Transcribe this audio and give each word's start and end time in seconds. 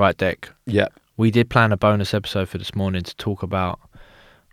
Right, 0.00 0.16
Dec. 0.16 0.48
Yeah. 0.64 0.88
We 1.18 1.30
did 1.30 1.50
plan 1.50 1.72
a 1.72 1.76
bonus 1.76 2.14
episode 2.14 2.48
for 2.48 2.56
this 2.56 2.74
morning 2.74 3.02
to 3.02 3.14
talk 3.16 3.42
about 3.42 3.78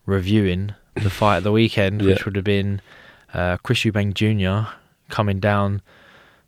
reviewing 0.06 0.73
the 0.95 1.09
fight 1.09 1.38
of 1.38 1.44
the 1.45 1.53
weekend, 1.53 2.02
which 2.02 2.26
would 2.26 2.36
have 2.36 2.44
been 2.44 2.81
uh, 3.34 3.56
Chris 3.64 3.80
Eubank 3.80 4.14
Jr. 4.14 4.70
coming 5.09 5.40
down 5.40 5.81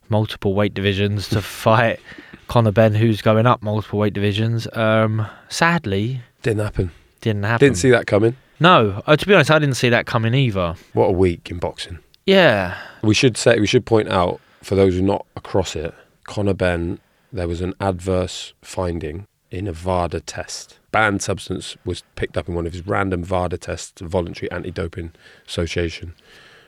multiple 0.09 0.53
weight 0.53 0.73
divisions 0.73 1.29
to 1.29 1.41
fight 1.63 2.01
Conor 2.49 2.73
Benn, 2.73 2.93
who's 2.93 3.21
going 3.21 3.45
up 3.45 3.61
multiple 3.63 3.99
weight 3.99 4.11
divisions. 4.13 4.67
Um, 4.73 5.25
sadly, 5.47 6.19
Didn't 6.41 6.59
happen. 6.61 6.91
didn't 7.21 7.43
happen. 7.43 7.67
Didn't 7.67 7.77
see 7.77 7.91
that 7.91 8.05
coming. 8.05 8.35
No, 8.59 9.01
uh, 9.07 9.15
to 9.15 9.25
be 9.25 9.33
honest, 9.33 9.49
I 9.49 9.59
didn't 9.59 9.75
see 9.75 9.87
that 9.87 10.07
coming 10.07 10.33
either. 10.33 10.75
What 10.91 11.05
a 11.05 11.13
week 11.13 11.49
in 11.49 11.57
boxing. 11.59 11.99
Yeah, 12.25 12.77
We 13.01 13.13
should 13.13 13.37
say 13.37 13.61
we 13.61 13.65
should 13.65 13.85
point 13.85 14.09
out 14.09 14.41
for 14.61 14.75
those 14.75 14.95
who 14.95 14.99
are 14.99 15.07
not 15.07 15.25
across 15.37 15.77
it, 15.77 15.93
Conor 16.25 16.53
Benn, 16.53 16.99
there 17.31 17.47
was 17.47 17.61
an 17.61 17.73
adverse 17.79 18.53
finding 18.61 19.25
in 19.51 19.67
a 19.67 19.73
VADA 19.73 20.21
test. 20.21 20.79
Banned 20.91 21.21
substance 21.21 21.75
was 21.85 22.03
picked 22.15 22.37
up 22.37 22.47
in 22.47 22.55
one 22.55 22.67
of 22.67 22.73
his 22.73 22.85
random 22.85 23.23
VADA 23.23 23.57
tests, 23.57 24.01
Voluntary 24.01 24.51
Anti-Doping 24.51 25.11
Association, 25.47 26.13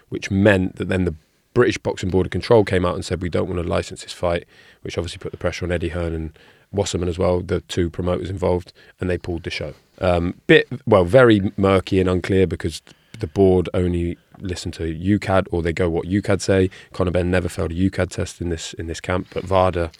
which 0.09 0.31
meant 0.31 0.75
that 0.78 0.90
then 0.90 1.06
the 1.06 1.16
British 1.53 1.78
Boxing 1.78 2.09
Board 2.09 2.28
of 2.28 2.31
Control 2.31 2.63
came 2.63 2.86
out 2.86 2.96
and 2.96 3.03
said 3.03 3.22
we 3.22 3.30
don't 3.30 3.47
want 3.47 3.62
to 3.62 3.68
license 3.68 4.03
this 4.03 4.13
fight, 4.13 4.46
which 4.81 4.97
obviously 4.97 5.19
put 5.19 5.31
the 5.31 5.38
pressure 5.38 5.66
on 5.66 5.72
Eddie 5.72 5.90
Hearn 5.90 6.13
and 6.13 6.38
Wasserman 6.72 7.09
as 7.09 7.19
well, 7.19 7.41
the 7.41 7.62
two 7.62 7.90
promoters 7.90 8.30
involved, 8.30 8.72
and 9.00 9.09
they 9.09 9.18
pulled 9.18 9.44
the 9.44 9.50
show. 9.50 9.74
Um, 10.00 10.36
bit 10.47 10.68
well, 10.86 11.03
very 11.03 11.52
murky 11.57 12.00
and 12.00 12.09
unclear 12.09 12.47
because 12.47 12.81
the 13.19 13.28
board 13.28 13.69
only 13.74 14.18
listen 14.40 14.72
to 14.72 14.84
UKAD 14.84 15.47
or 15.52 15.62
they 15.62 15.74
go 15.74 15.90
what 15.90 16.07
UKAD 16.07 16.41
say. 16.41 16.69
Conor 16.94 17.12
Benn 17.12 17.30
never 17.30 17.50
failed 17.50 17.72
a 17.72 17.75
UKAD 17.75 18.09
test 18.09 18.41
in 18.41 18.50
this 18.50 18.74
in 18.74 18.88
this 18.88 19.02
camp, 19.02 19.28
but 19.34 19.44
VADA 19.44 19.91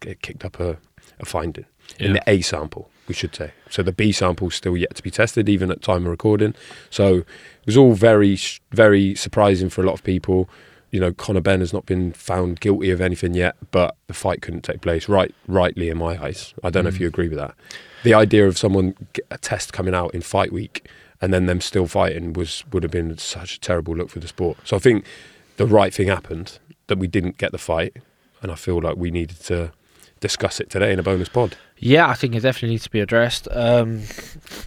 k- 0.00 0.16
kicked 0.22 0.44
up 0.44 0.58
a, 0.60 0.78
a 1.18 1.24
finding 1.24 1.66
in 1.98 2.12
the 2.12 2.22
A 2.26 2.40
sample, 2.40 2.88
we 3.08 3.14
should 3.14 3.34
say. 3.34 3.52
So 3.68 3.82
the 3.82 3.92
B 3.92 4.12
sample's 4.12 4.54
still 4.54 4.76
yet 4.76 4.94
to 4.94 5.02
be 5.02 5.10
tested, 5.10 5.48
even 5.48 5.70
at 5.70 5.82
time 5.82 6.04
of 6.04 6.10
recording. 6.10 6.54
So 6.88 7.18
it 7.18 7.66
was 7.66 7.76
all 7.76 7.94
very 7.94 8.38
very 8.72 9.14
surprising 9.14 9.70
for 9.70 9.82
a 9.82 9.86
lot 9.86 9.94
of 9.94 10.04
people. 10.04 10.48
You 10.90 10.98
know, 10.98 11.12
Conor 11.12 11.40
Benn 11.40 11.60
has 11.60 11.72
not 11.72 11.86
been 11.86 12.12
found 12.12 12.58
guilty 12.58 12.90
of 12.90 13.00
anything 13.00 13.34
yet, 13.34 13.54
but 13.70 13.96
the 14.08 14.14
fight 14.14 14.42
couldn't 14.42 14.62
take 14.62 14.80
place. 14.80 15.08
Right, 15.08 15.32
rightly 15.46 15.88
in 15.88 15.98
my 15.98 16.20
eyes. 16.20 16.52
I 16.64 16.70
don't 16.70 16.82
know 16.84 16.88
if 16.88 16.96
mm. 16.96 17.00
you 17.00 17.06
agree 17.06 17.28
with 17.28 17.38
that. 17.38 17.54
The 18.02 18.14
idea 18.14 18.48
of 18.48 18.58
someone 18.58 18.96
a 19.30 19.38
test 19.38 19.72
coming 19.72 19.94
out 19.94 20.14
in 20.14 20.20
fight 20.20 20.52
week 20.52 20.88
and 21.20 21.32
then 21.32 21.46
them 21.46 21.60
still 21.60 21.86
fighting 21.86 22.32
was 22.32 22.64
would 22.72 22.82
have 22.82 22.92
been 22.92 23.16
such 23.18 23.56
a 23.56 23.60
terrible 23.60 23.94
look 23.94 24.10
for 24.10 24.20
the 24.20 24.28
sport. 24.28 24.58
So 24.64 24.76
I 24.76 24.78
think 24.78 25.04
the 25.56 25.66
right 25.66 25.92
thing 25.92 26.08
happened 26.08 26.58
that 26.86 26.98
we 26.98 27.06
didn't 27.06 27.38
get 27.38 27.52
the 27.52 27.58
fight, 27.58 27.96
and 28.42 28.50
I 28.50 28.54
feel 28.54 28.80
like 28.80 28.96
we 28.96 29.10
needed 29.10 29.40
to 29.44 29.72
discuss 30.20 30.60
it 30.60 30.70
today 30.70 30.92
in 30.92 30.98
a 30.98 31.02
bonus 31.02 31.28
pod. 31.28 31.56
yeah, 31.78 32.06
I 32.08 32.14
think 32.14 32.34
it 32.34 32.40
definitely 32.40 32.70
needs 32.70 32.84
to 32.84 32.90
be 32.90 33.00
addressed. 33.00 33.48
Um, 33.50 34.02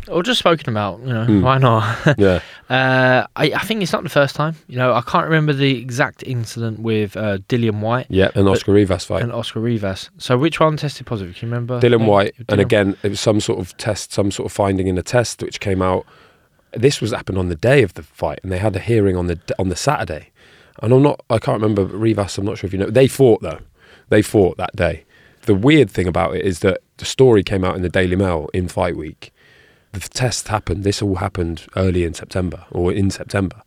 or 0.07 0.23
just 0.23 0.39
spoken 0.39 0.69
about. 0.69 0.99
You 1.01 1.13
know, 1.13 1.25
Mm. 1.27 1.41
why 1.43 1.57
not? 1.59 1.83
Yeah, 2.17 2.39
Uh, 2.69 3.27
I, 3.35 3.51
I 3.53 3.59
think 3.59 3.83
it's 3.83 3.93
not 3.93 4.01
the 4.03 4.09
first 4.09 4.35
time. 4.35 4.55
You 4.67 4.77
know, 4.77 4.93
I 4.93 5.01
can't 5.01 5.25
remember 5.25 5.53
the 5.53 5.79
exact 5.79 6.23
incident 6.23 6.79
with 6.79 7.15
uh, 7.15 7.37
Dillian 7.49 7.79
Whyte 7.81 8.07
yeah, 8.09 8.29
an 8.35 8.47
Oscar 8.47 8.73
Rivas 8.73 9.05
fight. 9.05 9.21
and 9.21 9.31
Oscar 9.31 9.59
Rivas. 9.59 10.09
So 10.17 10.37
which 10.39 10.59
one 10.59 10.75
tested 10.77 11.05
positive? 11.05 11.35
Can 11.35 11.49
you 11.49 11.53
remember? 11.53 11.79
Dillian 11.79 11.99
Name? 11.99 12.07
Whyte, 12.07 12.35
and 12.49 12.59
again, 12.59 12.97
it 13.03 13.09
was 13.09 13.19
some 13.19 13.39
sort 13.39 13.59
of 13.59 13.77
test, 13.77 14.11
some 14.11 14.31
sort 14.31 14.47
of 14.47 14.51
finding 14.51 14.87
in 14.87 14.97
a 14.97 15.03
test 15.03 15.43
which 15.43 15.59
came 15.59 15.81
out. 15.83 16.05
This 16.71 16.99
was 16.99 17.11
happened 17.11 17.37
on 17.37 17.49
the 17.49 17.55
day 17.55 17.83
of 17.83 17.93
the 17.93 18.01
fight, 18.01 18.39
and 18.41 18.51
they 18.51 18.57
had 18.57 18.75
a 18.75 18.79
hearing 18.79 19.15
on 19.15 19.27
the 19.27 19.39
on 19.59 19.69
the 19.69 19.75
Saturday. 19.75 20.31
And 20.81 20.91
I'm 20.91 21.03
not, 21.03 21.21
I 21.29 21.37
can't 21.37 21.61
remember 21.61 21.85
Rivas. 21.85 22.39
I'm 22.39 22.45
not 22.45 22.57
sure 22.57 22.67
if 22.67 22.73
you 22.73 22.79
know. 22.79 22.89
They 22.89 23.07
fought 23.07 23.43
though. 23.43 23.59
They 24.09 24.23
fought 24.23 24.57
that 24.57 24.75
day. 24.75 25.03
The 25.43 25.55
weird 25.55 25.89
thing 25.89 26.07
about 26.07 26.35
it 26.35 26.45
is 26.45 26.59
that 26.59 26.81
the 26.97 27.05
story 27.05 27.43
came 27.43 27.63
out 27.63 27.75
in 27.75 27.81
the 27.81 27.89
Daily 27.89 28.15
Mail 28.15 28.49
in 28.53 28.67
fight 28.67 28.95
week. 28.95 29.31
The 29.91 29.99
test 29.99 30.47
happened. 30.47 30.83
This 30.83 31.01
all 31.01 31.15
happened 31.15 31.67
early 31.75 32.03
in 32.03 32.13
September 32.13 32.65
or 32.71 32.91
in 32.91 33.11
September. 33.11 33.61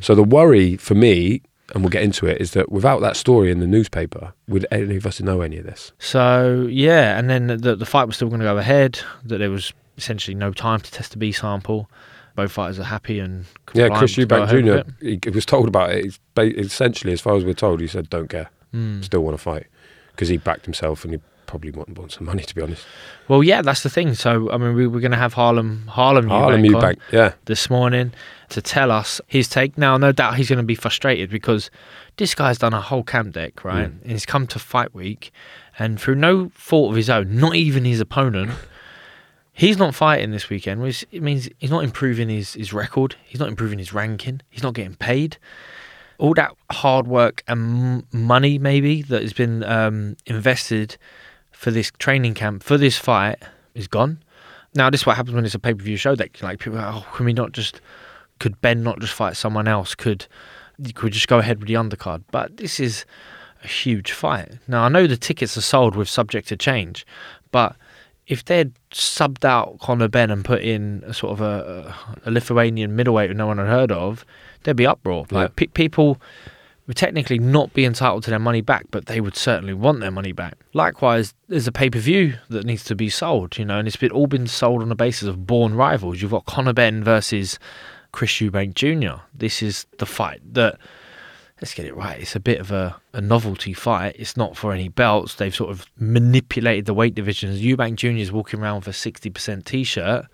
So 0.00 0.14
the 0.14 0.22
worry 0.22 0.76
for 0.76 0.94
me, 0.94 1.42
and 1.72 1.82
we'll 1.82 1.90
get 1.90 2.02
into 2.02 2.26
it, 2.26 2.40
is 2.40 2.50
that 2.52 2.70
without 2.70 3.00
that 3.00 3.16
story 3.16 3.50
in 3.50 3.60
the 3.60 3.66
newspaper, 3.66 4.34
would 4.48 4.66
any 4.70 4.96
of 4.96 5.06
us 5.06 5.20
know 5.20 5.40
any 5.40 5.56
of 5.58 5.64
this? 5.64 5.92
So 5.98 6.68
yeah, 6.70 7.18
and 7.18 7.30
then 7.30 7.46
the 7.46 7.74
the 7.74 7.86
fight 7.86 8.04
was 8.04 8.16
still 8.16 8.28
going 8.28 8.40
to 8.40 8.46
go 8.46 8.58
ahead. 8.58 9.00
That 9.24 9.38
there 9.38 9.50
was 9.50 9.72
essentially 9.96 10.34
no 10.34 10.52
time 10.52 10.80
to 10.80 10.90
test 10.90 11.12
the 11.12 11.18
B 11.18 11.32
sample. 11.32 11.88
Both 12.34 12.52
fighters 12.52 12.78
are 12.78 12.84
happy 12.84 13.18
and 13.18 13.44
Yeah, 13.74 13.88
Chris 13.88 14.16
Eubank 14.16 14.48
Jr. 14.48 14.90
He, 15.04 15.18
he 15.22 15.30
was 15.30 15.46
told 15.46 15.68
about 15.68 15.90
it. 15.92 16.18
Essentially, 16.36 17.12
as 17.12 17.20
far 17.20 17.36
as 17.36 17.44
we're 17.44 17.54
told, 17.54 17.80
he 17.80 17.86
said, 17.86 18.10
"Don't 18.10 18.28
care. 18.28 18.50
Mm. 18.74 19.04
still 19.04 19.22
want 19.22 19.36
to 19.36 19.42
fight," 19.42 19.66
because 20.12 20.28
he 20.28 20.36
backed 20.36 20.64
himself 20.64 21.04
and 21.04 21.14
he 21.14 21.20
probably 21.52 21.70
want, 21.70 21.98
want 21.98 22.10
some 22.10 22.24
money, 22.24 22.42
to 22.42 22.54
be 22.54 22.62
honest. 22.62 22.86
Well, 23.28 23.42
yeah, 23.42 23.60
that's 23.60 23.82
the 23.82 23.90
thing. 23.90 24.14
So 24.14 24.50
I 24.50 24.56
mean, 24.56 24.74
we 24.74 24.86
were 24.86 25.00
going 25.00 25.12
to 25.12 25.18
have 25.18 25.34
Harlem 25.34 25.86
Harlem, 25.86 26.28
Harlem 26.28 26.62
Eubank 26.62 26.80
Eubank, 26.80 26.98
yeah, 27.12 27.34
this 27.44 27.68
morning 27.68 28.12
to 28.48 28.62
tell 28.62 28.90
us 28.90 29.20
his 29.26 29.48
take. 29.48 29.76
Now, 29.76 29.98
no 29.98 30.12
doubt 30.12 30.36
he's 30.36 30.48
going 30.48 30.58
to 30.58 30.64
be 30.64 30.74
frustrated 30.74 31.30
because 31.30 31.70
this 32.16 32.34
guy's 32.34 32.58
done 32.58 32.72
a 32.72 32.80
whole 32.80 33.02
camp 33.02 33.34
Dec, 33.34 33.64
right? 33.64 33.88
Mm. 33.88 34.02
And 34.02 34.10
he's 34.12 34.26
come 34.26 34.46
to 34.48 34.58
fight 34.58 34.94
week, 34.94 35.30
and 35.78 36.00
through 36.00 36.16
no 36.16 36.50
fault 36.54 36.90
of 36.90 36.96
his 36.96 37.10
own, 37.10 37.36
not 37.36 37.54
even 37.54 37.84
his 37.84 38.00
opponent, 38.00 38.52
he's 39.52 39.76
not 39.76 39.94
fighting 39.94 40.30
this 40.30 40.48
weekend. 40.48 40.80
Which 40.80 41.04
it 41.12 41.22
means 41.22 41.50
he's 41.58 41.70
not 41.70 41.84
improving 41.84 42.30
his, 42.30 42.54
his 42.54 42.72
record. 42.72 43.16
He's 43.24 43.40
not 43.40 43.48
improving 43.48 43.78
his 43.78 43.92
ranking. 43.92 44.40
He's 44.48 44.62
not 44.62 44.72
getting 44.72 44.94
paid. 44.94 45.36
All 46.18 46.34
that 46.34 46.52
hard 46.70 47.06
work 47.06 47.42
and 47.48 48.04
money, 48.12 48.58
maybe 48.58 49.02
that 49.02 49.22
has 49.22 49.32
been 49.32 49.64
um, 49.64 50.16
invested 50.26 50.96
for 51.50 51.70
this 51.70 51.90
training 51.98 52.34
camp 52.34 52.62
for 52.62 52.76
this 52.76 52.96
fight, 52.96 53.38
is 53.74 53.88
gone. 53.88 54.22
Now, 54.74 54.90
this 54.90 55.02
is 55.02 55.06
what 55.06 55.16
happens 55.16 55.34
when 55.34 55.44
it's 55.44 55.54
a 55.54 55.58
pay 55.58 55.74
per 55.74 55.82
view 55.82 55.96
show. 55.96 56.14
That 56.14 56.40
like 56.42 56.60
people, 56.60 56.78
are, 56.78 56.92
oh, 56.94 57.06
can 57.14 57.26
we 57.26 57.32
not 57.32 57.52
just? 57.52 57.80
Could 58.38 58.60
Benn 58.60 58.82
not 58.82 58.98
just 59.00 59.12
fight 59.12 59.36
someone 59.36 59.68
else? 59.68 59.94
Could 59.94 60.26
could 60.94 61.12
just 61.12 61.28
go 61.28 61.38
ahead 61.38 61.58
with 61.58 61.68
the 61.68 61.74
undercard? 61.74 62.24
But 62.30 62.56
this 62.56 62.80
is 62.80 63.04
a 63.62 63.68
huge 63.68 64.12
fight. 64.12 64.58
Now 64.66 64.84
I 64.84 64.88
know 64.88 65.06
the 65.06 65.16
tickets 65.16 65.56
are 65.56 65.62
sold 65.62 65.94
with 65.94 66.08
subject 66.08 66.48
to 66.48 66.56
change, 66.56 67.06
but 67.50 67.76
if 68.26 68.44
they'd 68.44 68.72
subbed 68.90 69.44
out 69.44 69.78
Conor 69.80 70.08
Benn 70.08 70.30
and 70.30 70.44
put 70.44 70.62
in 70.62 71.02
a 71.06 71.12
sort 71.12 71.32
of 71.32 71.40
a, 71.40 71.94
a 72.24 72.30
Lithuanian 72.30 72.96
middleweight 72.96 73.34
no 73.36 73.46
one 73.46 73.58
had 73.58 73.66
heard 73.66 73.92
of, 73.92 74.24
there'd 74.64 74.76
be 74.76 74.86
uproar. 74.86 75.26
Like 75.30 75.56
pe- 75.56 75.66
people, 75.66 76.20
would 76.86 76.96
technically 76.96 77.38
not 77.38 77.72
be 77.72 77.84
entitled 77.84 78.24
to 78.24 78.30
their 78.30 78.38
money 78.38 78.60
back, 78.60 78.86
but 78.90 79.06
they 79.06 79.20
would 79.20 79.36
certainly 79.36 79.74
want 79.74 80.00
their 80.00 80.10
money 80.10 80.32
back. 80.32 80.58
Likewise, 80.74 81.34
there's 81.48 81.68
a 81.68 81.72
pay 81.72 81.88
per 81.88 81.98
view 81.98 82.34
that 82.48 82.66
needs 82.66 82.84
to 82.84 82.94
be 82.94 83.08
sold, 83.08 83.56
you 83.56 83.64
know, 83.64 83.78
and 83.78 83.86
it's 83.86 83.96
been 83.96 84.10
all 84.10 84.26
been 84.26 84.46
sold 84.46 84.82
on 84.82 84.88
the 84.88 84.94
basis 84.94 85.28
of 85.28 85.46
born 85.46 85.74
rivals. 85.74 86.20
You've 86.20 86.32
got 86.32 86.46
Conor 86.46 86.72
Benn 86.72 87.04
versus 87.04 87.58
Chris 88.10 88.32
Eubank 88.32 88.74
Jr. 88.74 89.22
This 89.32 89.62
is 89.62 89.86
the 89.98 90.06
fight 90.06 90.40
that 90.54 90.78
let's 91.60 91.74
get 91.74 91.86
it 91.86 91.94
right. 91.94 92.20
It's 92.20 92.34
a 92.34 92.40
bit 92.40 92.58
of 92.58 92.72
a, 92.72 92.96
a 93.12 93.20
novelty 93.20 93.72
fight. 93.72 94.16
It's 94.18 94.36
not 94.36 94.56
for 94.56 94.72
any 94.72 94.88
belts. 94.88 95.36
They've 95.36 95.54
sort 95.54 95.70
of 95.70 95.86
manipulated 95.98 96.86
the 96.86 96.94
weight 96.94 97.14
divisions. 97.14 97.62
Eubank 97.62 97.94
Jr. 97.94 98.08
is 98.08 98.32
walking 98.32 98.60
around 98.60 98.84
with 98.84 98.88
a 98.88 98.90
60% 98.90 99.64
t 99.64 99.84
shirt. 99.84 100.26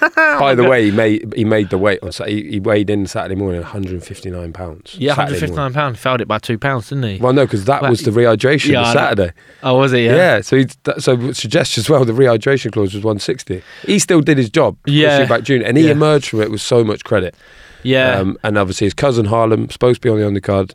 By 0.16 0.54
the 0.54 0.64
way, 0.64 0.84
he 0.86 0.90
made 0.90 1.32
he 1.34 1.44
made 1.44 1.70
the 1.70 1.78
weight 1.78 1.98
on. 2.02 2.10
He, 2.26 2.50
he 2.50 2.60
weighed 2.60 2.90
in 2.90 3.06
Saturday 3.06 3.34
morning, 3.34 3.60
159 3.62 4.52
pounds. 4.52 4.96
Yeah, 4.98 5.14
Saturday 5.14 5.32
159 5.40 5.56
morning. 5.56 5.74
pounds. 5.74 5.98
Failed 5.98 6.20
it 6.20 6.28
by 6.28 6.38
two 6.38 6.58
pounds, 6.58 6.88
didn't 6.88 7.04
he? 7.04 7.16
Well, 7.18 7.32
no, 7.32 7.44
because 7.46 7.64
that 7.66 7.82
Well, 7.82 7.90
was 7.90 8.02
the 8.02 8.10
rehydration 8.10 8.70
yeah, 8.72 8.80
of 8.80 8.86
I 8.86 8.88
know. 8.94 9.00
Saturday. 9.00 9.32
Oh, 9.62 9.78
was 9.78 9.92
it? 9.92 10.00
Yeah. 10.04 10.14
Yeah. 10.16 10.40
so 10.40 10.56
he 10.56 10.66
that, 10.84 11.02
so 11.02 11.32
suggests 11.32 11.78
as 11.78 11.88
well 11.90 12.04
the 12.04 12.12
rehydration 12.12 12.72
clause 12.72 12.94
was 12.94 13.04
160. 13.04 13.62
He 13.86 13.98
still 13.98 14.20
did 14.20 14.38
his 14.38 14.50
job. 14.50 14.76
Yeah. 14.86 15.26
Eubank 15.26 15.42
Jr. 15.44 15.64
and 15.64 15.76
he 15.76 15.84
Yeah. 15.86 15.92
emerged 15.92 16.28
from 16.28 16.42
it 16.42 16.50
with 16.50 16.60
so 16.60 16.84
much 16.84 17.04
credit. 17.04 17.34
Yeah. 17.82 18.18
Um, 18.18 18.38
and 18.42 18.58
obviously 18.58 18.86
his 18.86 18.94
cousin 18.94 19.26
Harlem 19.26 19.70
supposed 19.70 20.02
to 20.02 20.06
be 20.08 20.10
on 20.12 20.18
the 20.18 20.40
undercard, 20.40 20.74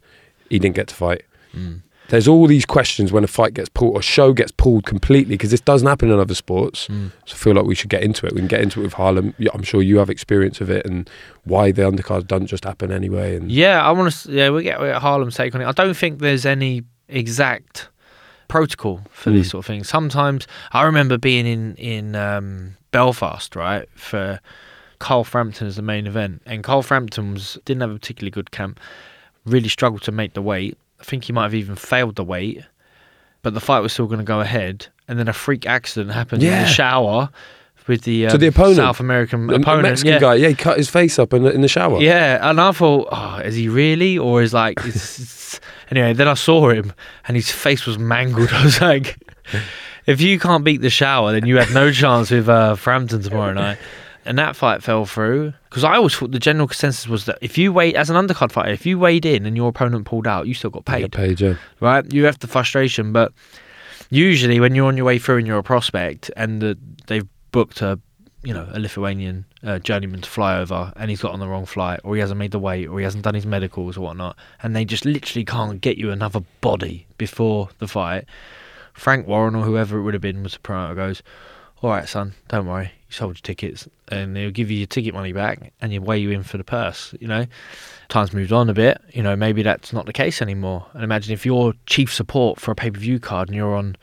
he 0.50 0.60
didn't 0.60 0.76
get 0.76 0.88
to 0.88 0.96
fight. 0.96 1.24
Mm. 1.56 1.82
There's 2.14 2.28
all 2.28 2.46
these 2.46 2.64
questions 2.64 3.12
when 3.12 3.24
a 3.24 3.28
fight 3.28 3.56
gets 3.56 3.70
pulled 3.70 3.96
or 3.96 4.02
show 4.04 4.34
gets 4.34 4.52
pulled 4.52 4.86
completely 4.86 5.34
because 5.34 5.50
this 5.50 5.62
doesn't 5.62 5.88
happen 5.88 6.12
in 6.12 6.20
other 6.20 6.36
sports. 6.36 6.88
Mm. 6.88 7.12
So 7.26 7.34
I 7.34 7.38
feel 7.38 7.54
like 7.56 7.66
we 7.66 7.74
should 7.74 7.90
get 7.90 8.04
into 8.04 8.28
it. 8.28 8.34
We 8.34 8.38
can 8.40 8.48
get 8.48 8.62
into 8.62 8.82
it 8.82 8.84
with 8.84 8.94
Harlem. 8.94 9.34
Yeah, 9.40 9.50
I'm 9.56 9.64
sure 9.64 9.82
you 9.82 9.98
have 9.98 10.12
experience 10.12 10.62
of 10.62 10.70
it 10.70 10.86
and 10.86 11.10
why 11.44 11.72
the 11.72 11.82
undercards 11.82 12.28
don't 12.28 12.46
just 12.46 12.66
happen 12.66 12.92
anyway. 12.92 13.36
And 13.36 13.52
Yeah, 13.52 13.82
I 13.84 13.90
want 13.94 14.14
to. 14.14 14.32
Yeah, 14.32 14.52
we 14.52 14.62
get 14.62 14.80
we 14.80 14.90
get 14.90 15.02
Harlem's 15.02 15.36
take 15.36 15.56
on 15.56 15.62
it. 15.62 15.66
I 15.66 15.72
don't 15.72 15.96
think 15.98 16.20
there's 16.20 16.46
any 16.46 16.84
exact 17.10 17.90
protocol 18.48 19.02
for 19.10 19.32
Mm. 19.32 19.34
this 19.38 19.50
sort 19.50 19.64
of 19.64 19.66
thing. 19.66 19.84
Sometimes 19.84 20.46
I 20.72 20.84
remember 20.84 21.18
being 21.18 21.48
in 21.48 21.74
in 21.78 22.16
um, 22.16 22.78
Belfast, 22.92 23.56
right, 23.56 23.90
for 23.96 24.40
Carl 25.00 25.24
Frampton 25.24 25.66
as 25.66 25.78
the 25.78 25.82
main 25.82 26.06
event, 26.06 26.44
and 26.46 26.64
Carl 26.64 26.84
Frampton 26.84 27.34
was 27.34 27.58
didn't 27.66 27.82
have 27.82 27.90
a 27.90 27.96
particularly 27.96 28.30
good 28.30 28.52
camp. 28.52 28.80
Really 29.46 29.68
struggled 29.68 30.04
to 30.04 30.12
make 30.12 30.34
the 30.34 30.42
weight. 30.44 30.78
I 31.04 31.06
think 31.06 31.26
he 31.26 31.34
might 31.34 31.44
have 31.44 31.54
even 31.54 31.76
failed 31.76 32.16
the 32.16 32.24
weight, 32.24 32.64
but 33.42 33.54
the 33.54 33.60
fight 33.60 33.82
was 33.82 33.92
still 33.92 34.06
going 34.08 34.20
to 34.20 34.24
go 34.24 34.40
ahead. 34.40 34.88
And 35.10 35.20
then 35.20 35.28
a 35.28 35.34
freak 35.34 35.66
accident 35.66 36.14
happened 36.14 36.44
in 36.44 36.50
the 36.50 36.66
shower 36.66 37.30
with 37.88 38.04
the, 38.04 38.28
um, 38.28 38.32
To 38.32 38.38
the 38.38 38.48
opponent. 38.48 38.78
South 38.78 39.02
American 39.02 39.48
the 39.48 39.56
opponent. 39.56 39.84
Mexican 39.84 40.14
yeah. 40.14 40.20
guy, 40.20 40.36
yeah, 40.36 40.48
he 40.48 40.56
cut 40.56 40.78
his 40.78 40.90
face 40.90 41.20
up 41.20 41.34
in 41.34 41.44
the, 41.44 41.52
in 41.52 41.60
the 41.60 41.68
shower. 41.68 42.02
Yeah, 42.02 42.50
and 42.50 42.62
I 42.62 42.72
thought, 42.72 43.10
oh, 43.12 43.36
is 43.44 43.56
he 43.56 43.68
really, 43.68 44.18
or 44.18 44.42
is 44.42 44.54
like, 44.54 44.80
it's... 44.86 45.60
anyway? 45.92 46.14
Then 46.14 46.30
I 46.30 46.36
saw 46.36 46.70
him, 46.70 46.94
and 47.28 47.36
his 47.36 47.52
face 47.52 47.86
was 47.86 48.00
mangled. 48.00 48.50
I 48.54 48.64
was 48.64 48.80
like, 48.80 49.18
if 50.06 50.22
you 50.22 50.40
can't 50.40 50.64
beat 50.64 50.82
the 50.82 50.90
shower, 50.90 51.34
then 51.34 51.46
you 51.46 51.58
have 51.58 51.74
no 51.74 51.92
chance 51.92 52.32
with 52.32 52.48
uh, 52.48 52.76
Frampton 52.76 53.22
tomorrow 53.22 53.52
night. 53.52 53.78
And 54.26 54.38
that 54.40 54.56
fight 54.56 54.82
fell 54.82 55.06
through 55.06 55.54
because 55.70 55.84
I 55.84 55.96
always 55.96 56.16
thought 56.16 56.32
the 56.32 56.40
general 56.40 56.68
consensus 56.68 57.08
was 57.08 57.26
that 57.26 57.38
if 57.42 57.58
you 57.58 57.74
wait 57.74 57.96
as 57.96 58.10
an 58.10 58.16
undercard 58.16 58.52
fighter, 58.52 58.72
if 58.72 58.86
you 58.86 58.98
weighed 58.98 59.26
in 59.26 59.46
and 59.46 59.58
your 59.58 59.70
opponent 59.70 60.06
pulled 60.06 60.28
out, 60.28 60.48
you 60.48 60.54
still 60.54 60.70
got 60.70 60.86
paid, 60.86 61.12
paid, 61.12 61.42
yeah. 61.42 61.56
right? 61.80 62.12
You 62.14 62.26
have 62.26 62.40
the 62.40 62.48
frustration, 62.48 63.12
but 63.12 63.34
usually 64.10 64.60
when 64.60 64.76
you're 64.76 64.88
on 64.88 64.96
your 64.96 65.06
way 65.06 65.20
through 65.20 65.38
and 65.38 65.48
you're 65.48 65.58
a 65.58 65.64
prospect 65.64 66.32
and 66.38 66.62
the, 66.62 66.78
they've 67.08 67.28
booked 67.52 67.82
a 67.82 68.00
you 68.44 68.54
know 68.54 68.68
a 68.72 68.80
Lithuanian 68.80 69.46
uh, 69.64 69.80
journeyman 69.80 70.22
to 70.22 70.30
fly 70.30 70.60
over 70.60 70.92
and 70.98 71.10
he's 71.10 71.22
got 71.22 71.32
on 71.32 71.40
the 71.40 71.48
wrong 71.48 71.66
flight 71.66 72.02
or 72.04 72.16
he 72.16 72.22
hasn't 72.22 72.38
made 72.38 72.52
the 72.52 72.60
weight 72.60 72.88
or 72.88 73.00
he 73.00 73.04
hasn't 73.04 73.24
done 73.24 73.36
his 73.36 73.46
medicals 73.46 73.98
or 73.98 74.02
whatnot 74.02 74.38
and 74.62 74.76
they 74.76 74.84
just 74.84 75.06
literally 75.06 75.46
can't 75.46 75.82
get 75.82 75.98
you 75.98 76.12
another 76.12 76.42
body 76.62 77.08
before 77.18 77.70
the 77.80 77.88
fight. 77.88 78.26
Frank 78.94 79.28
Warren 79.28 79.56
or 79.56 79.64
whoever 79.64 79.98
it 79.98 80.04
would 80.04 80.14
have 80.14 80.22
been 80.22 80.44
was 80.44 80.54
the 80.54 80.60
promoter 80.60 80.94
goes, 80.94 81.24
all 81.82 81.90
right, 81.90 82.08
son, 82.08 82.34
don't 82.50 82.68
worry, 82.68 82.92
sold 83.14 83.38
your 83.38 83.42
tickets, 83.42 83.88
and 84.10 84.36
they'll 84.36 84.52
give 84.52 84.70
you 84.70 84.78
your 84.78 84.88
ticket 84.88 85.14
money 85.14 85.34
back, 85.34 85.74
and 85.82 85.94
you 85.94 86.02
weigh 86.02 86.20
you 86.20 86.32
in 86.32 86.44
for 86.44 86.58
the 86.58 86.64
purse. 86.64 87.14
You 87.20 87.28
know, 87.28 87.46
times 88.10 88.34
moved 88.34 88.52
on 88.52 88.70
a 88.70 88.74
bit. 88.74 89.02
You 89.14 89.24
know, 89.24 89.36
maybe 89.36 89.64
that's 89.64 89.94
not 89.94 90.06
the 90.06 90.14
case 90.14 90.42
anymore. 90.42 90.86
And 90.94 91.04
imagine 91.04 91.34
if 91.34 91.46
you're 91.46 91.74
chief 91.86 92.14
support 92.14 92.60
for 92.60 92.72
a 92.72 92.76
pay 92.76 92.92
per 92.92 93.00
view 93.00 93.20
card 93.20 93.50
and 93.50 93.56
you're 93.56 93.76
on, 93.76 93.96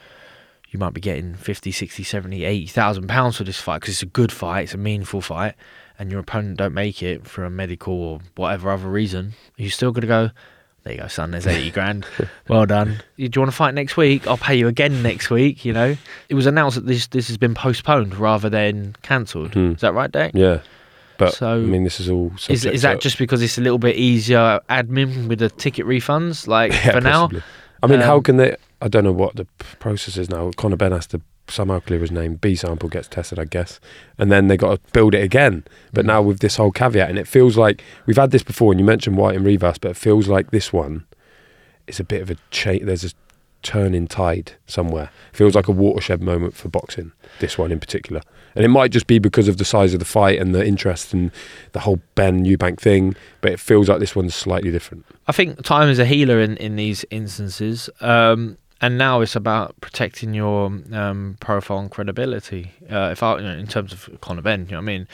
you 0.70 0.78
might 0.78 0.94
be 0.94 1.00
getting 1.00 1.34
50, 1.34 1.72
60, 1.72 2.02
70, 2.02 2.44
80,000 2.44 3.08
pounds 3.08 3.36
for 3.36 3.44
this 3.44 3.60
fight 3.60 3.80
because 3.80 3.94
it's 3.94 4.02
a 4.02 4.06
good 4.06 4.32
fight, 4.32 4.64
it's 4.64 4.74
a 4.74 4.78
meaningful 4.78 5.20
fight, 5.20 5.54
and 5.98 6.10
your 6.10 6.20
opponent 6.20 6.58
don't 6.58 6.74
make 6.74 7.02
it 7.02 7.26
for 7.26 7.44
a 7.44 7.50
medical 7.50 7.94
or 7.94 8.20
whatever 8.36 8.70
other 8.70 8.88
reason. 8.88 9.34
You're 9.56 9.70
still 9.70 9.92
gonna 9.92 10.06
go. 10.06 10.30
There 10.82 10.94
you 10.94 11.00
go, 11.00 11.08
son. 11.08 11.30
There's 11.32 11.46
eighty 11.46 11.70
grand. 11.78 12.06
Well 12.48 12.66
done. 12.66 13.02
Do 13.18 13.24
you 13.24 13.30
want 13.36 13.50
to 13.50 13.56
fight 13.56 13.74
next 13.74 13.96
week? 13.96 14.26
I'll 14.26 14.36
pay 14.38 14.54
you 14.56 14.66
again 14.68 15.02
next 15.02 15.28
week. 15.30 15.64
You 15.64 15.72
know, 15.72 15.96
it 16.28 16.34
was 16.34 16.46
announced 16.46 16.76
that 16.76 16.86
this 16.86 17.06
this 17.08 17.28
has 17.28 17.36
been 17.36 17.54
postponed 17.54 18.16
rather 18.16 18.48
than 18.48 18.96
cancelled. 19.02 19.52
Hmm. 19.54 19.72
Is 19.72 19.80
that 19.82 19.92
right, 19.94 20.10
Dave? 20.10 20.30
Yeah. 20.34 20.60
But 21.18 21.34
So- 21.34 21.52
I 21.56 21.58
mean, 21.58 21.84
this 21.84 22.00
is 22.00 22.08
all. 22.08 22.32
Is 22.48 22.64
is 22.64 22.80
that 22.82 23.00
just 23.00 23.18
because 23.18 23.42
it's 23.42 23.58
a 23.58 23.60
little 23.60 23.78
bit 23.78 23.96
easier 23.96 24.60
admin 24.70 25.28
with 25.28 25.40
the 25.40 25.50
ticket 25.50 25.84
refunds? 25.86 26.46
Like 26.48 26.72
Yeah, 26.84 26.92
for 26.92 27.00
now. 27.02 27.28
I 27.82 27.86
mean, 27.86 28.00
how 28.00 28.16
Um, 28.16 28.22
can 28.22 28.36
they? 28.38 28.56
I 28.82 28.88
don't 28.88 29.04
know 29.04 29.12
what 29.12 29.36
the 29.36 29.46
process 29.78 30.16
is 30.16 30.30
now. 30.30 30.50
Conor 30.56 30.76
Benn 30.76 30.92
has 30.92 31.06
to 31.08 31.20
somehow 31.50 31.80
clear 31.80 32.00
his 32.00 32.10
name. 32.10 32.36
B 32.36 32.54
sample 32.54 32.88
gets 32.88 33.08
tested, 33.08 33.38
I 33.38 33.44
guess, 33.44 33.80
and 34.18 34.30
then 34.30 34.48
they 34.48 34.56
got 34.56 34.82
to 34.84 34.92
build 34.92 35.14
it 35.14 35.22
again. 35.22 35.64
But 35.92 36.04
Mm. 36.04 36.08
now 36.08 36.22
with 36.22 36.40
this 36.40 36.56
whole 36.56 36.70
caveat, 36.72 37.08
and 37.10 37.18
it 37.18 37.28
feels 37.28 37.56
like 37.56 37.82
we've 38.06 38.16
had 38.16 38.30
this 38.30 38.42
before. 38.42 38.72
And 38.72 38.80
you 38.80 38.86
mentioned 38.86 39.16
Whyte 39.16 39.36
and 39.36 39.44
Rivas, 39.44 39.78
but 39.78 39.90
it 39.92 39.96
feels 39.96 40.28
like 40.28 40.50
this 40.50 40.72
one 40.72 41.04
is 41.86 42.00
a 42.00 42.04
bit 42.04 42.22
of 42.22 42.30
a 42.30 42.36
change. 42.50 42.84
There's 42.84 43.04
a 43.04 43.10
turning 43.62 44.06
tide 44.06 44.52
somewhere. 44.66 45.10
feels 45.32 45.54
like 45.54 45.68
a 45.68 45.72
watershed 45.72 46.22
moment 46.22 46.54
for 46.54 46.68
boxing. 46.70 47.12
This 47.40 47.58
one 47.58 47.70
in 47.70 47.78
particular, 47.78 48.22
and 48.54 48.64
it 48.64 48.68
might 48.68 48.90
just 48.90 49.06
be 49.06 49.18
because 49.18 49.48
of 49.48 49.58
the 49.58 49.64
size 49.66 49.92
of 49.92 49.98
the 49.98 50.06
fight 50.06 50.38
and 50.40 50.54
the 50.54 50.64
interest 50.66 51.12
and 51.12 51.30
the 51.72 51.80
whole 51.80 52.00
Benn 52.14 52.44
Eubank 52.46 52.78
thing. 52.80 53.14
But 53.42 53.52
it 53.52 53.60
feels 53.60 53.88
like 53.88 53.98
this 54.00 54.16
one's 54.16 54.34
slightly 54.34 54.70
different. 54.70 55.04
I 55.28 55.32
think 55.32 55.62
time 55.62 55.88
is 55.90 55.98
a 55.98 56.06
healer 56.06 56.40
in, 56.40 56.56
in 56.56 56.76
these 56.76 57.04
instances. 57.10 57.90
Um, 58.00 58.56
and 58.80 58.96
now 58.96 59.20
it's 59.20 59.36
about 59.36 59.78
protecting 59.80 60.34
your 60.34 60.66
um, 60.92 61.36
profile 61.40 61.78
and 61.78 61.90
credibility. 61.90 62.72
Uh, 62.90 63.10
if 63.12 63.22
I, 63.22 63.36
you 63.36 63.42
know, 63.42 63.52
in 63.52 63.66
terms 63.66 63.92
of 63.92 64.08
Conor 64.20 64.42
Benn, 64.42 64.66
you 64.66 64.72
know 64.72 64.78
what 64.78 64.82
I 64.82 64.86
mean? 64.86 65.08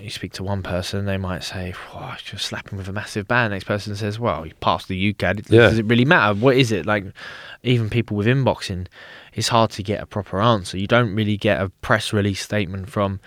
You 0.00 0.10
speak 0.10 0.32
to 0.34 0.42
one 0.42 0.62
person, 0.62 1.04
they 1.04 1.18
might 1.18 1.44
say, 1.44 1.72
"Wow, 1.94 2.16
just 2.22 2.46
slap 2.46 2.70
him 2.70 2.78
with 2.78 2.88
a 2.88 2.92
massive 2.92 3.28
ban." 3.28 3.52
Next 3.52 3.64
person 3.64 3.94
says, 3.94 4.18
"Well, 4.18 4.42
he 4.42 4.52
passed 4.54 4.88
the 4.88 5.14
UKAD. 5.14 5.48
Yeah. 5.48 5.68
Does 5.68 5.78
it 5.78 5.84
really 5.84 6.04
matter? 6.04 6.34
What 6.34 6.56
is 6.56 6.72
it 6.72 6.84
like?" 6.84 7.04
Even 7.62 7.88
people 7.88 8.16
with 8.16 8.26
inboxing, 8.26 8.88
it's 9.34 9.48
hard 9.48 9.70
to 9.70 9.82
get 9.82 10.02
a 10.02 10.06
proper 10.06 10.40
answer. 10.40 10.76
You 10.76 10.88
don't 10.88 11.14
really 11.14 11.36
get 11.36 11.62
a 11.62 11.68
press 11.68 12.12
release 12.12 12.42
statement 12.42 12.90
from 12.90 13.20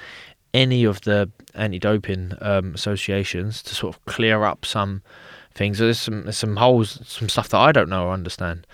any 0.53 0.83
of 0.83 1.01
the 1.01 1.29
anti-doping 1.55 2.33
um, 2.41 2.73
associations 2.73 3.63
to 3.63 3.73
sort 3.73 3.95
of 3.95 4.05
clear 4.05 4.43
up 4.43 4.65
some 4.65 5.01
things. 5.53 5.79
There's 5.79 5.99
some 5.99 6.23
there's 6.23 6.37
some 6.37 6.57
holes, 6.57 6.99
some 7.05 7.29
stuff 7.29 7.49
that 7.49 7.59
I 7.59 7.71
don't 7.71 7.89
know 7.89 8.07
or 8.07 8.13
understand. 8.13 8.67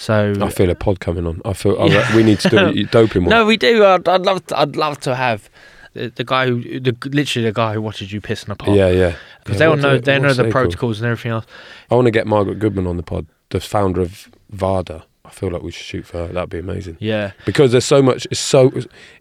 So 0.00 0.32
I 0.40 0.48
feel 0.48 0.70
a 0.70 0.74
pod 0.74 0.98
coming 1.00 1.26
on. 1.26 1.42
I 1.44 1.52
feel 1.52 1.78
I 1.78 2.16
we 2.16 2.22
need 2.22 2.40
to 2.40 2.48
do 2.48 2.84
doping 2.98 3.24
one. 3.24 3.30
no, 3.30 3.44
we 3.44 3.58
do. 3.58 3.84
I'd, 3.84 4.08
I'd 4.08 4.22
love 4.22 4.46
to, 4.46 4.58
I'd 4.58 4.74
love 4.74 4.98
to 5.00 5.14
have 5.14 5.50
the, 5.92 6.08
the 6.08 6.24
guy 6.24 6.46
who 6.46 6.80
the, 6.80 6.96
literally 7.04 7.44
the 7.46 7.52
guy 7.52 7.74
who 7.74 7.82
watches 7.82 8.10
you 8.10 8.18
piss 8.22 8.44
in 8.44 8.50
a 8.50 8.56
pot. 8.56 8.74
Yeah, 8.74 8.88
yeah. 8.88 9.16
because 9.44 9.56
Yeah, 9.56 9.58
they'll 9.58 9.70
what's 9.72 9.82
know 9.82 9.98
they 9.98 10.18
know 10.18 10.28
the 10.32 10.44
they 10.44 10.50
called? 10.50 10.64
protocols 10.64 11.00
and 11.02 11.06
everything 11.10 11.32
else. 11.32 11.44
I 11.90 11.96
want 11.96 12.06
to 12.06 12.10
get 12.10 12.26
Margaret 12.26 12.58
Goodman 12.60 12.86
on 12.86 12.96
the 12.96 13.02
pod, 13.02 13.26
the 13.50 13.60
founder 13.60 14.00
of 14.00 14.30
VADA. 14.50 15.04
I 15.26 15.30
feel 15.32 15.50
like 15.50 15.62
we 15.62 15.70
should 15.70 15.84
shoot 15.84 16.06
for 16.06 16.26
her. 16.26 16.32
That'd 16.32 16.48
be 16.48 16.58
amazing. 16.58 16.96
Yeah, 16.98 17.32
Because 17.44 17.70
there's 17.72 17.84
so 17.84 18.00
much. 18.00 18.26
It's 18.30 18.40
so. 18.40 18.72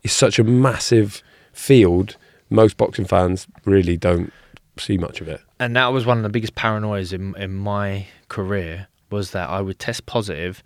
It's 0.02 0.14
such 0.14 0.40
a 0.40 0.46
massive 0.46 1.22
field. 1.52 2.16
Most 2.50 2.78
boxing 2.78 3.04
fans 3.06 3.48
really 3.66 3.98
don't 3.98 4.32
see 4.78 4.98
much 4.98 5.20
of 5.20 5.28
it. 5.28 5.42
and 5.60 5.76
that 5.76 5.88
was 5.88 6.06
one 6.06 6.16
of 6.18 6.24
the 6.24 6.30
biggest 6.30 6.56
paranoias 6.56 7.12
in 7.12 7.36
in 7.36 7.54
my 7.54 8.08
career 8.30 8.88
was 9.10 9.32
that 9.32 9.50
I 9.50 9.62
would 9.62 9.80
test 9.80 10.06
positive 10.06 10.64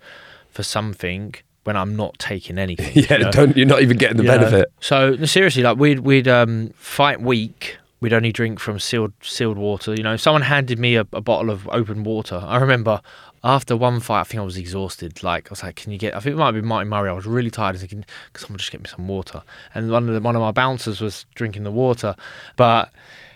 for 0.50 0.62
something 0.62 1.34
when 1.64 1.76
I'm 1.76 1.96
not 1.96 2.18
taking 2.18 2.58
anything. 2.66 2.92
Yeah, 2.94 3.18
you 3.18 3.24
know? 3.24 3.30
don't. 3.32 3.56
You're 3.56 3.66
not 3.66 3.82
even 3.82 3.96
getting 3.96 4.16
the 4.16 4.22
You 4.24 4.28
know? 4.30 4.38
benefit. 4.38 4.72
So 4.80 5.10
no, 5.14 5.24
seriously, 5.26 5.62
like 5.62 5.78
we'd 5.78 6.00
we'd 6.00 6.28
um, 6.28 6.70
fight 6.76 7.20
week. 7.20 7.78
We'd 8.00 8.12
only 8.12 8.32
drink 8.32 8.60
from 8.60 8.78
sealed 8.78 9.12
sealed 9.22 9.56
water. 9.56 9.94
You 9.94 10.02
know, 10.02 10.14
if 10.14 10.20
someone 10.20 10.42
handed 10.42 10.78
me 10.78 10.96
a, 10.96 11.06
a 11.12 11.20
bottle 11.22 11.50
of 11.50 11.66
open 11.68 12.04
water. 12.04 12.42
I 12.44 12.58
remember 12.58 13.00
after 13.42 13.76
one 13.76 14.00
fight, 14.00 14.20
I 14.20 14.24
think 14.24 14.40
I 14.40 14.44
was 14.44 14.56
exhausted. 14.58 15.22
Like 15.22 15.48
I 15.48 15.50
was 15.50 15.62
like, 15.62 15.76
"Can 15.76 15.90
you 15.90 15.96
get?" 15.98 16.14
I 16.14 16.20
think 16.20 16.34
it 16.34 16.38
might 16.38 16.52
be 16.52 16.60
Martin 16.60 16.88
Murray. 16.90 17.08
I 17.08 17.12
was 17.14 17.24
really 17.26 17.50
tired. 17.50 17.68
I 17.68 17.72
was 17.72 17.80
thinking, 17.80 18.04
"Can 18.34 18.42
someone 18.44 18.58
just 18.58 18.72
get 18.72 18.82
me 18.82 18.88
some 18.90 19.08
water?" 19.08 19.42
And 19.74 19.90
one 19.90 20.06
of 20.08 20.14
the, 20.14 20.20
one 20.20 20.36
of 20.36 20.42
my 20.42 20.50
bouncers 20.50 21.00
was 21.00 21.24
drinking 21.34 21.64
the 21.64 21.70
water, 21.72 22.14
but. 22.56 22.90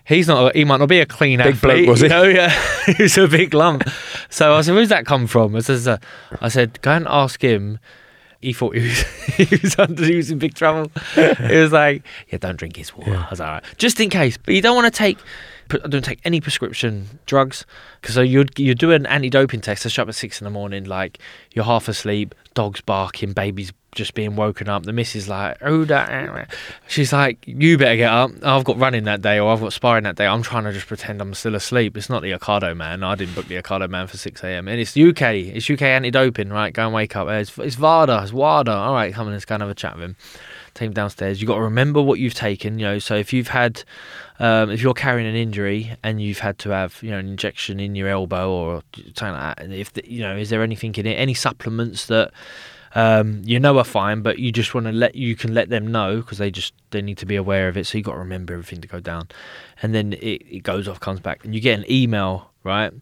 He's 0.09 0.27
not. 0.27 0.57
He 0.57 0.65
might 0.65 0.79
not 0.79 0.89
be 0.89 1.01
a 1.01 1.07
clean 1.07 1.39
Big 1.39 1.61
bloke, 1.61 1.73
athlete. 1.73 1.89
was 1.89 2.01
he? 2.01 2.07
You 2.07 2.11
know, 2.11 2.23
yeah, 2.25 2.49
he 2.97 3.03
was 3.03 3.19
a 3.19 3.29
big 3.29 3.53
lump. 3.55 3.89
So 4.31 4.55
I 4.55 4.63
said, 4.63 4.75
"Where's 4.75 4.89
that 4.89 5.07
come 5.07 5.27
from?" 5.27 5.55
I 5.55 5.61
says, 5.61 5.87
uh, 5.87 5.99
"I 6.41 6.49
said, 6.49 6.81
go 6.83 6.93
and 6.93 7.07
ask 7.09 7.43
him." 7.43 7.79
he 8.41 8.53
thought 8.53 8.77
he 8.77 8.83
was 8.83 9.03
he 9.37 9.57
was 9.57 9.79
under 9.79 10.05
he 10.05 10.15
was 10.17 10.31
in 10.31 10.39
big 10.39 10.55
trouble. 10.55 10.91
He 11.15 11.57
was 11.57 11.73
like, 11.73 12.03
yeah, 12.29 12.39
don't 12.39 12.57
drink 12.57 12.77
his 12.77 12.95
water. 12.95 13.17
I 13.17 13.31
was 13.31 13.41
like, 13.41 13.49
all 13.49 13.55
right, 13.55 13.65
just 13.79 13.99
in 14.01 14.11
case. 14.11 14.37
But 14.37 14.55
you 14.55 14.63
don't 14.63 14.77
want 14.77 14.93
to 14.93 14.97
take 14.97 15.19
I 15.71 15.89
don't 15.89 16.05
take 16.05 16.21
any 16.25 16.41
prescription 16.41 17.19
drugs 17.27 17.67
because 18.01 18.15
so 18.15 18.23
you 18.23 18.47
you 18.57 18.75
do 18.75 18.93
an 18.93 19.07
anti-doping 19.07 19.61
test. 19.61 19.85
I 19.85 19.89
show 19.89 20.03
up 20.03 20.09
at 20.09 20.15
six 20.15 20.41
in 20.41 20.45
the 20.45 20.51
morning, 20.51 20.85
like 20.85 21.19
you're 21.53 21.65
half 21.65 21.89
asleep, 21.89 22.35
dogs 22.55 22.81
barking, 22.81 23.33
babies 23.33 23.73
just 23.99 24.15
being 24.15 24.37
woken 24.37 24.69
up. 24.69 24.85
The 24.85 24.93
missus 24.93 25.29
like, 25.29 25.59
oh, 25.61 25.85
that. 25.85 26.49
She's 26.87 27.13
like, 27.13 27.47
you 27.47 27.77
better 27.77 27.97
get 27.97 28.11
up. 28.11 28.31
I've 28.43 28.65
got 28.65 28.79
running 28.79 29.05
that 29.05 29.21
day, 29.21 29.39
or 29.39 29.53
I've 29.53 29.61
got 29.61 29.75
sparring 29.75 30.05
that 30.05 30.17
day. 30.17 30.27
I'm 30.27 30.43
trying 30.43 30.65
to 30.65 30.73
just 30.73 30.87
pretend 30.87 31.21
I'm 31.21 31.35
still 31.35 31.55
asleep. 31.55 31.97
It's 31.97 32.09
not 32.09 32.23
the 32.23 32.31
Ocado 32.31 32.75
man. 32.75 33.03
I 33.03 33.17
didn't 33.17 33.35
book 33.35 33.47
the 33.47 33.61
Ocado 33.61 33.91
man 33.91 34.07
for 34.07 34.17
six 34.17 34.43
a.m. 34.43 34.69
And 34.69 34.81
it's 34.81 34.97
UK. 34.97 35.35
It's 35.35 35.69
UK 35.69 35.83
anti-doping, 35.83 36.49
right? 36.49 36.73
Go 36.73 36.85
and 36.85 36.95
wake 36.95 37.17
up. 37.17 37.29
It's, 37.29 37.59
it's 37.59 37.75
VADA. 37.75 38.21
It's 38.23 38.33
WADA. 38.33 38.73
All 38.73 38.95
right, 38.95 39.13
come 39.13 39.27
on, 39.27 39.33
let's 39.33 39.45
go 39.45 39.57
and 39.57 39.63
have 39.63 39.71
a 39.71 39.75
chat 39.75 39.97
with 39.97 40.05
him. 40.05 40.17
Take 40.75 40.87
him 40.87 40.93
downstairs. 40.93 41.41
You've 41.41 41.49
got 41.49 41.57
to 41.57 41.63
remember 41.63 42.01
what 42.01 42.21
you've 42.21 42.35
taken. 42.35 42.79
You 42.79 42.87
know, 42.87 42.99
so 43.01 43.17
if 43.17 43.33
you've 43.33 43.49
had, 43.49 43.83
um, 44.39 44.71
if 44.71 44.81
you're 44.81 44.95
carrying 44.95 45.27
an 45.27 45.35
injury 45.35 45.97
and 46.05 46.23
you've 46.23 46.39
had 46.39 46.59
to 46.61 46.71
have, 46.71 47.03
you 47.03 47.11
know, 47.11 47.19
an 47.19 47.27
injection 47.27 47.81
in 47.81 47.97
your 47.97 48.09
elbow 48.09 48.49
or 48.51 48.83
something 49.17 49.33
like 49.33 49.57
that, 49.57 49.61
and 49.65 49.75
if 49.75 49.93
the, 49.95 50.09
you 50.09 50.21
know, 50.21 50.37
is 50.37 50.51
there 50.51 50.63
anything 50.63 50.95
in 50.95 51.07
it, 51.07 51.15
any 51.15 51.35
supplements 51.35 52.07
that 52.07 52.31
um, 52.99 53.43
you 53.45 53.61
know 53.61 53.79
are 53.79 53.85
fine, 53.85 54.23
but 54.23 54.41
you 54.41 54.51
just 54.51 54.75
want 54.75 54.87
to 54.87 54.93
let 54.93 55.15
you 55.15 55.37
can 55.37 55.55
let 55.55 55.69
them 55.69 55.87
know 55.87 56.17
because 56.17 56.39
they 56.39 56.51
just 56.51 56.75
they 56.91 57.01
need 57.01 57.17
to 57.19 57.27
be 57.27 57.37
aware 57.37 57.69
of 57.69 57.77
it. 57.77 57.87
So 57.87 57.97
you 57.97 58.03
got 58.03 58.15
to 58.15 58.19
remember 58.19 58.55
everything 58.55 58.81
to 58.81 58.89
go 58.89 58.99
down, 58.99 59.29
and 59.81 59.95
then 59.95 60.15
it, 60.15 60.43
it 60.51 60.63
goes 60.65 60.89
off, 60.89 60.99
comes 60.99 61.21
back, 61.21 61.45
and 61.45 61.55
you 61.55 61.61
get 61.61 61.79
an 61.79 61.85
email 61.89 62.51
right 62.65 62.93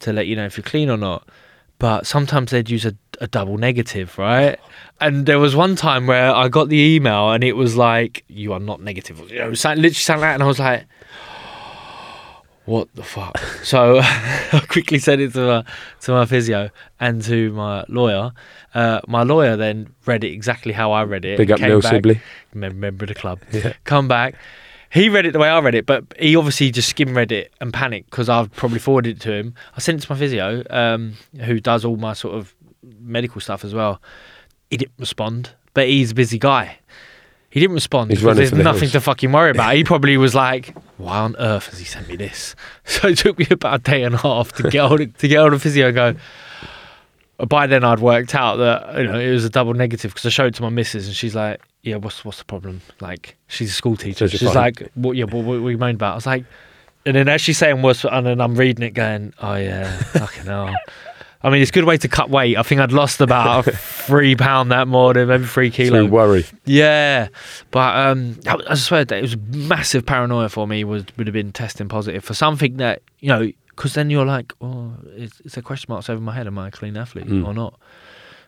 to 0.00 0.12
let 0.14 0.26
you 0.26 0.36
know 0.36 0.46
if 0.46 0.56
you're 0.56 0.64
clean 0.64 0.88
or 0.88 0.96
not. 0.96 1.28
But 1.78 2.06
sometimes 2.06 2.50
they'd 2.50 2.70
use 2.70 2.86
a, 2.86 2.94
a 3.20 3.26
double 3.26 3.58
negative, 3.58 4.16
right? 4.16 4.58
And 5.02 5.26
there 5.26 5.38
was 5.38 5.54
one 5.54 5.76
time 5.76 6.06
where 6.06 6.34
I 6.34 6.48
got 6.48 6.70
the 6.70 6.78
email 6.78 7.30
and 7.32 7.44
it 7.44 7.56
was 7.56 7.76
like, 7.76 8.24
"You 8.28 8.54
are 8.54 8.60
not 8.60 8.80
negative." 8.80 9.18
You 9.30 9.40
know, 9.40 9.50
it 9.50 9.56
sound- 9.56 9.82
literally 9.82 9.94
sounded 9.96 10.22
like, 10.22 10.34
and 10.34 10.42
I 10.42 10.46
was 10.46 10.58
like, 10.58 10.86
what 12.64 12.88
the 12.94 13.02
fuck? 13.02 13.36
so 13.62 13.98
I 14.02 14.64
quickly 14.66 14.98
sent 14.98 15.20
it 15.20 15.34
to 15.34 15.46
my, 15.46 15.64
to 16.00 16.12
my 16.12 16.24
physio 16.24 16.70
and 16.98 17.20
to 17.24 17.52
my 17.52 17.84
lawyer. 17.88 18.32
Uh, 18.76 19.00
my 19.08 19.22
lawyer 19.22 19.56
then 19.56 19.88
read 20.04 20.22
it 20.22 20.32
exactly 20.32 20.72
how 20.72 20.92
I 20.92 21.04
read 21.04 21.24
it. 21.24 21.38
Big 21.38 21.50
up 21.50 21.58
came 21.58 21.68
Neil 21.68 21.80
back- 21.80 21.92
Sibley. 21.92 22.20
member 22.52 23.04
of 23.04 23.08
the 23.08 23.14
club. 23.14 23.40
Come 23.84 24.06
back. 24.06 24.34
He 24.90 25.08
read 25.08 25.24
it 25.26 25.32
the 25.32 25.38
way 25.38 25.48
I 25.48 25.58
read 25.60 25.74
it, 25.74 25.86
but 25.86 26.04
he 26.18 26.36
obviously 26.36 26.70
just 26.70 26.88
skim 26.88 27.16
read 27.16 27.32
it 27.32 27.52
and 27.60 27.72
panicked 27.72 28.10
because 28.10 28.28
I've 28.28 28.52
probably 28.52 28.78
forwarded 28.78 29.16
it 29.16 29.20
to 29.22 29.32
him. 29.32 29.54
I 29.76 29.80
sent 29.80 29.98
it 30.02 30.06
to 30.06 30.12
my 30.12 30.18
physio, 30.18 30.62
um, 30.70 31.14
who 31.40 31.58
does 31.58 31.84
all 31.84 31.96
my 31.96 32.12
sort 32.12 32.34
of 32.34 32.54
medical 33.00 33.40
stuff 33.40 33.64
as 33.64 33.74
well. 33.74 34.00
He 34.70 34.76
didn't 34.76 34.94
respond, 34.98 35.50
but 35.74 35.88
he's 35.88 36.12
a 36.12 36.14
busy 36.14 36.38
guy. 36.38 36.78
He 37.50 37.60
didn't 37.60 37.74
respond 37.74 38.10
He's 38.10 38.20
because 38.20 38.36
there's 38.36 38.50
the 38.50 38.62
nothing 38.62 38.80
hills. 38.82 38.92
to 38.92 39.00
fucking 39.00 39.32
worry 39.32 39.50
about. 39.50 39.74
He 39.74 39.84
probably 39.92 40.16
was 40.18 40.34
like, 40.34 40.74
"Why 40.98 41.18
on 41.18 41.34
earth 41.38 41.68
has 41.68 41.78
he 41.78 41.84
sent 41.86 42.08
me 42.08 42.16
this?" 42.16 42.54
So 42.84 43.08
it 43.08 43.16
took 43.18 43.38
me 43.38 43.46
about 43.50 43.80
a 43.80 43.82
day 43.82 44.02
and 44.02 44.14
a 44.14 44.18
half 44.18 44.52
to 44.52 44.68
get 44.68 44.86
hold 44.86 45.00
of, 45.00 45.16
to 45.18 45.28
get 45.28 45.38
hold 45.38 45.54
of 45.54 45.62
physio 45.62 45.86
and 45.86 45.94
go. 45.94 46.14
By 47.38 47.66
then, 47.66 47.84
I'd 47.84 48.00
worked 48.00 48.34
out 48.34 48.56
that 48.56 48.96
you 48.98 49.04
know 49.08 49.18
it 49.18 49.30
was 49.30 49.44
a 49.44 49.50
double 49.50 49.74
negative 49.74 50.12
because 50.12 50.24
I 50.26 50.30
showed 50.30 50.46
it 50.46 50.54
to 50.54 50.62
my 50.62 50.70
missus 50.70 51.06
and 51.06 51.14
she's 51.14 51.34
like, 51.34 51.60
"Yeah, 51.82 51.96
what's 51.96 52.24
what's 52.24 52.38
the 52.38 52.44
problem?" 52.46 52.80
Like 53.00 53.36
she's 53.48 53.70
a 53.70 53.74
school 53.74 53.96
teacher. 53.96 54.24
You're 54.24 54.30
She's 54.30 54.42
fine. 54.44 54.54
like, 54.54 54.90
"What? 54.94 55.16
Yeah, 55.16 55.24
what, 55.24 55.44
what 55.44 55.60
were 55.60 55.70
you 55.70 55.78
moaning 55.78 55.96
about?" 55.96 56.12
I 56.12 56.14
was 56.14 56.26
like, 56.26 56.44
and 57.04 57.14
then 57.14 57.28
as 57.28 57.40
she's 57.42 57.58
saying 57.58 57.82
what's, 57.82 58.04
and 58.04 58.24
then 58.26 58.40
I'm 58.40 58.54
reading 58.56 58.84
it, 58.86 58.94
going, 58.94 59.34
"Oh 59.40 59.54
yeah, 59.54 59.96
fucking 59.98 60.44
hell." 60.44 60.74
I 61.42 61.50
mean, 61.50 61.60
it's 61.60 61.70
a 61.70 61.74
good 61.74 61.84
way 61.84 61.98
to 61.98 62.08
cut 62.08 62.30
weight. 62.30 62.56
I 62.56 62.62
think 62.62 62.80
I'd 62.80 62.90
lost 62.92 63.20
about 63.20 63.66
three 63.66 64.34
pound 64.34 64.72
that 64.72 64.88
morning, 64.88 65.28
maybe 65.28 65.44
three 65.44 65.70
kilo. 65.70 66.00
Through 66.04 66.06
worry. 66.10 66.46
Yeah, 66.64 67.28
but 67.70 67.96
um, 67.96 68.40
I, 68.46 68.58
I 68.70 68.74
swear 68.74 69.04
that 69.04 69.16
it 69.18 69.22
was 69.22 69.36
massive 69.36 70.06
paranoia 70.06 70.48
for 70.48 70.66
me. 70.66 70.82
Was 70.84 71.04
would 71.18 71.26
have 71.26 71.34
been 71.34 71.52
testing 71.52 71.88
positive 71.88 72.24
for 72.24 72.32
something 72.34 72.78
that 72.78 73.02
you 73.20 73.28
know, 73.28 73.52
because 73.76 73.94
then 73.94 74.10
you're 74.10 74.24
like, 74.24 74.52
oh, 74.60 74.94
it's, 75.16 75.40
it's 75.44 75.56
a 75.56 75.62
question 75.62 75.92
marks 75.92 76.08
over 76.10 76.20
my 76.20 76.32
head. 76.32 76.46
Am 76.46 76.58
I 76.58 76.68
a 76.68 76.70
clean 76.70 76.96
athlete 76.96 77.26
Mm. 77.26 77.46
or 77.46 77.54
not? 77.54 77.78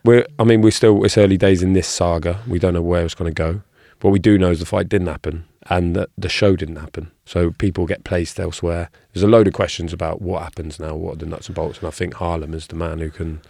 We're, 0.03 0.25
I 0.39 0.43
mean, 0.43 0.61
we're 0.61 0.71
still, 0.71 1.03
it's 1.03 1.17
early 1.17 1.37
days 1.37 1.61
in 1.61 1.73
this 1.73 1.87
saga. 1.87 2.39
We 2.47 2.57
don't 2.59 2.73
know 2.73 2.81
where 2.81 3.03
it's 3.05 3.13
going 3.15 3.33
to 3.33 3.35
go. 3.35 3.61
What 4.01 4.11
we 4.11 4.19
do 4.19 4.37
know 4.37 4.49
is 4.49 4.59
the 4.59 4.65
fight 4.65 4.87
didn't 4.89 5.07
happen 5.07 5.43
and 5.69 5.93
that 5.95 6.09
the 6.17 6.29
show 6.29 6.55
didn't 6.55 6.77
happen. 6.77 7.11
So 7.25 7.51
people 7.51 7.85
get 7.85 8.05
placed 8.05 8.39
elsewhere. 8.39 8.89
There's 9.13 9.23
a 9.23 9.27
load 9.27 9.47
of 9.47 9.53
questions 9.53 9.91
about 9.91 10.21
what 10.21 10.41
happens 10.41 10.79
now, 10.79 10.95
what 10.95 11.13
are 11.13 11.17
the 11.17 11.25
nuts 11.25 11.47
and 11.47 11.55
bolts. 11.55 11.79
And 11.79 11.87
I 11.89 11.91
think 11.91 12.13
Harlem 12.13 12.53
is 12.53 12.67
the 12.67 12.75
man 12.77 12.99
who 12.99 13.09
can 13.11 13.41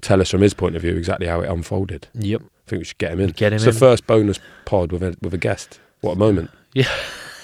tell 0.00 0.20
us 0.22 0.30
from 0.30 0.40
his 0.40 0.54
point 0.54 0.76
of 0.76 0.82
view 0.82 0.96
exactly 0.96 1.26
how 1.26 1.42
it 1.42 1.50
unfolded. 1.50 2.08
Yep. 2.14 2.40
I 2.42 2.70
think 2.70 2.80
we 2.80 2.84
should 2.84 2.98
get 2.98 3.12
him 3.12 3.20
in. 3.20 3.30
Get 3.32 3.52
him 3.52 3.56
it's 3.56 3.64
in. 3.66 3.72
the 3.74 3.78
first 3.78 4.06
bonus 4.06 4.40
pod 4.64 4.92
with 4.92 5.02
a, 5.02 5.14
with 5.20 5.34
a 5.34 5.38
guest. 5.38 5.78
What 6.00 6.12
a 6.12 6.16
moment. 6.18 6.50
Yeah. 6.74 6.88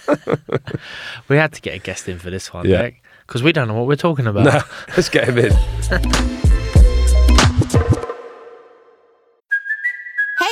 we 1.28 1.36
had 1.36 1.52
to 1.54 1.60
get 1.62 1.74
a 1.74 1.78
guest 1.78 2.08
in 2.08 2.18
for 2.18 2.30
this 2.30 2.52
one, 2.52 2.68
Yeah. 2.68 2.90
Because 3.26 3.42
we 3.42 3.52
don't 3.52 3.68
know 3.68 3.74
what 3.74 3.86
we're 3.86 3.96
talking 3.96 4.26
about. 4.26 4.44
No, 4.44 4.60
let's 4.96 5.08
get 5.08 5.28
him 5.28 5.38
in. 5.38 5.52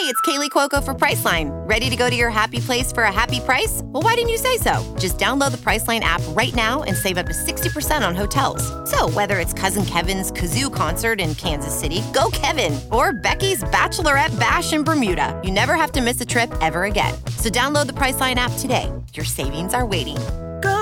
Hey, 0.02 0.08
it's 0.08 0.20
Kaley 0.22 0.50
Cuoco 0.50 0.82
for 0.82 0.94
Priceline. 0.94 1.50
Ready 1.68 1.88
to 1.88 1.94
go 1.94 2.10
to 2.10 2.16
your 2.16 2.30
happy 2.30 2.58
place 2.58 2.90
for 2.90 3.04
a 3.04 3.12
happy 3.12 3.38
price? 3.38 3.82
Well, 3.84 4.02
why 4.02 4.16
didn't 4.16 4.30
you 4.30 4.36
say 4.36 4.56
so? 4.56 4.82
Just 4.98 5.16
download 5.16 5.52
the 5.52 5.58
Priceline 5.58 6.00
app 6.00 6.20
right 6.30 6.52
now 6.56 6.82
and 6.82 6.96
save 6.96 7.18
up 7.18 7.26
to 7.26 7.32
60% 7.32 8.04
on 8.04 8.16
hotels. 8.16 8.62
So, 8.90 9.08
whether 9.10 9.38
it's 9.38 9.52
Cousin 9.52 9.84
Kevin's 9.84 10.32
Kazoo 10.32 10.74
concert 10.74 11.20
in 11.20 11.36
Kansas 11.36 11.78
City, 11.78 12.02
go 12.12 12.30
Kevin, 12.32 12.80
or 12.90 13.12
Becky's 13.12 13.62
Bachelorette 13.64 14.36
Bash 14.40 14.72
in 14.72 14.82
Bermuda, 14.82 15.40
you 15.44 15.52
never 15.52 15.76
have 15.76 15.92
to 15.92 16.00
miss 16.00 16.20
a 16.20 16.26
trip 16.26 16.50
ever 16.60 16.84
again. 16.84 17.14
So, 17.36 17.48
download 17.48 17.86
the 17.86 17.92
Priceline 17.92 18.36
app 18.36 18.52
today. 18.58 18.90
Your 19.14 19.24
savings 19.24 19.72
are 19.72 19.86
waiting. 19.86 20.16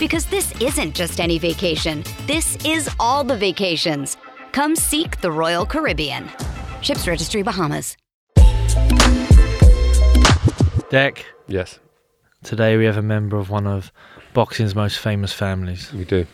Because 0.00 0.24
this 0.26 0.52
isn't 0.60 0.94
just 0.96 1.20
any 1.20 1.38
vacation. 1.38 2.02
This 2.26 2.56
is 2.64 2.90
all 2.98 3.22
the 3.22 3.36
vacations. 3.36 4.16
Come 4.50 4.74
seek 4.74 5.20
the 5.20 5.30
Royal 5.30 5.64
Caribbean. 5.66 6.28
Ships 6.80 7.06
Registry 7.06 7.42
Bahamas. 7.42 7.96
Dec. 10.90 11.18
Yes, 11.46 11.78
Today 12.42 12.78
we 12.78 12.86
have 12.86 12.96
a 12.96 13.02
member 13.02 13.36
of 13.36 13.50
one 13.50 13.66
of 13.66 13.92
boxing's 14.32 14.74
most 14.74 14.98
famous 14.98 15.32
families. 15.32 15.92
we 15.92 16.04
do. 16.06 16.26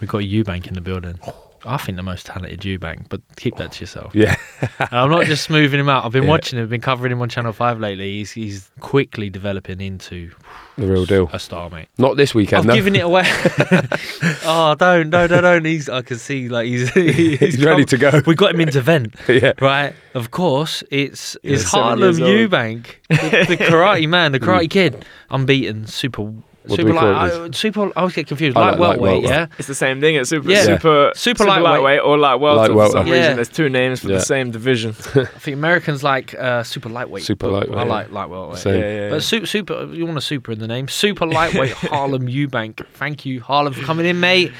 We've 0.00 0.08
got 0.08 0.22
Eubank 0.22 0.68
in 0.68 0.74
the 0.74 0.80
building. 0.80 1.18
Oh. 1.26 1.49
I 1.64 1.76
think 1.76 1.96
the 1.96 2.02
most 2.02 2.26
talented 2.26 2.60
Eubank, 2.60 3.08
but 3.08 3.20
keep 3.36 3.56
that 3.56 3.72
to 3.72 3.80
yourself. 3.80 4.14
Yeah. 4.14 4.36
And 4.78 4.88
I'm 4.92 5.10
not 5.10 5.26
just 5.26 5.44
smoothing 5.44 5.78
him 5.80 5.88
out. 5.88 6.04
I've 6.04 6.12
been 6.12 6.22
Yeah. 6.30 6.30
watching 6.30 6.58
him, 6.58 6.64
I've 6.64 6.70
been 6.70 6.80
covering 6.80 7.12
him 7.12 7.20
on 7.22 7.28
Channel 7.28 7.52
Five 7.52 7.78
lately. 7.80 8.18
He's 8.18 8.32
he's 8.32 8.70
quickly 8.80 9.28
developing 9.30 9.80
into 9.80 10.30
the 10.76 10.86
real 10.86 11.04
deal. 11.04 11.28
a 11.32 11.38
star, 11.38 11.68
mate. 11.70 11.88
Not 11.98 12.16
this 12.16 12.34
weekend, 12.34 12.60
I've 12.60 12.66
though. 12.68 12.74
given 12.74 12.96
it 12.96 13.04
away. 13.04 13.24
oh, 14.44 14.74
don't, 14.78 15.10
no, 15.10 15.26
no, 15.26 15.40
don't. 15.40 15.64
He's, 15.64 15.88
I 15.88 16.02
can 16.02 16.18
see 16.18 16.48
like 16.48 16.66
he's 16.66 16.88
he's, 16.94 17.38
He's 17.38 17.64
ready 17.64 17.84
to 17.84 17.96
go. 17.98 18.22
We 18.26 18.34
got 18.34 18.54
him 18.54 18.60
into 18.60 18.80
vent, 18.80 19.14
Yeah. 19.28 19.52
right? 19.60 19.94
Of 20.14 20.30
course, 20.30 20.82
it's 20.90 21.36
it's 21.42 21.64
Harlem. 21.64 22.16
Eubank, 22.16 22.96
the, 23.08 23.46
the 23.48 23.56
karate 23.56 24.08
man, 24.08 24.32
the 24.32 24.40
karate 24.40 24.64
mm. 24.64 24.70
kid, 24.70 25.04
unbeaten, 25.30 25.86
super. 25.86 26.32
What 26.66 26.76
super 26.76 26.92
light, 26.92 27.32
it? 27.32 27.40
I, 27.40 27.50
super. 27.52 27.86
I 27.86 28.00
always 28.00 28.14
get 28.14 28.26
confused. 28.26 28.54
Light 28.54 28.72
like 28.72 28.78
light 28.78 29.00
welterweight, 29.00 29.24
yeah. 29.24 29.46
It's 29.58 29.66
the 29.66 29.74
same 29.74 30.00
thing. 30.00 30.16
It's 30.16 30.28
super, 30.28 30.50
Yeah. 30.50 30.64
super, 30.64 31.12
Super 31.14 31.44
lightweight. 31.46 32.00
or 32.02 32.18
light 32.18 32.34
welter. 32.34 32.74
Light 32.74 32.86
For 32.88 32.92
some. 32.98 33.06
Yeah. 33.06 33.14
reason, 33.14 33.36
there's 33.36 33.48
two 33.48 33.68
names 33.70 34.00
for 34.00 34.08
Yeah. 34.10 34.16
the 34.18 34.22
same 34.24 34.50
division. 34.50 34.90
I 35.14 35.24
think 35.24 35.54
Americans 35.56 36.02
like 36.04 36.34
uh, 36.38 36.62
super 36.62 36.90
lightweight. 36.90 37.24
Super 37.24 37.48
lightweight, 37.48 37.78
I 37.78 37.82
yeah. 37.84 37.88
like 37.88 38.12
light 38.12 38.28
welterweight. 38.28 38.58
Same. 38.58 38.74
Yeah, 38.74 38.80
yeah, 38.80 39.00
yeah. 39.04 39.10
But 39.10 39.22
super, 39.22 39.46
super, 39.46 39.86
you 39.86 40.04
want 40.04 40.18
a 40.18 40.20
super 40.20 40.52
in 40.52 40.58
the 40.58 40.68
name? 40.68 40.88
Super 40.88 41.26
lightweight 41.26 41.72
Harlem 41.92 42.26
Eubank. 42.28 42.84
Thank 42.92 43.24
you, 43.24 43.40
Harlem, 43.40 43.72
for 43.72 43.82
coming 43.82 44.04
in, 44.04 44.20
mate, 44.20 44.52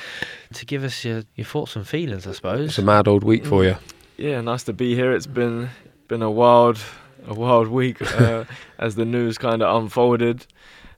to 0.55 0.65
give 0.65 0.85
us 0.85 1.05
your, 1.05 1.23
your 1.37 1.45
thoughts 1.45 1.77
and 1.77 1.87
feelings, 1.87 2.27
I 2.27 2.33
suppose. 2.33 2.71
It's 2.71 2.79
a 2.79 2.83
mad 2.83 3.09
old 3.09 3.25
week 3.25 3.45
for 3.45 3.63
you. 3.63 3.77
yeah, 4.17 4.41
nice 4.41 4.63
to 4.65 4.73
be 4.73 4.95
here. 4.95 5.13
It's 5.13 5.27
been 5.27 5.69
been 6.09 6.23
a 6.23 6.31
wild, 6.31 6.79
a 7.29 7.35
wild 7.35 7.69
week 7.69 8.01
uh, 8.19 8.45
as 8.79 8.95
the 8.97 9.05
news 9.05 9.37
kind 9.39 9.63
of 9.63 9.83
unfolded. 9.83 10.47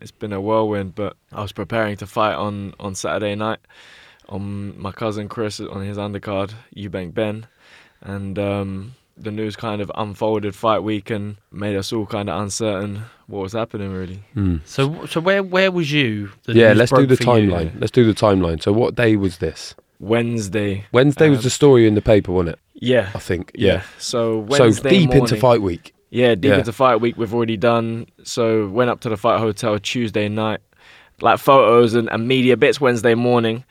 It's 0.03 0.11
been 0.11 0.33
a 0.33 0.41
whirlwind, 0.41 0.95
but 0.95 1.17
I 1.33 1.41
was 1.43 1.53
preparing 1.53 1.97
to 1.99 2.07
fight 2.07 2.35
on 2.35 2.75
on 2.81 2.95
Saturday 2.95 3.35
night 3.37 3.61
on 4.29 4.81
my 4.81 4.93
cousin 4.93 5.29
Chris 5.29 5.61
on 5.61 5.83
his 5.85 5.97
undercard, 5.97 6.53
Eubank 6.77 7.15
Benn, 7.15 7.47
and 8.01 8.39
um, 8.39 8.95
the 9.17 9.31
news 9.31 9.57
kind 9.57 9.81
of 9.81 9.91
unfolded 9.95 10.55
fight 10.55 10.81
week 10.81 11.11
and 11.11 11.37
made 11.51 11.77
us 11.77 11.93
all 11.93 12.07
kind 12.07 12.29
of 12.29 12.41
uncertain 12.41 13.03
what 13.27 13.43
was 13.43 13.53
happening 13.53 13.93
really. 13.93 14.23
Hmm. 14.35 14.57
So 14.65 15.07
so 15.07 15.21
where 15.21 15.43
where 15.43 15.71
was 15.71 15.93
you? 15.93 16.31
the 16.45 16.55
Yeah, 16.55 16.73
let's 16.73 16.91
do 16.91 17.07
the 17.07 17.17
for 17.17 17.39
you? 17.39 17.49
timeline. 17.51 17.81
Let's 17.81 17.93
do 17.93 18.05
the 18.05 18.15
timeline. 18.19 18.63
So 18.63 18.73
what 18.73 18.95
day 18.95 19.17
was 19.17 19.39
this? 19.39 19.75
Wednesday. 20.01 20.85
Wednesday 20.93 21.29
was 21.29 21.39
Um, 21.39 21.45
the 21.45 21.51
story 21.51 21.87
in 21.87 21.95
the 21.95 22.03
paper, 22.03 22.33
wasn't 22.33 22.57
it? 22.57 22.59
Yeah. 22.75 23.11
I 23.15 23.19
think. 23.21 23.53
Yeah. 23.55 23.75
Yeah. 23.75 23.83
So 23.99 24.41
Wednesday 24.41 24.83
so 24.83 24.91
deep 24.91 25.11
morning, 25.11 25.23
into 25.25 25.37
fight 25.37 25.63
week. 25.63 25.95
Yeah, 26.13 26.35
deep 26.35 26.51
Yeah. 26.51 26.59
into 26.59 26.73
fight 26.73 26.97
week 27.01 27.17
we've 27.17 27.33
already 27.35 27.57
done. 27.57 28.07
So 28.23 28.69
went 28.69 28.91
up 28.91 29.01
to 29.01 29.09
the 29.09 29.17
fight 29.17 29.39
hotel 29.39 29.79
Tuesday 29.79 30.29
night, 30.29 30.61
like 31.23 31.39
photos 31.39 31.95
and, 31.95 32.09
and 32.13 32.29
media 32.29 32.55
bits 32.57 32.81
Wednesday 32.83 33.15
morning. 33.15 33.65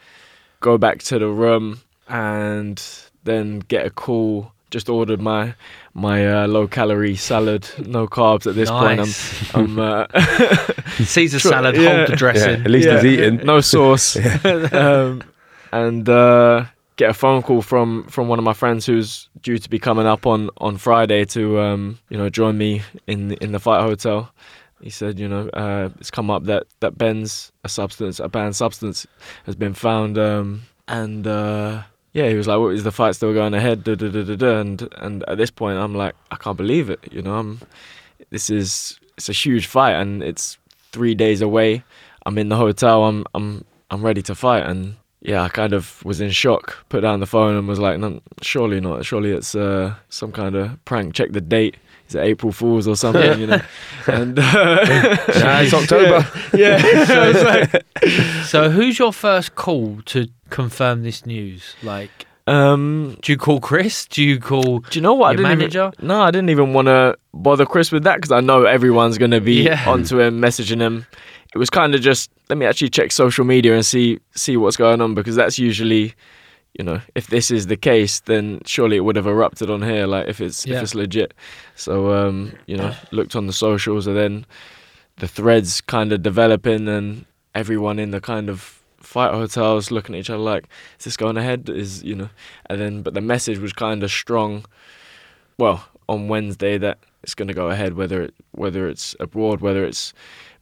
Go 0.60 0.80
back 0.80 1.04
to 1.04 1.20
the 1.20 1.28
room 1.28 1.82
and 2.10 2.82
then 3.24 3.60
get 3.68 3.86
a 3.86 3.92
call. 3.92 4.52
Just 4.72 4.90
ordered 4.90 5.22
my 5.22 5.54
my 5.94 6.26
uh, 6.44 6.48
low 6.48 6.68
calorie 6.68 7.16
salad, 7.16 7.68
no 7.78 8.08
carbs 8.08 8.48
at 8.48 8.56
this 8.56 8.72
point. 8.72 9.00
Nice. 9.00 9.54
I'm, 9.56 9.78
I'm 9.78 9.80
uh, 9.80 10.08
Caesar 11.04 11.40
salad, 11.40 11.76
yeah. 11.76 11.98
hold 11.98 12.10
the 12.10 12.16
dressing. 12.16 12.60
Yeah, 12.60 12.66
at 12.66 12.72
least 12.72 12.90
he's 12.90 13.06
eating. 13.06 13.36
no 13.46 13.60
sauce. 13.62 14.16
um, 14.74 15.22
and 15.72 16.08
uh, 16.10 16.66
get 17.02 17.10
a 17.10 17.14
phone 17.16 17.42
call 17.42 17.64
from 17.64 18.04
from 18.04 18.28
one 18.28 18.38
of 18.38 18.46
my 18.46 18.54
friends 18.54 18.86
who's 18.86 19.28
due 19.42 19.58
to 19.58 19.70
be 19.70 19.80
coming 19.80 20.06
up 20.06 20.28
on 20.28 20.52
on 20.58 20.78
Friday 20.78 21.26
to 21.26 21.60
um, 21.60 21.98
you 22.10 22.18
know 22.18 22.30
join 22.30 22.56
me 22.58 22.84
in 23.08 23.34
in 23.44 23.52
the 23.52 23.60
fight 23.60 23.82
hotel. 23.82 24.32
He 24.82 24.90
said, 24.90 25.20
you 25.20 25.28
know, 25.28 25.48
uh, 25.50 25.90
it's 26.00 26.12
come 26.12 26.30
up 26.30 26.44
that 26.46 26.64
that 26.80 26.98
Benn's 26.98 27.52
a 27.64 27.70
substance, 27.70 28.20
a 28.20 28.30
banned 28.30 28.56
substance, 28.56 29.08
has 29.46 29.56
been 29.56 29.74
found, 29.74 30.18
um, 30.18 30.64
and 30.88 31.26
uh, 31.26 31.84
yeah, 32.14 32.30
he 32.30 32.36
was 32.36 32.48
like, 32.48 32.60
"What 32.60 32.74
is 32.74 32.84
the 32.84 32.92
fight 32.92 33.16
still 33.16 33.34
going 33.34 33.56
ahead?" 33.56 33.84
Da, 33.84 33.96
da, 33.96 34.10
da, 34.10 34.24
da, 34.24 34.36
da. 34.36 34.60
And 34.60 34.88
and 34.98 35.24
at 35.28 35.38
this 35.38 35.52
point, 35.52 35.78
I'm 35.80 35.96
like, 35.96 36.16
I 36.30 36.36
can't 36.36 36.58
believe 36.58 36.90
it. 36.92 37.00
You 37.12 37.24
know, 37.24 37.36
I'm 37.36 37.62
this 38.30 38.50
is 38.50 39.00
it's 39.18 39.30
a 39.30 39.34
huge 39.34 39.66
fight, 39.66 39.96
and 40.02 40.22
it's 40.22 40.60
three 40.92 41.16
days 41.16 41.42
away. 41.42 41.84
I'm 42.28 42.38
in 42.38 42.50
the 42.50 42.58
hotel. 42.58 43.06
I'm 43.06 43.26
I'm 43.34 43.66
I'm 43.90 44.04
ready 44.06 44.22
to 44.24 44.36
fight, 44.36 44.66
and 44.70 44.98
yeah, 45.22 45.44
I 45.44 45.50
kind 45.50 45.74
of 45.74 46.04
was 46.04 46.20
in 46.22 46.32
shock. 46.32 46.78
Put 46.90 47.02
down 47.02 47.20
the 47.20 47.26
phone 47.28 47.56
and 47.56 47.68
was 47.68 47.80
like, 47.80 48.00
no, 48.00 48.22
surely 48.42 48.80
not. 48.80 49.06
Surely 49.06 49.32
it's 49.32 49.56
uh, 49.56 49.96
some 50.10 50.32
kind 50.32 50.56
of 50.56 50.84
prank. 50.86 51.14
Check 51.14 51.32
the 51.32 51.42
date. 51.42 51.78
Is 52.08 52.16
it 52.16 52.22
April 52.22 52.52
Fools 52.52 52.88
or 52.88 52.96
something? 52.96 53.40
you 53.40 53.48
know. 53.48 53.62
And 54.08 54.38
uh, 54.38 54.44
Nah, 54.44 55.62
it's 55.62 55.74
October. 55.82 56.28
Yeah. 56.54 56.78
yeah. 56.86 57.06
I 57.10 57.28
was 57.28 57.44
like, 57.44 58.46
So 58.46 58.70
who's 58.70 59.00
your 59.00 59.14
first 59.14 59.56
call 59.56 60.02
to 60.08 60.28
confirm 60.50 61.04
this 61.04 61.26
news? 61.26 61.76
Like, 61.84 62.26
um, 62.48 63.18
do 63.22 63.32
you 63.32 63.38
call 63.38 63.62
Chris? 63.62 64.06
Do 64.08 64.24
you 64.24 64.40
call? 64.40 64.80
Do 64.80 64.98
you 64.98 65.02
know 65.02 65.14
what? 65.14 65.28
I 65.28 65.30
Your 65.32 65.38
didn't 65.38 65.60
manager? 65.60 65.92
Even, 65.96 66.08
no, 66.08 66.22
I 66.22 66.32
didn't 66.32 66.50
even 66.50 66.74
want 66.74 66.88
to 66.88 67.16
bother 67.34 67.66
Chris 67.66 67.92
with 67.92 68.04
that 68.04 68.16
because 68.16 68.32
I 68.32 68.42
know 68.42 68.66
everyone's 68.66 69.18
going 69.18 69.32
to 69.32 69.40
be 69.40 69.64
Yeah. 69.64 69.88
onto 69.88 70.20
him, 70.20 70.42
messaging 70.42 70.80
him. 70.82 71.06
It 71.54 71.58
was 71.58 71.70
kind 71.70 71.94
of 71.96 72.02
just 72.02 72.32
let 72.50 72.58
me 72.58 72.66
actually 72.66 72.90
check 72.90 73.12
social 73.12 73.46
media 73.46 73.74
and 73.76 73.86
see 73.86 74.20
see 74.36 74.58
what's 74.58 74.78
going 74.78 75.02
on 75.02 75.14
because 75.14 75.36
that's 75.36 75.60
usually, 75.60 76.14
you 76.78 76.84
know, 76.86 77.02
if 77.16 77.28
this 77.28 77.52
is 77.52 77.68
the 77.68 77.76
case, 77.78 78.22
then 78.22 78.62
surely 78.66 78.96
it 78.98 79.02
would 79.02 79.16
have 79.18 79.28
erupted 79.28 79.70
on 79.70 79.82
here. 79.82 80.08
Like 80.08 80.28
if 80.28 80.40
it's 80.40 80.66
Yeah. 80.66 80.78
if 80.78 80.84
it's 80.84 80.96
legit. 80.96 81.34
So 81.76 82.14
um, 82.14 82.54
you 82.68 82.78
know, 82.78 82.94
looked 83.12 83.36
on 83.36 83.48
the 83.48 83.54
socials 83.54 84.08
and 84.08 84.16
then 84.16 84.46
the 85.18 85.28
threads 85.28 85.82
kind 85.82 86.12
of 86.14 86.22
developing 86.24 86.88
and 86.88 87.26
everyone 87.54 88.00
in 88.00 88.12
the 88.12 88.22
kind 88.22 88.50
of 88.50 88.80
fight 89.00 89.34
hotels 89.34 89.92
looking 89.92 90.16
at 90.16 90.20
each 90.20 90.30
other 90.30 90.42
like, 90.42 90.70
is 91.00 91.06
this 91.06 91.18
going 91.18 91.36
ahead? 91.38 91.70
Is 91.70 92.02
you 92.04 92.16
know, 92.16 92.30
and 92.70 92.80
then 92.80 93.02
but 93.02 93.14
the 93.14 93.22
message 93.22 93.60
was 93.60 93.74
kind 93.74 94.04
of 94.04 94.12
strong. 94.12 94.64
Well, 95.58 95.86
on 96.08 96.28
Wednesday 96.28 96.78
that 96.78 96.98
it's 97.24 97.36
going 97.36 97.48
to 97.50 97.54
go 97.54 97.70
ahead, 97.70 97.96
whether 97.96 98.22
it 98.22 98.34
whether 98.52 98.88
it's 98.88 99.16
abroad, 99.20 99.60
whether 99.62 99.84
it's 99.84 100.14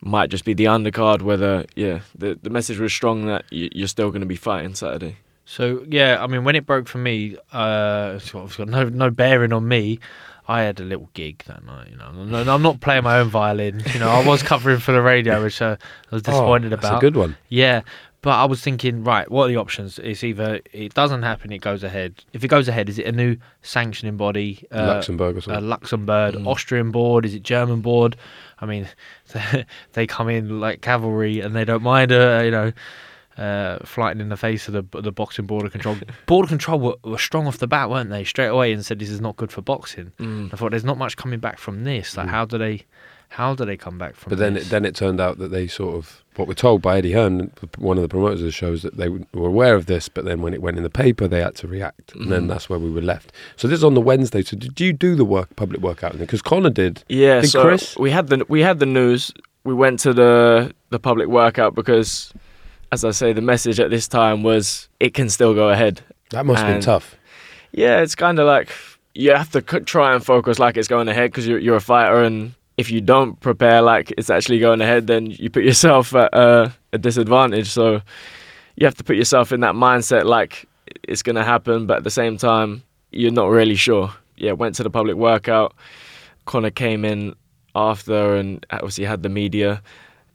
might 0.01 0.29
just 0.29 0.45
be 0.45 0.53
the 0.53 0.65
undercard, 0.65 1.21
whether 1.21 1.65
yeah, 1.75 1.99
the 2.17 2.37
the 2.41 2.49
message 2.49 2.79
was 2.79 2.93
strong 2.93 3.25
that 3.27 3.45
you're 3.49 3.87
still 3.87 4.09
going 4.09 4.21
to 4.21 4.27
be 4.27 4.35
fighting 4.35 4.75
Saturday. 4.75 5.17
So 5.45 5.83
yeah, 5.87 6.23
I 6.23 6.27
mean, 6.27 6.43
when 6.43 6.55
it 6.55 6.65
broke 6.65 6.87
for 6.87 6.99
me, 6.99 7.35
uh, 7.51 8.13
it's 8.15 8.31
got 8.31 8.67
no 8.67 8.89
no 8.89 9.09
bearing 9.09 9.51
on 9.53 9.67
me. 9.67 9.99
I 10.47 10.63
had 10.63 10.79
a 10.79 10.83
little 10.83 11.09
gig 11.13 11.43
that 11.45 11.63
night. 11.63 11.89
You 11.91 11.97
know, 11.97 12.51
I'm 12.51 12.61
not 12.63 12.79
playing 12.81 13.03
my 13.03 13.19
own 13.19 13.29
violin. 13.29 13.83
You 13.93 13.99
know, 13.99 14.09
I 14.09 14.25
was 14.25 14.41
covering 14.41 14.79
for 14.79 14.91
the 14.91 15.01
radio, 15.01 15.43
which 15.43 15.61
uh, 15.61 15.77
I 16.11 16.15
was 16.15 16.23
disappointed 16.23 16.67
oh, 16.73 16.75
that's 16.75 16.87
about. 16.87 16.97
a 16.97 17.01
good 17.01 17.15
one. 17.15 17.35
Yeah, 17.49 17.81
but 18.21 18.31
I 18.31 18.45
was 18.45 18.59
thinking, 18.59 19.03
right, 19.03 19.29
what 19.29 19.45
are 19.45 19.47
the 19.47 19.57
options? 19.57 19.99
It's 19.99 20.23
either 20.23 20.59
it 20.73 20.95
doesn't 20.95 21.21
happen, 21.21 21.51
it 21.51 21.59
goes 21.59 21.83
ahead. 21.83 22.23
If 22.33 22.43
it 22.43 22.47
goes 22.47 22.67
ahead, 22.67 22.89
is 22.89 22.97
it 22.97 23.05
a 23.05 23.11
new 23.11 23.37
sanctioning 23.61 24.17
body? 24.17 24.65
Uh, 24.71 24.87
Luxembourg 24.87 25.35
or 25.35 25.39
a 25.39 25.41
something. 25.43 25.69
Luxembourg, 25.69 26.33
Mm. 26.33 26.47
Austrian 26.47 26.89
board? 26.91 27.25
Is 27.25 27.35
it 27.35 27.43
German 27.43 27.81
board? 27.81 28.15
I 28.61 28.65
mean, 28.65 28.87
they 29.93 30.07
come 30.07 30.29
in 30.29 30.59
like 30.59 30.81
cavalry 30.81 31.39
and 31.41 31.55
they 31.55 31.65
don't 31.65 31.83
mind, 31.83 32.11
uh, 32.11 32.41
you 32.43 32.51
know, 32.51 32.71
uh, 33.37 33.79
flighting 33.85 34.21
in 34.21 34.27
the 34.27 34.37
face 34.37 34.67
of 34.67 34.73
the 34.73 35.01
the 35.01 35.11
boxing 35.11 35.45
border 35.45 35.69
control. 35.69 35.95
border 36.25 36.49
control 36.49 36.79
were, 36.79 36.95
were 37.03 37.17
strong 37.17 37.47
off 37.47 37.57
the 37.57 37.67
bat, 37.67 37.89
weren't 37.89 38.09
they? 38.09 38.23
Straight 38.25 38.47
away 38.47 38.73
and 38.73 38.85
said 38.85 38.99
this 38.99 39.09
is 39.09 39.21
not 39.21 39.37
good 39.37 39.51
for 39.51 39.61
boxing. 39.61 40.11
Mm. 40.19 40.53
I 40.53 40.57
thought 40.57 40.71
there's 40.71 40.83
not 40.83 40.97
much 40.97 41.15
coming 41.15 41.39
back 41.39 41.57
from 41.57 41.85
this. 41.85 42.17
Like, 42.17 42.27
how 42.27 42.45
do 42.45 42.57
they, 42.57 42.85
how 43.29 43.53
do 43.55 43.63
they 43.65 43.77
come 43.77 43.97
back 43.97 44.15
from? 44.15 44.29
But 44.31 44.39
then, 44.39 44.53
this? 44.55 44.67
it, 44.67 44.69
then 44.69 44.85
it 44.85 44.95
turned 44.95 45.21
out 45.21 45.37
that 45.37 45.49
they 45.49 45.67
sort 45.67 45.95
of 45.95 46.23
what 46.35 46.47
we're 46.47 46.53
told 46.53 46.81
by 46.81 46.97
Eddie 46.97 47.11
Hearn, 47.13 47.51
one 47.77 47.97
of 47.97 48.01
the 48.01 48.07
promoters 48.07 48.39
of 48.39 48.45
the 48.45 48.51
show, 48.51 48.71
is 48.73 48.81
that 48.81 48.97
they 48.97 49.09
were 49.09 49.47
aware 49.47 49.75
of 49.75 49.85
this, 49.87 50.07
but 50.09 50.23
then 50.25 50.41
when 50.41 50.53
it 50.53 50.61
went 50.61 50.77
in 50.77 50.83
the 50.83 50.89
paper, 50.89 51.27
they 51.27 51.41
had 51.41 51.55
to 51.55 51.67
react, 51.67 52.13
and 52.15 52.31
then 52.31 52.43
Mhm. 52.45 52.47
that's 52.47 52.69
where 52.69 52.79
we 52.79 52.89
were 52.89 53.01
left. 53.01 53.31
So 53.57 53.67
this 53.67 53.77
is 53.77 53.83
on 53.83 53.93
the 53.93 54.01
Wednesday. 54.01 54.41
So 54.41 54.55
did 54.57 54.79
you 54.79 54.93
do 54.93 55.15
the 55.15 55.25
work, 55.25 55.53
public 55.55 55.81
workout? 55.81 56.17
Because 56.17 56.41
Conor 56.41 56.69
did. 56.69 57.03
Yeah, 57.09 57.41
Did 57.41 57.49
so 57.51 57.61
Chris? 57.63 57.95
we 57.97 58.11
had 58.11 58.27
the 58.27 58.45
we 58.47 58.61
had 58.61 58.79
the 58.79 58.85
news. 58.85 59.31
We 59.65 59.73
went 59.73 59.99
to 60.01 60.13
the 60.13 60.73
the 60.89 60.99
public 60.99 61.27
workout 61.27 61.75
because, 61.75 62.33
as 62.91 63.03
I 63.03 63.11
say, 63.11 63.33
the 63.33 63.41
message 63.41 63.79
at 63.79 63.89
this 63.89 64.07
time 64.07 64.41
was 64.41 64.87
it 64.99 65.13
can 65.13 65.29
still 65.29 65.53
go 65.53 65.69
ahead. 65.69 66.01
That 66.31 66.45
must 66.45 66.63
have 66.63 66.73
been 66.73 66.81
tough. 66.81 67.15
Yeah, 67.73 68.01
it's 68.01 68.15
kind 68.15 68.39
of 68.39 68.47
like 68.47 68.69
you 69.13 69.31
have 69.35 69.51
to 69.51 69.61
try 69.61 70.15
and 70.15 70.25
focus 70.25 70.57
like 70.57 70.77
it's 70.77 70.87
going 70.87 71.09
ahead 71.09 71.31
because 71.31 71.45
you're 71.47 71.59
you're 71.59 71.75
a 71.75 71.81
fighter, 71.81 72.23
and 72.23 72.53
if 72.79 72.89
you 72.89 73.01
don't 73.01 73.37
prepare 73.41 73.81
like 73.81 74.13
it's 74.17 74.29
actually 74.29 74.57
going 74.57 74.79
ahead, 74.79 75.05
then 75.07 75.25
you 75.25 75.49
put 75.49 75.65
yourself 75.65 76.15
at 76.15 76.33
uh, 76.33 76.69
a 76.93 76.97
disadvantage. 76.97 77.67
So 77.67 78.01
you 78.77 78.85
have 78.85 78.95
to 78.95 79.03
put 79.03 79.17
yourself 79.17 79.51
in 79.51 79.59
that 79.59 79.75
mindset 79.75 80.23
like 80.23 80.65
it's 81.03 81.21
going 81.21 81.35
to 81.35 81.43
happen, 81.43 81.85
but 81.85 81.97
at 81.97 82.03
the 82.05 82.09
same 82.09 82.37
time, 82.37 82.81
you're 83.11 83.33
not 83.33 83.49
really 83.49 83.75
sure. 83.75 84.13
Yeah, 84.37 84.53
went 84.53 84.75
to 84.75 84.83
the 84.83 84.89
public 84.89 85.17
workout. 85.17 85.75
Conor 86.45 86.71
came 86.71 87.03
in 87.03 87.35
after 87.75 88.35
and 88.35 88.65
obviously 88.71 89.03
had 89.03 89.23
the 89.23 89.29
media 89.29 89.81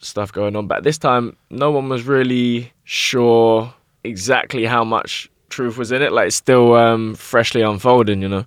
stuff 0.01 0.31
going 0.31 0.55
on. 0.55 0.67
But 0.67 0.85
this 0.85 0.99
time, 0.99 1.37
no 1.49 1.71
one 1.71 1.89
was 1.89 2.03
really 2.03 2.73
sure 2.85 3.73
exactly 4.05 4.67
how 4.67 4.85
much 4.85 5.31
truth 5.49 5.79
was 5.79 5.93
in 5.93 6.03
it. 6.03 6.13
Like 6.13 6.27
it's 6.27 6.37
still 6.37 6.75
um, 6.75 7.15
freshly 7.15 7.63
unfolding, 7.63 8.21
you 8.21 8.29
know. 8.29 8.45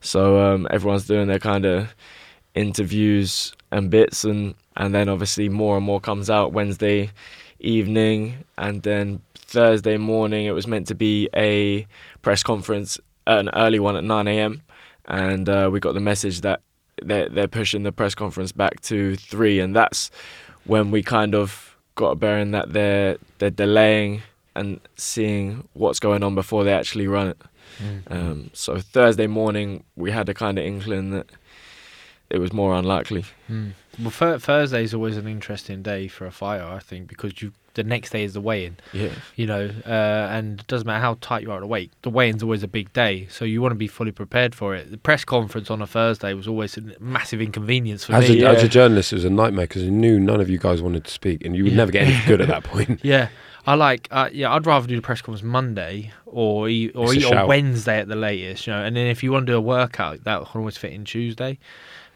So 0.00 0.40
um, 0.40 0.68
everyone's 0.70 1.08
doing 1.08 1.26
their 1.26 1.40
kind 1.40 1.64
of 1.66 1.92
interviews 2.54 3.52
and 3.70 3.90
bits, 3.90 4.24
and 4.24 4.54
and 4.76 4.94
then 4.94 5.08
obviously 5.08 5.48
more 5.48 5.76
and 5.76 5.84
more 5.84 6.00
comes 6.00 6.30
out 6.30 6.52
Wednesday 6.52 7.10
evening, 7.58 8.44
and 8.58 8.82
then 8.82 9.20
Thursday 9.34 9.96
morning 9.96 10.46
it 10.46 10.52
was 10.52 10.66
meant 10.66 10.86
to 10.88 10.94
be 10.94 11.28
a 11.34 11.86
press 12.22 12.42
conference, 12.42 12.98
an 13.26 13.50
early 13.54 13.78
one 13.78 13.96
at 13.96 14.04
9 14.04 14.28
a.m. 14.28 14.62
And 15.06 15.48
uh, 15.48 15.68
we 15.72 15.80
got 15.80 15.94
the 15.94 16.00
message 16.00 16.42
that 16.42 16.60
they're, 17.02 17.28
they're 17.28 17.48
pushing 17.48 17.82
the 17.82 17.92
press 17.92 18.14
conference 18.14 18.52
back 18.52 18.80
to 18.82 19.16
three, 19.16 19.58
and 19.60 19.74
that's 19.74 20.10
when 20.64 20.90
we 20.90 21.02
kind 21.02 21.34
of 21.34 21.76
got 21.96 22.10
a 22.10 22.14
bearing 22.14 22.52
that 22.52 22.72
they're 22.72 23.16
they're 23.38 23.50
delaying 23.50 24.22
and 24.54 24.80
seeing 24.96 25.68
what's 25.74 25.98
going 26.00 26.22
on 26.22 26.34
before 26.34 26.64
they 26.64 26.72
actually 26.72 27.06
run 27.06 27.28
it. 27.28 27.38
Um, 28.08 28.50
so 28.52 28.78
Thursday 28.78 29.26
morning, 29.26 29.84
we 29.96 30.10
had 30.10 30.28
a 30.28 30.34
kind 30.34 30.58
of 30.58 30.64
inkling 30.64 31.10
that 31.12 31.26
it 32.30 32.38
was 32.38 32.52
more 32.52 32.74
unlikely. 32.74 33.24
Mm. 33.50 33.72
Well, 34.00 34.10
Thur- 34.10 34.38
Thursday 34.38 34.82
is 34.84 34.94
always 34.94 35.16
an 35.16 35.26
interesting 35.26 35.82
day 35.82 36.08
for 36.08 36.26
a 36.26 36.30
fighter, 36.30 36.64
I 36.64 36.78
think, 36.78 37.08
because 37.08 37.42
you 37.42 37.52
the 37.74 37.84
next 37.84 38.10
day 38.10 38.24
is 38.24 38.32
the 38.34 38.40
weigh-in. 38.40 38.76
Yeah. 38.92 39.10
You 39.36 39.46
know, 39.46 39.70
uh, 39.86 39.88
and 39.88 40.58
it 40.60 40.66
doesn't 40.66 40.86
matter 40.88 41.00
how 41.00 41.18
tight 41.20 41.44
you 41.44 41.52
are 41.52 41.58
at 41.58 41.60
the 41.60 41.68
weight. 41.68 41.92
The 42.02 42.10
weigh-in's 42.10 42.42
always 42.42 42.64
a 42.64 42.68
big 42.68 42.92
day, 42.92 43.28
so 43.30 43.44
you 43.44 43.62
want 43.62 43.70
to 43.72 43.76
be 43.76 43.86
fully 43.86 44.10
prepared 44.10 44.56
for 44.56 44.74
it. 44.74 44.90
The 44.90 44.96
press 44.98 45.24
conference 45.24 45.70
on 45.70 45.80
a 45.80 45.86
Thursday 45.86 46.34
was 46.34 46.48
always 46.48 46.76
a 46.76 46.82
massive 46.98 47.40
inconvenience 47.40 48.04
for 48.04 48.14
As 48.14 48.28
a, 48.28 48.32
me. 48.32 48.44
as 48.44 48.58
yeah. 48.60 48.64
a 48.64 48.68
journalist, 48.68 49.12
it 49.12 49.16
was 49.16 49.24
a 49.24 49.30
nightmare 49.30 49.68
because 49.68 49.84
you 49.84 49.90
knew 49.92 50.18
none 50.18 50.40
of 50.40 50.50
you 50.50 50.58
guys 50.58 50.82
wanted 50.82 51.04
to 51.04 51.10
speak, 51.12 51.44
and 51.44 51.54
you 51.56 51.62
would 51.62 51.72
Yeah. 51.72 51.76
never 51.78 51.92
get 51.92 52.08
any 52.08 52.26
good 52.26 52.40
at 52.40 52.48
that 52.48 52.64
point. 52.72 53.00
Yeah, 53.04 53.28
I 53.68 53.74
like. 53.76 54.08
Uh, 54.10 54.28
yeah, 54.32 54.52
I'd 54.52 54.66
rather 54.66 54.88
do 54.88 54.96
the 54.96 55.02
press 55.02 55.22
conference 55.22 55.44
Monday 55.44 56.12
or 56.26 56.68
e- 56.68 56.90
or, 56.90 57.14
It's 57.14 57.24
a 57.24 57.28
e- 57.28 57.38
or. 57.38 57.46
Wednesday 57.46 58.00
at 58.00 58.08
the 58.08 58.16
latest. 58.16 58.66
You 58.66 58.72
know, 58.72 58.82
and 58.82 58.96
then 58.96 59.06
if 59.06 59.22
you 59.22 59.30
want 59.30 59.46
to 59.46 59.52
do 59.52 59.56
a 59.56 59.60
workout, 59.60 60.24
that 60.24 60.44
can 60.46 60.58
always 60.60 60.76
fit 60.76 60.92
in 60.92 61.04
Tuesday. 61.04 61.56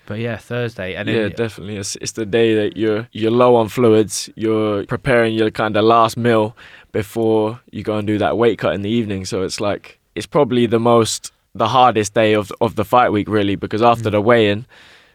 But 0.07 0.19
yeah, 0.19 0.37
Thursday, 0.37 0.95
and 0.95 1.09
yeah, 1.09 1.29
definitely. 1.29 1.77
It's 1.77 1.97
it's 1.97 2.13
the 2.13 2.27
day 2.27 2.55
that 2.55 2.77
you're 2.77 3.09
you're 3.13 3.31
low 3.31 3.57
on 3.57 3.69
fluids. 3.69 4.29
You're 4.35 4.85
preparing 4.85 5.35
your 5.35 5.51
kind 5.51 5.77
of 5.77 5.85
last 5.85 6.17
meal 6.17 6.57
before 6.93 7.61
you 7.71 7.83
go 7.83 7.97
and 7.97 8.07
do 8.07 8.19
that 8.19 8.37
weight 8.37 8.59
cut 8.59 8.75
in 8.75 8.83
the 8.83 8.91
evening. 8.91 9.25
So 9.25 9.43
it's 9.43 9.61
like 9.61 9.99
it's 10.15 10.27
probably 10.27 10.67
the 10.67 10.79
most 10.79 11.33
the 11.55 11.69
hardest 11.69 12.15
day 12.15 12.35
of 12.35 12.53
of 12.61 12.77
the 12.77 12.85
fight 12.85 13.11
week 13.11 13.29
really 13.29 13.57
because 13.57 13.83
after 13.83 14.11
the 14.11 14.21
weigh-in 14.21 14.67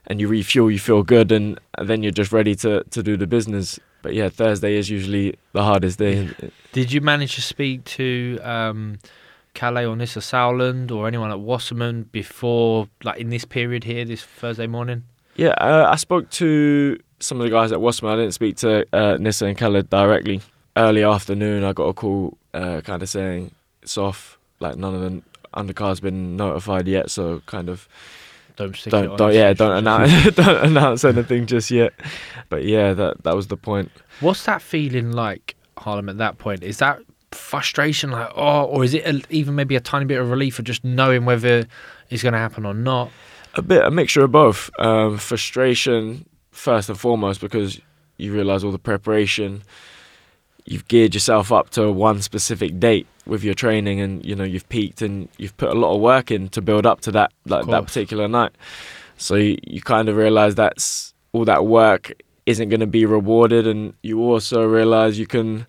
and 0.08 0.20
you 0.20 0.28
refuel, 0.28 0.72
you 0.72 0.80
feel 0.80 1.04
good, 1.04 1.32
and 1.32 1.60
then 1.78 2.02
you're 2.02 2.12
just 2.12 2.32
ready 2.32 2.56
to 2.56 2.84
to 2.84 3.04
do 3.04 3.16
the 3.16 3.28
business. 3.28 3.80
But 4.02 4.14
yeah, 4.14 4.30
Thursday 4.30 4.76
is 4.76 4.90
usually 4.90 5.36
the 5.52 5.64
hardest 5.64 6.00
day. 6.00 6.30
Did 6.72 6.92
you 6.92 7.02
manage 7.02 7.36
to 7.36 7.42
speak 7.42 7.84
to 7.86 8.40
um, 8.44 8.98
Kalle 9.54 9.86
or 9.86 9.96
Nisse 9.96 10.18
Sauerland 10.18 10.92
or 10.92 11.08
anyone 11.08 11.32
at 11.32 11.40
Wasserman 11.40 12.04
before, 12.12 12.88
like 13.04 13.20
in 13.20 13.30
this 13.30 13.46
period 13.46 13.84
here, 13.84 14.06
this 14.06 14.24
Thursday 14.24 14.68
morning? 14.68 15.04
Yeah, 15.36 15.50
uh, 15.60 15.88
I 15.90 15.96
spoke 15.96 16.30
to 16.32 17.00
some 17.20 17.40
of 17.40 17.44
the 17.46 17.50
guys 17.50 17.72
at 17.72 17.82
Wasserman. 17.82 18.14
I 18.14 18.22
didn't 18.22 18.34
speak 18.34 18.58
to 18.58 18.86
uh, 18.94 19.18
Nisse 19.20 19.42
and 19.42 19.58
Kalle 19.58 19.82
directly. 19.84 20.42
Early 20.78 21.04
afternoon, 21.04 21.64
I 21.64 21.74
got 21.74 21.86
a 21.86 21.94
call 21.94 22.38
uh, 22.54 22.82
kind 22.82 23.02
of 23.02 23.10
saying 23.10 23.52
it's 23.82 23.98
off. 23.98 24.38
Like 24.60 24.76
none 24.76 24.94
of 24.94 25.02
the 25.02 25.22
undercard's 25.54 26.00
been 26.00 26.36
notified 26.36 26.88
yet, 26.88 27.10
so 27.10 27.42
kind 27.46 27.70
of 27.70 27.88
Don't 28.58 28.76
don't, 28.90 29.18
don't 29.18 29.34
yeah 29.34 29.54
don't 29.54 29.78
announce 29.78 30.32
don't 30.36 30.66
announce 30.66 31.06
anything 31.06 31.46
just 31.46 31.72
yet. 31.72 31.94
But 32.50 32.66
yeah, 32.66 32.94
that 32.94 33.24
that 33.24 33.36
was 33.36 33.48
the 33.48 33.58
point. 33.58 33.92
What's 34.20 34.44
that 34.46 34.62
feeling 34.62 35.12
like, 35.12 35.56
Harlem? 35.78 36.10
At 36.10 36.18
that 36.18 36.38
point, 36.38 36.64
is 36.64 36.78
that 36.80 37.00
frustration, 37.32 38.12
like 38.12 38.32
oh, 38.36 38.64
or 38.64 38.84
is 38.84 38.94
it 38.94 39.06
a, 39.06 39.22
even 39.30 39.56
maybe 39.56 39.76
a 39.76 39.80
tiny 39.80 40.06
bit 40.06 40.20
of 40.20 40.30
relief 40.30 40.60
of 40.60 40.66
just 40.66 40.84
knowing 40.84 41.26
whether 41.26 41.66
it's 42.10 42.24
going 42.24 42.34
to 42.34 42.40
happen 42.40 42.66
or 42.66 42.74
not? 42.74 43.12
A 43.56 43.62
bit, 43.62 43.84
a 43.84 43.92
mixture 43.92 44.24
of 44.24 44.32
both. 44.32 44.70
Um, 44.80 45.18
frustration 45.18 46.26
first 46.52 46.90
and 46.90 47.00
foremost 47.00 47.42
because 47.42 47.80
you 48.18 48.34
realise 48.34 48.64
all 48.64 48.72
the 48.72 48.80
preparation. 48.80 49.64
You've 50.66 50.88
geared 50.88 51.14
yourself 51.16 51.52
up 51.52 51.72
to 51.72 51.92
one 51.92 52.22
specific 52.22 52.80
date 52.80 53.08
with 53.26 53.44
your 53.44 53.54
training, 53.54 54.02
and 54.02 54.24
you 54.24 54.36
know 54.36 54.44
you've 54.44 54.68
peaked 54.70 55.02
and 55.02 55.30
you've 55.38 55.56
put 55.58 55.70
a 55.70 55.74
lot 55.74 55.96
of 55.96 56.02
work 56.02 56.32
in 56.32 56.50
to 56.50 56.62
build 56.62 56.86
up 56.86 57.02
to 57.02 57.12
that 57.12 57.32
like, 57.46 57.66
that 57.68 57.86
particular 57.86 58.28
night. 58.28 58.52
So 59.18 59.36
you, 59.36 59.58
you 59.66 59.82
kind 59.82 60.10
of 60.10 60.16
realise 60.16 60.56
that's 60.56 61.14
all 61.32 61.46
that 61.46 61.66
work 61.66 62.14
isn't 62.46 62.70
going 62.70 62.80
to 62.80 62.88
be 62.88 63.06
rewarded, 63.06 63.68
and 63.68 63.94
you 64.04 64.22
also 64.22 64.64
realise 64.64 65.18
you 65.18 65.28
can 65.28 65.66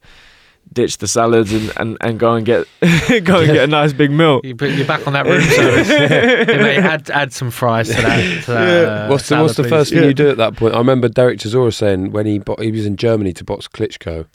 ditch 0.72 0.98
the 0.98 1.08
salads 1.08 1.52
and, 1.52 1.72
and, 1.78 1.96
and 2.00 2.20
go 2.20 2.34
and 2.34 2.46
get 2.46 2.66
go 3.24 3.40
and 3.40 3.46
get 3.52 3.64
a 3.64 3.66
nice 3.66 3.92
big 3.92 4.10
meal. 4.10 4.40
You 4.44 4.54
put, 4.54 4.70
you're 4.70 4.86
back 4.86 5.06
on 5.06 5.14
that 5.14 5.26
room 5.26 5.42
service. 5.42 5.88
yeah, 5.88 6.44
mate, 6.62 6.78
add 6.78 7.10
add 7.10 7.32
some 7.32 7.50
fries 7.50 7.88
to 7.88 7.94
that. 7.96 8.44
To 8.44 8.52
that 8.52 8.88
uh, 8.88 9.08
what's 9.08 9.28
the, 9.28 9.40
what's 9.40 9.56
the 9.56 9.64
first 9.64 9.90
please. 9.90 9.98
thing 10.00 10.08
you 10.08 10.14
do 10.14 10.28
at 10.30 10.36
that 10.36 10.56
point? 10.56 10.74
I 10.74 10.78
remember 10.78 11.08
Derek 11.08 11.38
Chisora 11.40 11.74
saying 11.74 12.12
when 12.12 12.26
he 12.26 12.38
bo- 12.38 12.56
he 12.60 12.70
was 12.70 12.86
in 12.86 12.96
Germany 12.96 13.32
to 13.34 13.44
box 13.44 13.66
Klitschko, 13.66 14.26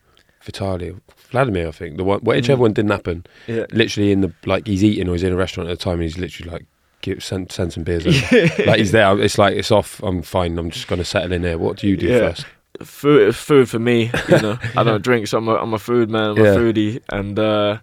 Vitaly, 0.43 0.99
Vladimir, 1.31 1.69
I 1.69 1.71
think 1.71 1.97
the 1.97 2.03
one 2.03 2.19
whichever 2.19 2.61
one 2.61 2.73
didn't 2.73 2.91
happen. 2.91 3.25
Yeah. 3.47 3.65
Literally 3.71 4.11
in 4.11 4.21
the 4.21 4.33
like 4.45 4.67
he's 4.67 4.83
eating 4.83 5.07
or 5.07 5.13
he's 5.13 5.23
in 5.23 5.31
a 5.33 5.38
restaurant 5.38 5.69
at 5.69 5.77
the 5.77 5.83
time 5.83 5.95
and 5.95 6.03
he's 6.03 6.17
literally 6.17 6.51
like 6.51 6.65
give, 7.01 7.23
send 7.23 7.51
send 7.51 7.71
some 7.73 7.83
beers. 7.83 8.05
over. 8.05 8.17
like 8.65 8.79
he's 8.79 8.91
there. 8.91 9.17
It's 9.21 9.38
like 9.38 9.55
it's 9.55 9.71
off. 9.71 10.01
I'm 10.03 10.21
fine. 10.21 10.57
I'm 10.57 10.69
just 10.69 10.88
gonna 10.88 11.05
settle 11.05 11.31
in 11.31 11.43
here. 11.43 11.57
What 11.57 11.77
do 11.77 11.88
you 11.88 11.95
do 11.95 12.07
Yeah. 12.07 12.19
first? 12.19 12.45
Food 12.83 13.35
food 13.35 13.69
for 13.69 13.79
me 13.79 14.11
you 14.29 14.41
know 14.41 14.57
i 14.75 14.83
don't 14.83 15.03
drink 15.03 15.27
so 15.27 15.38
i'm 15.38 15.47
a, 15.47 15.55
I'm 15.55 15.73
a 15.73 15.79
food 15.79 16.09
man 16.09 16.31
i'm 16.31 16.38
Yeah. 16.38 16.53
a 16.53 16.57
foodie 16.57 17.01
and 17.09 17.38
uh 17.39 17.79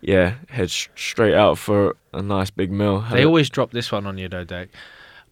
yeah 0.00 0.34
head 0.48 0.70
sh- 0.70 0.88
straight 0.96 1.34
out 1.34 1.58
for 1.58 1.96
a 2.12 2.22
nice 2.22 2.50
big 2.50 2.70
meal 2.72 3.04
They 3.12 3.24
always 3.24 3.50
drop 3.50 3.70
this 3.72 3.92
one 3.92 4.06
on 4.06 4.16
you, 4.18 4.28
though, 4.28 4.44
Dave. 4.44 4.68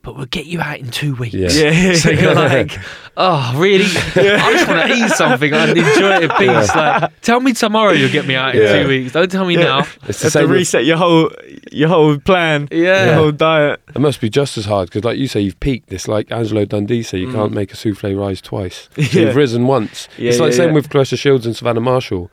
But 0.09 0.17
we'll 0.17 0.25
get 0.27 0.47
you 0.47 0.59
out 0.63 0.79
in 0.79 0.89
two 0.91 1.15
weeks. 1.17 1.35
Yeah. 1.35 1.51
Yeah. 1.51 1.93
So 1.97 2.09
you're 2.11 2.35
like, 2.49 2.79
oh, 3.19 3.53
really? 3.59 3.85
I 4.15 4.53
just 4.55 4.67
want 4.67 4.89
to 4.89 4.95
eat 4.95 5.11
something 5.11 5.53
and 5.53 5.77
enjoy 5.77 6.17
it 6.17 6.23
in 6.23 6.31
peace. 6.31 6.75
Like, 6.75 7.21
tell 7.21 7.41
me 7.41 7.53
tomorrow 7.53 7.93
you'll 7.93 8.11
get 8.11 8.27
me 8.27 8.35
out 8.35 8.55
in 8.55 8.63
Yeah. 8.63 8.83
two 8.83 8.89
weeks. 8.89 9.13
Don't 9.13 9.31
tell 9.31 9.45
me 9.45 9.57
Yeah. 9.59 9.65
now. 9.65 9.79
It's 10.09 10.21
the 10.21 10.25
have 10.25 10.33
to 10.33 10.41
with- 10.49 10.51
reset 10.51 10.87
your 10.87 10.97
whole 10.97 11.31
your 11.71 11.89
whole 11.91 12.17
plan 12.19 12.69
Yeah. 12.73 13.05
your 13.05 13.15
whole 13.17 13.33
diet 13.33 13.81
It 13.95 13.99
must 14.01 14.23
be 14.23 14.31
just 14.31 14.57
as 14.57 14.65
hard 14.65 14.89
because, 14.89 15.05
like 15.05 15.19
you 15.19 15.29
say, 15.29 15.41
you've 15.43 15.61
peaked. 15.61 15.93
It's 15.93 16.09
like 16.09 16.33
Angelo 16.33 16.65
Dundee 16.65 17.03
said, 17.03 17.21
you 17.21 17.31
can't 17.31 17.53
make 17.53 17.71
a 17.71 17.77
souffle 17.77 18.15
rise 18.15 18.41
twice. 18.41 18.89
So 18.97 19.03
Mm. 19.03 19.15
Yeah. 19.15 19.21
you've 19.27 19.37
risen 19.37 19.67
once. 19.67 20.09
Yeah, 20.17 20.31
it's 20.31 20.41
like 20.41 20.53
yeah, 20.53 20.57
same 20.59 20.73
with 20.73 20.89
Claressa 20.89 21.19
Shields 21.19 21.45
and 21.45 21.55
Savannah 21.55 21.81
Marshall, 21.83 22.31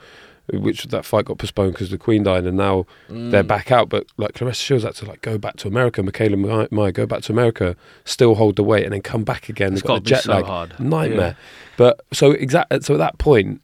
which 0.53 0.83
that 0.85 1.05
fight 1.05 1.25
got 1.25 1.37
postponed 1.37 1.73
because 1.73 1.89
the 1.89 1.97
Queen 1.97 2.23
died, 2.23 2.45
and 2.45 2.57
now 2.57 2.85
they're 3.09 3.43
Mm. 3.43 3.47
back 3.47 3.71
out. 3.71 3.89
But 3.89 4.05
like 4.17 4.33
Claressa 4.33 4.61
Shields 4.61 4.83
had 4.83 4.95
to 4.95 5.05
like 5.05 5.21
go 5.21 5.37
back 5.37 5.55
to 5.57 5.67
America. 5.67 6.01
Michaela 6.03 6.37
Mai 6.71 6.91
go 6.91 7.05
back 7.05 7.21
to 7.23 7.31
America, 7.31 7.75
still 8.03 8.35
hold 8.35 8.55
the 8.55 8.63
weight, 8.63 8.83
and 8.83 8.93
then 8.93 9.01
come 9.01 9.23
back 9.23 9.49
again. 9.49 9.73
It's 9.73 9.81
got 9.81 9.95
the 9.95 10.01
be 10.01 10.09
jet 10.09 10.23
so 10.23 10.31
lag 10.33 10.45
hard. 10.45 10.79
nightmare. 10.79 11.35
But 11.77 12.01
so 12.13 12.31
exact. 12.31 12.83
So 12.83 12.93
at 12.95 12.97
that 12.97 13.17
point. 13.17 13.61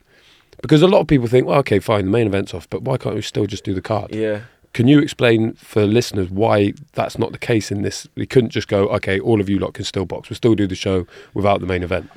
Because 0.62 0.84
a 0.84 0.88
lot 0.88 1.00
of 1.00 1.08
people 1.08 1.28
think, 1.28 1.48
well, 1.48 1.58
okay, 1.58 1.80
fine, 1.80 2.06
the 2.06 2.12
main 2.12 2.28
event's 2.28 2.54
off, 2.54 2.70
but 2.70 2.84
why 2.84 2.96
can't 2.96 3.15
we 3.15 3.24
still 3.24 3.48
just 3.48 3.63
do 3.63 3.74
the 3.74 3.82
card? 3.82 4.13
yeah 4.13 4.41
Can 4.74 4.88
you 4.88 5.00
explain 5.00 5.54
for 5.54 5.88
listeners 5.88 6.30
why 6.30 6.74
that's 6.94 7.17
not 7.17 7.32
the 7.32 7.39
case 7.39 7.72
in 7.72 7.82
this? 7.82 8.08
We 8.15 8.28
couldn't 8.28 8.52
just 8.52 8.67
go, 8.67 8.88
okay, 8.89 9.20
all 9.20 9.41
of 9.41 9.50
you 9.50 9.58
lot 9.58 9.74
can 9.74 9.86
still 9.86 10.06
box. 10.06 10.30
We'll 10.30 10.38
still 10.38 10.54
do 10.54 10.67
the 10.67 10.76
show 10.76 11.08
without 11.34 11.62
the 11.62 11.65
main 11.65 11.82
event. 11.82 12.12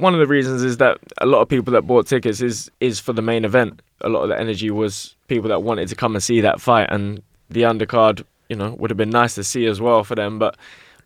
One 0.00 0.14
of 0.14 0.20
the 0.20 0.26
reasons 0.26 0.62
is 0.62 0.76
that 0.78 0.98
a 1.18 1.26
lot 1.26 1.40
of 1.42 1.48
people 1.48 1.72
that 1.72 1.82
bought 1.82 2.06
tickets 2.06 2.40
is 2.40 2.70
is 2.80 3.00
for 3.00 3.12
the 3.12 3.22
main 3.22 3.44
event. 3.44 3.80
A 4.02 4.08
lot 4.08 4.22
of 4.22 4.28
the 4.30 4.38
energy 4.40 4.70
was 4.70 5.14
people 5.28 5.48
that 5.50 5.62
wanted 5.62 5.88
to 5.88 5.94
come 5.94 6.14
and 6.14 6.22
see 6.22 6.40
that 6.40 6.60
fight, 6.60 6.88
and 6.90 7.22
the 7.50 7.62
undercard, 7.62 8.24
you 8.48 8.56
know, 8.56 8.74
would 8.78 8.90
have 8.90 8.96
been 8.96 9.10
nice 9.10 9.34
to 9.34 9.44
see 9.44 9.66
as 9.66 9.80
well 9.80 10.04
for 10.04 10.14
them. 10.14 10.38
But 10.38 10.56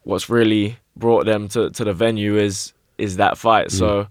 what's 0.04 0.28
really 0.30 0.78
brought 0.96 1.26
them 1.26 1.48
to, 1.48 1.70
to 1.70 1.84
the 1.84 1.92
venue 1.92 2.36
is 2.38 2.72
is 2.98 3.16
that 3.16 3.36
fight. 3.38 3.68
Mm. 3.68 3.72
So 3.78 4.06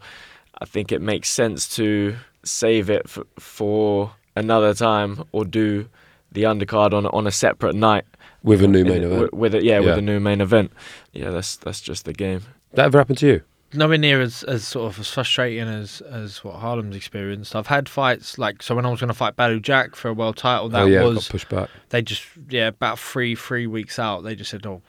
I 0.61 0.65
think 0.65 0.91
it 0.91 1.01
makes 1.01 1.29
sense 1.29 1.75
to 1.77 2.15
save 2.43 2.89
it 2.89 3.03
f- 3.05 3.19
for 3.39 4.11
another 4.35 4.73
time 4.73 5.23
or 5.31 5.45
do 5.45 5.87
the 6.31 6.43
undercard 6.43 6.93
on 6.93 7.05
on 7.07 7.25
a 7.27 7.31
separate 7.31 7.75
night 7.75 8.03
With 8.43 8.61
a 8.63 8.67
new 8.67 8.83
main 8.83 9.01
wi- 9.03 9.15
event. 9.17 9.33
With 9.33 9.55
it, 9.55 9.63
yeah, 9.63 9.79
Yeah. 9.79 9.85
with 9.85 9.97
a 9.99 10.01
new 10.01 10.19
main 10.19 10.41
event. 10.41 10.71
Yeah, 11.13 11.29
that's 11.29 11.55
that's 11.57 11.79
just 11.79 12.03
the 12.05 12.13
game. 12.13 12.41
That 12.73 12.85
ever 12.87 12.97
happened 12.97 13.19
to 13.19 13.27
you? 13.27 13.41
Nowhere 13.73 13.97
near 13.97 14.21
as, 14.21 14.43
as 14.43 14.67
sort 14.67 14.91
of 14.93 14.99
as 14.99 15.09
frustrating 15.09 15.67
as, 15.67 16.01
as 16.01 16.43
what 16.43 16.55
Harlem's 16.55 16.95
experienced. 16.95 17.55
I've 17.55 17.67
had 17.67 17.89
fights 17.89 18.38
like 18.38 18.62
so 18.62 18.75
when 18.75 18.86
I 18.86 18.89
was 18.89 18.99
going 18.99 19.07
to 19.09 19.13
fight 19.13 19.36
Badou 19.36 19.62
Jack 19.62 19.95
for 19.95 20.09
a 20.09 20.13
world 20.13 20.38
title. 20.38 20.69
That 20.69 20.83
oh 20.83 20.86
yeah, 20.86 21.03
was 21.03 21.15
got 21.27 21.29
pushed 21.29 21.49
back. 21.49 21.69
they 21.89 22.01
just 22.01 22.23
yeah 22.49 22.67
about 22.67 22.99
three 22.99 23.36
three 23.36 23.67
weeks 23.67 23.97
out 23.99 24.23
they 24.23 24.36
just 24.36 24.51
said 24.51 24.65
oh 24.65 24.81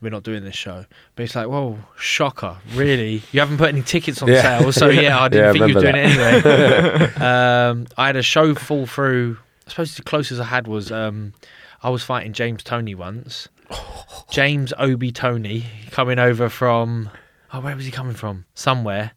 we're 0.00 0.10
not 0.10 0.22
doing 0.22 0.44
this 0.44 0.54
show 0.54 0.84
but 1.16 1.22
it's 1.24 1.34
like 1.34 1.48
whoa 1.48 1.76
shocker 1.98 2.56
really 2.74 3.20
you 3.32 3.40
haven't 3.40 3.58
put 3.58 3.68
any 3.68 3.82
tickets 3.82 4.22
on 4.22 4.28
Yeah. 4.28 4.60
sale 4.60 4.70
so 4.72 4.88
yeah 4.88 5.20
i 5.20 5.28
didn't 5.28 5.46
Yeah, 5.46 5.52
think 5.52 5.68
you 5.70 5.74
were 5.74 5.80
doing 5.80 5.94
remember 5.96 6.48
it 6.48 6.56
anyway 6.56 7.14
um, 7.70 7.86
i 7.96 8.06
had 8.06 8.14
a 8.14 8.22
show 8.22 8.54
fall 8.54 8.86
through 8.86 9.38
i 9.66 9.70
suppose 9.70 9.96
the 9.96 10.02
closest 10.04 10.40
i 10.40 10.44
had 10.44 10.68
was 10.68 10.92
um, 10.92 11.32
i 11.82 11.90
was 11.90 12.04
fighting 12.04 12.32
james 12.32 12.62
toney 12.62 12.94
once 12.94 13.48
james 14.30 14.72
obi 14.78 15.10
toney 15.10 15.64
coming 15.90 16.20
over 16.20 16.48
from 16.48 17.10
oh 17.52 17.60
where 17.60 17.74
was 17.76 17.84
he 17.84 17.90
coming 17.90 18.14
from 18.14 18.44
somewhere 18.54 19.12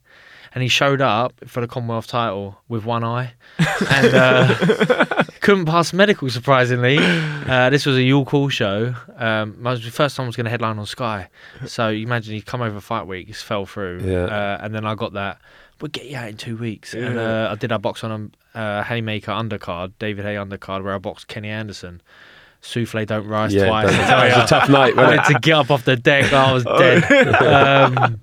and 0.54 0.62
he 0.62 0.68
showed 0.68 1.00
up 1.00 1.32
for 1.46 1.60
the 1.62 1.66
Commonwealth 1.66 2.06
title 2.06 2.58
with 2.68 2.84
one 2.84 3.02
eye, 3.02 3.32
and 3.90 4.14
uh, 4.14 5.24
couldn't 5.40 5.64
pass 5.64 5.94
medical. 5.94 6.28
Surprisingly, 6.28 6.98
uh, 7.00 7.70
this 7.70 7.86
was 7.86 7.96
a 7.96 8.02
Yule 8.02 8.26
Call 8.26 8.50
show. 8.50 8.94
Um, 9.16 9.52
it 9.60 9.62
was 9.62 9.82
the 9.82 9.90
first 9.90 10.14
time 10.14 10.24
I 10.24 10.26
was 10.26 10.36
going 10.36 10.44
to 10.44 10.50
headline 10.50 10.78
on 10.78 10.84
Sky, 10.84 11.30
so 11.64 11.88
you 11.88 12.04
imagine 12.04 12.34
he'd 12.34 12.44
come 12.44 12.60
over 12.60 12.80
fight 12.82 13.06
week, 13.06 13.28
he's 13.28 13.40
fell 13.40 13.64
through, 13.64 14.02
Yeah. 14.04 14.24
uh, 14.24 14.58
and 14.60 14.74
then 14.74 14.84
I 14.84 14.94
got 14.94 15.14
that. 15.14 15.40
We'll 15.80 15.88
get 15.88 16.04
you 16.04 16.18
out 16.18 16.28
in 16.28 16.36
two 16.36 16.58
weeks, 16.58 16.92
and 16.92 17.18
uh, 17.18 17.48
I 17.50 17.54
did 17.54 17.72
our 17.72 17.78
box 17.78 18.04
on 18.04 18.30
a 18.54 18.58
uh, 18.58 18.84
Hayemaker 18.84 19.28
undercard, 19.28 19.92
David 19.98 20.26
Haye 20.26 20.34
undercard, 20.34 20.84
where 20.84 20.94
I 20.94 20.98
boxed 20.98 21.28
Kenny 21.28 21.48
Anderson. 21.48 22.02
Souffle 22.62 23.04
don't 23.06 23.26
rise 23.26 23.52
Yeah, 23.52 23.66
twice. 23.66 23.90
that- 23.90 24.10
I 24.18 24.26
was 24.40 24.44
a 24.44 24.54
tough 24.54 24.68
night, 24.68 24.96
I 24.96 25.02
wasn't 25.02 25.20
had 25.22 25.32
to 25.34 25.38
get 25.40 25.52
up 25.54 25.70
off 25.70 25.84
the 25.84 25.96
deck. 25.96 26.32
I 26.32 26.52
was 26.52 26.64
dead. 26.64 27.34
um, 27.42 28.20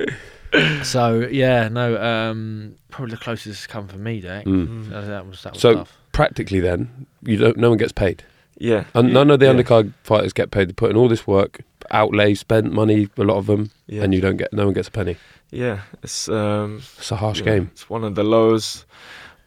so 0.83 1.27
yeah, 1.29 1.67
no, 1.67 2.01
um, 2.01 2.75
probably 2.89 3.11
the 3.15 3.21
closest 3.21 3.47
it's 3.47 3.67
come 3.67 3.87
for 3.87 3.97
me, 3.97 4.21
Dec. 4.21 4.45
Mm. 4.45 4.91
Uh, 4.91 5.01
That 5.01 5.27
was 5.27 5.43
that 5.43 5.53
was 5.53 5.61
So 5.61 5.73
tough. 5.75 5.97
practically, 6.11 6.59
then 6.59 7.07
you 7.23 7.37
don't. 7.37 7.57
No 7.57 7.69
one 7.69 7.77
gets 7.77 7.91
paid. 7.91 8.23
Yeah, 8.61 8.83
And 8.93 9.13
none 9.13 9.29
of 9.31 9.39
the 9.39 9.45
Yeah. 9.45 9.53
undercard 9.53 9.93
fighters 10.03 10.33
get 10.33 10.51
paid. 10.51 10.67
They 10.67 10.73
put 10.73 10.89
in 10.91 10.97
all 10.97 11.07
this 11.07 11.25
work, 11.25 11.61
outlay, 11.91 12.33
spent 12.33 12.73
money, 12.73 13.07
a 13.17 13.23
lot 13.23 13.37
of 13.37 13.45
them, 13.45 13.71
Yeah. 13.87 14.03
and 14.03 14.13
you 14.13 14.19
don't 14.19 14.35
get. 14.35 14.51
No 14.51 14.65
one 14.65 14.73
gets 14.73 14.89
a 14.89 14.91
penny. 14.91 15.15
Yeah, 15.49 15.79
it's 16.03 16.27
um, 16.27 16.81
It's 16.97 17.09
a 17.11 17.15
harsh 17.15 17.39
you 17.39 17.45
know, 17.45 17.51
game. 17.53 17.69
It's 17.73 17.89
one 17.89 18.03
of 18.03 18.15
the 18.15 18.23
lows 18.23 18.85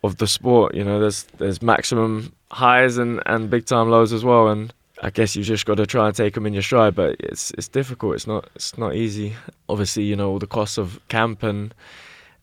of 0.02 0.16
the 0.16 0.26
sport. 0.26 0.74
You 0.74 0.84
know, 0.84 0.98
there's 0.98 1.24
there's 1.38 1.60
maximum 1.62 2.32
highs 2.52 2.96
and, 2.98 3.20
and 3.26 3.50
big 3.50 3.66
time 3.66 3.90
lows 3.90 4.12
as 4.14 4.24
well. 4.24 4.48
And 4.48 4.72
I 5.02 5.10
guess 5.10 5.34
you've 5.34 5.46
just 5.46 5.66
got 5.66 5.76
to 5.76 5.86
try 5.86 6.06
and 6.06 6.16
take 6.16 6.34
them 6.34 6.46
in 6.46 6.52
your 6.52 6.62
stride. 6.62 6.94
But 6.94 7.16
it's 7.18 7.50
it's 7.58 7.68
difficult. 7.68 8.14
It's 8.14 8.26
not 8.26 8.48
it's 8.54 8.78
not 8.78 8.94
easy. 8.94 9.34
Obviously, 9.68 10.04
you 10.04 10.16
know 10.16 10.30
all 10.30 10.38
the 10.38 10.46
costs 10.46 10.78
of 10.78 11.00
camp 11.08 11.42
and 11.42 11.74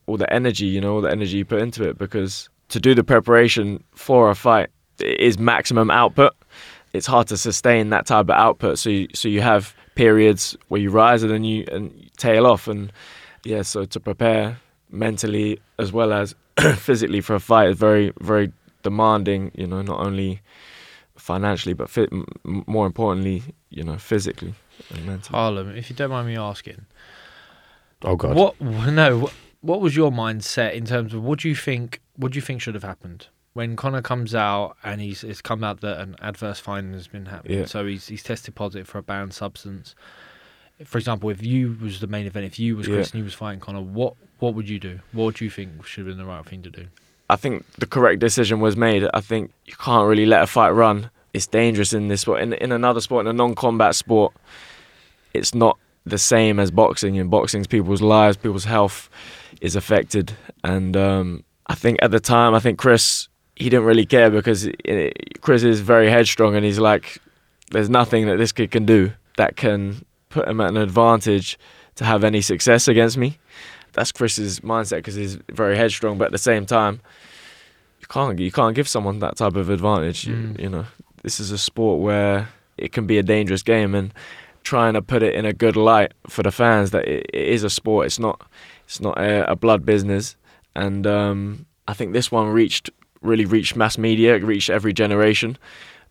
all 0.05 0.17
the 0.17 0.31
energy. 0.31 0.65
You 0.65 0.81
know 0.81 0.95
all 0.95 1.01
the 1.01 1.11
energy 1.11 1.37
you 1.37 1.45
put 1.45 1.61
into 1.61 1.87
it 1.87 1.97
because 1.97 2.49
to 2.69 2.79
do 2.79 2.93
the 2.93 3.03
preparation 3.03 3.83
for 3.95 4.29
a 4.29 4.35
fight 4.35 4.69
is 4.99 5.39
maximum 5.39 5.89
output. 5.89 6.35
It's 6.93 7.07
hard 7.07 7.27
to 7.27 7.37
sustain 7.37 7.89
that 7.91 8.05
type 8.05 8.25
of 8.25 8.31
output. 8.31 8.79
So 8.79 8.89
you, 8.89 9.07
so 9.13 9.27
you 9.27 9.41
have 9.41 9.75
periods 9.95 10.57
where 10.67 10.81
you 10.81 10.89
rise 10.89 11.23
and 11.23 11.31
then 11.31 11.43
you 11.43 11.65
and 11.71 11.93
you 11.95 12.09
tail 12.17 12.45
off 12.45 12.67
and 12.67 12.91
yeah, 13.43 13.61
so 13.61 13.85
to 13.85 13.99
prepare 13.99 14.59
mentally 14.91 15.59
as 15.77 15.91
well 15.93 16.11
as 16.11 16.35
physically 16.75 17.21
for 17.21 17.35
a 17.35 17.39
fight 17.39 17.69
is 17.69 17.77
very, 17.77 18.11
very 18.19 18.51
demanding. 18.83 19.51
You 19.55 19.67
know, 19.67 19.81
not 19.81 19.99
only 19.99 20.41
financially, 21.19 21.73
but 21.73 21.89
fit, 21.89 22.09
m- 22.11 22.25
m- 22.45 22.63
more 22.67 22.85
importantly, 22.85 23.43
you 23.69 23.83
know, 23.83 23.97
physically 23.97 24.53
and 24.93 25.05
mentally. 25.05 25.37
Harlem, 25.37 25.75
if 25.75 25.89
you 25.89 25.95
don't 25.95 26.09
mind 26.09 26.27
me 26.27 26.37
asking, 26.37 26.85
Oh 28.01 28.15
god. 28.15 28.35
what 28.35 28.59
no, 28.61 29.17
what, 29.19 29.33
what 29.61 29.81
was 29.81 29.95
your 29.95 30.11
mindset 30.11 30.73
in 30.73 30.85
terms 30.85 31.13
of 31.13 31.23
what 31.23 31.39
do 31.39 31.49
you 31.49 31.55
think? 31.55 32.01
What 32.15 32.31
do 32.31 32.37
you 32.37 32.41
think 32.41 32.61
should 32.61 32.75
have 32.75 32.83
happened 32.83 33.27
when 33.53 33.75
Conor 33.75 34.01
comes 34.01 34.33
out 34.33 34.77
and 34.83 35.01
he's 35.01 35.23
it's 35.23 35.41
come 35.41 35.63
out 35.63 35.81
that 35.81 35.99
an 35.99 36.15
adverse 36.21 36.59
finding 36.59 36.93
has 36.93 37.07
been 37.07 37.25
happening? 37.25 37.59
Yeah. 37.59 37.65
So 37.65 37.85
he's 37.85 38.07
he's 38.07 38.23
tested 38.23 38.55
positive 38.55 38.87
for 38.87 38.97
a 38.99 39.03
banned 39.03 39.33
substance. 39.33 39.95
For 40.85 40.97
example, 40.97 41.29
if 41.29 41.43
you 41.45 41.77
was 41.81 41.99
the 41.99 42.07
main 42.07 42.25
event, 42.25 42.45
if 42.45 42.57
you 42.57 42.77
was 42.77 42.87
Yeah. 42.87 42.95
Chris 42.95 43.11
and 43.11 43.19
you 43.19 43.25
was 43.25 43.33
fighting 43.33 43.59
Conor, 43.59 43.81
what 43.81 44.13
what 44.39 44.53
would 44.53 44.69
you 44.69 44.79
do? 44.79 44.99
What 45.11 45.35
do 45.35 45.43
you 45.43 45.51
think 45.51 45.85
should 45.85 46.05
have 46.07 46.15
been 46.15 46.23
the 46.25 46.29
right 46.29 46.45
thing 46.45 46.61
to 46.63 46.69
do? 46.69 46.85
I 47.29 47.35
think 47.35 47.65
the 47.73 47.85
correct 47.85 48.19
decision 48.19 48.59
was 48.59 48.75
made. 48.75 49.07
I 49.13 49.21
think 49.21 49.51
you 49.65 49.73
can't 49.75 50.07
really 50.07 50.25
let 50.25 50.41
a 50.41 50.47
fight 50.47 50.71
run. 50.71 51.09
It's 51.33 51.45
dangerous 51.47 51.93
in 51.93 52.07
this 52.07 52.21
sport. 52.21 52.41
In, 52.41 52.53
in 52.53 52.71
another 52.71 53.01
sport, 53.01 53.25
in 53.25 53.29
a 53.29 53.33
non-combat 53.33 53.95
sport, 53.95 54.33
it's 55.33 55.53
not 55.53 55.77
the 56.05 56.17
same 56.17 56.59
as 56.59 56.71
boxing. 56.71 57.15
In 57.15 57.27
boxing, 57.29 57.63
people's 57.65 58.01
lives, 58.01 58.35
people's 58.35 58.65
health 58.65 59.09
is 59.61 59.75
affected. 59.75 60.35
And 60.63 60.97
um, 60.97 61.43
I 61.67 61.75
think 61.75 61.99
at 62.01 62.11
the 62.11 62.19
time, 62.19 62.55
I 62.55 62.59
think 62.59 62.79
Chris, 62.79 63.27
he 63.55 63.69
didn't 63.69 63.85
really 63.85 64.05
care 64.05 64.31
because 64.31 64.67
eh, 64.85 65.11
Chris 65.41 65.63
is 65.63 65.81
very 65.81 66.09
headstrong 66.09 66.55
and 66.55 66.65
he's 66.65 66.79
like, 66.79 67.19
there's 67.71 67.89
nothing 67.89 68.25
that 68.25 68.37
this 68.37 68.51
kid 68.51 68.71
can 68.71 68.85
do 68.85 69.11
that 69.37 69.55
can 69.55 70.03
put 70.29 70.47
him 70.47 70.59
at 70.61 70.69
an 70.69 70.77
advantage 70.77 71.59
to 71.95 72.05
have 72.05 72.23
any 72.23 72.41
success 72.41 72.87
against 72.87 73.17
me. 73.17 73.37
That's 73.93 74.11
Chris's 74.11 74.59
mindset 74.61 74.97
because 74.97 75.15
he's 75.15 75.35
very 75.51 75.75
headstrong, 75.77 76.17
but 76.17 76.25
at 76.25 76.31
the 76.31 76.37
same 76.37 76.65
time, 76.65 77.01
you 78.01 78.07
can't 78.07 78.39
you 78.39 78.51
can't 78.51 78.75
give 78.75 78.87
someone 78.87 79.19
that 79.19 79.35
type 79.37 79.55
of 79.55 79.69
advantage. 79.69 80.25
You- 80.27 80.35
Mm. 80.35 80.59
You, 80.61 80.69
know, 80.69 80.85
this 81.23 81.39
is 81.39 81.51
a 81.51 81.57
sport 81.57 81.99
where 82.01 82.49
it 82.77 82.91
can 82.93 83.05
be 83.07 83.17
a 83.17 83.23
dangerous 83.23 83.63
game, 83.63 83.93
and 83.95 84.13
trying 84.63 84.93
to 84.93 85.01
put 85.01 85.23
it 85.23 85.35
in 85.35 85.45
a 85.45 85.53
good 85.53 85.75
light 85.75 86.13
for 86.27 86.43
the 86.43 86.51
fans 86.51 86.91
that 86.91 87.07
it, 87.07 87.25
it 87.33 87.47
is 87.49 87.63
a 87.63 87.69
sport. 87.69 88.05
It's 88.05 88.19
not 88.19 88.41
it's 88.85 88.99
not 89.01 89.17
a, 89.17 89.51
a 89.51 89.55
blood 89.55 89.85
business, 89.85 90.35
and 90.75 91.05
um, 91.07 91.65
I 91.87 91.93
think 91.93 92.13
this 92.13 92.31
one 92.31 92.47
reached 92.47 92.89
really 93.21 93.45
reached 93.45 93.75
mass 93.75 93.97
media, 93.97 94.35
it 94.35 94.43
reached 94.43 94.69
every 94.69 94.93
generation. 94.93 95.57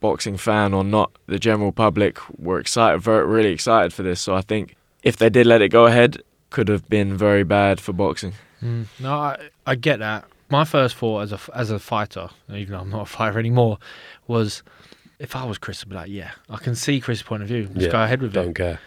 Boxing 0.00 0.36
fan 0.36 0.74
or 0.74 0.84
not, 0.84 1.10
the 1.26 1.40
general 1.40 1.72
public 1.72 2.18
were 2.38 2.60
excited, 2.60 3.00
very 3.00 3.26
really 3.26 3.50
excited 3.50 3.92
for 3.92 4.04
this. 4.04 4.20
So 4.20 4.34
I 4.36 4.42
think 4.42 4.76
if 5.02 5.16
they 5.16 5.28
did 5.28 5.44
let 5.46 5.60
it 5.60 5.70
go 5.70 5.86
ahead, 5.86 6.22
could 6.50 6.68
have 6.68 6.88
been 6.88 7.16
very 7.16 7.44
bad 7.44 7.80
for 7.80 7.92
boxing. 7.92 8.32
Mm, 8.62 8.86
no, 9.00 9.14
I, 9.14 9.48
I 9.66 9.74
get 9.74 9.98
that. 10.00 10.24
My 10.50 10.64
first 10.64 10.96
thought 10.96 11.20
as 11.20 11.32
a 11.32 11.40
as 11.54 11.70
a 11.70 11.78
fighter, 11.78 12.30
even 12.48 12.72
though 12.72 12.80
I'm 12.80 12.90
not 12.90 13.02
a 13.02 13.06
fighter 13.06 13.38
anymore, 13.38 13.78
was 14.26 14.62
if 15.18 15.36
I 15.36 15.44
was 15.44 15.58
Chris, 15.58 15.82
I'd 15.82 15.88
be 15.88 15.94
like, 15.94 16.10
yeah, 16.10 16.30
I 16.48 16.56
can 16.56 16.74
see 16.74 17.00
Chris' 17.00 17.22
point 17.22 17.42
of 17.42 17.48
view. 17.48 17.64
Just 17.66 17.80
Yeah, 17.80 17.92
go 17.92 18.02
ahead 18.02 18.22
with 18.22 18.30
it. 18.30 18.40
Don't 18.40 18.54
care. 18.54 18.80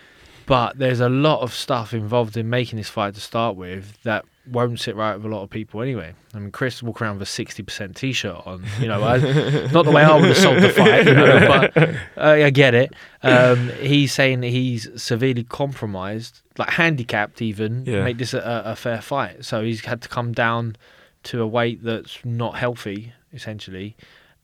But 0.47 0.80
there's 0.80 1.00
a 1.00 1.10
lot 1.10 1.41
of 1.41 1.54
stuff 1.54 1.93
involved 1.93 2.36
in 2.36 2.50
making 2.50 2.78
this 2.78 2.89
fight 2.89 3.13
to 3.13 3.21
start 3.21 3.56
with 3.56 4.02
that 4.04 4.26
won't 4.50 4.80
sit 4.80 4.95
right 4.95 5.15
with 5.15 5.26
a 5.26 5.28
lot 5.30 5.43
of 5.43 5.50
people 5.50 5.82
anyway. 5.82 6.13
I 6.34 6.39
mean, 6.39 6.52
Chris 6.52 6.82
walk 6.82 7.02
around 7.02 7.19
with 7.19 7.28
a 7.28 7.32
60% 7.45 7.95
t-shirt 7.95 8.36
on, 8.45 8.63
you 8.80 8.88
know, 8.88 9.04
I, 9.04 9.17
not 9.71 9.86
the 9.86 9.91
way 9.91 10.04
I 10.04 10.15
would 10.15 10.26
have 10.26 10.38
sold 10.38 10.62
the 10.62 10.69
fight, 10.69 11.06
you 11.06 11.13
know, 11.13 11.47
but 11.47 11.78
uh, 12.17 12.45
I 12.45 12.50
get 12.50 12.74
it. 12.74 12.93
Um, 13.21 13.69
he's 13.80 14.13
saying 14.13 14.41
that 14.41 14.50
he's 14.50 14.89
severely 15.02 15.43
compromised, 15.43 16.40
like 16.62 16.69
handicapped 16.71 17.41
even, 17.41 17.86
Yeah. 17.86 18.04
make 18.04 18.17
this 18.17 18.34
a, 18.34 18.63
a 18.65 18.76
fair 18.76 19.02
fight. 19.02 19.43
So 19.45 19.63
he's 19.63 19.82
had 19.86 20.02
to 20.04 20.10
come 20.10 20.32
down 20.32 20.76
to 21.24 21.41
a 21.41 21.47
weight 21.47 21.84
that's 21.84 22.17
not 22.24 22.56
healthy, 22.58 23.13
essentially. 23.34 23.95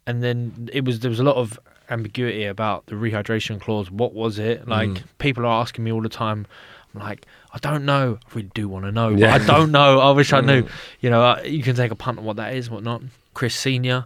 And 0.06 0.22
then 0.24 0.70
it 0.74 0.84
was 0.86 1.00
there 1.02 1.10
was 1.10 1.20
a 1.20 1.24
lot 1.24 1.36
of 1.36 1.60
ambiguity 1.90 2.46
about 2.46 2.86
the 2.88 2.96
rehydration 2.96 3.60
clause. 3.62 3.90
What 3.90 4.14
was 4.14 4.40
it? 4.40 4.68
Like 4.68 4.90
Mm. 4.90 5.04
people 5.20 5.46
are 5.46 5.62
asking 5.62 5.84
me 5.86 5.92
all 5.92 6.02
the 6.02 6.10
time. 6.26 6.46
I'm 6.94 7.02
like, 7.02 7.26
I 7.54 7.58
don't 7.60 7.86
know. 7.86 8.18
I 8.26 8.36
really 8.36 8.50
do 8.54 8.68
want 8.70 8.86
to 8.86 8.92
know, 8.92 9.10
Yeah. 9.10 9.34
I 9.36 9.40
don't 9.40 9.72
know. 9.72 10.00
I 10.00 10.12
wish 10.12 10.34
I 10.34 10.42
knew. 10.42 10.64
Mm. 10.68 10.70
You 11.02 11.10
know, 11.10 11.22
uh, 11.24 11.42
you 11.46 11.62
can 11.64 11.76
take 11.76 11.92
a 11.92 11.96
punt 11.96 12.20
on 12.20 12.26
what 12.26 12.38
that 12.38 12.54
is, 12.56 12.70
whatnot. 12.70 13.02
Chris 13.34 13.56
Senior, 13.56 14.06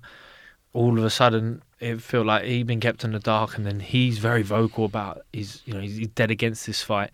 all 0.73 0.97
of 0.97 1.03
a 1.03 1.09
sudden, 1.09 1.61
it 1.79 2.01
felt 2.01 2.25
like 2.27 2.43
he'd 2.45 2.67
been 2.67 2.79
kept 2.79 3.03
in 3.03 3.11
the 3.13 3.19
dark, 3.19 3.57
and 3.57 3.65
then 3.65 3.79
he's 3.79 4.17
very 4.19 4.41
vocal 4.43 4.85
about 4.85 5.21
his, 5.33 5.61
you 5.65 5.73
know, 5.73 5.79
he's, 5.79 5.97
he's 5.97 6.07
dead 6.09 6.29
against 6.31 6.65
this 6.67 6.81
fight. 6.83 7.09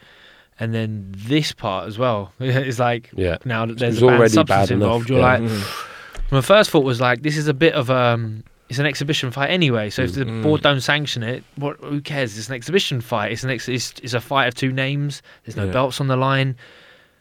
And 0.60 0.74
then 0.74 1.13
this 1.15 1.52
part 1.52 1.88
as 1.88 1.98
well 2.00 2.34
is 2.39 2.80
like 2.80 3.12
Yeah. 3.15 3.38
now 3.46 3.65
that 3.65 3.78
there's 3.78 3.96
was 3.96 4.04
a 4.04 4.06
banned 4.08 4.15
already 4.17 4.34
substance 4.34 4.70
bad 4.70 4.72
enough, 4.72 4.86
involved, 4.86 5.10
you're 5.10 5.20
yeah. 5.20 5.38
like, 5.38 6.32
my 6.32 6.41
first 6.41 6.72
thought 6.72 6.84
was 6.84 7.00
like, 7.00 7.22
this 7.22 7.38
is 7.38 7.48
a 7.48 7.54
bit 7.54 7.74
of 7.74 7.89
um, 7.91 8.43
it's 8.70 8.80
an 8.80 8.86
exhibition 8.86 9.32
fight 9.32 9.50
anyway. 9.50 9.89
So 9.89 10.02
if 10.02 10.13
the 10.13 10.26
Mm. 10.26 10.43
board 10.43 10.62
don't 10.62 10.82
sanction 10.82 11.24
it, 11.24 11.43
what? 11.56 11.78
Who 11.80 12.02
cares? 12.02 12.38
It's 12.38 12.50
an 12.50 12.56
exhibition 12.56 13.00
fight. 13.02 13.32
It's 13.32 13.43
an 13.43 13.50
ex- 13.52 13.70
it's, 13.70 13.93
it's 14.04 14.13
a 14.13 14.20
fight 14.20 14.48
of 14.48 14.56
two 14.56 14.74
names. 14.74 15.22
There's 15.46 15.56
no 15.56 15.65
Yeah. 15.67 15.72
belts 15.72 16.02
on 16.02 16.08
the 16.08 16.17
line. 16.17 16.56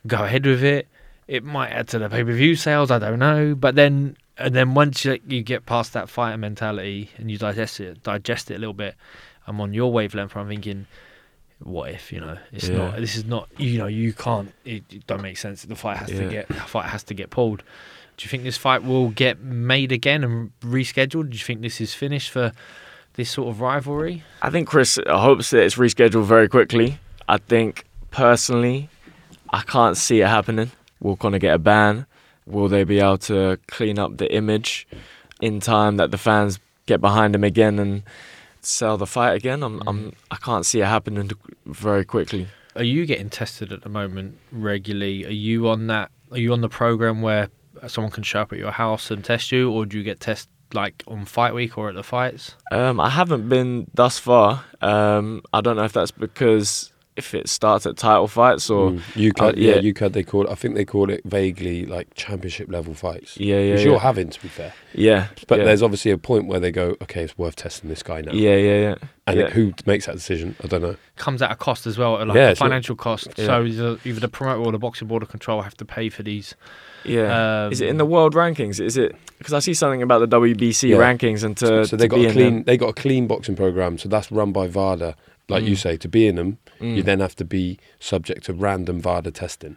Go 0.06 0.24
ahead 0.24 0.44
with 0.46 0.64
it. 0.64 0.88
It 1.28 1.44
might 1.44 1.68
add 1.70 1.88
to 1.88 1.98
the 1.98 2.08
pay 2.08 2.24
per 2.24 2.32
view 2.32 2.56
sales. 2.56 2.90
I 2.90 2.98
don't 2.98 3.18
know. 3.20 3.54
But 3.54 3.74
then 3.76 4.16
and 4.38 4.54
then 4.54 4.74
once 4.74 5.04
you, 5.04 5.18
you 5.28 5.42
get 5.42 5.66
past 5.66 5.92
that 5.92 6.08
fighter 6.08 6.36
mentality 6.38 7.10
and 7.16 7.30
you 7.30 7.38
digest 7.38 7.80
it, 7.80 8.02
digest 8.02 8.50
it 8.50 8.54
a 8.56 8.58
little 8.58 8.74
bit. 8.74 8.94
I'm 9.46 9.60
on 9.60 9.72
your 9.74 9.92
wavelength. 9.92 10.36
I'm 10.36 10.48
thinking. 10.48 10.86
What 11.60 11.90
if 11.90 12.12
you 12.12 12.20
know 12.20 12.36
it's 12.52 12.68
Yeah. 12.68 12.76
not? 12.78 12.96
This 12.96 13.16
is 13.16 13.24
not. 13.24 13.48
You 13.56 13.78
know 13.78 13.86
you 13.86 14.12
can't. 14.12 14.52
It, 14.64 14.84
it 14.92 15.06
don't 15.06 15.22
make 15.22 15.38
sense. 15.38 15.62
The 15.62 15.74
fight 15.74 15.96
has 15.96 16.08
to 16.08 16.28
get. 16.28 16.48
The 16.48 16.54
fight 16.54 16.86
has 16.90 17.02
to 17.04 17.14
get 17.14 17.30
pulled. 17.30 17.62
Do 18.16 18.24
you 18.24 18.28
think 18.30 18.44
this 18.44 18.56
fight 18.56 18.82
will 18.82 19.10
get 19.10 19.40
made 19.40 19.92
again 19.92 20.24
and 20.24 20.50
rescheduled? 20.60 21.30
Do 21.30 21.36
you 21.36 21.44
think 21.44 21.60
this 21.60 21.80
is 21.80 21.92
finished 21.94 22.30
for 22.30 22.52
this 23.14 23.30
sort 23.30 23.48
of 23.48 23.60
rivalry? 23.60 24.22
I 24.42 24.50
think 24.50 24.68
Chris 24.68 24.98
hopes 25.06 25.50
that 25.50 25.62
it's 25.62 25.76
rescheduled 25.76 26.24
very 26.24 26.48
quickly. 26.48 26.98
I 27.28 27.38
think 27.38 27.84
personally, 28.10 28.88
I 29.50 29.62
can't 29.62 29.96
see 29.96 30.20
it 30.20 30.28
happening. 30.28 30.70
Will 31.00 31.16
Conor 31.16 31.38
get 31.38 31.54
a 31.54 31.58
ban? 31.58 32.06
Will 32.46 32.68
they 32.68 32.84
be 32.84 33.00
able 33.00 33.18
to 33.18 33.58
clean 33.66 33.98
up 33.98 34.16
the 34.18 34.32
image 34.32 34.86
in 35.40 35.60
time 35.60 35.96
that 35.96 36.10
the 36.10 36.18
fans 36.18 36.58
get 36.86 37.00
behind 37.00 37.34
him 37.34 37.44
again 37.44 37.78
and 37.78 38.02
sell 38.66 38.96
the 38.96 39.06
fight 39.06 39.34
again? 39.34 39.62
I'm, 39.62 39.82
I'm 39.86 40.12
I 40.30 40.36
can't 40.36 40.66
see 40.66 40.80
it 40.80 40.86
happening 40.86 41.30
very 41.64 42.04
quickly. 42.04 42.48
Are 42.74 42.82
you 42.82 43.06
getting 43.06 43.30
tested 43.30 43.72
at 43.72 43.82
the 43.82 43.88
moment 43.88 44.38
regularly? 44.52 45.24
Are 45.24 45.30
you 45.30 45.68
on 45.68 45.86
that? 45.86 46.10
Are 46.30 46.38
you 46.38 46.52
on 46.52 46.60
the 46.60 46.68
program 46.68 47.22
where 47.22 47.48
someone 47.86 48.10
can 48.10 48.22
show 48.22 48.40
up 48.40 48.52
at 48.52 48.58
your 48.58 48.72
house 48.72 49.10
and 49.10 49.24
test 49.24 49.52
you, 49.52 49.70
or 49.70 49.86
do 49.86 49.96
you 49.96 50.04
get 50.04 50.20
tested 50.20 50.50
like 50.72 51.02
on 51.06 51.24
fight 51.24 51.54
week 51.54 51.78
or 51.78 51.88
at 51.88 51.94
the 51.94 52.02
fights? 52.02 52.56
Um, 52.72 53.00
I 53.00 53.08
haven't 53.10 53.48
been 53.48 53.86
thus 53.94 54.18
far. 54.18 54.64
Um, 54.80 55.42
I 55.52 55.60
don't 55.60 55.76
know 55.76 55.84
if 55.84 55.92
that's 55.92 56.10
because 56.10 56.92
if 57.16 57.34
it 57.34 57.48
starts 57.48 57.86
at 57.86 57.96
title 57.96 58.28
fights 58.28 58.68
or 58.70 58.90
Mm. 58.90 59.00
UKAD, 59.14 59.40
uh, 59.40 59.52
yeah, 59.56 59.74
yeah. 59.76 59.92
UKAD. 59.92 60.12
They 60.12 60.22
call 60.22 60.44
it. 60.46 60.50
I 60.50 60.54
think 60.54 60.74
they 60.74 60.84
call 60.84 61.10
it 61.10 61.22
vaguely 61.24 61.86
like 61.86 62.14
championship 62.14 62.70
level 62.70 62.94
fights. 62.94 63.36
Yeah, 63.38 63.58
yeah, 63.58 63.72
which 63.72 63.80
yeah. 63.80 63.86
you're 63.90 63.98
having 64.00 64.28
to 64.30 64.40
be 64.42 64.48
fair. 64.48 64.72
yeah, 64.94 65.28
But 65.48 65.58
yeah. 65.60 65.64
there's 65.64 65.82
obviously 65.82 66.10
a 66.10 66.18
point 66.18 66.46
where 66.46 66.60
they 66.60 66.70
go, 66.70 66.96
okay, 67.02 67.22
it's 67.24 67.36
worth 67.38 67.56
testing 67.56 67.88
this 67.90 68.02
guy 68.02 68.20
now. 68.20 68.32
yeah, 68.32 68.56
yeah, 68.56 68.78
yeah. 68.80 68.94
And 69.26 69.38
yeah. 69.40 69.46
it- 69.46 69.52
who 69.54 69.72
makes 69.86 70.06
that 70.06 70.14
decision? 70.14 70.54
I 70.62 70.66
don't 70.68 70.82
know. 70.82 70.96
Comes 71.16 71.42
at 71.42 71.50
a 71.50 71.56
cost 71.56 71.86
as 71.86 71.98
well, 71.98 72.24
like 72.24 72.36
Yeah, 72.36 72.48
a 72.48 72.50
it's 72.52 72.60
not- 72.60 72.66
financial 72.66 72.96
cost. 72.96 73.28
Yeah. 73.36 73.46
So 73.46 73.64
either, 73.64 73.98
either 74.04 74.20
the 74.20 74.28
promoter 74.28 74.60
or 74.60 74.70
the 74.72 74.78
boxing 74.78 75.08
board 75.08 75.22
of 75.22 75.28
control 75.28 75.62
have 75.62 75.76
to 75.78 75.84
pay 75.84 76.08
for 76.08 76.22
these. 76.22 76.54
Yeah. 77.04 77.68
is 77.70 77.80
it 77.80 77.86
in 77.88 77.92
Um, 77.92 77.98
the 77.98 78.06
world 78.06 78.34
rankings? 78.34 78.80
Is 78.80 78.96
it 78.96 79.14
because 79.38 79.52
I 79.52 79.58
see 79.58 79.74
something 79.74 80.02
about 80.02 80.18
the 80.20 80.26
WBC 80.28 80.88
Yeah. 80.90 80.96
rankings 80.96 81.44
and 81.44 81.56
to 81.58 81.84
so 81.86 81.96
they 81.96 82.04
to 82.04 82.08
got 82.08 82.16
be 82.16 82.26
a 82.26 82.32
clean. 82.32 82.54
them- 82.54 82.64
They 82.64 82.76
got 82.76 82.88
a 82.88 82.92
clean 82.94 83.26
boxing 83.26 83.54
program. 83.56 83.98
So 83.98 84.08
that's 84.08 84.32
run 84.32 84.52
by 84.52 84.66
VADA. 84.66 85.14
Like 85.48 85.62
you 85.64 85.74
Mm. 85.76 85.78
say, 85.78 85.96
to 85.98 86.08
be 86.08 86.26
in 86.26 86.34
them, 86.36 86.58
you 86.80 87.02
Mm. 87.02 87.04
then 87.04 87.20
have 87.20 87.36
to 87.36 87.44
be 87.44 87.78
subject 88.00 88.44
to 88.46 88.52
random 88.52 89.00
VADA 89.00 89.30
testing. 89.30 89.76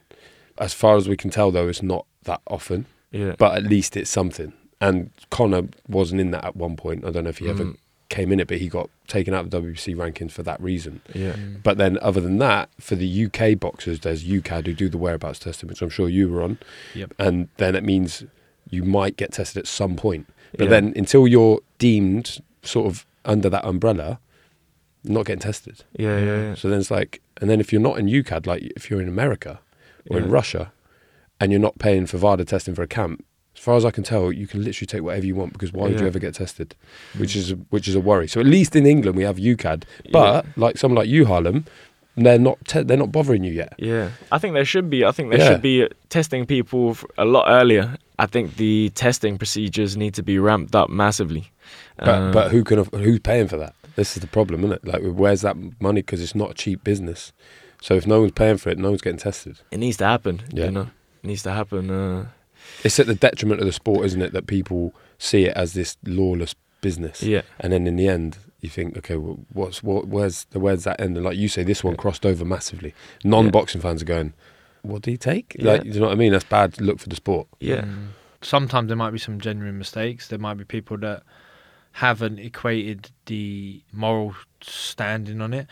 As 0.57 0.73
far 0.73 0.95
as 0.97 1.07
we 1.07 1.15
can 1.15 1.29
tell, 1.29 1.51
though, 1.51 1.67
it's 1.67 1.83
not 1.83 2.05
that 2.23 2.41
often. 2.47 2.85
yeah. 3.11 3.33
But 3.37 3.55
at 3.55 3.63
least 3.63 3.95
it's 3.97 4.09
something. 4.09 4.53
And 4.81 5.09
Conor 5.29 5.63
wasn't 5.87 6.21
in 6.21 6.31
that 6.31 6.45
at 6.45 6.55
one 6.55 6.75
point. 6.75 7.03
I 7.05 7.11
don't 7.11 7.23
know 7.25 7.29
if 7.31 7.39
he 7.39 7.49
ever 7.49 7.65
Mm. 7.65 7.75
Came 8.09 8.31
in 8.31 8.39
it, 8.39 8.47
but 8.47 8.57
he 8.57 8.67
got 8.69 8.89
taken 9.07 9.33
out 9.35 9.45
of 9.45 9.51
the 9.51 9.61
WBC 9.61 9.95
rankings 9.95 10.31
for 10.31 10.41
that 10.43 10.59
reason. 10.61 11.01
yeah. 11.13 11.33
Mm. 11.33 11.61
But 11.63 11.77
then, 11.77 11.97
other 12.01 12.19
than 12.19 12.39
that, 12.39 12.69
for 12.79 12.95
the 12.95 13.25
UK 13.25 13.59
boxers, 13.59 13.99
there's 13.99 14.23
UKAD 14.23 14.65
who 14.65 14.73
do 14.73 14.89
the 14.89 14.97
whereabouts 14.97 15.37
testing, 15.39 15.69
which 15.69 15.81
I'm 15.83 15.89
sure 15.89 16.09
you 16.09 16.27
were 16.29 16.41
on. 16.41 16.57
Yep. 16.95 17.13
And 17.19 17.49
then 17.57 17.75
it 17.75 17.83
means 17.83 18.23
you 18.69 18.83
might 18.83 19.15
get 19.15 19.33
tested 19.33 19.59
at 19.59 19.67
some 19.67 19.95
point. 19.95 20.25
But 20.53 20.65
Yeah. 20.65 20.69
then, 20.71 20.93
until 20.95 21.27
you're 21.27 21.59
deemed 21.77 22.39
sort 22.63 22.87
of 22.87 23.05
under 23.25 23.47
that 23.49 23.63
umbrella, 23.63 24.19
not 25.03 25.25
getting 25.25 25.39
tested. 25.39 25.83
Yeah, 25.97 26.19
yeah, 26.19 26.41
yeah. 26.41 26.55
So 26.55 26.67
then 26.69 26.79
it's 26.79 26.91
like, 26.91 27.21
and 27.39 27.49
then 27.49 27.59
if 27.59 27.71
you're 27.71 27.81
not 27.81 27.99
in 27.99 28.07
UKAD, 28.07 28.47
like 28.47 28.63
if 28.75 28.89
you're 28.89 29.01
in 29.01 29.07
America 29.07 29.59
or 30.09 30.17
in 30.17 30.29
Russia, 30.31 30.71
and 31.39 31.51
you're 31.51 31.61
not 31.61 31.77
paying 31.79 32.05
for 32.07 32.17
VADA 32.17 32.43
testing 32.45 32.73
for 32.75 32.81
a 32.81 32.87
camp, 32.87 33.23
as 33.59 33.63
far 33.65 33.75
as 33.75 33.83
I 33.83 33.91
can 33.91 34.05
tell, 34.05 34.31
you 34.31 34.47
can 34.47 34.63
literally 34.63 34.87
take 34.87 35.03
whatever 35.03 35.25
you 35.25 35.35
want 35.35 35.51
because 35.51 35.73
why 35.73 35.89
would 35.89 35.99
you 35.99 36.07
ever 36.07 36.17
get 36.17 36.33
tested? 36.35 36.75
Which 37.17 37.35
is 37.35 37.51
a, 37.51 37.55
which 37.75 37.89
is 37.89 37.95
a 37.95 37.99
worry. 37.99 38.25
So 38.29 38.39
at 38.39 38.45
least 38.45 38.73
in 38.73 38.85
England 38.85 39.17
we 39.17 39.23
have 39.23 39.35
UKAD, 39.35 39.83
but 40.11 40.45
like 40.55 40.77
someone 40.77 40.97
like 40.97 41.09
you, 41.09 41.25
Harlem, 41.25 41.65
they're 42.15 42.39
not 42.39 42.57
te- 42.65 42.83
they're 42.83 42.95
not 43.05 43.11
bothering 43.11 43.43
you 43.43 43.51
yet. 43.51 43.73
Yeah, 43.77 44.11
I 44.31 44.37
think 44.37 44.53
there 44.53 44.63
should 44.63 44.89
be. 44.89 45.03
I 45.03 45.11
think 45.11 45.29
there 45.31 45.39
Yeah. 45.39 45.49
should 45.51 45.61
be 45.61 45.89
testing 46.07 46.45
people 46.45 46.95
a 47.17 47.25
lot 47.25 47.45
earlier. 47.49 47.97
I 48.17 48.27
think 48.27 48.55
the 48.55 48.91
testing 48.95 49.37
procedures 49.37 49.97
need 49.97 50.13
to 50.13 50.23
be 50.23 50.39
ramped 50.39 50.73
up 50.73 50.89
massively. 50.89 51.51
But 51.97 52.07
Uh, 52.09 52.31
but 52.31 52.51
who 52.51 52.63
can 52.63 52.85
who's 52.93 53.19
paying 53.19 53.49
for 53.49 53.57
that? 53.57 53.73
This 53.97 54.15
is 54.15 54.21
the 54.21 54.27
problem, 54.27 54.61
isn't 54.63 54.71
it? 54.73 54.85
Like 54.87 55.01
where's 55.03 55.41
that 55.41 55.57
money? 55.81 56.01
Because 56.01 56.21
it's 56.23 56.35
not 56.35 56.51
a 56.51 56.53
cheap 56.53 56.81
business. 56.83 57.33
So 57.81 57.95
if 57.95 58.07
no 58.07 58.21
one's 58.21 58.31
paying 58.31 58.57
for 58.57 58.69
it, 58.69 58.77
no 58.77 58.89
one's 58.91 59.01
getting 59.01 59.19
tested. 59.19 59.59
it 59.69 59.79
needs 59.79 59.97
to 59.97 60.05
happen. 60.05 60.41
Yeah. 60.53 60.65
You 60.65 60.71
know, 60.71 60.87
it 61.23 61.27
needs 61.27 61.43
to 61.43 61.51
happen. 61.51 61.89
Uh, 61.89 62.25
It's 62.83 62.99
at 62.99 63.07
the 63.07 63.15
detriment 63.15 63.59
of 63.61 63.65
the 63.67 63.73
sport, 63.73 64.05
isn't 64.05 64.21
it? 64.21 64.33
That 64.33 64.47
people 64.47 64.93
see 65.17 65.45
it 65.45 65.55
as 65.57 65.73
this 65.73 65.97
lawless 66.05 66.55
business. 66.81 67.21
yeah, 67.21 67.41
And 67.59 67.73
then 67.73 67.87
in 67.87 67.97
the 67.97 68.07
end, 68.07 68.37
you 68.61 68.69
think, 68.69 68.97
okay, 68.97 69.15
well, 69.17 69.39
what's 69.53 69.81
what? 69.83 70.07
Where's 70.07 70.45
the 70.51 70.59
where's 70.59 70.83
that 70.85 70.99
end? 71.01 71.15
And 71.17 71.25
like 71.25 71.37
you 71.37 71.47
say, 71.47 71.63
this 71.63 71.83
one 71.83 71.95
crossed 71.95 72.25
over 72.25 72.43
massively. 72.45 72.93
Non-boxing 73.23 73.81
fans 73.81 74.01
are 74.01 74.05
going, 74.05 74.33
"What 74.81 75.01
do 75.01 75.11
you 75.11 75.17
take?" 75.17 75.55
Like, 75.59 75.83
Yeah. 75.83 75.91
you 75.93 75.99
know 75.99 76.07
what 76.07 76.13
I 76.13 76.15
mean? 76.15 76.31
That's 76.31 76.43
bad 76.45 76.79
look 76.81 76.99
for 76.99 77.09
the 77.09 77.15
sport. 77.15 77.47
yeah, 77.59 77.81
Mm. 77.81 78.07
Sometimes 78.41 78.87
there 78.87 78.95
might 78.97 79.11
be 79.11 79.17
some 79.19 79.39
genuine 79.39 79.77
mistakes. 79.77 80.27
There 80.29 80.39
might 80.39 80.53
be 80.55 80.63
people 80.63 80.97
that 80.99 81.23
haven't 81.93 82.39
equated 82.39 83.09
the 83.25 83.81
moral 83.91 84.35
standing 84.61 85.41
on 85.41 85.53
it. 85.53 85.67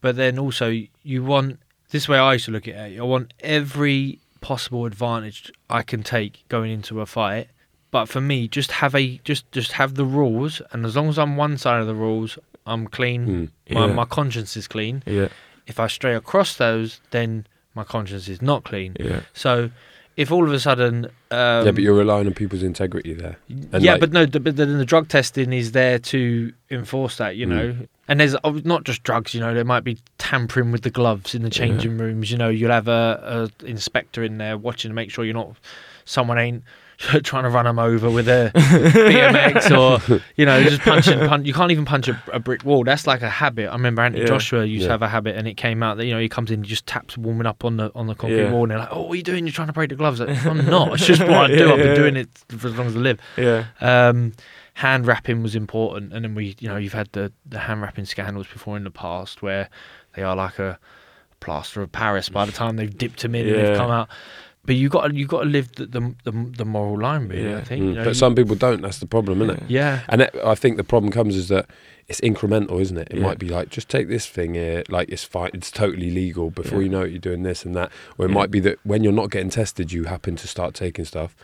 But 0.00 0.16
then 0.16 0.38
also, 0.38 0.68
you 1.02 1.24
want 1.24 1.58
this 1.90 2.08
way 2.08 2.18
I 2.18 2.34
used 2.34 2.44
to 2.46 2.50
look 2.52 2.68
at 2.68 2.74
it. 2.92 2.98
I 2.98 3.02
want 3.02 3.34
every 3.40 4.20
possible 4.42 4.84
advantage 4.84 5.50
I 5.70 5.82
can 5.82 6.02
take 6.02 6.44
going 6.48 6.70
into 6.70 7.00
a 7.00 7.06
fight. 7.06 7.48
But 7.90 8.06
for 8.08 8.20
me, 8.20 8.48
just 8.48 8.70
have 8.72 8.94
a 8.94 9.18
just 9.24 9.50
just 9.52 9.72
have 9.72 9.94
the 9.94 10.04
rules, 10.04 10.60
and 10.72 10.84
as 10.84 10.96
long 10.96 11.08
as 11.08 11.18
I'm 11.18 11.36
one 11.36 11.56
side 11.58 11.80
of 11.80 11.86
the 11.86 11.94
rules, 11.94 12.38
I'm 12.66 12.86
clean. 12.86 13.50
Mm. 13.70 13.74
My, 13.74 13.86
my 13.86 14.04
conscience 14.04 14.56
is 14.56 14.66
clean. 14.68 15.02
yeah, 15.06 15.28
If 15.66 15.78
I 15.78 15.88
stray 15.88 16.14
across 16.14 16.56
those, 16.56 17.00
then 17.10 17.46
my 17.74 17.84
conscience 17.84 18.28
is 18.28 18.40
not 18.40 18.64
clean. 18.64 18.96
yeah. 19.00 19.20
So, 19.34 19.70
if 20.16 20.30
all 20.30 20.46
of 20.46 20.52
a 20.52 20.60
sudden, 20.60 21.06
um, 21.30 21.64
yeah, 21.66 21.70
but 21.72 21.78
you're 21.82 21.94
relying 21.94 22.26
on 22.26 22.34
people's 22.34 22.62
integrity 22.62 23.14
there. 23.14 23.38
And 23.72 23.82
yeah, 23.82 23.92
like- 23.92 24.00
but 24.00 24.12
no, 24.12 24.26
the, 24.26 24.40
but 24.40 24.56
then 24.56 24.76
the 24.78 24.84
drug 24.84 25.08
testing 25.08 25.52
is 25.52 25.72
there 25.72 25.98
to 25.98 26.52
enforce 26.70 27.16
that, 27.16 27.36
you 27.36 27.46
Mm. 27.46 27.50
know. 27.50 27.76
And 28.08 28.20
there's 28.20 28.36
oh, 28.44 28.60
not 28.64 28.84
just 28.84 29.04
drugs, 29.04 29.32
you 29.32 29.40
know. 29.40 29.54
There 29.54 29.64
might 29.64 29.84
be 29.84 29.96
tampering 30.18 30.70
with 30.72 30.82
the 30.82 30.90
gloves 30.90 31.34
in 31.34 31.42
the 31.42 31.50
changing 31.50 31.96
rooms. 31.98 32.30
You 32.30 32.36
know, 32.36 32.48
you'll 32.50 32.70
have 32.72 32.88
a, 32.88 33.50
a 33.62 33.66
inspector 33.66 34.22
in 34.22 34.38
there 34.38 34.58
watching 34.58 34.90
to 34.90 34.94
make 34.94 35.10
sure 35.10 35.24
you're 35.24 35.34
not 35.34 35.56
someone 36.04 36.36
ain't 36.38 36.64
trying 37.22 37.42
to 37.44 37.50
run 37.50 37.64
them 37.64 37.78
over 37.78 38.10
with 38.10 38.28
a 38.28 38.52
BMX 38.54 39.70
or 40.16 40.22
you 40.36 40.46
know 40.46 40.62
just 40.62 40.82
punching. 40.82 41.18
Punch, 41.28 41.46
you 41.46 41.52
can't 41.52 41.70
even 41.72 41.84
punch 41.84 42.08
a, 42.08 42.22
a 42.32 42.38
brick 42.38 42.64
wall. 42.64 42.84
That's 42.84 43.06
like 43.06 43.22
a 43.22 43.28
habit. 43.28 43.68
I 43.68 43.72
remember 43.72 44.02
Anthony 44.02 44.22
Yeah. 44.22 44.28
Joshua 44.28 44.64
used 44.64 44.82
Yeah. 44.82 44.88
to 44.88 44.92
have 44.92 45.02
a 45.02 45.08
habit, 45.08 45.36
and 45.36 45.46
it 45.48 45.56
came 45.56 45.82
out 45.82 45.96
that 45.96 46.06
you 46.06 46.12
know 46.14 46.20
he 46.20 46.28
comes 46.28 46.50
in, 46.50 46.62
he 46.62 46.68
just 46.68 46.86
taps 46.86 47.16
warming 47.18 47.46
up 47.46 47.64
on 47.64 47.76
the 47.76 47.90
on 47.94 48.06
the 48.06 48.14
concrete 48.14 48.42
Yeah. 48.44 48.52
wall, 48.52 48.62
and 48.64 48.70
they're 48.70 48.78
like, 48.78 48.88
"Oh, 48.92 49.02
what 49.02 49.12
are 49.12 49.16
you 49.16 49.22
doing? 49.22 49.46
You're 49.46 49.52
trying 49.52 49.68
to 49.68 49.72
break 49.72 49.88
the 49.90 49.96
gloves." 49.96 50.20
Like, 50.20 50.44
I'm 50.46 50.64
not. 50.66 50.92
It's 50.94 51.06
just 51.06 51.20
what 51.22 51.30
I 51.30 51.46
do. 51.48 51.70
I've 51.72 51.78
been 51.78 51.96
doing 51.96 52.16
it 52.16 52.28
for 52.56 52.68
as 52.68 52.76
long 52.76 52.86
as 52.86 52.96
I 52.96 52.98
live 53.00 53.20
Yeah, 53.36 53.64
um, 53.80 54.32
hand 54.74 55.06
wrapping 55.06 55.42
was 55.42 55.54
important, 55.56 56.12
and 56.12 56.24
then 56.24 56.34
we, 56.34 56.56
you 56.60 56.68
know, 56.68 56.76
you've 56.76 56.92
had 56.92 57.08
the 57.12 57.32
the 57.46 57.58
hand 57.60 57.82
wrapping 57.82 58.04
scandals 58.04 58.46
before 58.46 58.76
in 58.76 58.84
the 58.84 58.90
past 58.90 59.42
where 59.42 59.68
they 60.14 60.22
are 60.22 60.36
like 60.36 60.58
a 60.58 60.78
plaster 61.40 61.82
of 61.82 61.90
Paris 61.90 62.28
by 62.28 62.44
the 62.44 62.52
time 62.52 62.76
they've 62.76 62.96
dipped 62.96 63.22
them 63.22 63.34
in 63.34 63.48
and 63.48 63.56
they've 63.56 63.76
come 63.76 63.90
out. 63.90 64.08
But 64.64 64.76
you 64.76 64.88
got 64.88 65.12
you 65.12 65.26
got 65.26 65.40
to 65.42 65.48
live 65.48 65.72
the, 65.72 65.86
the 65.86 66.14
the 66.22 66.52
the 66.58 66.64
moral 66.64 67.00
line, 67.00 67.26
really. 67.28 67.50
Yeah. 67.50 67.58
I 67.58 67.64
think. 67.64 67.82
Mm, 67.82 67.88
you 67.88 67.94
know, 67.94 68.04
but 68.04 68.16
some 68.16 68.34
people 68.36 68.54
don't. 68.54 68.80
That's 68.80 68.98
the 69.00 69.06
problem, 69.06 69.42
isn't 69.42 69.56
it? 69.62 69.62
yeah, 69.68 70.02
And 70.08 70.22
it, 70.22 70.34
I 70.44 70.54
think 70.54 70.76
the 70.76 70.84
problem 70.84 71.10
comes 71.10 71.34
is 71.34 71.48
that 71.48 71.66
it's 72.06 72.20
incremental, 72.20 72.80
isn't 72.80 72.96
it? 72.96 73.08
It 73.10 73.16
Yeah. 73.16 73.24
might 73.24 73.38
be 73.40 73.48
like 73.48 73.70
just 73.70 73.88
take 73.88 74.08
this 74.08 74.26
thing 74.26 74.54
here, 74.54 74.84
like 74.88 75.08
it's 75.08 75.24
fine, 75.24 75.50
it's 75.54 75.70
totally 75.72 76.10
legal. 76.12 76.50
Before 76.50 76.78
Yeah. 76.78 76.84
you 76.84 76.90
know 76.90 77.02
it, 77.02 77.10
you're 77.10 77.18
doing 77.18 77.42
this 77.42 77.64
and 77.64 77.74
that. 77.74 77.90
Or 78.18 78.26
it 78.26 78.28
Yeah. 78.28 78.34
might 78.34 78.52
be 78.52 78.60
that 78.60 78.78
when 78.84 79.02
you're 79.02 79.12
not 79.12 79.30
getting 79.32 79.50
tested, 79.50 79.90
you 79.90 80.04
happen 80.04 80.36
to 80.36 80.46
start 80.46 80.74
taking 80.74 81.04
stuff, 81.06 81.34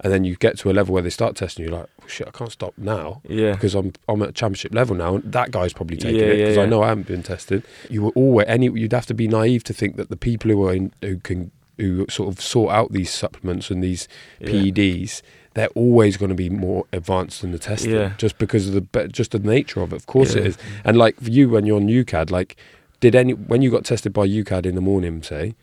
and 0.00 0.12
then 0.12 0.22
you 0.22 0.36
get 0.36 0.56
to 0.58 0.70
a 0.70 0.72
level 0.72 0.94
where 0.94 1.02
they 1.02 1.10
start 1.10 1.34
testing 1.34 1.64
you. 1.64 1.72
Like, 1.72 1.86
oh, 2.00 2.06
shit, 2.06 2.28
I 2.28 2.30
can't 2.30 2.52
stop 2.52 2.74
now 2.76 3.22
yeah, 3.28 3.54
because 3.54 3.74
I'm 3.74 3.92
I'm 4.08 4.22
at 4.22 4.36
championship 4.36 4.72
level 4.72 4.94
now, 4.94 5.16
and 5.16 5.32
that 5.32 5.50
guy's 5.50 5.72
probably 5.72 5.96
taking 5.96 6.20
Yeah, 6.20 6.26
it 6.26 6.38
yeah, 6.38 6.44
because 6.44 6.58
I 6.58 6.66
know 6.66 6.82
I 6.84 6.88
haven't 6.90 7.08
been 7.08 7.24
tested. 7.24 7.64
You 7.90 8.02
were 8.04 8.12
always 8.14 8.46
any. 8.46 8.66
You'd 8.66 8.92
have 8.92 9.06
to 9.06 9.14
be 9.14 9.26
naive 9.26 9.64
to 9.64 9.72
think 9.72 9.96
that 9.96 10.10
the 10.10 10.16
people 10.16 10.48
who 10.52 10.64
are 10.68 10.72
in, 10.74 10.92
who 11.02 11.16
can 11.18 11.50
who 11.78 12.06
sort 12.10 12.28
of 12.32 12.40
sort 12.40 12.72
out 12.72 12.92
these 12.92 13.10
supplements 13.10 13.70
and 13.70 13.82
these 13.82 14.08
Yeah. 14.40 14.48
PEDs, 14.50 15.22
they're 15.54 15.68
always 15.74 16.16
going 16.16 16.28
to 16.28 16.34
be 16.34 16.50
more 16.50 16.84
advanced 16.92 17.40
than 17.42 17.52
the 17.52 17.58
testing, 17.58 17.92
Yeah. 17.92 18.12
just 18.18 18.38
because 18.38 18.68
of 18.68 18.74
the 18.74 19.08
just 19.08 19.30
the 19.32 19.38
nature 19.38 19.80
of 19.80 19.92
it. 19.92 19.96
Of 19.96 20.06
course 20.06 20.34
it 20.34 20.42
Yeah. 20.42 20.48
is. 20.50 20.58
And 20.84 20.96
like 20.96 21.16
for 21.20 21.30
you, 21.30 21.48
when 21.48 21.66
you're 21.66 21.76
on 21.76 21.88
UKAD, 21.88 22.30
like 22.30 22.56
did 23.00 23.14
any 23.14 23.32
when 23.32 23.62
you 23.62 23.70
got 23.70 23.84
tested 23.84 24.12
by 24.12 24.26
UKAD 24.26 24.66
in 24.66 24.74
the 24.74 24.80
morning, 24.80 25.22
say, 25.22 25.54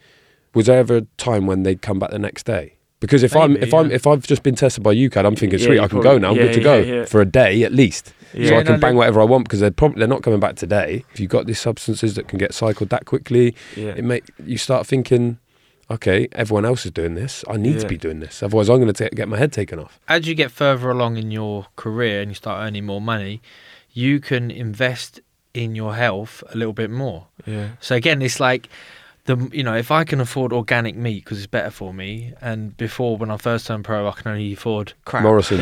was 0.54 0.65
there 0.67 0.80
ever 0.80 0.97
a 0.97 1.01
time 1.17 1.45
when 1.47 1.63
they'd 1.63 1.82
come 1.82 1.99
back 1.99 2.12
the 2.12 2.19
next 2.19 2.45
day? 2.45 2.73
Because 3.01 3.23
if 3.23 3.36
I'm 3.36 3.54
Maybe, 3.54 3.67
if 3.67 3.73
I'm 3.73 3.89
yeah. 3.89 3.95
if 3.95 4.08
I've 4.08 4.25
just 4.25 4.41
been 4.41 4.56
tested 4.56 4.82
by 4.84 4.93
UKAD, 4.95 5.25
I'm 5.25 5.36
thinking, 5.36 5.60
sweet, 5.60 5.80
I 5.80 5.88
can 5.88 5.99
probably- 6.01 6.10
go 6.12 6.17
now. 6.17 6.30
I'm 6.32 6.36
good 6.38 6.54
to 6.54 6.62
go 6.62 7.06
for 7.06 7.21
a 7.21 7.25
day 7.25 7.63
at 7.63 7.73
least. 7.73 8.13
So 8.34 8.39
I 8.41 8.49
no, 8.49 8.63
can 8.63 8.80
bang 8.80 8.95
whatever 8.95 9.21
I 9.21 9.25
want 9.25 9.45
because 9.45 9.60
they're 9.60 9.69
probably 9.71 9.99
they're 9.99 10.08
not 10.08 10.23
coming 10.23 10.39
back 10.39 10.56
today. 10.56 11.04
If 11.13 11.19
you've 11.19 11.30
got 11.30 11.45
these 11.45 11.60
substances 11.60 12.15
that 12.15 12.28
can 12.28 12.38
get 12.39 12.54
cycled 12.54 12.89
that 12.89 13.06
quickly, 13.06 13.54
it 13.78 14.04
make 14.04 14.23
you 14.45 14.58
start 14.58 14.88
thinking, 14.88 15.38
okay, 15.89 16.28
everyone 16.32 16.65
else 16.65 16.86
is 16.86 16.91
doing 16.91 17.15
this. 17.15 17.43
I 17.48 17.58
need 17.58 17.80
to 17.80 17.88
be 17.88 17.98
doing 17.98 18.19
this. 18.19 18.41
Otherwise, 18.43 18.69
I'm 18.69 18.80
going 18.80 18.93
to 18.93 19.10
get 19.10 19.28
my 19.28 19.38
head 19.38 19.52
taken 19.54 19.80
off. 19.80 20.00
as 20.08 20.28
you 20.28 20.36
get 20.36 20.52
further 20.52 20.89
along 20.89 21.17
in 21.17 21.32
your 21.32 21.67
career 21.76 22.21
and 22.21 22.32
you 22.32 22.36
start 22.36 22.65
earning 22.65 22.86
more 22.86 23.02
money, 23.02 23.41
you 23.93 24.19
can 24.19 24.52
invest 24.52 25.19
in 25.54 25.76
your 25.76 25.95
health 25.95 26.43
a 26.52 26.58
little 26.58 26.74
bit 26.74 26.89
more. 26.91 27.28
yeah. 27.45 27.69
So 27.80 27.95
again, 27.95 28.21
it's 28.21 28.39
like 28.39 28.67
the 29.26 29.50
you 29.52 29.63
know 29.63 29.76
if 29.76 29.89
I 29.89 30.04
can 30.04 30.19
afford 30.21 30.54
organic 30.54 30.95
meat 30.95 31.24
because 31.24 31.38
it's 31.39 31.48
better 31.48 31.71
for 31.71 31.93
me, 31.93 32.34
and 32.41 32.76
before 32.78 33.17
when 33.17 33.32
I 33.32 33.38
first 33.38 33.65
turned 33.67 33.84
pro, 33.84 34.08
I 34.08 34.12
can 34.12 34.32
only 34.32 34.54
afford 34.54 34.93
crap. 35.06 35.24
Morrison, 35.24 35.58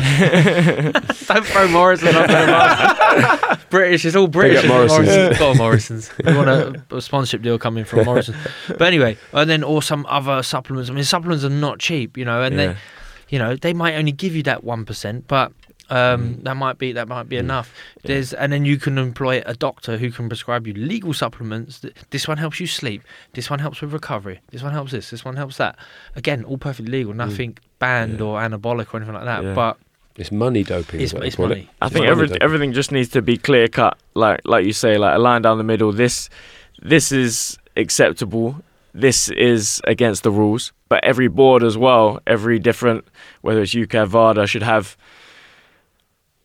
Don't 1.28 1.46
throw 1.46 1.68
Morrison 1.68 2.08
up 2.08 2.28
in 2.28 2.46
the 2.46 2.52
basket. 2.52 3.53
British, 3.70 4.04
it's 4.04 4.16
all 4.16 4.28
British. 4.28 4.64
up 4.64 4.68
Morrison's. 4.68 5.08
Morrison's. 5.08 5.38
Go 5.38 5.50
on, 5.50 5.56
Morrison's. 5.56 6.10
We 6.24 6.34
want 6.34 6.48
a, 6.48 6.96
a 6.96 7.00
sponsorship 7.00 7.42
deal 7.42 7.58
coming 7.58 7.84
from 7.84 8.04
Morrison. 8.04 8.34
But 8.68 8.82
anyway, 8.82 9.16
and 9.32 9.48
then 9.48 9.62
or 9.62 9.82
some 9.82 10.06
other 10.08 10.42
supplements. 10.42 10.90
I 10.90 10.94
mean, 10.94 11.04
supplements 11.04 11.44
are 11.44 11.50
not 11.50 11.78
cheap, 11.78 12.16
you 12.16 12.24
know, 12.24 12.42
and 12.42 12.54
Yeah. 12.54 12.66
they, 12.66 12.76
you 13.28 13.38
know, 13.38 13.56
they 13.56 13.72
might 13.72 13.94
only 13.94 14.12
give 14.12 14.34
you 14.34 14.42
that 14.44 14.64
one 14.64 14.84
percent, 14.84 15.26
but. 15.28 15.52
Um, 15.90 16.36
mm. 16.36 16.44
that 16.44 16.56
might 16.56 16.78
be 16.78 16.92
that 16.92 17.08
might 17.08 17.28
be 17.28 17.36
mm. 17.36 17.40
enough. 17.40 17.74
There's 18.04 18.32
and 18.32 18.50
then 18.50 18.64
you 18.64 18.78
can 18.78 18.96
employ 18.96 19.42
a 19.44 19.52
doctor 19.52 19.98
who 19.98 20.10
can 20.10 20.30
prescribe 20.30 20.66
you 20.66 20.72
legal 20.72 21.12
supplements. 21.12 21.84
This 22.08 22.26
one 22.26 22.38
helps 22.38 22.58
you 22.58 22.66
sleep. 22.66 23.02
This 23.34 23.50
one 23.50 23.58
helps 23.58 23.82
with 23.82 23.92
recovery. 23.92 24.40
This 24.50 24.62
one 24.62 24.72
helps 24.72 24.92
this. 24.92 25.10
This 25.10 25.26
one 25.26 25.36
helps 25.36 25.58
that. 25.58 25.76
Again, 26.16 26.42
all 26.44 26.56
perfectly 26.56 26.90
legal. 26.90 27.12
Mm. 27.12 27.16
Nothing 27.16 27.58
banned 27.80 28.18
Yeah. 28.18 28.24
or 28.24 28.40
anabolic 28.40 28.94
or 28.94 28.96
anything 28.96 29.14
like 29.14 29.26
that. 29.26 29.44
Yeah. 29.44 29.54
But 29.54 29.76
it's 30.16 30.30
money 30.32 30.62
doping. 30.62 31.00
It's- 31.00 31.10
is 31.10 31.14
what 31.14 31.20
they 31.22 31.26
it's 31.28 31.36
call 31.36 31.46
it. 31.46 31.48
money. 31.48 31.70
I 31.82 31.88
think 31.88 32.06
every, 32.06 32.30
everything 32.40 32.72
just 32.72 32.92
needs 32.92 33.08
to 33.10 33.22
be 33.22 33.36
clear 33.36 33.68
cut, 33.68 33.98
like 34.14 34.40
like 34.44 34.64
you 34.64 34.72
say, 34.72 34.96
like 34.98 35.16
a 35.16 35.18
line 35.18 35.42
down 35.42 35.58
the 35.58 35.64
middle. 35.64 35.92
This 35.92 36.28
this 36.82 37.10
is 37.12 37.58
acceptable. 37.76 38.56
This 38.92 39.28
is 39.30 39.80
against 39.84 40.22
the 40.22 40.30
rules. 40.30 40.72
But 40.88 41.02
every 41.02 41.26
board 41.28 41.64
as 41.64 41.76
well, 41.76 42.20
every 42.26 42.58
different, 42.60 43.04
whether 43.40 43.62
it's 43.62 43.74
UKAD, 43.74 44.06
VADA, 44.06 44.46
should 44.46 44.62
have. 44.62 44.96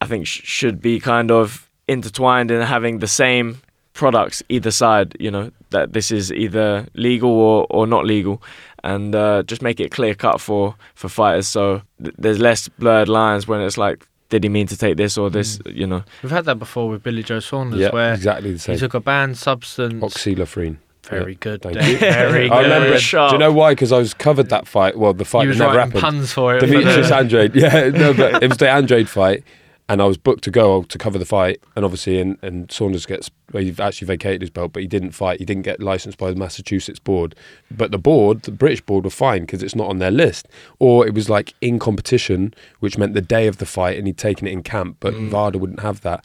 I 0.02 0.06
think 0.08 0.26
sh- 0.26 0.42
should 0.44 0.82
be 0.82 1.00
kind 1.00 1.30
of 1.30 1.70
intertwined 1.88 2.50
in 2.52 2.62
having 2.62 3.00
the 3.00 3.08
same 3.08 3.62
products 3.94 4.42
either 4.50 4.72
side. 4.72 5.16
You 5.20 5.30
know 5.30 5.52
that 5.70 5.94
this 5.94 6.10
is 6.12 6.32
either 6.32 6.88
legal 6.96 7.30
or, 7.30 7.68
or 7.70 7.86
not 7.86 8.06
legal, 8.06 8.42
and 8.84 9.14
uh, 9.16 9.44
just 9.44 9.62
make 9.62 9.80
it 9.80 9.92
clear 9.92 10.16
cut 10.16 10.40
for 10.42 10.76
for 10.96 11.10
fighters. 11.10 11.48
So 11.48 11.82
th- 12.04 12.16
there's 12.18 12.40
less 12.40 12.68
blurred 12.68 13.10
lines 13.10 13.48
when 13.48 13.62
it's 13.62 13.78
like, 13.78 14.06
did 14.30 14.44
he 14.44 14.50
mean 14.50 14.68
to 14.68 14.78
take 14.78 14.98
this 14.98 15.18
or 15.18 15.30
this? 15.30 15.60
You 15.66 15.88
know. 15.88 16.04
We've 16.24 16.32
had 16.32 16.46
that 16.46 16.56
before 16.60 16.90
with 16.90 17.04
Billy 17.04 17.24
Joe 17.24 17.40
Saunders, 17.40 17.80
yeah, 17.80 17.90
where 17.92 18.14
exactly 18.14 18.54
the 18.54 18.60
same. 18.60 18.76
he 18.76 18.80
took 18.80 18.94
a 18.94 19.00
banned 19.00 19.38
substance. 19.38 20.04
Oxilofrine. 20.04 20.78
Very 21.04 21.36
good. 21.36 21.64
thank 21.64 21.76
Dave, 21.76 21.88
you. 21.94 21.98
Very 22.00 22.50
I 22.52 22.62
remember. 22.62 22.94
it. 22.94 23.02
Do 23.02 23.18
you 23.32 23.38
know 23.40 23.52
why? 23.52 23.72
Because 23.72 23.92
I 23.92 23.98
was 23.98 24.14
covered 24.14 24.50
that 24.50 24.68
fight. 24.68 24.96
Well, 24.96 25.12
the 25.14 25.26
fight 25.26 25.42
He 25.44 25.48
was 25.48 25.58
never 25.58 25.80
happened. 25.80 26.00
puns 26.02 26.32
for 26.34 26.56
it. 26.56 26.60
Demetrius 26.60 27.10
Andrade. 27.10 27.56
Yeah, 27.56 27.90
no, 27.90 28.14
but 28.14 28.44
it 28.44 28.48
was 28.50 28.60
the 28.60 28.70
Andrade 28.70 29.10
fight, 29.10 29.44
and 29.90 30.02
I 30.02 30.06
was 30.06 30.18
booked 30.18 30.44
to 30.46 30.52
go 30.52 30.84
to 30.84 30.98
cover 30.98 31.18
the 31.18 31.26
fight, 31.26 31.60
and 31.76 31.84
obviously, 31.84 32.22
and, 32.22 32.38
and 32.42 32.72
Saunders 32.72 33.06
gets 33.06 33.30
well, 33.52 33.64
he 33.64 33.74
actually 33.80 34.06
vacated 34.06 34.42
his 34.42 34.50
belt, 34.52 34.72
but 34.74 34.82
he 34.84 34.88
didn't 34.88 35.12
fight. 35.12 35.40
He 35.40 35.46
didn't 35.46 35.64
get 35.64 35.82
licensed 35.82 36.18
by 36.20 36.30
the 36.30 36.36
Massachusetts 36.38 37.00
board, 37.00 37.36
but 37.72 37.92
the 37.92 37.98
board, 37.98 38.44
the 38.44 38.52
British 38.52 38.82
board, 38.82 39.04
were 39.04 39.10
fine 39.10 39.42
because 39.42 39.64
it's 39.64 39.76
not 39.76 39.88
on 39.90 39.98
their 39.98 40.12
list, 40.12 40.48
or 40.78 41.06
it 41.08 41.14
was 41.14 41.30
like 41.30 41.54
in 41.60 41.80
competition, 41.80 42.54
which 42.80 42.98
meant 42.98 43.16
the 43.16 43.22
day 43.22 43.48
of 43.48 43.58
the 43.58 43.66
fight, 43.66 43.98
and 43.98 44.06
he'd 44.08 44.18
taken 44.18 44.48
it 44.48 44.52
in 44.52 44.64
camp, 44.64 44.98
but 45.00 45.14
Mm. 45.16 45.30
VADA 45.30 45.58
wouldn't 45.58 45.82
have 45.82 46.00
that. 46.02 46.24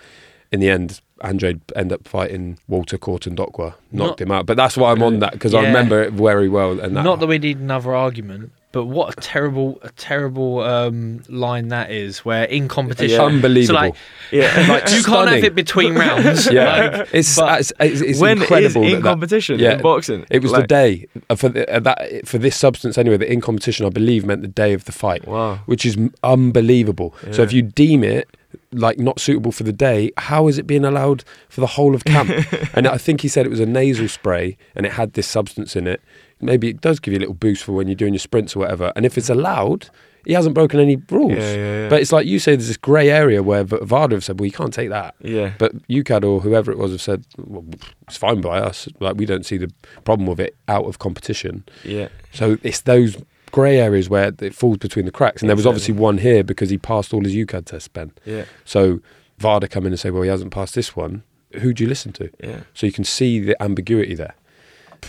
In 0.52 0.60
the 0.60 0.68
end. 0.70 1.00
Andrade 1.22 1.60
ended 1.74 2.00
up 2.00 2.08
fighting 2.08 2.58
Walter 2.68 2.98
Kautondokwa, 2.98 3.74
knocked 3.92 3.92
Not- 3.92 4.20
him 4.20 4.30
out. 4.30 4.44
But 4.46 4.56
that's 4.58 4.76
why 4.76 4.90
I'm 4.92 5.02
on 5.02 5.20
that 5.20 5.32
because 5.32 5.54
I 5.54 5.62
remember 5.64 6.02
it 6.02 6.12
very 6.12 6.48
well. 6.50 6.78
And 6.80 6.94
that, 6.96 7.02
Not 7.04 7.18
that 7.20 7.28
we 7.28 7.38
need 7.38 7.58
another 7.58 7.94
argument, 7.94 8.50
But 8.74 8.84
what 8.86 9.16
a 9.16 9.20
terrible, 9.20 9.78
a 9.82 9.90
terrible 9.92 10.60
um, 10.60 11.22
line 11.28 11.68
that 11.68 11.90
is. 11.90 12.24
Where 12.24 12.44
in 12.44 12.68
competition, 12.68 13.16
Yeah. 13.18 13.24
Unbelievable. 13.26 13.78
So 13.78 13.86
like, 13.86 13.94
Yeah. 14.32 14.66
Like 14.68 14.90
you 14.90 15.02
can't 15.02 15.28
have 15.30 15.44
it 15.44 15.54
between 15.54 15.94
rounds. 16.04 16.50
Yeah, 16.50 16.64
like, 16.98 17.08
it's, 17.14 17.36
but- 17.36 17.60
it's 17.60 17.72
it's 17.80 18.00
it's 18.02 18.20
when 18.20 18.36
is 18.38 18.42
incredible 18.42 18.82
in 18.82 18.90
that 18.90 18.96
that- 19.02 19.08
competition 19.08 19.58
yeah, 19.58 19.74
in 19.74 19.80
boxing? 19.82 20.26
It 20.30 20.42
was 20.42 20.52
the 20.52 20.66
day 20.66 21.06
uh, 21.30 21.36
for 21.36 21.48
the, 21.48 21.62
uh, 21.74 21.80
that 21.80 22.26
for 22.28 22.38
this 22.38 22.56
substance 22.56 22.98
anyway. 22.98 23.16
The 23.16 23.32
in 23.32 23.40
competition, 23.40 23.86
I 23.86 23.90
believe, 23.90 24.26
meant 24.26 24.42
the 24.42 24.48
day 24.48 24.72
of 24.74 24.84
the 24.84 24.92
fight. 24.92 25.26
Wow. 25.26 25.60
which 25.66 25.86
is 25.86 25.96
m- 25.96 26.12
unbelievable. 26.22 27.14
So 27.32 27.42
if 27.42 27.52
you 27.52 27.62
deem 27.62 28.04
it 28.04 28.28
like 28.72 28.98
not 28.98 29.20
suitable 29.20 29.52
for 29.52 29.62
the 29.62 29.72
day, 29.72 30.10
how 30.16 30.48
is 30.48 30.58
it 30.58 30.66
being 30.66 30.84
allowed 30.84 31.24
for 31.48 31.60
the 31.60 31.66
whole 31.68 31.94
of 31.94 32.04
camp? 32.04 32.30
and 32.74 32.86
I 32.88 32.98
think 32.98 33.20
he 33.20 33.28
said 33.28 33.46
it 33.46 33.48
was 33.50 33.60
a 33.60 33.66
nasal 33.66 34.08
spray 34.08 34.56
and 34.74 34.84
it 34.86 34.92
had 34.92 35.12
this 35.14 35.26
substance 35.28 35.76
in 35.76 35.86
it. 35.86 36.00
Maybe 36.44 36.68
it 36.68 36.80
does 36.80 37.00
give 37.00 37.12
you 37.12 37.18
a 37.18 37.20
little 37.20 37.34
boost 37.34 37.64
for 37.64 37.72
when 37.72 37.88
you're 37.88 37.94
doing 37.94 38.14
your 38.14 38.20
sprints 38.20 38.54
or 38.54 38.60
whatever. 38.60 38.92
And 38.96 39.04
if 39.06 39.16
it's 39.18 39.30
allowed, 39.30 39.88
he 40.26 40.32
hasn't 40.32 40.54
broken 40.54 40.80
any 40.80 40.96
rules. 41.10 41.32
Yeah, 41.32 41.54
yeah, 41.54 41.82
yeah. 41.82 41.88
But 41.88 42.00
it's 42.00 42.12
like 42.12 42.26
you 42.26 42.38
say, 42.38 42.54
there's 42.56 42.68
this 42.68 42.76
grey 42.76 43.10
area 43.10 43.42
where 43.42 43.64
V- 43.64 43.78
VADA 43.82 44.16
have 44.16 44.24
said, 44.24 44.38
well, 44.40 44.46
you 44.46 44.52
can't 44.52 44.72
take 44.72 44.88
that. 44.90 45.14
Yeah. 45.20 45.52
But 45.58 45.76
UKAD 45.88 46.24
or 46.24 46.40
whoever 46.40 46.70
it 46.70 46.78
was 46.78 46.92
have 46.92 47.02
said, 47.02 47.24
well, 47.36 47.64
it's 48.06 48.16
fine 48.16 48.40
by 48.40 48.58
us. 48.58 48.88
Like 49.00 49.16
we 49.16 49.26
don't 49.26 49.44
see 49.44 49.56
the 49.56 49.70
problem 50.04 50.26
with 50.26 50.40
it 50.40 50.56
out 50.68 50.86
of 50.86 50.98
competition. 50.98 51.64
Yeah. 51.84 52.08
So 52.32 52.58
it's 52.62 52.82
those 52.82 53.16
grey 53.52 53.78
areas 53.78 54.08
where 54.08 54.32
it 54.40 54.54
falls 54.54 54.78
between 54.78 55.04
the 55.04 55.12
cracks. 55.12 55.42
And 55.42 55.48
there 55.48 55.56
was 55.56 55.66
obviously 55.66 55.94
one 55.94 56.18
here 56.18 56.42
because 56.42 56.70
he 56.70 56.78
passed 56.78 57.12
all 57.14 57.22
his 57.22 57.34
UKAD 57.34 57.66
tests, 57.66 57.88
Benn. 57.88 58.12
Yeah. 58.24 58.44
So 58.64 59.00
VADA 59.38 59.68
come 59.68 59.86
in 59.86 59.92
and 59.92 60.00
say, 60.00 60.10
well, 60.10 60.22
he 60.22 60.28
hasn't 60.28 60.52
passed 60.52 60.74
this 60.74 60.96
one. 60.96 61.22
Who 61.60 61.72
do 61.72 61.84
you 61.84 61.88
listen 61.88 62.12
to? 62.14 62.30
Yeah. 62.42 62.60
So 62.72 62.86
you 62.86 62.92
can 62.92 63.04
see 63.04 63.40
the 63.40 63.62
ambiguity 63.62 64.14
there. 64.14 64.34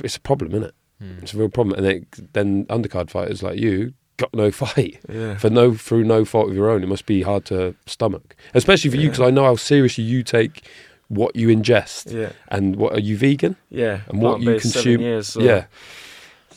It's 0.04 0.18
a 0.18 0.20
problem, 0.20 0.52
isn't 0.52 0.64
it? 0.66 0.76
Hmm. 1.00 1.20
It's 1.22 1.34
a 1.34 1.38
real 1.38 1.50
problem. 1.50 1.78
And 1.78 1.86
it, 1.88 2.34
then 2.34 2.66
undercard 2.68 3.10
fighters 3.10 3.44
like 3.44 3.60
you 3.60 3.94
got 4.18 4.34
no 4.34 4.50
fight 4.64 5.00
Yeah. 5.10 5.38
for 5.38 5.50
no 5.50 5.74
through 5.74 6.04
no 6.06 6.24
fault 6.26 6.50
of 6.50 6.56
your 6.56 6.70
own. 6.70 6.84
It 6.84 6.88
must 6.88 7.06
be 7.06 7.22
hard 7.22 7.46
to 7.46 7.76
stomach, 7.86 8.36
especially 8.54 8.90
for 8.92 8.98
you 8.98 9.10
because 9.10 9.28
I 9.28 9.30
know 9.32 9.44
how 9.44 9.56
seriously 9.58 10.04
you 10.06 10.24
take 10.24 10.66
what 11.10 11.36
you 11.36 11.50
ingest. 11.50 12.12
Yeah. 12.14 12.32
And 12.48 12.78
what 12.78 12.94
are 12.94 13.00
you 13.00 13.18
vegan? 13.18 13.58
Yeah. 13.70 14.02
And 14.08 14.22
what 14.22 14.42
you 14.42 14.60
consume? 14.60 15.02
Years, 15.02 15.28
so- 15.30 15.42
yeah. 15.42 15.66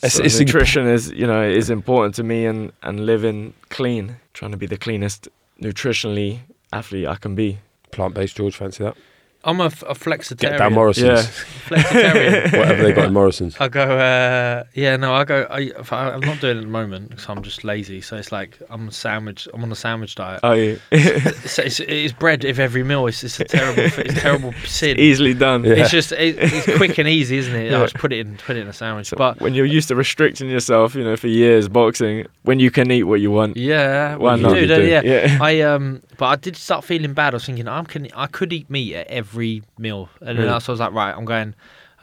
So 0.00 0.22
it's 0.22 0.36
inc- 0.36 0.46
nutrition 0.46 0.86
is 0.86 1.10
you 1.10 1.26
know 1.26 1.42
is 1.42 1.68
important 1.70 2.14
to 2.14 2.22
me 2.22 2.46
and 2.46 2.70
and 2.84 3.04
living 3.04 3.54
clean, 3.68 4.16
trying 4.32 4.52
to 4.52 4.56
be 4.56 4.66
the 4.66 4.76
cleanest 4.78 5.28
nutritionally 5.60 6.38
athlete 6.72 7.08
I 7.08 7.16
can 7.16 7.34
be. 7.34 7.58
plant-based. 7.90 8.36
George, 8.36 8.54
fancy 8.54 8.84
that? 8.84 8.96
I'm 9.44 9.60
a, 9.60 9.66
f- 9.66 9.82
a 9.82 9.94
flexitarian. 9.94 10.38
Get 10.38 10.58
down 10.58 10.72
Morrison's. 10.74 11.06
Yeah. 11.06 11.22
Flexitarian. 11.68 12.42
Whatever 12.58 12.82
they 12.82 12.92
got 12.92 13.04
in 13.06 13.12
Morrison's. 13.12 13.56
I 13.60 13.68
go, 13.68 13.82
uh, 13.82 14.64
yeah, 14.74 14.96
no, 14.96 15.14
I 15.14 15.24
go. 15.24 15.46
I, 15.48 15.60
if 15.78 15.92
I, 15.92 16.10
I'm 16.10 16.20
not 16.20 16.40
doing 16.40 16.56
it 16.56 16.60
at 16.60 16.64
the 16.64 16.70
moment 16.70 17.10
because 17.10 17.28
I'm 17.28 17.42
just 17.42 17.62
lazy. 17.62 18.00
So 18.00 18.16
it's 18.16 18.32
like 18.32 18.58
I'm 18.68 18.88
a 18.88 18.92
sandwich. 18.92 19.46
I'm 19.54 19.62
on 19.62 19.70
a 19.70 19.76
sandwich 19.76 20.16
diet. 20.16 20.40
Oh, 20.42 20.52
yeah. 20.52 20.76
It's, 20.90 21.58
it's, 21.58 21.80
it's 21.80 22.12
bread 22.12 22.42
with 22.42 22.58
every 22.58 22.82
meal. 22.82 23.06
It's, 23.06 23.22
it's 23.22 23.38
a 23.38 23.44
terrible, 23.44 23.82
it's 23.84 23.96
a 23.98 24.04
terrible 24.20 24.52
sin. 24.64 24.98
easily 24.98 25.34
done. 25.34 25.62
Yeah. 25.64 25.74
It's 25.74 25.90
just 25.90 26.10
it, 26.12 26.36
it's 26.38 26.76
quick 26.76 26.98
and 26.98 27.08
easy, 27.08 27.38
isn't 27.38 27.54
it? 27.54 27.70
Yeah. 27.70 27.78
I 27.78 27.82
just 27.82 27.94
put 27.94 28.12
it 28.12 28.26
in, 28.26 28.36
put 28.38 28.56
it 28.56 28.60
in 28.60 28.68
a 28.68 28.72
sandwich. 28.72 29.08
So 29.08 29.16
But 29.16 29.40
when 29.40 29.54
you're 29.54 29.66
used 29.66 29.88
to 29.88 29.94
restricting 29.94 30.50
yourself, 30.50 30.94
you 30.94 31.04
know, 31.04 31.16
for 31.16 31.28
years 31.28 31.68
boxing, 31.68 32.26
when 32.42 32.58
you 32.58 32.70
can 32.70 32.90
eat 32.90 33.04
what 33.04 33.20
you 33.20 33.30
want, 33.30 33.56
yeah, 33.56 34.16
Why 34.16 34.34
you 34.34 34.42
not? 34.42 34.54
do, 34.54 34.60
You 34.60 34.66
don't 34.66 34.80
do. 34.80 34.86
you? 34.86 34.92
Yeah. 34.92 35.02
Yeah. 35.04 35.38
I 35.40 35.60
um, 35.60 36.02
but 36.18 36.26
I 36.26 36.36
did 36.36 36.56
start 36.56 36.84
feeling 36.84 37.14
bad. 37.14 37.32
I 37.32 37.36
was 37.36 37.46
thinking 37.46 37.66
I'm 37.66 37.86
can, 37.86 38.08
I 38.14 38.26
could 38.26 38.52
eat 38.52 38.68
meat 38.68 38.94
at 38.94 39.06
every 39.06 39.62
meal, 39.78 40.10
and 40.20 40.28
then 40.30 40.36
Really? 40.36 40.48
I 40.50 40.54
was 40.56 40.68
like, 40.80 40.92
right, 40.92 41.14
I'm 41.16 41.24
going. 41.24 41.54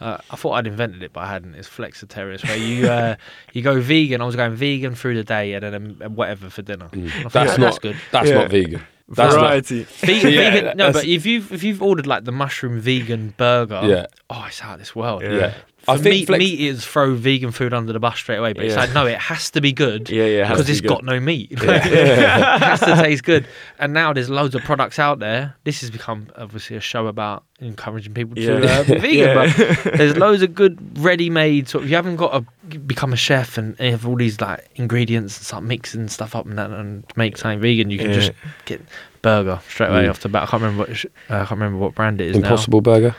Uh, 0.02 0.18
I 0.30 0.36
thought 0.36 0.54
I'd 0.54 0.68
invented 0.68 1.04
it, 1.04 1.14
but 1.14 1.22
I 1.22 1.28
hadn't. 1.32 1.56
It's 1.56 1.70
flexitarian, 1.70 2.44
where 2.46 2.58
you 2.58 2.88
uh, 2.90 3.16
you 3.54 3.62
go 3.62 3.80
vegan. 3.80 4.20
I 4.22 4.26
was 4.26 4.36
going 4.36 4.56
vegan 4.56 4.96
through 4.96 5.16
the 5.16 5.24
day, 5.24 5.54
and 5.54 5.64
then 5.64 5.98
um, 6.04 6.16
whatever 6.16 6.50
for 6.50 6.64
dinner. 6.64 6.90
And 6.92 7.10
I 7.10 7.22
thought, 7.30 7.32
That's 7.32 7.52
"Yeah, 7.52 7.58
not 7.58 7.60
that's 7.60 7.80
good. 7.80 7.96
That's 8.12 8.30
Yeah. 8.30 8.36
not 8.36 8.50
vegan. 8.50 8.82
That's 9.08 9.36
not. 9.36 9.40
variety. 9.42 9.84
Vegan, 9.84 10.32
Yeah, 10.34 10.50
vegan, 10.52 10.78
no, 10.78 10.92
but 10.92 11.06
if 11.06 11.26
you've 11.28 11.52
if 11.54 11.64
you've 11.64 11.82
ordered 11.82 12.08
like 12.08 12.26
the 12.26 12.32
mushroom 12.32 12.80
vegan 12.82 13.36
burger, 13.38 13.82
Yeah. 13.86 14.08
oh, 14.32 14.46
it's 14.48 14.62
out 14.64 14.74
of 14.74 14.80
this 14.80 14.96
world. 14.96 15.22
Yeah. 15.22 15.32
Yeah. 15.32 15.54
For 15.86 15.92
I 15.92 15.98
think 15.98 16.06
meat, 16.14 16.26
flex- 16.26 16.40
meat 16.40 16.60
is 16.60 16.84
throw 16.86 17.14
vegan 17.16 17.52
food 17.52 17.74
under 17.74 17.94
the 17.94 18.00
bus 18.00 18.16
straight 18.18 18.38
away, 18.38 18.54
but 18.54 18.66
it's 18.66 18.76
like 18.76 18.94
no, 18.94 19.06
it 19.06 19.18
has 19.20 19.52
to 19.52 19.62
be 19.62 19.72
good. 19.72 20.10
Yeah, 20.10 20.26
yeah, 20.26 20.46
it 20.48 20.50
because 20.50 20.66
to 20.66 20.72
it's 20.72 20.82
be 20.82 20.88
got 20.88 21.04
no 21.04 21.20
meat. 21.20 21.52
it 21.54 21.60
has 21.60 22.80
to 22.80 22.96
taste 22.96 23.24
good. 23.24 23.48
And 23.80 23.94
now 23.94 24.12
there's 24.14 24.30
loads 24.30 24.56
of 24.56 24.64
products 24.64 25.00
out 25.00 25.20
there. 25.20 25.56
This 25.64 25.82
has 25.82 25.92
become 25.92 26.28
obviously 26.38 26.76
a 26.76 26.80
show 26.80 27.08
about 27.08 27.44
encouraging 27.60 28.14
people 28.14 28.36
to 28.36 28.68
uh, 28.68 28.84
be 28.84 28.94
vegan, 29.00 29.12
Yeah. 29.18 29.76
but 29.84 29.94
there's 29.98 30.18
loads 30.18 30.42
of 30.42 30.54
good 30.56 30.98
ready-made. 30.98 31.70
Sort 31.70 31.84
of, 31.84 31.90
you 31.90 31.96
haven't 31.96 32.16
got 32.18 32.46
to 32.72 32.80
become 32.80 33.14
a 33.14 33.18
chef 33.18 33.58
and 33.58 33.80
have 33.80 34.08
all 34.08 34.16
these 34.18 34.42
like 34.42 34.68
ingredients 34.76 35.38
and 35.38 35.46
start 35.46 35.64
mixing 35.64 36.08
stuff 36.08 36.36
up 36.36 36.46
and 36.46 36.58
that 36.58 36.72
and 36.72 37.04
make 37.16 37.38
something 37.38 37.60
vegan. 37.62 37.90
You 37.92 38.00
can 38.00 38.08
Yeah. 38.10 38.14
just 38.16 38.32
get 38.66 38.82
burger 39.22 39.60
straight 39.70 39.90
away 39.90 40.06
Mm. 40.06 40.10
off 40.10 40.20
the 40.22 40.30
bat. 40.30 40.44
I 40.44 40.46
can't 40.48 40.64
remember 40.64 40.84
what 40.84 41.06
uh, 41.06 41.34
I 41.34 41.38
can't 41.40 41.52
remember 41.52 41.78
what 41.78 41.96
brand 41.96 42.22
it 42.22 42.28
is 42.30 42.36
Impossible 42.38 42.82
Burger. 42.82 43.16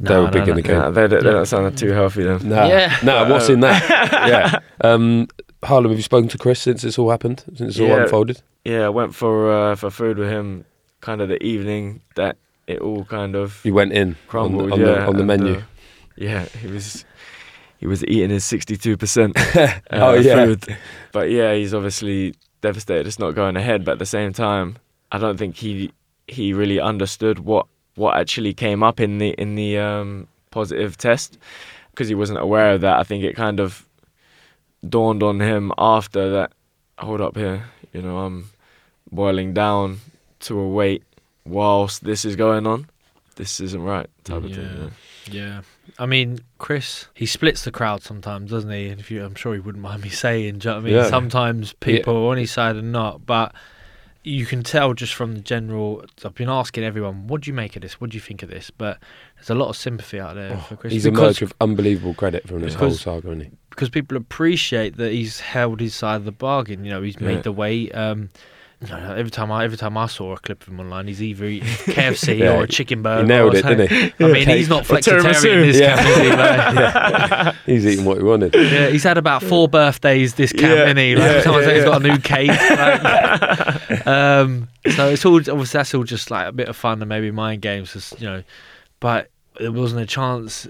Now. 0.00 0.08
They 0.08 0.14
No, 0.14 0.24
were 0.24 0.30
big 0.30 0.46
no, 0.46 0.50
in 0.50 0.56
the 0.56 0.62
game. 0.62 0.76
Nah, 0.78 0.90
they, 0.90 1.06
don't- 1.08 1.22
they 1.24 1.30
don't 1.30 1.46
sound 1.46 1.78
too 1.78 1.92
healthy 1.92 2.24
then. 2.24 2.48
No, 2.48 2.66
Yeah. 2.66 2.96
nah. 3.02 3.28
What's 3.30 3.48
in 3.48 3.60
that? 3.60 3.82
yeah. 4.28 4.58
Um, 4.88 5.28
Harlem, 5.62 5.90
have 5.90 5.98
you 5.98 6.02
spoken 6.02 6.28
to 6.30 6.38
Chris 6.38 6.60
since 6.60 6.82
this 6.82 6.98
all 6.98 7.10
happened? 7.10 7.44
Since 7.54 7.60
it's 7.60 7.80
all 7.80 7.86
Yeah. 7.88 8.02
unfolded? 8.02 8.42
Yeah, 8.64 8.86
I 8.86 8.88
went 8.88 9.14
for 9.14 9.52
uh, 9.52 9.74
for 9.76 9.90
food 9.90 10.18
with 10.18 10.28
him, 10.30 10.64
kind 11.00 11.20
of 11.20 11.28
the 11.28 11.42
evening 11.42 12.00
that 12.16 12.36
it 12.66 12.78
all 12.80 13.04
kind 13.04 13.34
of 13.36 13.60
You 13.64 13.74
went 13.74 13.92
in 13.92 14.08
on, 14.08 14.16
crumbled. 14.28 14.68
the- 14.70 14.74
on, 14.74 14.80
yeah, 14.80 14.86
the, 14.86 15.06
on 15.06 15.16
the 15.16 15.24
menu. 15.24 15.54
uh, 15.56 15.62
yeah, 16.16 16.44
he 16.60 16.66
was 16.66 17.04
he 17.78 17.86
was 17.86 18.04
eating 18.04 18.30
his 18.30 18.44
sixty 18.44 18.76
two 18.76 18.96
percent 18.96 19.36
Oh, 19.90 20.14
yeah. 20.14 20.44
food, 20.44 20.76
but 21.12 21.30
yeah, 21.30 21.54
he's 21.54 21.72
obviously 21.74 22.34
devastated. 22.60 23.06
It's 23.06 23.18
not 23.18 23.34
going 23.34 23.56
ahead, 23.56 23.84
but 23.84 23.92
at 23.92 23.98
the 23.98 24.06
same 24.06 24.32
time, 24.32 24.76
I 25.12 25.18
don't 25.18 25.38
think 25.38 25.56
he 25.56 25.90
he 26.26 26.52
really 26.52 26.78
understood 26.80 27.38
what 27.40 27.66
what 28.00 28.16
actually 28.16 28.54
came 28.54 28.82
up 28.82 28.98
in 28.98 29.18
the 29.18 29.30
in 29.38 29.54
the 29.54 29.78
um, 29.78 30.26
positive 30.50 30.96
test 30.96 31.38
because 31.90 32.08
he 32.08 32.14
wasn't 32.14 32.38
aware 32.38 32.72
of 32.72 32.80
that. 32.80 32.98
I 32.98 33.02
think 33.04 33.22
it 33.24 33.36
kind 33.36 33.60
of 33.60 33.86
dawned 34.88 35.22
on 35.22 35.40
him 35.40 35.70
after 35.76 36.30
that. 36.30 36.52
Hold 36.98 37.20
up 37.20 37.36
here, 37.36 37.64
you 37.92 38.02
know, 38.02 38.18
I'm 38.18 38.50
boiling 39.12 39.52
down 39.52 40.00
to 40.40 40.58
a 40.58 40.68
weight 40.68 41.02
whilst 41.44 42.02
this 42.04 42.24
is 42.24 42.36
going 42.36 42.66
on. 42.66 42.88
This 43.36 43.60
isn't 43.60 43.82
right, 43.82 44.08
type 44.24 44.44
of 44.44 44.54
thing. 44.54 44.64
Yeah. 44.64 44.82
yeah. 44.84 44.90
Yeah. 45.30 45.62
I 45.98 46.06
mean, 46.06 46.40
Chris, 46.58 47.06
he 47.14 47.26
splits 47.26 47.64
the 47.64 47.70
crowd 47.70 48.02
sometimes, 48.02 48.50
doesn't 48.50 48.70
he? 48.70 48.88
And 48.88 49.00
if 49.00 49.10
you, 49.10 49.24
I'm 49.24 49.34
sure 49.34 49.54
he 49.54 49.60
wouldn't 49.60 49.82
mind 49.90 50.02
me 50.02 50.08
saying, 50.08 50.58
do 50.58 50.68
you 50.68 50.74
know 50.74 50.76
what 50.76 50.82
I 50.82 50.84
mean? 50.84 50.94
Yeah. 50.94 51.08
Sometimes 51.08 51.72
people 51.74 52.16
are 52.16 52.30
on 52.30 52.38
his 52.38 52.50
side 52.50 52.76
and 52.76 52.92
not, 52.92 53.24
but 53.24 53.54
you 54.22 54.44
can 54.44 54.62
tell 54.62 54.92
just 54.94 55.14
from 55.14 55.34
the 55.34 55.40
general. 55.40 56.04
I've 56.24 56.34
been 56.34 56.48
asking 56.50 56.84
everyone, 56.84 57.26
what 57.26 57.40
do 57.42 57.50
you 57.50 57.54
make 57.54 57.74
of 57.76 57.82
this? 57.82 58.00
What 58.00 58.10
do 58.10 58.16
you 58.16 58.20
think 58.20 58.42
of 58.42 58.50
this? 58.50 58.70
But 58.70 58.98
there's 59.36 59.50
a 59.50 59.54
lot 59.54 59.68
of 59.70 59.76
sympathy 59.76 60.20
out 60.20 60.34
there 60.34 60.58
for 60.58 60.76
Chris 60.76 60.92
He's 60.92 61.06
emerged 61.06 61.40
with 61.40 61.54
unbelievable 61.60 62.14
credit 62.14 62.46
from 62.46 62.60
this 62.60 62.74
whole 62.74 62.88
Because- 62.88 63.00
saga, 63.00 63.28
hasn't 63.28 63.44
he? 63.44 63.50
because 63.70 63.88
people 63.88 64.16
appreciate 64.16 64.96
that 64.98 65.12
he's 65.12 65.40
held 65.40 65.80
his 65.80 65.94
side 65.94 66.16
of 66.16 66.24
the 66.24 66.32
bargain. 66.32 66.84
You 66.84 66.90
know, 66.90 67.02
he's 67.02 67.16
Yeah. 67.18 67.28
made 67.28 67.44
the 67.44 67.52
weight. 67.52 67.94
Um, 67.94 68.28
know, 68.88 69.14
every 69.14 69.30
time 69.30 69.52
I 69.52 69.64
every 69.64 69.76
time 69.76 69.98
I 69.98 70.06
saw 70.06 70.32
a 70.32 70.38
clip 70.38 70.62
of 70.62 70.68
him 70.68 70.80
online, 70.80 71.06
he's 71.06 71.22
either 71.22 71.44
eating 71.44 71.68
KFC 71.68 72.38
Yeah, 72.38 72.56
or 72.56 72.62
a 72.62 72.66
chicken 72.66 73.02
burger. 73.02 73.22
He 73.22 73.28
nailed 73.28 73.54
it, 73.54 73.66
didn't 73.66 73.90
he? 73.90 74.12
I 74.24 74.28
mean, 74.32 74.48
he's 74.48 74.70
not 74.70 74.84
flexitarian. 74.84 75.62
This 75.70 75.78
Yeah. 75.78 75.96
camp, 76.02 77.36
he, 77.36 77.44
mate? 77.44 77.54
He's 77.66 77.86
eating 77.86 78.04
what 78.06 78.16
he 78.16 78.22
wanted. 78.24 78.54
Yeah, 78.54 78.88
he's 78.88 79.04
had 79.04 79.18
about 79.18 79.42
four 79.42 79.68
birthdays 79.68 80.34
this 80.34 80.52
camp, 80.52 80.62
Yeah, 80.62 80.76
hasn't 80.86 80.98
he? 80.98 81.14
Like, 81.14 81.24
yeah, 81.24 81.30
every 81.30 81.42
time 81.42 81.54
I 81.54 81.60
say 81.62 81.66
yeah, 81.68 81.74
he's 81.74 81.84
yeah. 81.84 81.90
got 81.90 82.02
a 82.02 82.08
new 82.08 82.18
cake. 82.18 83.90
like- 83.90 84.06
um, 84.06 84.68
so 84.96 85.08
it's 85.10 85.24
all 85.26 85.36
obviously 85.36 85.78
that's 85.78 85.94
all 85.94 86.04
just 86.04 86.30
like 86.30 86.46
a 86.48 86.52
bit 86.52 86.68
of 86.68 86.76
fun 86.76 87.02
and 87.02 87.08
maybe 87.08 87.30
mind 87.30 87.60
games, 87.62 87.92
just, 87.92 88.18
you 88.20 88.26
know. 88.26 88.42
But 89.00 89.30
there 89.58 89.72
wasn't 89.72 90.00
a 90.02 90.06
chance 90.06 90.66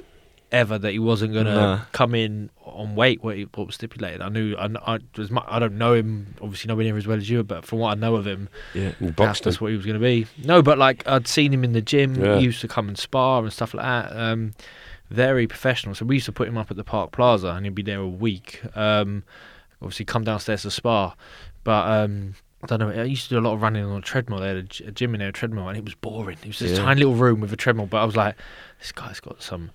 ever 0.53 0.79
that 0.79 0.93
he 0.93 0.99
wasn't 0.99 1.33
gonna 1.35 1.55
Nah. 1.55 1.81
come 1.93 2.15
in 2.15 2.51
on 2.65 2.95
weight 2.95 3.23
what, 3.23 3.37
he, 3.37 3.43
what 3.55 3.67
was 3.67 3.75
stipulated. 3.77 4.21
I 4.23 4.29
knew 4.29 4.55
I, 4.57 4.69
I, 4.95 4.99
as 5.19 5.31
mu- 5.31 5.41
I 5.47 5.59
don't 5.59 5.79
know 5.79 5.95
him 5.95 6.35
obviously 6.41 6.69
nowhere 6.69 6.85
near 6.85 6.97
as 6.97 7.07
well 7.07 7.19
as 7.19 7.29
you, 7.29 7.43
but 7.43 7.65
from 7.65 7.79
what 7.81 7.97
I 7.97 8.01
know 8.01 8.17
of 8.17 8.27
him, 8.27 8.49
Yeah. 8.75 8.93
He 8.99 9.07
that's, 9.11 9.41
that's 9.41 9.61
what 9.61 9.71
he 9.71 9.77
was 9.77 9.85
going 9.87 9.99
to 9.99 10.03
be. 10.05 10.27
No, 10.45 10.63
but 10.63 10.79
like 10.79 11.07
I'd 11.07 11.27
seen 11.29 11.53
him 11.53 11.63
in 11.65 11.73
the 11.73 11.83
gym. 11.83 12.15
Yeah. 12.17 12.39
He 12.39 12.45
used 12.45 12.61
to 12.63 12.69
come 12.69 12.89
and 12.89 12.99
spar 12.99 13.43
and 13.43 13.53
stuff 13.53 13.75
like 13.75 13.85
that. 13.85 14.17
Um, 14.17 14.53
very 15.11 15.47
professional. 15.47 15.95
So 15.95 16.05
we 16.05 16.17
used 16.17 16.27
to 16.27 16.33
put 16.33 16.47
him 16.49 16.57
up 16.59 16.71
at 16.71 16.77
the 16.77 16.85
Park 16.85 17.11
Plaza, 17.13 17.49
and 17.49 17.67
he'd 17.67 17.75
be 17.75 17.83
there 17.83 17.99
a 18.01 18.09
week. 18.09 18.61
Um, 18.77 19.25
obviously, 19.83 20.05
come 20.05 20.25
downstairs 20.25 20.63
to 20.63 20.71
spar, 20.71 21.15
but. 21.65 21.87
Um, 22.05 22.35
I 22.63 22.67
don't 22.67 22.79
know. 22.81 22.91
I 22.91 23.05
used 23.05 23.25
to 23.25 23.31
do 23.31 23.39
a 23.39 23.41
lot 23.41 23.55
of 23.55 23.63
running 23.63 23.85
on 23.85 23.97
a 23.97 24.01
treadmill. 24.03 24.39
They 24.41 24.49
had 24.49 24.57
a, 24.57 24.89
a 24.89 24.91
gym 24.91 25.15
in 25.15 25.21
there, 25.21 25.31
a 25.31 25.33
treadmill, 25.33 25.67
and 25.69 25.79
it 25.79 25.85
was 25.85 25.95
boring. 25.95 26.37
It 26.43 26.49
was 26.49 26.59
just 26.59 26.73
a 26.73 26.77
Yeah. 26.77 26.83
tiny 26.83 27.01
little 27.01 27.15
room 27.15 27.41
with 27.41 27.53
a 27.53 27.57
treadmill. 27.57 27.87
But 27.87 28.03
I 28.03 28.05
was 28.05 28.17
like, 28.17 28.37
this 28.81 28.93
guy's 28.93 29.19
got 29.19 29.43
some, 29.43 29.71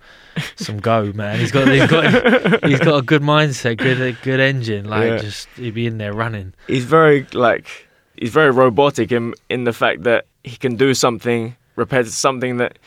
some 0.54 0.78
go, 0.78 1.12
man. 1.12 1.38
He's 1.40 1.50
got, 1.50 1.66
he's 1.68 1.86
got, 1.88 2.64
he's 2.64 2.78
got 2.78 2.98
a 2.98 3.02
good 3.02 3.22
mindset, 3.22 3.78
good, 3.78 4.00
a 4.00 4.12
good 4.12 4.38
engine. 4.38 4.84
Like, 4.88 5.04
Yeah. 5.08 5.18
just 5.18 5.48
he'd 5.56 5.74
be 5.74 5.86
in 5.88 5.98
there 5.98 6.12
running. 6.12 6.54
he's 6.68 6.84
very 6.84 7.26
like 7.32 7.88
he's 8.16 8.30
very 8.30 8.50
robotic 8.52 9.10
in 9.10 9.34
in 9.50 9.64
the 9.64 9.72
fact 9.72 10.04
that 10.04 10.26
he 10.44 10.56
can 10.56 10.76
do 10.76 10.94
something 10.94 11.56
repetitive 11.74 12.14
something 12.14 12.56
that 12.58 12.78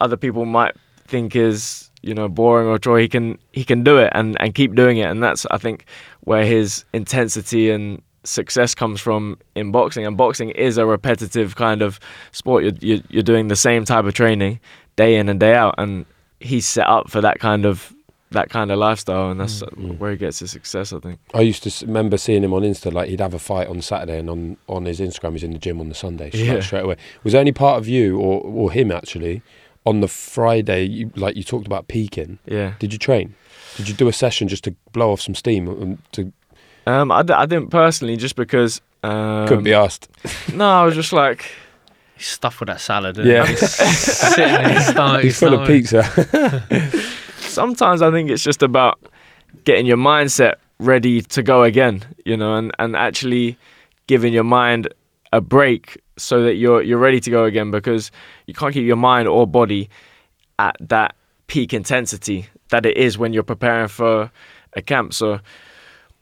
other 0.00 0.16
people 0.16 0.44
might 0.46 0.74
think 1.06 1.36
is 1.36 1.90
you 2.02 2.14
know 2.14 2.28
boring 2.28 2.66
or 2.66 2.78
chore, 2.78 2.98
he 2.98 3.08
can 3.08 3.38
he 3.52 3.62
can 3.64 3.84
do 3.84 3.98
it 3.98 4.10
and 4.14 4.40
and 4.40 4.54
keep 4.54 4.74
doing 4.74 4.96
it, 4.98 5.10
and 5.10 5.22
that's 5.22 5.44
I 5.50 5.58
think 5.58 5.84
where 6.20 6.44
his 6.46 6.84
intensity 6.94 7.70
and 7.70 8.00
success 8.28 8.74
comes 8.74 9.00
from 9.00 9.38
in 9.54 9.72
boxing. 9.72 10.06
And 10.06 10.16
boxing 10.16 10.50
is 10.50 10.78
a 10.78 10.86
repetitive 10.86 11.56
kind 11.56 11.82
of 11.82 11.98
sport. 12.32 12.64
You're 12.64 12.72
you're, 12.80 13.04
you're 13.08 13.22
doing 13.22 13.48
the 13.48 13.56
same 13.56 13.84
type 13.84 14.04
of 14.04 14.14
training 14.14 14.60
day 14.96 15.16
in 15.16 15.28
and 15.28 15.38
day 15.40 15.54
out, 15.54 15.74
and 15.78 16.06
he's 16.40 16.66
set 16.66 16.86
up 16.86 17.10
for 17.10 17.20
that 17.20 17.38
kind 17.38 17.64
of 17.66 17.94
that 18.30 18.50
kind 18.50 18.70
of 18.70 18.78
lifestyle, 18.78 19.30
and 19.30 19.40
that's 19.40 19.62
mm. 19.62 19.98
where 19.98 20.10
he 20.10 20.16
gets 20.16 20.40
his 20.40 20.50
success. 20.50 20.92
I 20.92 21.00
think. 21.00 21.18
I 21.34 21.40
used 21.40 21.62
to 21.62 21.86
remember 21.86 22.18
seeing 22.18 22.44
him 22.44 22.52
on 22.52 22.62
Insta, 22.62 22.92
like 22.92 23.08
he'd 23.08 23.20
have 23.20 23.34
a 23.34 23.38
fight 23.38 23.68
on 23.68 23.80
Saturday, 23.80 24.18
and 24.18 24.28
on, 24.28 24.56
on 24.68 24.84
his 24.84 25.00
Instagram, 25.00 25.32
he's 25.32 25.44
in 25.44 25.52
the 25.52 25.58
gym 25.58 25.80
on 25.80 25.88
the 25.88 25.94
Sunday, 25.94 26.28
straight, 26.30 26.44
Yeah. 26.44 26.60
straight 26.60 26.84
away. 26.84 26.96
Was 27.24 27.32
there 27.32 27.40
any 27.40 27.52
part 27.52 27.78
of 27.78 27.88
you 27.88 28.18
or, 28.18 28.42
or 28.42 28.70
him 28.70 28.92
actually 28.92 29.42
on 29.86 30.00
the 30.00 30.08
Friday, 30.08 30.84
you, 30.84 31.10
like 31.16 31.36
you 31.36 31.42
talked 31.42 31.66
about 31.66 31.88
peaking? 31.88 32.38
Yeah. 32.44 32.74
Did 32.78 32.92
you 32.92 32.98
train? 32.98 33.34
Did 33.76 33.88
you 33.88 33.94
do 33.94 34.08
a 34.08 34.12
session 34.12 34.48
just 34.48 34.64
to 34.64 34.74
blow 34.92 35.12
off 35.12 35.20
some 35.20 35.34
steam? 35.34 35.68
And 35.68 35.98
to 36.12 36.32
Um, 36.88 37.12
I, 37.12 37.22
d- 37.22 37.34
I 37.34 37.46
didn't 37.46 37.70
personally, 37.70 38.16
just 38.16 38.36
because. 38.36 38.80
Um, 39.02 39.46
couldn't 39.46 39.64
be 39.64 39.74
asked. 39.74 40.08
No, 40.52 40.68
I 40.68 40.84
was 40.84 40.94
just 40.94 41.12
like, 41.12 41.50
He's 42.16 42.26
stuffed 42.26 42.58
with 42.60 42.66
that 42.68 42.80
salad. 42.80 43.16
isn't 43.18 43.30
Yeah. 43.30 43.46
He's 43.46 43.70
sitting 43.70 44.54
in 44.64 44.70
his 44.70 44.86
stomach. 44.88 45.22
He's 45.22 45.38
full 45.38 45.54
of 45.54 45.66
pizza. 45.66 46.02
sometimes 47.38 48.02
I 48.02 48.10
think 48.10 48.30
it's 48.30 48.42
just 48.42 48.62
about 48.62 48.98
getting 49.64 49.86
your 49.86 49.96
mindset 49.98 50.54
ready 50.80 51.22
to 51.22 51.42
go 51.42 51.62
again, 51.62 52.02
you 52.24 52.36
know, 52.36 52.54
and, 52.56 52.72
and 52.78 52.96
actually 52.96 53.56
giving 54.08 54.32
your 54.32 54.44
mind 54.44 54.88
a 55.32 55.40
break 55.40 56.00
so 56.16 56.42
that 56.42 56.54
you're 56.54 56.82
you're 56.82 56.98
ready 56.98 57.20
to 57.20 57.30
go 57.30 57.44
again 57.44 57.70
because 57.70 58.10
you 58.46 58.54
can't 58.54 58.74
keep 58.74 58.86
your 58.86 58.96
mind 58.96 59.28
or 59.28 59.46
body 59.46 59.88
at 60.58 60.76
that 60.80 61.14
peak 61.46 61.72
intensity 61.72 62.46
that 62.70 62.84
it 62.84 62.96
is 62.96 63.16
when 63.18 63.32
you're 63.32 63.42
preparing 63.42 63.88
for 63.88 64.30
a 64.72 64.82
camp. 64.82 65.14
So 65.14 65.38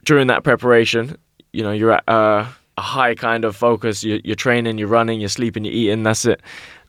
during 0.07 0.29
that 0.29 0.45
preparation, 0.45 1.19
you 1.53 1.63
know, 1.63 1.73
you're 1.73 1.93
at 1.93 2.05
a, 2.09 2.49
a 2.79 2.81
high 2.81 3.15
kind 3.15 3.45
of 3.45 3.55
focus. 3.55 4.03
You're, 4.03 4.21
you're 4.25 4.37
training, 4.37 4.79
you're 4.79 4.89
running, 4.89 5.21
you're 5.21 5.29
sleeping, 5.29 5.65
you're 5.65 5.75
eating. 5.75 6.05
That's 6.05 6.25
it, 6.25 6.41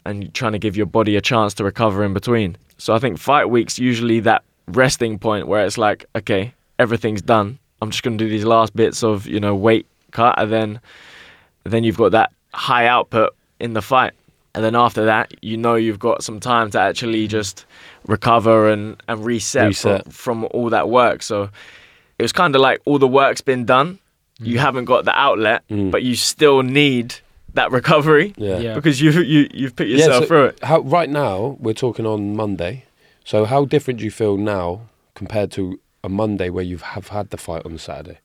and 0.06 0.24
you're 0.24 0.32
trying 0.32 0.54
to 0.54 0.60
give 0.60 0.78
your 0.78 0.86
body 0.86 1.18
a 1.18 1.22
chance 1.22 1.54
to 1.56 1.66
recover 1.66 2.06
in 2.06 2.14
between. 2.14 2.56
So 2.78 2.94
I 2.94 3.00
think 3.00 3.18
fight 3.18 3.50
week's 3.50 3.78
usually 3.78 4.22
that 4.22 4.44
resting 4.68 5.20
point 5.20 5.48
where 5.48 5.66
it's 5.66 5.78
like, 5.78 6.06
okay, 6.16 6.54
everything's 6.80 7.22
done. 7.22 7.60
I'm 7.82 7.92
just 7.92 8.04
going 8.04 8.18
to 8.18 8.24
do 8.24 8.30
these 8.30 8.46
last 8.46 8.76
bits 8.76 9.04
of 9.04 9.28
you 9.28 9.40
know 9.40 9.56
weight 9.56 9.88
cut, 10.12 10.36
and 10.40 10.52
then 10.52 10.80
then 11.64 11.84
you've 11.84 11.98
got 11.98 12.12
that 12.12 12.32
high 12.54 12.88
output 12.88 13.36
in 13.60 13.74
the 13.74 13.82
fight. 13.82 14.14
And 14.56 14.64
then 14.64 14.76
after 14.76 15.06
that, 15.06 15.34
you 15.44 15.56
know 15.56 15.76
you've 15.76 16.00
got 16.00 16.24
some 16.24 16.40
time 16.40 16.72
to 16.72 16.80
actually 16.80 17.28
just 17.28 17.66
recover 18.08 18.70
and, 18.70 19.02
and 19.08 19.24
reset, 19.24 19.68
Reset. 19.68 20.04
From, 20.06 20.12
from 20.12 20.48
all 20.52 20.72
that 20.72 20.90
work. 20.90 21.22
So 21.22 21.52
it 22.20 22.22
was 22.24 22.32
kind 22.32 22.56
of 22.56 22.62
like 22.62 22.82
all 22.86 23.00
the 23.00 23.08
work's 23.08 23.42
been 23.42 23.66
done. 23.66 24.00
You 24.40 24.60
haven't 24.60 24.86
got 24.86 25.06
the 25.06 25.18
outlet, 25.20 25.64
Mm. 25.70 25.90
but 25.90 26.04
you 26.04 26.16
still 26.16 26.62
need 26.62 27.16
that 27.56 27.72
recovery 27.72 28.34
Yeah. 28.38 28.60
Yeah. 28.60 28.76
because 28.76 29.02
you, 29.02 29.10
you, 29.12 29.50
you've 29.52 29.76
put 29.76 29.88
Yeah, 29.88 29.98
yourself 29.98 30.24
so 30.24 30.28
through 30.28 30.46
it. 30.46 30.60
How 30.64 30.80
right 30.82 31.10
now 31.10 31.58
we're 31.60 31.74
talking 31.74 32.06
on 32.06 32.36
Monday. 32.36 32.84
So 33.26 33.46
how 33.46 33.66
different 33.66 33.98
do 34.00 34.06
you 34.06 34.12
feel 34.12 34.38
now 34.38 34.82
compared 35.16 35.52
to 35.54 35.80
a 36.04 36.10
Monday 36.10 36.50
where 36.52 36.64
you 36.64 36.78
have 36.78 37.08
had 37.08 37.32
the 37.32 37.38
fight 37.38 37.66
on 37.66 37.74
the 37.74 37.80
Saturday? 37.80 38.20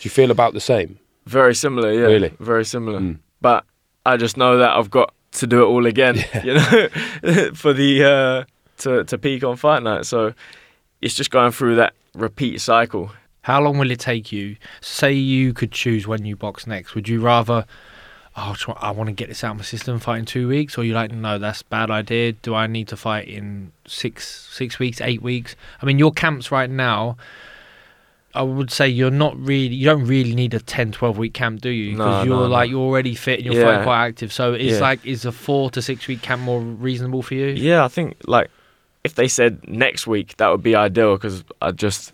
Do 0.00 0.06
you 0.06 0.10
feel 0.10 0.30
about 0.30 0.54
the 0.54 0.60
same? 0.60 0.98
Very 1.26 1.54
similar, 1.54 1.92
yeah. 1.92 2.06
Really? 2.06 2.32
Very 2.40 2.64
similar. 2.64 3.00
Mm. 3.00 3.18
But 3.42 3.64
I 4.06 4.16
just 4.16 4.38
know 4.38 4.56
that 4.56 4.70
I've 4.70 4.90
got 4.90 5.12
to 5.32 5.46
do 5.46 5.60
it 5.62 5.66
all 5.66 5.84
again, 5.84 6.16
you 6.42 6.54
know, 6.54 6.88
for 7.54 7.74
the 7.74 8.04
uh, 8.04 8.44
to 8.78 9.04
to 9.04 9.18
peak 9.18 9.44
on 9.44 9.56
fight 9.56 9.82
night. 9.82 10.06
So 10.06 10.32
it's 11.02 11.14
just 11.14 11.30
going 11.30 11.52
through 11.52 11.76
that 11.76 11.92
repeat 12.14 12.60
cycle. 12.62 13.12
How 13.42 13.60
long 13.60 13.78
will 13.78 13.90
it 13.90 14.00
take 14.00 14.32
you? 14.32 14.56
Say 14.80 15.12
you 15.12 15.52
could 15.52 15.72
choose 15.72 16.06
when 16.06 16.24
you 16.24 16.36
box 16.36 16.66
next. 16.66 16.94
Would 16.94 17.08
you 17.08 17.20
rather, 17.20 17.64
oh, 18.36 18.54
I 18.78 18.90
want 18.90 19.08
to 19.08 19.12
get 19.14 19.28
this 19.28 19.42
out 19.42 19.52
of 19.52 19.56
my 19.58 19.62
system, 19.64 19.98
fight 19.98 20.18
in 20.18 20.24
two 20.26 20.48
weeks, 20.48 20.76
or 20.76 20.84
you 20.84 20.92
like, 20.92 21.10
no, 21.10 21.38
that's 21.38 21.62
a 21.62 21.64
bad 21.66 21.90
idea. 21.90 22.32
Do 22.32 22.54
I 22.54 22.66
need 22.66 22.88
to 22.88 22.96
fight 22.96 23.28
in 23.28 23.72
six 23.86 24.48
six 24.52 24.78
weeks, 24.78 25.00
eight 25.00 25.22
weeks? 25.22 25.56
I 25.80 25.86
mean, 25.86 25.98
your 25.98 26.12
camps 26.12 26.50
right 26.52 26.70
now. 26.70 27.16
I 28.32 28.42
would 28.42 28.70
say 28.70 28.86
you're 28.88 29.10
not 29.10 29.36
really, 29.40 29.74
you 29.74 29.84
don't 29.86 30.06
really 30.06 30.36
need 30.36 30.54
a 30.54 30.60
10, 30.60 30.92
12 30.92 31.18
week 31.18 31.34
camp, 31.34 31.62
do 31.62 31.68
you? 31.68 31.96
No, 31.96 32.04
Because 32.04 32.24
you're 32.26 32.36
no, 32.36 32.42
no. 32.44 32.48
like, 32.48 32.70
you're 32.70 32.78
already 32.78 33.16
fit 33.16 33.40
and 33.40 33.46
you're 33.46 33.56
Yeah. 33.56 33.82
quite 33.82 34.06
active. 34.06 34.32
So 34.32 34.52
it's 34.54 34.74
Yeah. 34.74 34.78
like, 34.80 35.04
is 35.04 35.24
a 35.24 35.32
four 35.32 35.68
to 35.72 35.82
six 35.82 36.06
week 36.06 36.22
camp 36.22 36.42
more 36.42 36.60
reasonable 36.60 37.22
for 37.22 37.34
you? 37.34 37.46
Yeah, 37.46 37.84
I 37.84 37.88
think 37.88 38.18
like 38.28 38.48
if 39.02 39.16
they 39.16 39.26
said 39.26 39.68
next 39.68 40.06
week, 40.06 40.36
that 40.36 40.48
would 40.48 40.62
be 40.62 40.76
ideal 40.76 41.16
because 41.16 41.42
I'd 41.60 41.76
just 41.76 42.12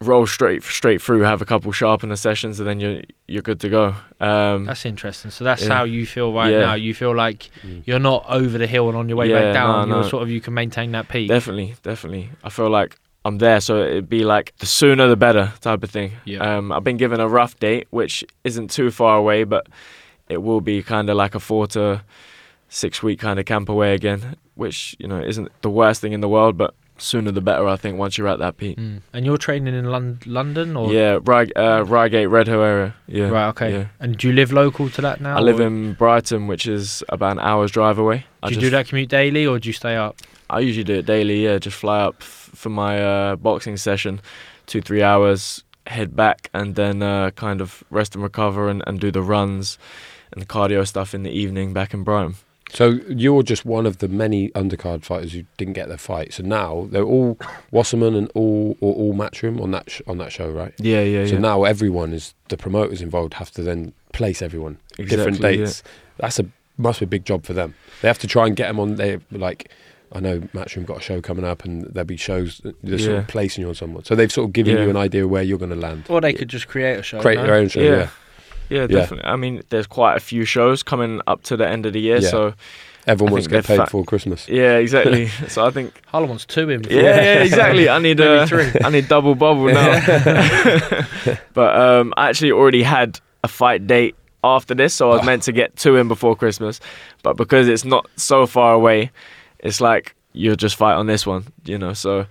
roll 0.00 0.26
straight 0.26 0.62
straight 0.62 1.02
through, 1.02 1.20
have 1.22 1.42
a 1.42 1.44
couple 1.44 1.72
sharpener 1.72 2.16
sessions, 2.16 2.60
and 2.60 2.68
then 2.68 2.78
you're 2.80 3.02
you're 3.26 3.42
good 3.42 3.60
to 3.60 3.68
go. 3.68 3.94
Um, 4.20 4.64
That's 4.64 4.86
interesting. 4.86 5.30
So 5.30 5.44
that's 5.44 5.64
Yeah. 5.66 5.74
how 5.74 5.84
you 5.84 6.06
feel 6.06 6.32
right 6.32 6.52
Yeah. 6.52 6.60
now. 6.60 6.74
You 6.74 6.94
feel 6.94 7.14
like 7.14 7.50
you're 7.84 7.98
not 7.98 8.24
over 8.28 8.58
the 8.58 8.66
hill 8.66 8.88
and 8.88 8.96
on 8.96 9.08
your 9.08 9.18
way 9.18 9.28
Yeah, 9.30 9.40
back 9.42 9.54
down. 9.54 9.88
no, 9.88 9.94
You're 9.96 10.04
no. 10.04 10.08
sort 10.08 10.22
of 10.22 10.30
you 10.30 10.40
can 10.40 10.54
maintain 10.54 10.92
that 10.92 11.08
peak. 11.08 11.28
Definitely, 11.28 11.74
definitely. 11.82 12.30
I 12.44 12.48
feel 12.48 12.70
like 12.70 12.96
I'm 13.24 13.38
there, 13.38 13.60
so 13.60 13.82
it'd 13.82 14.08
be 14.08 14.24
like 14.24 14.54
the 14.58 14.66
sooner 14.66 15.08
the 15.08 15.16
better 15.16 15.52
type 15.60 15.82
of 15.82 15.90
thing. 15.90 16.12
Yeah. 16.24 16.38
Um, 16.58 16.70
I've 16.72 16.84
been 16.84 16.96
given 16.96 17.20
a 17.20 17.28
rough 17.28 17.58
date, 17.58 17.86
which 17.90 18.24
isn't 18.44 18.70
too 18.70 18.90
far 18.90 19.18
away, 19.18 19.44
but 19.44 19.66
it 20.28 20.42
will 20.42 20.60
be 20.60 20.82
kind 20.82 21.10
of 21.10 21.16
like 21.16 21.34
a 21.34 21.40
four 21.40 21.66
to 21.68 22.02
six 22.68 23.02
week 23.02 23.18
kind 23.18 23.38
of 23.40 23.46
camp 23.46 23.68
away 23.68 23.94
again, 23.94 24.36
which 24.54 24.94
you 24.98 25.08
know 25.08 25.18
isn't 25.20 25.50
the 25.62 25.70
worst 25.70 26.00
thing 26.00 26.12
in 26.12 26.20
the 26.20 26.28
world, 26.28 26.56
but 26.56 26.74
sooner 26.98 27.30
the 27.30 27.40
better. 27.40 27.66
I 27.66 27.76
think 27.76 27.98
once 27.98 28.18
you're 28.18 28.28
at 28.28 28.38
that 28.38 28.56
peak. 28.56 28.76
Mm. 28.76 29.00
And 29.12 29.24
you're 29.26 29.38
training 29.38 29.74
in 29.74 29.86
Lon- 29.86 30.18
London 30.26 30.76
or 30.76 30.92
Yeah, 30.92 31.18
Ry- 31.22 31.50
uh, 31.56 31.84
Reigate, 31.86 32.28
Redhill 32.28 32.62
area. 32.62 32.94
Yeah. 33.06 33.28
right? 33.28 33.48
Okay. 33.48 33.72
Yeah. 33.72 33.84
And 34.00 34.16
do 34.16 34.28
you 34.28 34.32
live 34.34 34.52
local 34.52 34.88
to 34.90 35.00
that 35.02 35.20
now? 35.20 35.36
I 35.36 35.40
live 35.40 35.60
or 35.60 35.64
in 35.66 35.94
Brighton, 35.94 36.46
which 36.46 36.66
is 36.66 37.02
about 37.08 37.32
an 37.32 37.40
hour's 37.40 37.70
drive 37.70 37.98
away. 37.98 38.26
I 38.42 38.48
Do 38.48 38.54
you 38.54 38.60
just, 38.60 38.66
do 38.66 38.70
that 38.70 38.88
commute 38.88 39.08
daily 39.08 39.46
or 39.46 39.58
do 39.58 39.68
you 39.68 39.72
stay 39.72 39.96
up? 39.96 40.16
I 40.50 40.60
usually 40.60 40.84
do 40.84 40.94
it 40.94 41.06
daily. 41.06 41.44
Yeah, 41.44 41.58
just 41.58 41.76
fly 41.76 42.00
up 42.00 42.16
f- 42.20 42.50
for 42.54 42.68
my 42.70 43.02
uh, 43.02 43.36
boxing 43.36 43.76
session, 43.76 44.20
two 44.66 44.80
three 44.80 45.02
hours, 45.02 45.62
head 45.86 46.16
back, 46.16 46.48
and 46.54 46.74
then 46.74 47.02
uh, 47.02 47.30
kind 47.32 47.60
of 47.60 47.84
rest 47.90 48.14
and 48.14 48.22
recover 48.24 48.68
and, 48.68 48.82
and 48.86 48.98
do 49.00 49.10
the 49.10 49.22
runs 49.22 49.78
and 50.32 50.40
the 50.42 50.46
cardio 50.46 50.86
stuff 50.86 51.14
in 51.14 51.22
the 51.22 51.30
evening 51.30 51.72
back 51.72 51.92
in 51.94 52.02
Brighton. 52.02 52.34
So 52.70 53.00
you're 53.08 53.42
just 53.42 53.64
one 53.64 53.86
of 53.86 53.98
the 53.98 54.08
many 54.08 54.50
undercard 54.50 55.02
fighters 55.02 55.32
who 55.32 55.44
didn't 55.56 55.72
get 55.74 55.88
their 55.88 55.96
fight. 55.98 56.34
So 56.34 56.42
now 56.42 56.86
they're 56.90 57.02
all 57.04 57.38
Wasserman 57.70 58.14
and 58.14 58.30
all 58.34 58.76
or 58.80 58.94
all 58.94 59.14
Matchroom 59.14 59.60
on 59.62 59.70
that 59.70 59.90
sh- 59.90 60.02
on 60.06 60.18
that 60.18 60.32
show, 60.32 60.50
right? 60.50 60.74
Yeah, 60.78 61.00
yeah, 61.02 61.26
So 61.26 61.32
yeah. 61.34 61.38
now 61.38 61.64
everyone 61.64 62.12
is 62.12 62.34
the 62.48 62.56
promoters 62.58 63.00
involved 63.00 63.34
have 63.34 63.50
to 63.52 63.62
then 63.62 63.92
place 64.12 64.42
everyone 64.42 64.78
different 64.96 65.28
Exactly, 65.36 65.50
yeah. 65.58 65.64
dates. 65.64 65.82
That's 66.18 66.38
a 66.38 66.46
must 66.76 67.00
be 67.00 67.04
a 67.04 67.08
big 67.08 67.24
job 67.24 67.44
for 67.44 67.54
them. 67.54 67.74
They 68.02 68.08
have 68.08 68.18
to 68.20 68.26
try 68.26 68.46
and 68.46 68.54
get 68.54 68.68
them 68.68 68.78
on. 68.80 68.96
They 68.96 69.18
like. 69.32 69.70
I 70.10 70.20
know 70.20 70.40
Matchroom 70.54 70.86
got 70.86 70.96
a 70.98 71.00
show 71.02 71.20
coming 71.20 71.44
up, 71.44 71.66
and 71.66 71.84
there'll 71.84 72.06
be 72.06 72.16
shows. 72.16 72.62
They're 72.82 72.98
sort 72.98 73.10
Yeah. 73.12 73.18
of 73.18 73.28
placing 73.28 73.60
you 73.62 73.68
on 73.68 73.74
someone, 73.74 74.04
so 74.04 74.14
they've 74.14 74.32
sort 74.32 74.46
of 74.48 74.52
given 74.54 74.74
Yeah. 74.76 74.84
you 74.84 74.90
an 74.90 74.96
idea 74.96 75.28
where 75.28 75.42
you're 75.42 75.58
going 75.58 75.68
to 75.70 75.76
land. 75.76 76.04
Or 76.08 76.22
they 76.22 76.32
could 76.32 76.48
just 76.48 76.66
create 76.66 76.98
a 76.98 77.02
show. 77.02 77.20
Create 77.20 77.36
no? 77.36 77.42
their 77.44 77.54
own 77.56 77.68
show. 77.68 77.80
Yeah. 77.82 78.08
Yeah, 78.68 78.80
Yeah, 78.82 78.86
definitely. 78.86 79.30
I 79.30 79.36
mean, 79.36 79.62
there's 79.70 79.86
quite 79.86 80.16
a 80.16 80.20
few 80.20 80.44
shows 80.44 80.82
coming 80.82 81.20
up 81.26 81.42
to 81.44 81.56
the 81.56 81.66
end 81.68 81.86
of 81.86 81.92
the 81.92 82.00
year, 82.00 82.18
Yeah. 82.18 82.28
so 82.30 82.54
everyone 83.06 83.30
I 83.30 83.34
wants 83.34 83.46
to 83.46 83.50
get 83.50 83.64
paid 83.64 83.76
fat- 83.78 83.84
before 83.86 84.04
Christmas. 84.04 84.48
yeah, 84.48 84.76
exactly. 84.76 85.28
so 85.48 85.64
I 85.66 85.70
think 85.70 86.00
Harlem 86.06 86.28
wants 86.28 86.44
two 86.46 86.68
in. 86.70 86.84
Yeah, 86.84 87.00
yeah, 87.00 87.42
exactly. 87.42 87.88
I 87.88 87.98
need 87.98 88.18
Maybe 88.20 88.28
uh, 88.30 88.46
three. 88.46 88.70
I 88.84 88.90
need 88.90 89.08
double 89.08 89.34
bubble 89.34 89.66
now. 89.72 90.00
but 91.54 91.76
um, 91.80 92.14
I 92.16 92.28
actually 92.28 92.52
already 92.52 92.82
had 92.82 93.20
a 93.44 93.48
fight 93.48 93.86
date 93.86 94.14
after 94.44 94.74
this, 94.74 94.94
so 94.94 95.10
I 95.10 95.16
was 95.16 95.24
meant 95.26 95.42
to 95.44 95.52
get 95.52 95.76
two 95.76 95.96
in 95.96 96.08
before 96.08 96.36
Christmas. 96.36 96.80
But 97.22 97.36
because 97.36 97.68
it's 97.68 97.84
not 97.84 98.08
so 98.16 98.46
far 98.46 98.74
away, 98.74 99.10
it's 99.60 99.80
like 99.80 100.14
you'll 100.32 100.56
just 100.56 100.76
fight 100.76 100.94
on 100.94 101.06
this 101.06 101.26
one, 101.26 101.46
you 101.64 101.78
know. 101.78 101.92
So 101.92 102.26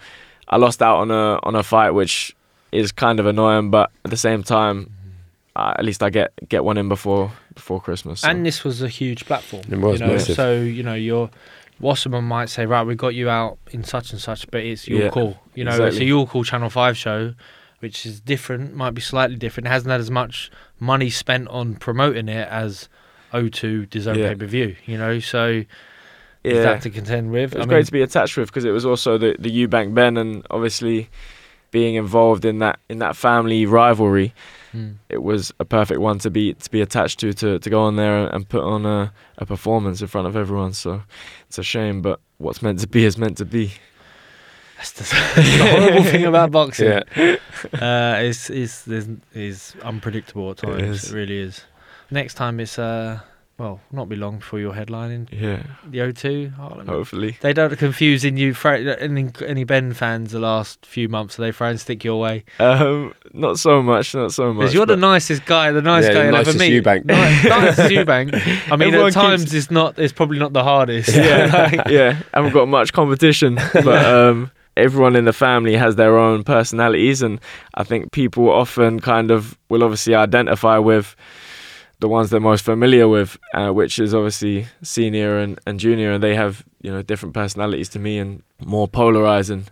I 0.47 0.57
lost 0.57 0.81
out 0.81 0.97
on 0.97 1.11
a 1.11 1.39
on 1.43 1.55
a 1.55 1.63
fight, 1.63 1.91
which 1.91 2.35
is 2.71 2.91
kind 2.91 3.19
of 3.19 3.25
annoying, 3.25 3.71
but 3.71 3.91
at 4.05 4.11
the 4.11 4.17
same 4.17 4.43
time, 4.43 4.91
uh, 5.57 5.73
at 5.77 5.83
least 5.83 6.03
I 6.03 6.09
get 6.11 6.31
get 6.47 6.63
one 6.63 6.77
in 6.77 6.87
before 6.87 7.31
before 7.55 7.81
Christmas. 7.81 8.21
so. 8.21 8.29
And 8.29 8.45
this 8.45 8.63
was 8.63 8.81
a 8.83 8.87
huge 8.87 9.25
platform. 9.25 9.63
It 9.71 9.79
was 9.79 9.99
you 9.99 10.05
know? 10.05 10.13
massive. 10.13 10.35
So 10.35 10.55
you 10.61 10.83
know 10.83 10.93
your 10.93 11.31
Wasserman 11.79 12.23
might 12.23 12.49
say, 12.49 12.65
right, 12.65 12.85
we 12.85 12.95
got 12.95 13.15
you 13.15 13.29
out 13.29 13.57
in 13.71 13.83
such 13.83 14.11
and 14.11 14.21
such, 14.21 14.49
but 14.51 14.61
it's 14.61 14.87
your 14.87 15.01
Yeah, 15.05 15.09
call. 15.09 15.37
You 15.55 15.63
know, 15.63 15.85
it's 15.85 15.97
a 15.97 16.05
your 16.05 16.27
call 16.27 16.43
Channel 16.43 16.69
Five 16.69 16.95
show, 16.95 17.33
which 17.79 18.05
is 18.05 18.19
different, 18.19 18.75
might 18.75 18.91
be 18.91 19.01
slightly 19.01 19.35
different. 19.35 19.67
It 19.67 19.71
hasn't 19.71 19.91
had 19.91 19.99
as 19.99 20.11
much 20.11 20.51
money 20.79 21.09
spent 21.09 21.47
on 21.49 21.75
promoting 21.75 22.29
it 22.29 22.47
as 22.49 22.87
O2 23.33 23.87
DAZN 23.89 24.15
Yeah. 24.15 24.29
pay 24.29 24.35
per 24.35 24.45
view. 24.45 24.75
You 24.85 24.97
know, 24.97 25.19
so 25.19 25.47
yeah. 26.43 26.51
is 26.51 26.63
that 26.63 26.81
to 26.83 26.89
contend 26.91 27.31
with? 27.31 27.53
It 27.53 27.57
was 27.57 27.65
I 27.65 27.69
great 27.69 27.77
mean, 27.77 27.85
to 27.85 27.91
be 27.91 28.01
attached 28.03 28.37
with 28.37 28.49
because 28.49 28.65
it 28.65 28.71
was 28.71 28.85
also 28.85 29.17
the 29.17 29.35
the 29.39 29.49
Eubank 29.49 29.95
Benn 29.95 30.17
and 30.17 30.45
obviously 30.51 31.09
being 31.71 31.95
involved 31.95 32.45
in 32.45 32.59
that 32.59 32.79
in 32.89 32.99
that 32.99 33.15
family 33.15 33.65
rivalry. 33.65 34.33
Mm. 34.77 34.95
It 35.09 35.23
was 35.23 35.53
a 35.59 35.65
perfect 35.65 35.99
one 35.99 36.19
to 36.19 36.29
be 36.29 36.53
to 36.53 36.71
be 36.71 36.81
attached 36.81 37.19
to 37.19 37.33
to, 37.33 37.59
to 37.59 37.69
go 37.69 37.81
on 37.83 37.95
there 37.95 38.27
and 38.27 38.47
put 38.47 38.63
on 38.63 38.85
a, 38.85 39.13
a 39.37 39.45
performance 39.45 40.01
in 40.01 40.07
front 40.07 40.27
of 40.27 40.35
everyone. 40.35 40.73
So 40.73 41.01
it's 41.47 41.57
a 41.57 41.63
shame, 41.63 42.01
but 42.01 42.19
what's 42.37 42.61
meant 42.61 42.79
to 42.79 42.87
be 42.87 43.05
is 43.05 43.17
meant 43.17 43.37
to 43.37 43.45
be. 43.45 43.73
That's 44.77 44.91
the, 44.91 45.03
that's 45.35 45.57
the 45.57 45.67
horrible 45.71 46.03
thing 46.03 46.25
about 46.25 46.51
boxing. 46.51 46.87
Yeah. 46.87 47.35
Uh, 47.73 48.19
it's, 48.19 48.51
it's, 48.51 48.87
it's, 48.87 49.07
it's 49.33 49.75
unpredictable 49.77 50.51
at 50.51 50.57
times. 50.57 51.03
is. 51.03 51.11
It, 51.11 51.15
really 51.15 51.39
is. 51.39 51.63
Next 52.11 52.35
time 52.35 52.59
it's, 52.59 52.77
uh, 52.77 53.19
well, 53.57 53.79
not 53.91 54.07
be 54.07 54.15
long 54.15 54.37
before 54.37 54.59
you're 54.59 54.73
headlining 54.73 55.27
Yeah, 55.31 55.63
the 55.89 55.99
O2. 55.99 56.53
Harlem. 56.55 56.87
hopefully. 56.87 57.37
They 57.41 57.53
don't 57.53 57.75
confuse 57.77 58.23
in 58.23 58.37
you, 58.37 58.55
any, 58.65 59.29
any 59.45 59.63
Benn 59.63 59.93
fans 59.93 60.31
the 60.31 60.39
last 60.39 60.85
few 60.85 61.09
months, 61.09 61.37
they 61.37 61.51
throw 61.51 61.69
and 61.69 61.79
stick 61.79 62.03
your 62.03 62.19
way. 62.19 62.43
Um, 62.59 63.13
not 63.33 63.57
so 63.57 63.81
much, 63.81 64.13
not 64.13 64.31
so 64.31 64.53
much. 64.53 64.61
Because 64.61 64.73
you're 64.75 64.85
the 64.85 64.95
nicest 64.95 65.45
guy, 65.45 65.71
the 65.71 65.81
nice 65.81 66.05
Yeah, 66.05 66.13
guy 66.13 66.25
you'll 66.25 66.35
ever 66.35 66.53
nicest 66.53 66.59
meet. 66.59 66.83
Eubank. 66.83 67.05
Nice, 67.05 67.43
nicest 67.45 67.89
Eubank. 67.91 68.71
I 68.71 68.75
mean, 68.75 68.89
Everyone 68.89 69.07
at 69.07 69.13
times 69.13 69.41
keeps- 69.45 69.53
it's 69.53 69.71
not. 69.71 69.97
It's 69.97 70.13
probably 70.13 70.37
not 70.39 70.53
the 70.53 70.63
hardest. 70.63 71.15
yeah, 71.15 71.83
yeah. 71.89 72.21
Haven't 72.33 72.53
got 72.53 72.67
much 72.67 72.93
competition, 72.93 73.55
but 73.73 74.05
um, 74.05 74.51
everyone 74.75 75.15
in 75.15 75.25
the 75.25 75.33
family 75.33 75.75
has 75.75 75.95
their 75.95 76.17
own 76.17 76.43
personalities, 76.43 77.23
and 77.23 77.39
I 77.73 77.83
think 77.83 78.11
people 78.11 78.49
often 78.51 78.99
kind 78.99 79.31
of 79.31 79.57
will 79.69 79.83
obviously 79.83 80.13
identify 80.13 80.77
with 80.77 81.15
the 81.99 82.07
ones 82.07 82.29
they're 82.29 82.39
most 82.39 82.63
familiar 82.63 83.07
with, 83.07 83.37
uh, 83.53 83.69
which 83.71 83.97
is 83.99 84.13
obviously 84.13 84.67
senior 84.83 85.37
and, 85.39 85.59
and 85.65 85.79
junior, 85.79 86.11
and 86.11 86.23
they 86.23 86.35
have 86.35 86.63
you 86.81 86.91
know 86.91 87.01
different 87.01 87.33
personalities 87.33 87.89
to 87.89 87.99
me 87.99 88.17
and 88.19 88.43
more 88.63 88.87
polarizing 88.87 89.65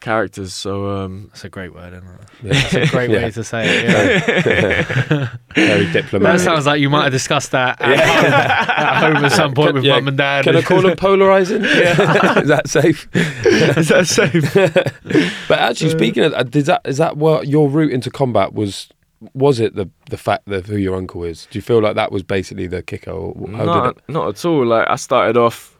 characters. 0.00 0.54
So 0.54 0.90
um, 0.90 1.26
That's 1.28 1.44
a 1.44 1.48
great 1.48 1.74
word, 1.74 1.92
isn't 1.92 2.06
it? 2.06 2.20
Yeah. 2.42 2.52
That's 2.52 2.74
a 2.74 2.86
great 2.92 3.10
Yeah. 3.10 3.22
way 3.24 3.30
to 3.32 3.42
say 3.42 3.64
it. 3.66 3.84
Yeah. 3.90 5.28
Very 5.56 5.84
that 5.86 5.92
diplomatic. 5.92 6.40
sounds 6.40 6.66
like 6.66 6.80
you 6.80 6.88
might 6.88 7.02
have 7.02 7.12
discussed 7.12 7.50
that 7.50 7.80
at, 7.80 7.98
home, 7.98 8.32
at 8.32 9.14
home 9.16 9.24
at 9.24 9.32
some 9.32 9.54
point 9.54 9.68
Can- 9.70 9.74
with 9.74 9.84
yeah, 9.84 9.94
mum 9.96 10.08
and 10.08 10.16
dad. 10.16 10.44
Can 10.44 10.54
I 10.56 10.62
call 10.62 10.82
them 10.82 10.96
polarizing? 10.96 11.64
is 11.64 12.48
that 12.48 12.62
safe? 12.68 13.08
is 13.12 13.88
that 13.88 14.06
safe? 14.06 14.54
But 15.48 15.58
actually, 15.58 15.90
speaking 15.90 16.22
of 16.24 16.32
that, 16.32 16.54
is 16.54 16.66
that 16.66 16.82
is 16.84 16.98
that 16.98 17.16
what 17.16 17.48
your 17.48 17.68
route 17.68 17.90
into 17.92 18.08
combat 18.10 18.52
was? 18.54 18.88
Was 19.34 19.58
it 19.58 19.74
the 19.74 19.90
the 20.10 20.16
fact 20.16 20.48
of 20.48 20.66
who 20.66 20.76
your 20.76 20.94
uncle 20.96 21.24
is? 21.24 21.46
Do 21.50 21.58
you 21.58 21.62
feel 21.62 21.80
like 21.80 21.96
that 21.96 22.12
was 22.12 22.22
basically 22.22 22.66
the 22.66 22.82
kicker? 22.82 23.10
Or 23.10 23.34
how 23.50 23.64
not, 23.64 23.98
not 24.08 24.28
at 24.28 24.44
all. 24.44 24.64
Like 24.64 24.88
I 24.88 24.96
started 24.96 25.36
off 25.36 25.76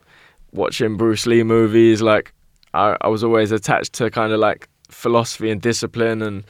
watching 0.51 0.97
Bruce 0.97 1.25
Lee 1.25 1.43
movies. 1.43 2.01
Like 2.01 2.33
I, 2.73 2.97
I 3.01 3.07
was 3.07 3.23
always 3.23 3.51
attached 3.51 3.93
to 3.93 4.09
kind 4.09 4.33
of 4.33 4.39
like 4.39 4.67
philosophy 4.89 5.49
and 5.51 5.61
discipline, 5.61 6.21
and 6.21 6.43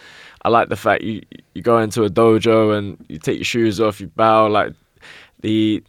I 0.43 0.49
like 0.49 0.69
the 0.69 0.75
fact 0.75 1.03
you 1.03 1.21
you 1.53 1.61
go 1.61 1.79
into 1.79 2.03
a 2.03 2.09
dojo 2.09 2.77
and 2.77 3.03
you 3.07 3.19
take 3.19 3.37
your 3.37 3.45
shoes 3.45 3.79
off, 3.79 4.01
you 4.01 4.07
bow. 4.07 4.47
Like 4.47 4.73
the 5.41 5.83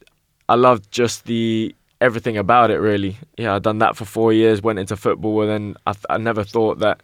I 0.48 0.54
loved 0.54 0.90
just 0.90 1.24
the 1.24 1.74
everything 2.00 2.36
about 2.36 2.70
it. 2.70 2.78
Really, 2.78 3.16
yeah. 3.38 3.54
I'd 3.54 3.62
done 3.62 3.78
that 3.78 3.96
for 3.96 4.04
four 4.04 4.32
years. 4.32 4.62
Went 4.62 4.78
into 4.78 4.96
football, 4.96 5.42
and 5.42 5.50
then 5.50 5.76
I, 5.86 6.14
I 6.14 6.18
never 6.18 6.44
thought 6.44 6.80
that 6.80 7.02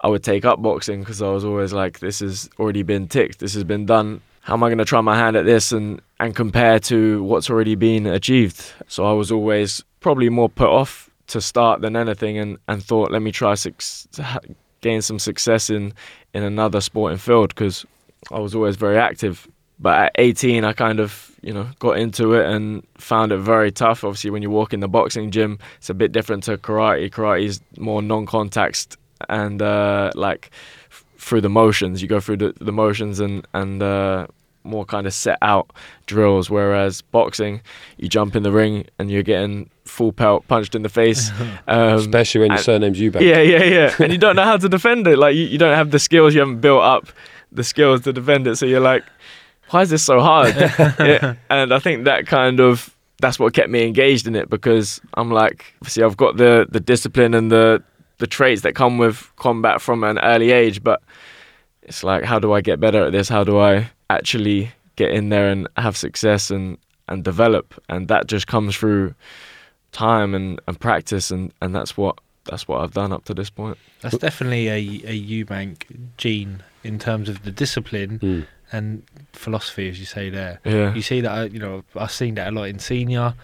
I 0.00 0.08
would 0.08 0.22
take 0.22 0.44
up 0.44 0.62
boxing 0.62 1.00
because 1.00 1.20
I 1.22 1.30
was 1.30 1.44
always 1.44 1.72
like, 1.72 1.98
this 1.98 2.20
has 2.20 2.48
already 2.58 2.82
been 2.82 3.08
ticked. 3.08 3.40
This 3.40 3.54
has 3.54 3.64
been 3.64 3.86
done. 3.86 4.20
How 4.42 4.54
am 4.54 4.62
I 4.62 4.68
going 4.68 4.78
to 4.78 4.84
try 4.84 5.00
my 5.00 5.16
hand 5.16 5.36
at 5.36 5.44
this 5.44 5.72
and 5.72 6.00
and 6.20 6.34
compare 6.34 6.78
to 6.80 7.22
what's 7.22 7.50
already 7.50 7.74
been 7.74 8.06
achieved? 8.06 8.72
So 8.86 9.04
I 9.04 9.12
was 9.12 9.30
always 9.30 9.84
probably 10.00 10.28
more 10.28 10.48
put 10.48 10.68
off 10.68 11.10
to 11.28 11.40
start 11.40 11.82
than 11.82 11.96
anything, 11.96 12.38
and 12.38 12.58
and 12.68 12.82
thought, 12.82 13.10
let 13.10 13.20
me 13.20 13.32
try 13.32 13.54
six, 13.54 14.08
gain 14.80 15.02
some 15.02 15.18
success 15.18 15.68
in 15.68 15.92
in 16.32 16.42
another 16.42 16.80
sporting 16.80 17.18
field 17.18 17.50
because 17.50 17.84
I 18.30 18.38
was 18.38 18.54
always 18.54 18.76
very 18.76 18.96
active. 18.96 19.46
But 19.80 19.98
at 19.98 20.12
18, 20.16 20.64
I 20.64 20.72
kind 20.72 20.98
of, 20.98 21.30
you 21.40 21.52
know, 21.52 21.68
got 21.78 21.98
into 21.98 22.34
it 22.34 22.50
and 22.50 22.84
found 22.96 23.30
it 23.30 23.38
very 23.38 23.70
tough. 23.70 24.02
Obviously, 24.02 24.30
when 24.30 24.42
you 24.42 24.50
walk 24.50 24.72
in 24.72 24.80
the 24.80 24.88
boxing 24.88 25.30
gym, 25.30 25.58
it's 25.76 25.88
a 25.88 25.94
bit 25.94 26.10
different 26.10 26.42
to 26.44 26.58
karate. 26.58 27.10
Karate 27.10 27.44
is 27.44 27.60
more 27.76 28.02
non-contact 28.02 28.96
and 29.28 29.60
uh, 29.62 30.10
like 30.14 30.50
f- 30.90 31.04
through 31.18 31.40
the 31.42 31.48
motions. 31.48 32.00
You 32.02 32.08
go 32.08 32.20
through 32.20 32.38
the, 32.38 32.54
the 32.60 32.72
motions 32.72 33.20
and 33.20 33.46
and 33.54 33.82
uh, 33.82 34.26
more 34.64 34.84
kind 34.84 35.06
of 35.06 35.14
set 35.14 35.38
out 35.42 35.70
drills. 36.06 36.50
Whereas 36.50 37.00
boxing, 37.02 37.60
you 37.96 38.08
jump 38.08 38.36
in 38.36 38.42
the 38.42 38.52
ring 38.52 38.86
and 38.98 39.10
you're 39.10 39.22
getting 39.22 39.70
full 39.84 40.12
pelt 40.12 40.46
punched 40.48 40.74
in 40.74 40.82
the 40.82 40.88
face. 40.90 41.30
Um, 41.68 41.98
Especially 41.98 42.40
when 42.40 42.50
your 42.50 42.56
and- 42.56 42.64
surname's 42.64 42.98
Eubank. 42.98 43.20
yeah, 43.20 43.40
yeah, 43.40 43.64
yeah. 43.64 43.94
And 44.00 44.10
you 44.12 44.18
don't 44.18 44.36
know 44.36 44.44
how 44.44 44.56
to 44.56 44.68
defend 44.68 45.06
it. 45.06 45.18
Like 45.18 45.34
you, 45.36 45.44
you 45.44 45.58
don't 45.58 45.74
have 45.74 45.90
the 45.90 45.98
skills. 45.98 46.34
You 46.34 46.40
haven't 46.40 46.60
built 46.60 46.82
up 46.82 47.08
the 47.52 47.62
skills 47.64 48.02
to 48.02 48.12
defend 48.12 48.46
it. 48.46 48.56
So 48.56 48.64
you're 48.66 48.80
like, 48.80 49.04
why 49.70 49.82
is 49.82 49.90
this 49.90 50.02
so 50.02 50.20
hard? 50.20 50.54
yeah. 50.98 51.34
And 51.50 51.72
I 51.74 51.78
think 51.78 52.04
that 52.04 52.26
kind 52.26 52.58
of 52.60 52.94
that's 53.20 53.38
what 53.38 53.52
kept 53.52 53.68
me 53.68 53.84
engaged 53.86 54.26
in 54.26 54.34
it 54.36 54.48
because 54.48 55.00
I'm 55.14 55.30
like, 55.30 55.74
see, 55.86 56.02
I've 56.02 56.16
got 56.16 56.36
the 56.38 56.66
the 56.70 56.80
discipline 56.80 57.34
and 57.34 57.50
the 57.52 57.82
the 58.18 58.26
traits 58.26 58.62
that 58.62 58.74
come 58.74 58.98
with 58.98 59.30
combat 59.36 59.80
from 59.80 60.04
an 60.04 60.18
early 60.18 60.50
age, 60.50 60.82
but 60.82 61.02
it's 61.82 62.02
like, 62.04 62.24
how 62.24 62.38
do 62.38 62.52
I 62.52 62.60
get 62.60 62.80
better 62.80 63.04
at 63.04 63.12
this? 63.12 63.28
How 63.28 63.44
do 63.44 63.58
I 63.58 63.90
actually 64.10 64.70
get 64.96 65.10
in 65.10 65.28
there 65.30 65.48
and 65.48 65.68
have 65.76 65.96
success 65.96 66.50
and 66.50 66.78
and 67.08 67.24
develop? 67.24 67.80
And 67.88 68.08
that 68.08 68.26
just 68.26 68.46
comes 68.46 68.76
through 68.76 69.14
time 69.92 70.34
and, 70.34 70.60
and 70.68 70.78
practice 70.78 71.30
and, 71.30 71.52
and 71.62 71.74
that's 71.74 71.96
what 71.96 72.18
that's 72.44 72.66
what 72.68 72.80
I've 72.82 72.92
done 72.94 73.12
up 73.12 73.24
to 73.26 73.34
this 73.34 73.50
point. 73.50 73.78
That's 74.00 74.18
definitely 74.18 74.68
a 74.68 74.78
a 75.10 75.44
Eubank 75.44 75.84
gene 76.16 76.62
in 76.84 76.98
terms 76.98 77.28
of 77.28 77.42
the 77.44 77.50
discipline 77.50 78.18
Mm. 78.18 78.46
and 78.72 79.02
philosophy, 79.32 79.88
as 79.88 79.98
you 79.98 80.06
say 80.06 80.30
there. 80.30 80.60
Yeah. 80.64 80.94
You 80.94 81.02
see 81.02 81.20
that, 81.22 81.30
uh, 81.38 81.44
you 81.44 81.58
know, 81.58 81.84
I've 81.96 82.12
seen 82.12 82.34
that 82.34 82.48
a 82.48 82.50
lot 82.50 82.64
in 82.68 82.78
senior 82.78 83.34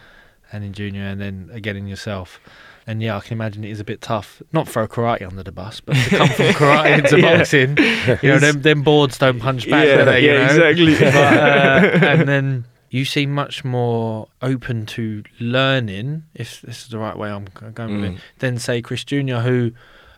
and 0.53 0.63
in 0.65 0.73
junior, 0.73 1.03
and 1.05 1.21
then 1.21 1.51
again 1.53 1.77
in 1.77 1.87
yourself. 1.87 2.39
And 2.87 3.03
yeah, 3.03 3.17
I 3.17 3.21
can 3.21 3.33
imagine 3.33 3.65
it 3.65 3.71
is 3.71 3.81
a 3.81 3.85
bit 3.85 4.01
tough. 4.03 4.43
Not 4.53 4.69
throw 4.69 4.87
karate 4.87 5.27
under 5.27 5.43
the 5.43 5.53
bus, 5.53 5.81
but 5.81 5.95
to 5.97 6.11
come 6.11 6.29
from 6.29 6.47
karate 6.49 6.99
into 7.05 7.19
Yeah. 7.21 7.37
boxing, 7.39 7.79
you 8.23 8.29
know, 8.29 8.39
them, 8.47 8.61
them 8.63 8.83
boards 8.83 9.17
don't 9.17 9.41
punch 9.41 9.69
back, 9.71 9.87
Yeah, 9.87 10.05
they? 10.05 10.27
yeah, 10.27 10.47
know? 10.47 10.67
exactly. 10.67 10.95
But, 10.99 11.15
uh, 11.15 12.07
and 12.07 12.29
then 12.29 12.65
you 12.91 13.05
seem 13.07 13.33
much 13.33 13.65
more 13.65 14.29
open 14.43 14.85
to 14.87 15.23
learning, 15.41 16.25
if 16.35 16.61
this 16.61 16.83
is 16.83 16.89
the 16.89 16.99
right 16.99 17.17
way 17.17 17.31
I'm 17.31 17.47
going 17.75 18.01
with 18.03 18.11
Mm. 18.13 18.15
it, 18.17 18.21
than 18.41 18.59
say 18.59 18.83
Chris 18.83 19.03
Junior, 19.03 19.41
who 19.41 19.73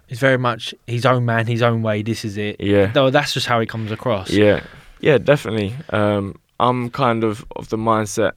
is 0.08 0.18
very 0.18 0.36
much 0.38 0.74
his 0.86 1.06
own 1.06 1.24
man, 1.24 1.46
his 1.46 1.62
own 1.62 1.82
way. 1.82 2.02
This 2.02 2.24
is 2.24 2.36
it. 2.36 2.60
Yeah. 2.60 2.86
Though 2.86 3.10
that's 3.10 3.32
just 3.32 3.46
how 3.46 3.60
he 3.60 3.66
comes 3.66 3.92
across. 3.92 4.30
Yeah, 4.30 4.62
yeah, 5.00 5.18
definitely. 5.18 5.74
Um, 5.90 6.34
I'm 6.58 6.90
kind 6.90 7.22
of 7.22 7.44
of 7.54 7.68
the 7.68 7.76
mindset 7.76 8.32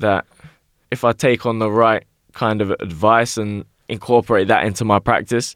that 0.00 0.24
if 0.90 1.04
I 1.04 1.12
take 1.12 1.46
on 1.46 1.58
the 1.60 1.70
right 1.70 2.04
kind 2.32 2.60
of 2.60 2.70
advice 2.72 3.36
and 3.36 3.64
incorporate 3.88 4.48
that 4.48 4.64
into 4.64 4.84
my 4.84 4.98
practice, 4.98 5.54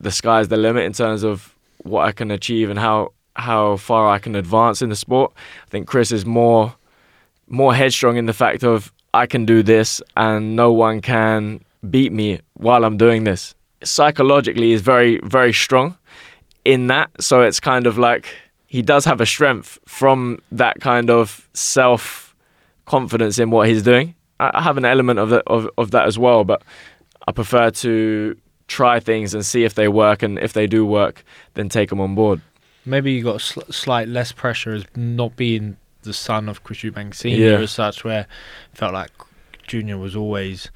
the 0.00 0.10
sky's 0.10 0.48
the 0.48 0.56
limit 0.56 0.84
in 0.84 0.92
terms 0.92 1.22
of 1.22 1.54
what 1.82 2.06
I 2.06 2.12
can 2.12 2.30
achieve 2.30 2.70
and 2.70 2.78
how 2.78 3.12
how 3.36 3.76
far 3.76 4.10
I 4.10 4.18
can 4.18 4.34
advance 4.34 4.82
in 4.82 4.90
the 4.90 4.96
sport. 4.96 5.32
I 5.66 5.70
think 5.70 5.86
Chris 5.86 6.12
is 6.12 6.26
more 6.26 6.74
more 7.48 7.74
headstrong 7.74 8.16
in 8.16 8.26
the 8.26 8.32
fact 8.32 8.62
of 8.64 8.92
I 9.12 9.26
can 9.26 9.44
do 9.44 9.62
this 9.62 10.00
and 10.16 10.56
no 10.56 10.72
one 10.72 11.00
can 11.00 11.64
beat 11.88 12.12
me 12.12 12.40
while 12.54 12.84
I'm 12.84 12.96
doing 12.96 13.24
this. 13.24 13.54
Psychologically, 13.82 14.70
he's 14.70 14.82
very 14.82 15.20
very 15.22 15.52
strong 15.52 15.96
in 16.64 16.88
that. 16.88 17.10
So 17.20 17.42
it's 17.42 17.60
kind 17.60 17.86
of 17.86 17.98
like 17.98 18.26
he 18.66 18.82
does 18.82 19.04
have 19.04 19.20
a 19.20 19.26
strength 19.26 19.78
from 19.86 20.40
that 20.52 20.80
kind 20.80 21.10
of 21.10 21.48
self 21.54 22.34
confidence 22.84 23.38
in 23.38 23.50
what 23.50 23.68
he's 23.68 23.82
doing. 23.82 24.14
I 24.40 24.50
I 24.54 24.62
have 24.62 24.76
an 24.78 24.84
element 24.84 25.18
of 25.18 25.28
that 25.30 25.42
of, 25.46 25.68
of 25.78 25.90
that 25.92 26.06
as 26.06 26.18
well, 26.18 26.44
but 26.44 26.62
I 27.28 27.32
prefer 27.32 27.70
to 27.70 28.36
try 28.66 29.00
things 29.00 29.34
and 29.34 29.44
see 29.44 29.64
if 29.64 29.74
they 29.74 29.88
work, 29.88 30.22
and 30.22 30.38
if 30.38 30.52
they 30.52 30.66
do 30.66 30.84
work, 30.86 31.24
then 31.54 31.68
take 31.68 31.88
them 31.90 32.00
on 32.00 32.14
board. 32.14 32.40
Maybe 32.86 33.12
you 33.12 33.22
got 33.24 33.40
sl- 33.40 33.70
slight 33.70 34.08
less 34.08 34.32
pressure 34.32 34.72
as 34.72 34.84
not 34.96 35.36
being 35.36 35.76
the 36.02 36.12
son 36.14 36.48
of 36.48 36.62
Chris 36.64 36.78
Eubank 36.78 37.14
Senior 37.14 37.50
Yeah. 37.52 37.58
as 37.58 37.70
such, 37.72 38.04
where 38.04 38.20
it 38.72 38.76
felt 38.78 38.94
like 38.94 39.10
Junior 39.66 39.98
was 39.98 40.16
always 40.16 40.70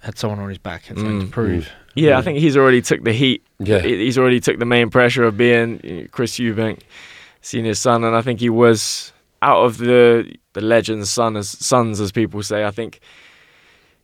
had 0.00 0.18
someone 0.18 0.40
on 0.40 0.48
his 0.48 0.58
back, 0.58 0.86
had 0.86 0.98
something 0.98 1.20
to 1.20 1.26
Mm. 1.26 1.30
prove. 1.30 1.70
Yeah, 1.94 2.18
I 2.18 2.22
think 2.22 2.38
he's 2.38 2.56
already 2.56 2.82
took 2.82 3.04
the 3.04 3.12
heat. 3.12 3.42
Yeah. 3.60 3.80
He's 3.80 4.18
already 4.18 4.40
took 4.40 4.58
the 4.58 4.64
main 4.64 4.90
pressure 4.90 5.22
of 5.24 5.36
being 5.36 6.08
Chris 6.10 6.38
Eubank, 6.40 6.80
Senior's 7.40 7.78
son, 7.78 8.02
and 8.02 8.16
I 8.16 8.22
think 8.22 8.40
he 8.40 8.48
was 8.50 9.12
out 9.42 9.64
of 9.64 9.78
the 9.78 10.34
the 10.54 10.60
legends' 10.60 11.10
son 11.10 11.36
as 11.36 11.48
sons, 11.48 12.00
as 12.00 12.12
people 12.12 12.42
say. 12.42 12.64
I 12.64 12.70
think 12.70 13.00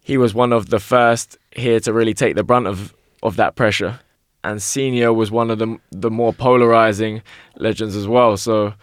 he 0.03 0.19
was 0.19 0.35
one 0.35 0.53
of 0.53 0.69
the 0.69 0.81
first 0.81 1.39
here 1.53 1.81
to 1.81 1.93
really 1.93 2.15
take 2.15 2.35
the 2.35 2.45
brunt 2.45 2.67
of 2.67 2.95
of 3.23 3.37
that 3.37 3.57
pressure, 3.57 4.01
and 4.45 4.63
senior 4.63 5.13
was 5.13 5.31
one 5.31 5.51
of 5.51 5.59
the 5.59 5.79
the 5.91 6.11
more 6.11 6.33
polarizing 6.33 7.23
legends 7.57 7.97
as 7.97 8.07
well. 8.07 8.37
So 8.37 8.75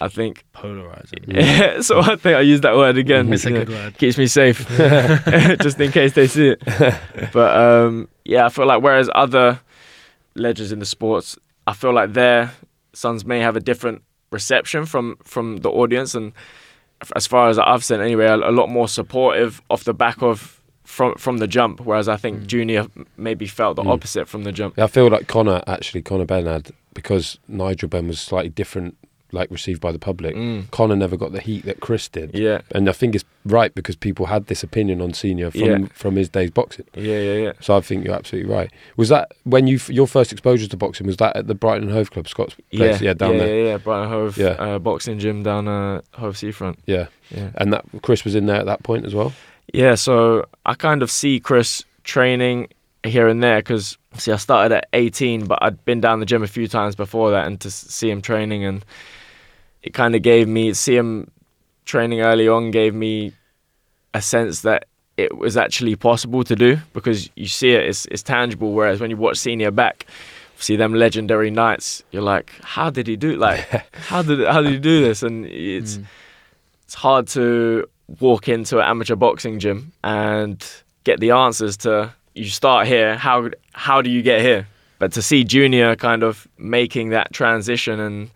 I 0.00 0.08
think 0.08 0.44
Polarizing. 0.52 1.24
Yeah. 1.26 1.80
so. 1.88 2.00
I 2.00 2.16
think 2.16 2.36
I 2.36 2.40
use 2.40 2.62
that 2.62 2.74
word 2.74 2.96
again. 2.96 3.32
It's 3.32 3.44
a 3.44 3.50
good 3.50 3.68
word. 3.68 3.98
Keeps 3.98 4.18
me 4.18 4.26
safe, 4.26 4.66
just 5.60 5.78
in 5.78 5.92
case 5.92 6.14
they 6.14 6.26
see 6.26 6.48
it. 6.48 6.62
But 7.32 7.56
um, 7.56 8.08
yeah, 8.24 8.46
I 8.46 8.48
feel 8.48 8.66
like 8.66 8.82
whereas 8.82 9.10
other 9.14 9.60
legends 10.34 10.72
in 10.72 10.78
the 10.78 10.86
sports, 10.86 11.38
I 11.66 11.74
feel 11.74 11.92
like 11.92 12.14
their 12.14 12.52
sons 12.94 13.24
may 13.24 13.40
have 13.40 13.56
a 13.56 13.60
different 13.60 14.02
reception 14.30 14.86
from 14.86 15.16
from 15.22 15.58
the 15.58 15.70
audience, 15.70 16.14
and 16.14 16.32
as 17.16 17.26
far 17.26 17.48
as 17.48 17.58
I've 17.58 17.84
seen 17.84 18.00
anyway, 18.00 18.26
a, 18.26 18.36
a 18.36 18.52
lot 18.52 18.68
more 18.68 18.88
supportive 18.88 19.60
off 19.70 19.84
the 19.84 19.94
back 19.94 20.22
of 20.22 20.60
from 20.84 21.14
from 21.16 21.38
the 21.38 21.46
jump. 21.46 21.80
Whereas 21.80 22.08
I 22.08 22.16
Mm. 22.16 22.20
think 22.20 22.46
Junior 22.46 22.86
maybe 23.16 23.46
felt 23.46 23.76
the 23.76 23.82
Mm. 23.82 23.90
opposite 23.92 24.28
from 24.28 24.44
the 24.44 24.52
jump. 24.52 24.74
Yeah, 24.76 24.84
I 24.84 24.88
feel 24.88 25.08
like 25.08 25.26
Conor 25.26 25.62
actually 25.66 26.02
Conor 26.02 26.24
Benn 26.26 26.46
had 26.46 26.70
because 26.94 27.38
Nigel 27.48 27.88
Benn 27.88 28.06
was 28.08 28.20
slightly 28.20 28.50
different, 28.50 28.96
like 29.32 29.50
received 29.50 29.80
by 29.80 29.92
the 29.92 29.98
public. 29.98 30.34
Mm. 30.36 30.70
Conor 30.70 30.96
never 30.96 31.16
got 31.16 31.32
the 31.32 31.40
heat 31.40 31.64
that 31.64 31.80
Chris 31.80 32.08
did. 32.08 32.34
Yeah, 32.34 32.60
And 32.72 32.88
I 32.88 32.92
think 32.92 33.14
it's 33.14 33.24
right 33.44 33.74
because 33.74 33.96
people 33.96 34.26
had 34.26 34.46
this 34.46 34.62
opinion 34.62 35.00
on 35.00 35.12
Senior 35.14 35.50
from 35.50 35.60
Yeah. 35.60 35.78
from 35.94 36.16
his 36.16 36.28
days 36.28 36.50
boxing. 36.50 36.84
yeah, 36.94 37.18
yeah, 37.18 37.34
yeah. 37.34 37.52
So 37.60 37.76
I 37.76 37.80
think 37.80 38.04
you're 38.04 38.14
absolutely 38.14 38.50
right. 38.52 38.70
Was 38.96 39.08
that 39.08 39.32
when 39.44 39.66
you 39.66 39.78
your 39.88 40.06
first 40.06 40.32
exposure 40.32 40.66
to 40.68 40.76
boxing? 40.76 41.06
Was 41.06 41.16
that 41.18 41.36
at 41.36 41.46
the 41.46 41.54
Brighton 41.54 41.88
Hove 41.90 42.10
Club, 42.10 42.28
Scott's 42.28 42.54
place? 42.72 43.00
Yeah, 43.00 43.14
down 43.14 43.32
yeah, 43.32 43.38
there. 43.38 43.56
Yeah, 43.56 43.68
yeah, 43.70 43.76
Brighton 43.78 44.08
Hove 44.08 44.36
Yeah. 44.36 44.48
uh, 44.58 44.78
boxing 44.78 45.18
gym 45.18 45.42
down 45.42 45.68
uh, 45.68 46.00
Hove 46.14 46.36
Seafront. 46.36 46.78
Yeah. 46.86 47.06
Yeah. 47.30 47.50
And 47.54 47.72
that 47.72 47.84
Chris 48.02 48.24
was 48.24 48.34
in 48.34 48.46
there 48.46 48.56
at 48.56 48.66
that 48.66 48.82
point 48.82 49.04
as 49.06 49.14
well. 49.14 49.32
Yeah, 49.72 49.94
so 49.94 50.46
I 50.66 50.74
kind 50.74 51.02
of 51.02 51.10
see 51.10 51.38
Chris 51.38 51.84
training 52.02 52.68
here 53.04 53.28
and 53.28 53.42
there 53.42 53.60
because 53.60 53.96
see, 54.16 54.32
I 54.32 54.36
started 54.36 54.74
at 54.74 54.88
18, 54.92 55.46
but 55.46 55.58
I'd 55.62 55.82
been 55.84 56.00
down 56.00 56.18
the 56.20 56.26
gym 56.26 56.42
a 56.42 56.48
few 56.48 56.66
times 56.66 56.96
before 56.96 57.30
that, 57.30 57.46
and 57.46 57.60
to 57.60 57.70
see 57.70 58.10
him 58.10 58.20
training, 58.20 58.64
and 58.64 58.84
it 59.82 59.94
kind 59.94 60.14
of 60.14 60.22
gave 60.22 60.48
me 60.48 60.72
see 60.74 60.96
him 60.96 61.30
training 61.84 62.20
early 62.20 62.48
on 62.48 62.70
gave 62.70 62.94
me 62.94 63.32
a 64.14 64.22
sense 64.22 64.62
that 64.62 64.86
it 65.16 65.36
was 65.36 65.56
actually 65.56 65.96
possible 65.96 66.44
to 66.44 66.56
do 66.56 66.78
because 66.92 67.28
you 67.36 67.46
see 67.46 67.70
it, 67.70 67.86
it's, 67.86 68.06
it's 68.06 68.22
tangible. 68.22 68.72
Whereas 68.72 69.00
when 69.00 69.10
you 69.10 69.16
watch 69.16 69.36
senior 69.36 69.70
back, 69.70 70.06
see 70.56 70.76
them 70.76 70.94
legendary 70.94 71.50
nights, 71.50 72.02
you're 72.10 72.22
like, 72.22 72.52
how 72.62 72.90
did 72.90 73.06
he 73.06 73.16
do? 73.16 73.36
Like, 73.36 73.60
how 73.94 74.22
did 74.22 74.46
how 74.46 74.62
did 74.62 74.72
he 74.72 74.78
do 74.78 75.02
this? 75.02 75.22
And 75.22 75.46
it's 75.46 75.98
mm. 75.98 76.04
it's 76.84 76.94
hard 76.94 77.26
to 77.28 77.88
walk 78.18 78.48
into 78.48 78.78
an 78.78 78.84
amateur 78.84 79.14
boxing 79.14 79.58
gym 79.58 79.92
and 80.02 80.66
get 81.04 81.20
the 81.20 81.30
answers 81.30 81.76
to 81.76 82.12
you 82.34 82.46
start 82.46 82.86
here 82.86 83.16
how 83.16 83.48
how 83.72 84.02
do 84.02 84.10
you 84.10 84.22
get 84.22 84.40
here 84.40 84.66
but 84.98 85.12
to 85.12 85.22
see 85.22 85.44
junior 85.44 85.94
kind 85.94 86.24
of 86.24 86.48
making 86.58 87.10
that 87.10 87.32
transition 87.32 88.00
and 88.00 88.30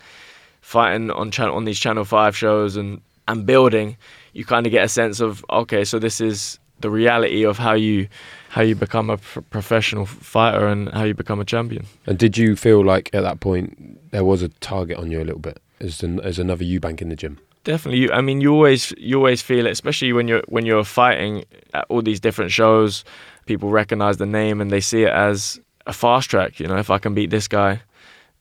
fighting 0.74 1.10
on 1.20 1.30
channel 1.30 1.54
on 1.58 1.64
these 1.68 1.80
channel 1.84 2.04
5 2.04 2.36
shows 2.36 2.76
and 2.76 3.00
and 3.28 3.46
building 3.46 3.96
you 4.32 4.44
kind 4.44 4.66
of 4.66 4.72
get 4.76 4.84
a 4.84 4.88
sense 4.88 5.20
of 5.26 5.44
okay 5.48 5.84
so 5.84 5.98
this 5.98 6.20
is 6.20 6.58
the 6.80 6.90
reality 6.90 7.46
of 7.50 7.56
how 7.66 7.74
you 7.86 8.08
how 8.54 8.62
you 8.68 8.74
become 8.86 9.08
a 9.16 9.18
pr- 9.18 9.40
professional 9.56 10.06
fighter 10.06 10.66
and 10.72 10.88
how 10.96 11.04
you 11.04 11.14
become 11.14 11.40
a 11.40 11.44
champion 11.54 11.84
And 12.06 12.18
did 12.18 12.36
you 12.36 12.56
feel 12.56 12.80
like 12.92 13.06
at 13.18 13.22
that 13.22 13.38
point 13.40 13.68
there 14.10 14.24
was 14.24 14.42
a 14.42 14.50
target 14.70 14.96
on 14.98 15.10
you 15.12 15.18
a 15.24 15.26
little 15.28 15.44
bit 15.50 15.58
as 15.80 16.02
an, 16.02 16.20
as 16.30 16.38
another 16.38 16.64
Eubank 16.64 17.00
in 17.02 17.08
the 17.08 17.16
gym? 17.16 17.38
Definitely. 17.64 18.10
I 18.18 18.20
mean, 18.20 18.40
you 18.44 18.50
always 18.52 18.92
you 18.98 19.16
always 19.16 19.42
feel 19.42 19.64
it, 19.66 19.70
especially 19.78 20.12
when 20.12 20.28
you're 20.28 20.44
when 20.54 20.66
you're 20.66 20.84
fighting 20.84 21.44
at 21.72 21.84
all 21.88 22.02
these 22.02 22.20
different 22.20 22.52
shows. 22.52 23.04
People 23.46 23.68
recognize 23.70 24.16
the 24.18 24.26
name 24.40 24.56
and 24.62 24.70
they 24.70 24.82
see 24.90 25.02
it 25.08 25.14
as 25.30 25.60
a 25.86 25.92
fast 25.92 26.26
track. 26.30 26.60
You 26.60 26.66
know, 26.68 26.78
if 26.84 26.90
I 26.90 26.98
can 26.98 27.14
beat 27.14 27.30
this 27.30 27.48
guy, 27.48 27.80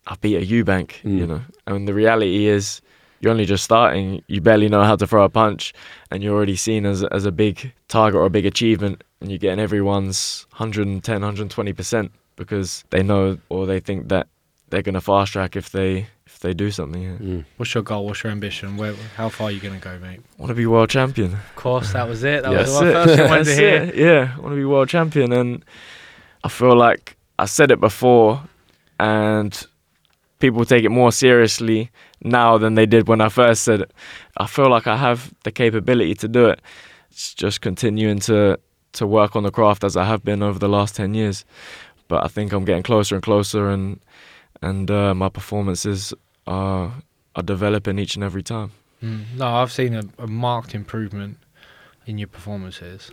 I'll 0.08 0.18
beat 0.22 0.36
a 0.38 0.46
Eubank. 0.46 1.04
You 1.04 1.26
Mm. 1.26 1.28
know, 1.28 1.42
and 1.68 1.88
the 1.88 1.94
reality 1.94 2.48
is, 2.48 2.82
you're 3.20 3.32
only 3.32 3.46
just 3.46 3.64
starting. 3.64 4.22
You 4.28 4.42
barely 4.42 4.68
know 4.68 4.84
how 4.84 4.96
to 4.98 5.08
throw 5.08 5.24
a 5.24 5.30
punch, 5.30 5.74
and 6.12 6.22
you're 6.22 6.36
already 6.36 6.56
seen 6.58 6.86
as 6.86 7.04
as 7.06 7.26
a 7.26 7.32
big 7.32 7.72
target 7.88 8.20
or 8.20 8.26
a 8.26 8.30
big 8.30 8.46
achievement, 8.46 9.04
and 9.22 9.30
you're 9.32 9.40
getting 9.40 9.60
everyone's 9.64 10.46
110, 10.52 11.22
120 11.22 11.74
percent 11.74 12.12
because 12.36 12.84
they 12.90 13.02
know 13.04 13.38
or 13.50 13.66
they 13.66 13.80
think 13.80 14.10
that 14.10 14.28
they're 14.70 14.82
gonna 14.82 15.00
fast 15.02 15.32
track 15.34 15.56
if 15.56 15.70
they 15.70 16.08
if 16.26 16.40
they 16.40 16.54
do 16.54 16.70
something. 16.72 17.02
Yeah. 17.04 17.18
Mm. 17.22 17.46
What's 17.58 17.74
your 17.74 17.84
goal? 17.84 18.06
What's 18.06 18.24
your 18.24 18.32
ambition? 18.32 18.76
Where, 18.76 18.94
how 19.16 19.30
far 19.30 19.48
are 19.48 19.52
you 19.52 19.60
going 19.60 19.80
to 19.80 19.84
go, 19.90 20.00
mate? 20.00 20.20
Want 20.38 20.50
to 20.50 20.56
be 20.56 20.66
world 20.66 20.90
champion. 20.90 21.34
Of 21.34 21.56
course, 21.56 21.94
that 21.94 22.08
was 22.10 22.24
it. 22.24 22.44
That 22.44 22.52
Yeah. 22.52 22.58
was 22.60 22.74
the 22.80 22.92
first 22.92 23.16
thing 23.16 23.26
I 23.26 23.30
wanted 23.30 23.44
to 23.46 23.56
hear. 23.56 23.76
it. 23.84 23.96
Yeah, 23.96 24.34
I 24.36 24.40
want 24.40 24.52
to 24.54 24.56
be 24.56 24.66
world 24.66 24.90
champion, 24.90 25.32
and 25.32 25.64
I 26.44 26.50
feel 26.50 26.76
like 26.76 27.16
I 27.38 27.46
said 27.46 27.72
it 27.72 27.80
before, 27.80 28.42
and 29.00 29.54
people 30.44 30.66
take 30.66 30.84
it 30.84 30.90
more 30.90 31.14
seriously 31.14 31.90
now 32.22 32.58
than 32.58 32.76
they 32.76 32.86
did 32.86 33.08
when 33.08 33.22
I 33.22 33.30
first 33.30 33.64
said 33.64 33.80
it. 33.80 33.92
I 34.36 34.46
feel 34.46 34.70
like 34.70 34.88
I 34.88 34.98
have 34.98 35.34
the 35.46 35.54
capability 35.54 36.16
to 36.16 36.28
do 36.28 36.48
it. 36.48 36.60
It's 37.12 37.34
just 37.34 37.62
continuing 37.62 38.20
to 38.28 38.60
to 39.00 39.08
work 39.08 39.36
on 39.38 39.44
the 39.44 39.52
craft 39.52 39.84
as 39.86 39.96
I 39.96 40.04
have 40.04 40.22
been 40.26 40.44
over 40.44 40.60
the 40.60 40.68
last 40.68 40.98
ten 40.98 41.14
years. 41.14 41.46
But 42.10 42.26
I 42.26 42.28
think 42.28 42.52
I'm 42.52 42.66
getting 42.66 42.84
closer 42.84 43.16
and 43.16 43.24
closer, 43.24 43.70
and 43.70 44.02
and 44.62 44.92
uh, 44.92 45.14
my 45.14 45.30
performances 45.30 46.14
are 46.46 46.92
are 47.36 47.44
developing 47.44 47.98
each 47.98 48.16
and 48.16 48.24
every 48.24 48.44
time. 48.44 48.72
Mm. 49.02 49.38
No, 49.38 49.48
I've 49.48 49.72
seen 49.72 49.94
a, 49.96 50.04
a 50.18 50.28
marked 50.28 50.76
improvement 50.76 51.38
in 52.06 52.18
your 52.18 52.28
performances. 52.28 53.12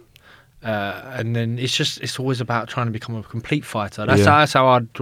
Uh, 0.62 1.00
and 1.14 1.34
then 1.34 1.58
it's 1.58 1.74
just 1.74 2.00
it's 2.02 2.18
always 2.18 2.40
about 2.40 2.68
trying 2.68 2.86
to 2.86 2.92
become 2.92 3.16
a 3.16 3.22
complete 3.22 3.64
fighter. 3.64 4.04
That's 4.04 4.20
Yeah. 4.20 4.26
how, 4.26 4.38
that's 4.40 4.52
how 4.52 4.66
I'd 4.68 4.92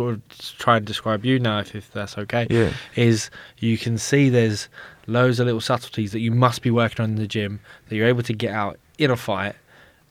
try 0.59 0.77
and 0.77 0.87
describe 0.87 1.25
you 1.25 1.39
now, 1.41 1.59
if, 1.59 1.75
if 1.75 1.91
that's 1.93 2.17
okay. 2.17 2.47
Yeah. 2.49 2.73
Is 2.95 3.29
you 3.59 3.77
can 3.77 3.99
see 3.99 4.29
there's 4.29 4.69
loads 5.09 5.41
of 5.41 5.47
little 5.47 5.61
subtleties 5.61 6.13
that 6.13 6.21
you 6.21 6.31
must 6.31 6.63
be 6.63 6.71
working 6.71 7.03
on 7.03 7.11
in 7.11 7.17
the 7.17 7.27
gym 7.27 7.59
that 7.89 7.97
you're 7.97 8.07
able 8.07 8.23
to 8.23 8.33
get 8.33 8.53
out 8.53 8.79
in 8.99 9.11
a 9.11 9.17
fight 9.17 9.57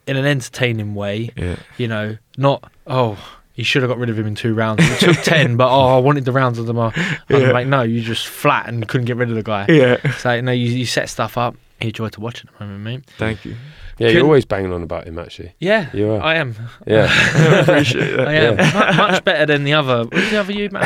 in 0.05 0.17
an 0.17 0.25
entertaining 0.25 0.95
way. 0.95 1.29
Yeah. 1.37 1.55
You 1.77 1.87
know, 1.87 2.17
not 2.37 2.69
oh 2.85 3.17
you 3.55 3.63
should 3.63 3.81
have 3.81 3.89
got 3.89 3.97
rid 3.97 4.09
of 4.09 4.19
him 4.19 4.27
in 4.27 4.35
two 4.35 4.53
rounds. 4.53 4.83
It 4.83 4.99
took 4.99 5.17
ten, 5.23 5.55
but 5.55 5.69
oh 5.69 5.95
I 5.95 5.99
wanted 5.99 6.25
the 6.25 6.31
rounds 6.33 6.59
of 6.59 6.65
them. 6.65 6.77
Uh, 6.77 6.91
Yeah. 7.29 7.51
Like 7.51 7.67
no, 7.67 7.83
you 7.83 8.01
just 8.01 8.27
flat 8.27 8.67
and 8.67 8.85
couldn't 8.87 9.05
get 9.05 9.15
rid 9.15 9.29
of 9.29 9.35
the 9.35 9.43
guy. 9.43 9.65
Yeah. 9.69 10.11
So 10.17 10.41
no, 10.41 10.51
you, 10.51 10.65
you 10.71 10.85
set 10.85 11.07
stuff 11.09 11.37
up. 11.37 11.55
You 11.79 11.87
enjoy 11.89 12.09
to 12.09 12.21
watch 12.21 12.43
at 12.43 12.51
the 12.57 12.65
moment, 12.65 12.83
mate. 12.83 13.05
Thank 13.17 13.45
you. 13.45 13.55
Yeah, 13.99 14.09
Could- 14.09 14.13
you're 14.17 14.25
always 14.25 14.45
banging 14.45 14.71
on 14.73 14.83
about 14.83 15.07
him 15.07 15.17
actually. 15.17 15.53
Yeah, 15.59 15.89
You 15.91 16.11
are. 16.11 16.21
I 16.21 16.35
am. 16.35 16.53
Yeah. 16.85 17.05
Appreciate 17.61 18.15
that. 18.15 18.27
I 18.27 18.33
am 18.33 18.55
Mu- 18.57 18.95
much 18.95 19.23
better 19.23 19.47
than 19.47 19.63
the 19.63 19.73
other. 19.73 20.03
What's 20.05 20.29
the 20.29 20.37
other 20.39 20.53
you, 20.53 20.69
man? 20.69 20.83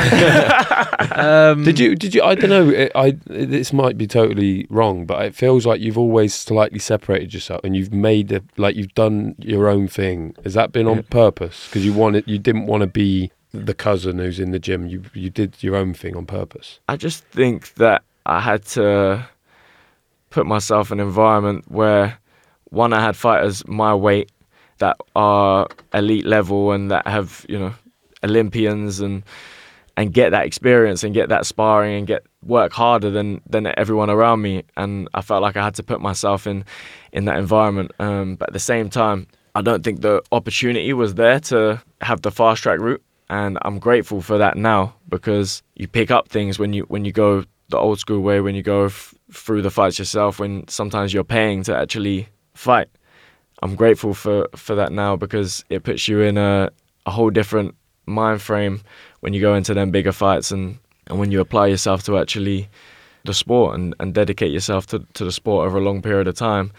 um, 1.12 1.62
Did 1.62 1.78
you? 1.78 1.94
Did 1.94 2.14
you? 2.14 2.22
I 2.22 2.34
don't 2.34 2.48
know. 2.48 2.70
It, 2.70 2.90
I 2.94 3.10
this 3.26 3.70
might 3.70 3.98
be 3.98 4.06
totally 4.06 4.66
wrong, 4.70 5.04
but 5.04 5.22
it 5.26 5.34
feels 5.34 5.66
like 5.66 5.82
you've 5.82 5.98
always 5.98 6.34
slightly 6.34 6.78
separated 6.78 7.34
yourself, 7.34 7.60
and 7.64 7.76
you've 7.76 7.92
made 7.92 8.32
it 8.32 8.44
like 8.56 8.76
you've 8.76 8.94
done 8.94 9.34
your 9.38 9.68
own 9.68 9.88
thing. 9.88 10.34
Has 10.44 10.54
that 10.54 10.72
been 10.72 10.86
on 10.86 10.96
Yeah. 10.96 11.02
purpose? 11.10 11.66
Because 11.68 11.84
you 11.84 11.92
wanted, 11.92 12.24
you 12.26 12.38
didn't 12.38 12.64
want 12.64 12.80
to 12.80 12.86
be 12.86 13.30
the 13.52 13.74
cousin 13.74 14.20
who's 14.20 14.40
in 14.40 14.52
the 14.52 14.58
gym. 14.58 14.86
You 14.86 15.02
you 15.12 15.28
did 15.28 15.62
your 15.62 15.76
own 15.76 15.92
thing 15.92 16.16
on 16.16 16.24
purpose. 16.24 16.80
I 16.88 16.96
just 16.96 17.24
think 17.24 17.74
that 17.74 18.04
I 18.24 18.40
had 18.40 18.64
to 18.68 19.28
put 20.32 20.46
myself 20.46 20.90
in 20.90 20.98
an 20.98 21.06
environment 21.06 21.64
where 21.68 22.18
one, 22.70 22.92
I 22.92 23.00
had 23.00 23.16
fighters 23.16 23.66
my 23.68 23.94
weight 23.94 24.32
that 24.78 24.96
are 25.14 25.68
elite 25.92 26.26
level 26.26 26.72
and 26.72 26.90
that 26.90 27.06
have, 27.06 27.44
you 27.48 27.58
know, 27.58 27.74
Olympians 28.24 29.00
and 29.00 29.22
and 29.96 30.12
get 30.12 30.30
that 30.30 30.46
experience 30.46 31.04
and 31.04 31.12
get 31.12 31.28
that 31.28 31.44
sparring 31.44 31.98
and 31.98 32.06
get 32.06 32.24
work 32.42 32.72
harder 32.72 33.10
than 33.10 33.42
than 33.48 33.66
everyone 33.76 34.10
around 34.10 34.40
me. 34.40 34.62
And 34.76 35.08
I 35.12 35.20
felt 35.20 35.42
like 35.42 35.56
I 35.56 35.62
had 35.62 35.74
to 35.76 35.82
put 35.82 36.00
myself 36.00 36.46
in 36.46 36.64
in 37.12 37.26
that 37.26 37.38
environment. 37.38 37.92
Um, 37.98 38.36
but 38.36 38.48
at 38.48 38.52
the 38.54 38.58
same 38.58 38.88
time, 38.88 39.26
I 39.54 39.60
don't 39.60 39.84
think 39.84 40.00
the 40.00 40.22
opportunity 40.32 40.92
was 40.94 41.14
there 41.14 41.40
to 41.40 41.82
have 42.00 42.22
the 42.22 42.30
fast 42.30 42.62
track 42.62 42.80
route. 42.80 43.02
And 43.28 43.58
I'm 43.62 43.78
grateful 43.78 44.20
for 44.22 44.38
that 44.38 44.56
now 44.56 44.94
because 45.08 45.62
you 45.74 45.88
pick 45.88 46.10
up 46.10 46.28
things 46.28 46.58
when 46.58 46.72
you 46.72 46.84
when 46.84 47.04
you 47.04 47.12
go 47.12 47.44
the 47.68 47.78
old 47.78 47.98
school 47.98 48.20
way, 48.20 48.40
when 48.40 48.54
you 48.54 48.62
go 48.62 48.88
through 49.32 49.62
the 49.62 49.70
fights 49.70 49.98
yourself, 49.98 50.38
when 50.38 50.66
sometimes 50.68 51.12
you're 51.12 51.24
paying 51.24 51.62
to 51.64 51.76
actually 51.76 52.28
fight. 52.54 52.88
I'm 53.62 53.74
grateful 53.74 54.14
for, 54.14 54.48
for 54.56 54.74
that 54.74 54.92
now 54.92 55.16
because 55.16 55.64
it 55.70 55.84
puts 55.84 56.08
you 56.08 56.20
in 56.20 56.36
a, 56.36 56.70
a 57.06 57.10
whole 57.10 57.30
different 57.30 57.74
mind 58.06 58.42
frame 58.42 58.80
when 59.20 59.32
you 59.32 59.40
go 59.40 59.54
into 59.54 59.74
them 59.74 59.90
bigger 59.90 60.12
fights 60.12 60.50
and, 60.50 60.78
and 61.06 61.18
when 61.18 61.30
you 61.30 61.40
apply 61.40 61.68
yourself 61.68 62.02
to 62.04 62.18
actually 62.18 62.68
the 63.24 63.34
sport 63.34 63.76
and, 63.76 63.94
and 64.00 64.14
dedicate 64.14 64.50
yourself 64.50 64.86
to, 64.86 64.98
to 65.14 65.24
the 65.24 65.32
sport 65.32 65.66
over 65.66 65.78
a 65.78 65.80
long 65.80 66.02
period 66.02 66.26
of 66.26 66.34
time 66.34 66.72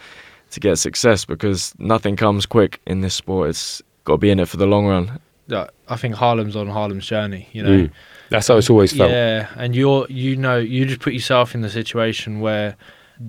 to 0.51 0.59
get 0.59 0.77
success 0.77 1.25
because 1.25 1.73
nothing 1.79 2.15
comes 2.15 2.45
quick 2.45 2.81
in 2.85 3.01
this 3.01 3.15
sport. 3.15 3.49
It's 3.49 3.81
got 4.03 4.15
to 4.15 4.17
be 4.17 4.29
in 4.29 4.39
it 4.39 4.49
for 4.49 4.57
the 4.57 4.67
long 4.67 4.85
run. 4.85 5.19
Yeah, 5.47 5.67
I 5.87 5.95
think 5.95 6.15
Harlem's 6.15 6.55
on 6.55 6.67
Harlem's 6.67 7.05
journey. 7.05 7.49
You 7.51 7.63
know. 7.63 7.69
Mm. 7.69 7.91
That's 8.33 8.47
how 8.47 8.57
it's 8.57 8.69
always 8.69 8.91
felt. 8.97 9.11
Yeah, 9.11 9.47
and 9.55 9.75
you're 9.75 10.07
you 10.09 10.35
know 10.35 10.57
you 10.57 10.85
just 10.85 11.01
put 11.01 11.13
yourself 11.13 11.53
in 11.53 11.61
the 11.61 11.69
situation 11.69 12.39
where 12.41 12.75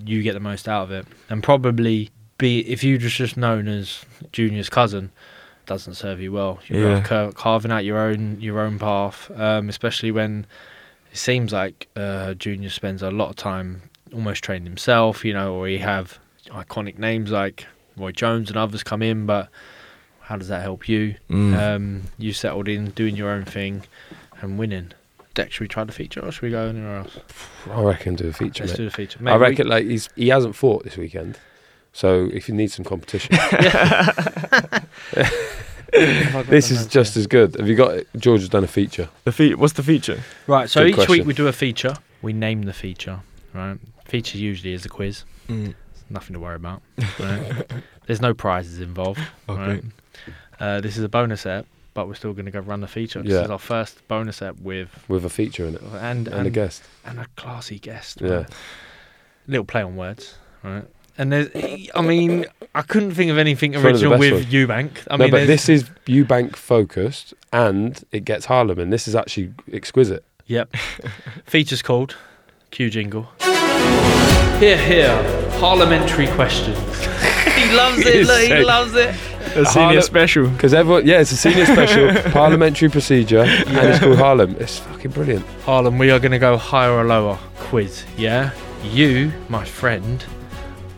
you 0.07 0.23
get 0.23 0.33
the 0.33 0.41
most 0.41 0.67
out 0.67 0.85
of 0.85 0.91
it, 0.93 1.07
and 1.29 1.43
probably 1.43 2.09
be 2.39 2.61
if 2.61 2.83
you 2.83 2.97
just 2.97 3.17
just 3.17 3.37
known 3.37 3.69
as 3.69 4.05
Junior's 4.33 4.71
cousin 4.71 5.11
doesn't 5.67 5.95
serve 5.95 6.21
you 6.23 6.33
well. 6.33 6.59
You're 6.69 6.91
Yeah. 6.97 7.01
car- 7.03 7.33
carving 7.33 7.71
out 7.71 7.85
your 7.85 7.99
own 7.99 8.39
your 8.41 8.61
own 8.61 8.79
path, 8.79 9.31
um, 9.37 9.69
especially 9.69 10.11
when 10.11 10.47
it 11.13 11.19
seems 11.19 11.53
like 11.53 11.87
uh, 11.97 12.33
Junior 12.33 12.71
spends 12.71 13.03
a 13.03 13.11
lot 13.11 13.29
of 13.29 13.37
time 13.37 13.83
almost 14.15 14.43
training 14.43 14.65
himself. 14.67 15.23
You 15.23 15.35
know, 15.35 15.55
or 15.55 15.69
he 15.69 15.79
have 15.79 16.19
iconic 16.49 16.99
names 16.99 17.31
like 17.31 17.67
Roy 17.99 18.11
Jones 18.13 18.49
and 18.49 18.57
others 18.57 18.83
come 18.83 19.03
in, 19.03 19.27
but 19.27 19.49
how 20.21 20.39
does 20.39 20.49
that 20.49 20.63
help 20.63 20.89
you? 20.89 21.17
Mm. 21.29 21.55
Um, 21.77 22.03
you 22.19 22.33
settled 22.33 22.69
in 22.69 22.87
doing 22.93 23.15
your 23.17 23.29
own 23.31 23.45
thing 23.45 23.83
and 24.45 24.59
winning. 24.59 24.93
Dec, 25.35 25.51
should 25.51 25.63
we 25.63 25.69
try 25.69 25.83
the 25.83 25.93
feature 25.93 26.21
or 26.21 26.31
should 26.31 26.43
we 26.43 26.51
go 26.51 26.69
anywhere 26.69 26.99
else? 26.99 27.19
I 27.69 27.83
reckon 27.83 28.15
do 28.15 28.29
a 28.29 28.33
feature. 28.33 28.63
Let's 28.65 28.75
mate. 28.75 28.79
do 28.79 28.85
the 28.85 28.91
feature. 28.93 29.19
I 29.21 29.23
Mate, 29.25 29.33
we- 29.35 29.39
reckon 29.41 29.67
like 29.69 29.85
he's 29.87 30.09
he 30.15 30.29
hasn't 30.29 30.55
fought 30.55 30.85
this 30.85 30.97
weekend. 30.97 31.39
So 31.93 32.29
if 32.33 32.49
you 32.49 32.55
need 32.55 32.71
some 32.73 32.85
competition, 32.85 33.37
this 35.93 36.71
is 36.71 36.87
just 36.87 37.17
as 37.17 37.27
good. 37.27 37.55
Have 37.57 37.69
you 37.69 37.77
got 37.77 38.01
George 38.17 38.41
has 38.41 38.49
done 38.49 38.65
a 38.65 38.69
feature? 38.69 39.09
The 39.25 39.33
fe- 39.33 39.55
What's 39.55 39.75
the 39.75 39.83
feature? 39.83 40.21
Right, 40.47 40.69
so 40.69 40.89
Good 40.91 41.03
each 41.03 41.09
week 41.09 41.27
we 41.27 41.35
do 41.35 41.47
a 41.49 41.53
feature. 41.53 41.95
We 42.23 42.33
name 42.33 42.63
the 42.63 42.73
feature. 42.73 43.21
Right, 43.53 43.79
feature 44.05 44.39
usually 44.39 44.73
is 44.73 44.85
a 44.85 44.89
quiz. 44.89 45.25
Nothing 46.11 46.35
to 46.35 46.41
worry 46.41 46.57
about. 46.57 46.83
Right? 47.19 47.71
There's 48.07 48.21
no 48.21 48.35
prizes 48.35 48.81
involved. 48.81 49.21
Okay. 49.49 49.61
Right? 49.61 49.85
Uh, 50.61 50.81
this 50.81 50.97
is 50.97 51.05
a 51.05 51.09
bonus 51.09 51.47
app, 51.47 51.67
but 51.95 52.07
we're 52.09 52.15
still 52.15 52.33
going 52.33 52.45
to 52.47 52.51
go 52.51 52.61
run 52.61 52.81
the 52.81 52.89
feature. 52.89 53.23
This 53.23 53.33
Yeah. 53.33 53.45
is 53.45 53.51
our 53.51 53.59
first 53.59 54.07
bonus 54.09 54.43
app 54.43 54.57
with 54.61 54.89
With 55.09 55.25
a 55.25 55.31
feature 55.31 55.65
in 55.67 55.75
it 55.77 55.83
and 56.01 56.29
and 56.29 56.47
a 56.47 56.51
guest. 56.51 56.83
and 57.05 57.19
a 57.19 57.27
classy 57.37 57.79
guest. 57.79 58.21
Yeah. 58.21 58.31
right? 58.31 58.47
Little 59.47 59.65
play 59.65 59.83
on 59.83 59.97
words, 59.97 60.37
right? 60.63 60.85
And 61.17 61.31
there's, 61.33 61.49
I 61.95 62.03
mean, 62.03 62.45
I 62.75 62.83
couldn't 62.83 63.13
think 63.15 63.31
of 63.31 63.39
anything 63.39 63.75
It's 63.75 63.83
one 63.85 63.95
of 63.95 64.03
original 64.03 64.19
with 64.19 64.33
ones. 64.33 64.47
Eubank. 64.47 64.91
I 65.09 65.17
no, 65.17 65.25
mean, 65.25 65.31
but 65.31 65.47
this 65.47 65.69
is 65.69 65.85
Eubank 66.07 66.57
focused, 66.57 67.35
and 67.53 68.03
it 68.11 68.25
gets 68.25 68.47
Harlem, 68.47 68.81
and 68.81 68.93
this 68.93 69.07
is 69.07 69.15
actually 69.15 69.53
exquisite. 69.73 70.25
Yep. 70.47 70.75
Features 71.47 71.83
called 71.83 72.17
Q 72.73 72.91
jingle. 72.91 73.29
Here, 74.59 74.77
here. 74.79 75.51
Parliamentary 75.61 76.27
questions. 76.29 76.79
he 77.55 77.71
loves 77.77 77.99
it. 78.05 78.27
Look, 78.27 78.41
he 78.41 78.65
loves 78.65 78.95
it. 78.97 79.15
A 79.57 79.65
senior 79.67 79.87
Harlem- 79.87 80.03
special. 80.03 80.49
Because 80.49 80.75
everyone, 80.75 81.07
yeah, 81.07 81.21
it's 81.21 81.33
a 81.33 81.37
senior 81.37 81.67
special 81.67 82.13
parliamentary 82.33 82.89
procedure, 82.89 83.41
and 83.41 83.89
it's 83.89 83.99
called 84.01 84.19
Harlem. 84.19 84.57
It's 84.59 84.79
fucking 84.79 85.11
brilliant. 85.13 85.45
Harlem, 85.65 85.99
we 85.99 86.11
are 86.11 86.19
going 86.19 86.33
to 86.33 86.39
go 86.39 86.57
higher 86.57 86.93
or 86.93 87.05
lower 87.05 87.39
quiz. 87.59 88.05
Yeah. 88.17 88.51
You, 88.83 89.33
my 89.49 89.65
friend, 89.65 90.25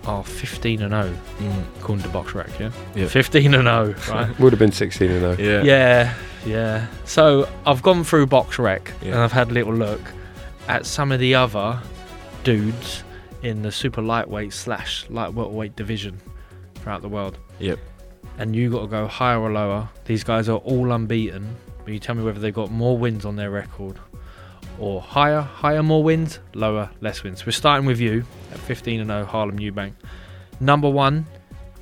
are 0.07 0.25
15 0.25 0.83
and 0.83 0.93
0 0.93 1.63
according 1.79 2.03
to 2.05 2.09
BoxRec. 2.11 2.59
Yeah. 2.59 2.71
Yeah. 2.95 3.09
15 3.09 3.55
and 3.55 3.65
0. 3.65 3.95
Right. 4.15 4.39
Would 4.41 4.53
have 4.53 4.59
been 4.59 4.73
16 4.73 5.11
and 5.11 5.37
0. 5.37 5.37
Yeah. 5.39 5.63
Yeah, 5.65 6.15
yeah. 6.47 6.87
So 7.05 7.49
I've 7.67 7.83
gone 7.83 8.05
through 8.05 8.27
BoxRec 8.29 8.91
and 9.03 9.15
I've 9.17 9.33
had 9.33 9.51
a 9.51 9.53
little 9.53 9.75
look 9.75 10.01
at 10.69 10.87
some 10.87 11.13
of 11.13 11.21
the 11.21 11.35
other 11.35 11.81
dudes 12.45 13.03
in 13.43 13.63
the 13.63 13.71
super 13.71 14.03
lightweight 14.03 14.53
slash 14.53 15.07
light 15.11 15.33
welterweight 15.33 15.77
division 15.77 16.21
throughout 16.77 17.03
the 17.03 17.09
world. 17.09 17.39
Yep. 17.59 17.79
And 18.39 18.55
you 18.55 18.71
got 18.71 18.81
to 18.83 18.87
go 18.87 19.07
higher 19.07 19.39
or 19.41 19.51
lower. 19.51 19.89
These 20.05 20.25
guys 20.25 20.49
are 20.49 20.59
all 20.59 20.93
unbeaten. 20.93 21.57
But 21.85 21.93
you 21.95 21.99
tell 22.01 22.15
me 22.15 22.23
whether 22.23 22.41
they've 22.41 22.53
got 22.55 22.71
more 22.71 22.99
wins 22.99 23.25
on 23.25 23.37
their 23.37 23.51
record 23.51 23.99
or 24.79 25.01
higher, 25.01 25.41
higher, 25.41 25.83
more 25.83 26.03
wins, 26.03 26.39
lower, 26.55 26.91
less 27.01 27.23
wins. 27.23 27.47
We're 27.47 27.53
starting 27.53 27.87
with 27.87 28.01
you 28.01 28.25
at 28.53 28.59
15 28.59 29.01
and 29.01 29.09
0, 29.09 29.25
Harlem 29.25 29.59
Eubank. 29.59 29.93
Number 30.61 30.91
one 30.91 31.25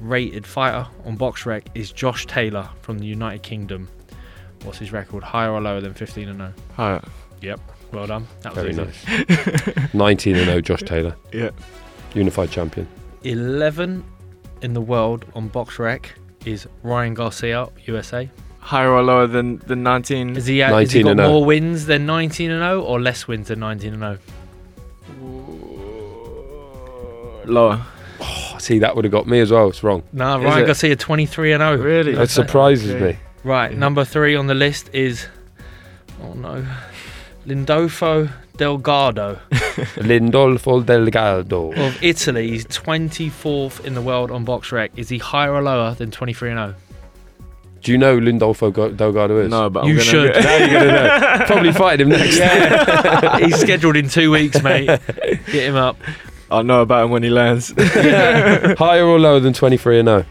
rated 0.00 0.46
fighter 0.46 0.86
on 1.04 1.16
BoxRec 1.16 1.66
is 1.74 1.90
Josh 1.90 2.26
Taylor 2.26 2.68
from 2.82 2.98
the 2.98 3.06
United 3.06 3.42
Kingdom. 3.42 3.88
What's 4.62 4.78
his 4.78 4.92
record? 4.92 5.22
Higher 5.24 5.50
or 5.52 5.60
lower 5.60 5.80
than 5.80 5.94
15 5.94 6.28
and 6.28 6.38
0? 6.38 6.52
Higher. 6.76 7.02
Yep. 7.40 7.60
Well 7.92 8.06
done. 8.06 8.26
That 8.42 8.54
was 8.54 8.76
Very 8.76 8.88
easy. 8.90 9.24
nice. 9.86 9.94
19 9.94 10.36
and 10.36 10.44
0, 10.46 10.60
Josh 10.60 10.82
Taylor, 10.82 11.16
Yeah. 11.32 11.50
unified 12.14 12.50
champion. 12.50 12.86
11 13.22 14.04
in 14.62 14.74
the 14.74 14.80
world 14.80 15.24
on 15.34 15.48
BoxRec 15.50 16.06
is 16.46 16.66
Ryan 16.82 17.14
Garcia, 17.14 17.68
USA. 17.86 18.28
Higher 18.60 18.90
or 18.90 19.02
lower 19.02 19.26
than 19.26 19.58
than 19.66 19.82
19? 19.82 20.36
Is 20.36 20.46
he, 20.46 20.62
uh, 20.62 20.74
has 20.78 20.90
he 20.92 21.02
got 21.02 21.10
and 21.10 21.20
0. 21.20 21.28
more 21.30 21.44
wins 21.44 21.86
than 21.86 22.06
19 22.06 22.50
and 22.50 22.60
0 22.62 22.80
or 22.82 23.00
less 23.00 23.28
wins 23.28 23.48
than 23.48 23.60
19 23.60 23.92
and 23.94 24.00
0? 24.00 24.18
Lower. 27.46 27.82
Oh, 28.20 28.56
see, 28.58 28.78
that 28.78 28.96
would 28.96 29.04
have 29.04 29.12
got 29.12 29.26
me 29.26 29.40
as 29.40 29.50
well. 29.50 29.68
It's 29.68 29.82
wrong. 29.82 30.02
No, 30.12 30.38
Is 30.38 30.44
Ryan 30.44 30.62
it? 30.62 30.66
Garcia 30.66 30.96
23 30.96 31.52
and 31.52 31.60
0. 31.60 31.76
Really? 31.76 32.14
That 32.14 32.30
surprises 32.30 32.90
Okay. 32.94 33.12
me. 33.12 33.18
Right, 33.42 33.72
Yeah. 33.72 33.78
number 33.78 34.04
three 34.04 34.34
on 34.34 34.46
the 34.46 34.54
list 34.54 34.88
is 34.94 35.26
oh 36.22 36.32
no, 36.32 36.64
Lindolfo 37.46 38.30
Delgado 38.56 39.38
Lindolfo 39.96 40.84
Delgado. 40.84 41.72
of 41.72 42.02
Italy. 42.02 42.50
He's 42.50 42.64
24th 42.66 43.84
in 43.84 43.94
the 43.94 44.00
world 44.02 44.30
on 44.30 44.46
BoxRec. 44.46 44.90
Is 44.96 45.08
he 45.08 45.18
higher 45.18 45.52
or 45.52 45.62
lower 45.62 45.94
than 45.94 46.10
23 46.10 46.50
and 46.52 46.58
0? 46.58 46.74
Do 47.82 47.92
you 47.92 47.98
know 47.98 48.14
who 48.18 48.20
Lindolfo 48.24 48.72
Go- 48.72 48.92
Delgado 48.92 49.38
is? 49.40 49.50
No, 49.50 49.68
but 49.68 49.80
I'm 49.84 49.88
You 49.88 49.94
gonna 49.96 50.04
should. 50.04 50.32
Now 50.42 50.56
you're 50.56 50.68
going 50.68 50.84
to 50.86 50.92
know. 50.92 51.44
Probably 51.46 51.72
fight 51.72 52.00
him 52.00 52.08
next. 52.08 52.38
He's 53.44 53.56
scheduled 53.60 53.96
in 53.96 54.08
two 54.08 54.30
weeks, 54.30 54.62
mate. 54.62 54.86
Get 54.86 55.48
him 55.68 55.74
up. 55.76 55.96
I'll 56.50 56.64
know 56.64 56.80
about 56.82 57.04
him 57.06 57.10
when 57.10 57.22
he 57.22 57.30
lands. 57.30 57.72
Higher 57.76 59.04
or 59.04 59.18
lower 59.18 59.40
than 59.40 59.52
23 59.52 60.00
and 60.00 60.08
oh? 60.08 60.18
0? 60.20 60.26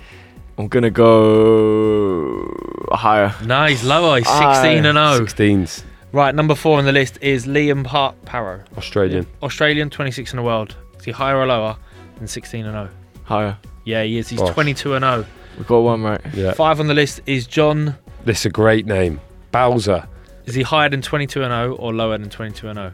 I'm 0.58 0.68
gonna 0.68 0.90
go 0.92 2.48
higher. 2.92 3.34
No, 3.46 3.66
he's 3.66 3.84
lower. 3.84 4.18
He's 4.18 4.28
Aye. 4.28 4.54
16 4.64 4.86
and 4.86 4.98
0. 4.98 5.26
16s. 5.26 5.84
Right, 6.14 6.36
number 6.36 6.54
four 6.54 6.78
on 6.78 6.86
the 6.86 6.92
list 6.92 7.18
is 7.22 7.48
Liam 7.48 7.84
Par- 7.84 8.14
Paro, 8.24 8.62
Australian. 8.78 9.26
Australian, 9.42 9.90
26 9.90 10.32
in 10.32 10.38
the 10.38 10.44
world. 10.44 10.76
Is 11.00 11.06
he 11.06 11.12
higher 11.12 11.38
or 11.38 11.48
lower 11.48 11.76
than 12.18 12.28
16 12.28 12.66
and 12.68 12.74
0? 12.74 12.90
Higher. 13.24 13.58
Yeah, 13.84 14.04
he 14.04 14.20
is. 14.20 14.30
He's 14.30 14.40
Bosh. 14.40 14.54
22 14.54 14.94
and 14.94 15.04
0. 15.04 15.26
We've 15.58 15.66
got 15.66 15.80
one 15.80 16.04
right. 16.04 16.22
Yeah. 16.36 16.54
Five 16.54 16.80
on 16.80 16.86
the 16.86 16.94
list 16.94 17.22
is 17.26 17.48
John. 17.48 17.96
This 18.26 18.42
is 18.42 18.46
a 18.46 18.50
great 18.52 18.86
name. 18.86 19.20
Bauza. 19.52 20.08
Is 20.46 20.54
he 20.54 20.62
higher 20.62 20.88
than 20.88 21.02
22 21.02 21.42
and 21.42 21.52
0 21.52 21.76
or 21.78 21.92
lower 21.92 22.16
than 22.20 22.30
22 22.30 22.68
and 22.70 22.78
0? 22.78 22.94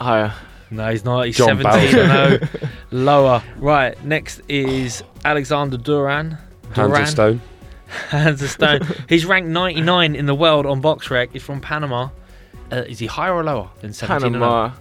Higher. 0.00 0.32
No, 0.70 0.90
he's 0.90 1.04
not. 1.04 1.26
He's 1.26 1.36
John 1.36 1.60
17 1.62 1.98
and 1.98 2.40
0. 2.40 2.48
Lower. 2.90 3.42
Right. 3.58 4.02
Next 4.04 4.40
is 4.48 5.02
Alexander 5.26 5.76
Duran. 5.76 6.38
Hands 6.72 6.74
Duran. 6.74 7.02
of 7.02 7.08
stone. 7.08 7.40
Hands 8.08 8.40
of 8.40 8.48
stone. 8.48 8.80
He's 9.08 9.26
ranked 9.26 9.48
99 9.50 10.14
in 10.14 10.26
the 10.26 10.34
world 10.34 10.64
on 10.64 10.80
BoxRec. 10.80 11.30
He's 11.32 11.42
from 11.42 11.60
Panama. 11.60 12.10
Uh, 12.72 12.76
is 12.88 12.98
he 12.98 13.06
higher 13.06 13.34
or 13.34 13.42
lower 13.44 13.68
than 13.80 13.92
17 13.92 14.26
and 14.26 14.34
0? 14.34 14.40
Panama. 14.40 14.72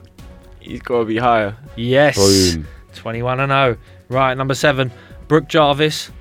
He's 0.59 0.81
got 0.81 0.99
to 0.99 1.05
be 1.05 1.17
higher. 1.17 1.55
Yes. 1.75 2.17
Boom. 2.55 2.67
21 2.95 3.39
and 3.39 3.51
0. 3.51 3.77
Right. 4.09 4.35
Number 4.35 4.53
seven, 4.55 4.91
Brock 5.27 5.47
Jarvis, 5.47 6.11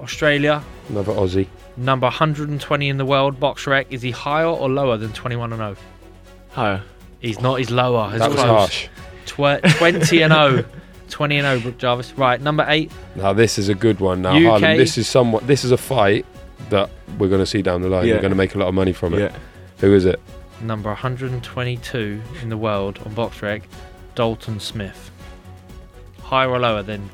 Australia. 0.00 0.62
Another 0.88 1.12
Aussie. 1.12 1.46
Number 1.76 2.06
120 2.06 2.88
in 2.88 2.98
the 2.98 3.04
world 3.04 3.40
BoxRec. 3.40 3.86
Is 3.90 4.02
he 4.02 4.10
higher 4.12 4.46
or 4.46 4.68
lower 4.68 4.96
than 4.96 5.12
21 5.12 5.52
and 5.52 5.60
0? 5.60 5.76
Higher. 6.50 6.82
He's 7.20 7.40
not. 7.40 7.56
He's 7.56 7.70
lower. 7.70 8.10
It's 8.10 8.18
That 8.20 8.30
was 8.30 8.40
close. 8.40 8.48
harsh. 8.48 8.88
Tw- 9.26 9.76
20 9.78 10.22
and 10.22 10.32
0. 10.32 10.64
20 11.10 11.36
and 11.38 11.60
0, 11.60 11.70
Brock 11.70 11.78
Jarvis. 11.78 12.12
Right, 12.18 12.40
number 12.40 12.64
8. 12.68 12.90
Now 13.16 13.32
this 13.32 13.58
is 13.58 13.68
a 13.68 13.74
good 13.74 14.00
one. 14.00 14.22
Now 14.22 14.36
UK. 14.36 14.60
Harlem, 14.60 14.76
this 14.78 14.96
is 14.98 15.08
somewhat. 15.08 15.46
This 15.46 15.64
is 15.64 15.70
a 15.70 15.76
fight 15.76 16.24
that 16.70 16.90
we're 17.18 17.28
going 17.28 17.40
to 17.42 17.46
see 17.46 17.62
down 17.62 17.82
the 17.82 17.88
line. 17.88 18.06
Yeah. 18.06 18.14
We're 18.14 18.20
going 18.20 18.30
to 18.32 18.36
make 18.36 18.54
a 18.54 18.58
lot 18.58 18.68
of 18.68 18.74
money 18.74 18.92
from 18.92 19.14
it. 19.14 19.20
Yeah. 19.20 19.36
Who 19.78 19.94
is 19.94 20.04
it? 20.04 20.20
Number 20.60 20.90
122 20.90 22.22
in 22.42 22.48
the 22.48 22.56
world 22.56 22.98
on 23.04 23.14
BoxRec, 23.14 23.62
Dalton 24.14 24.60
Smith. 24.60 25.10
Higher 26.22 26.48
or 26.50 26.58
lower 26.58 26.82
than 26.82 27.10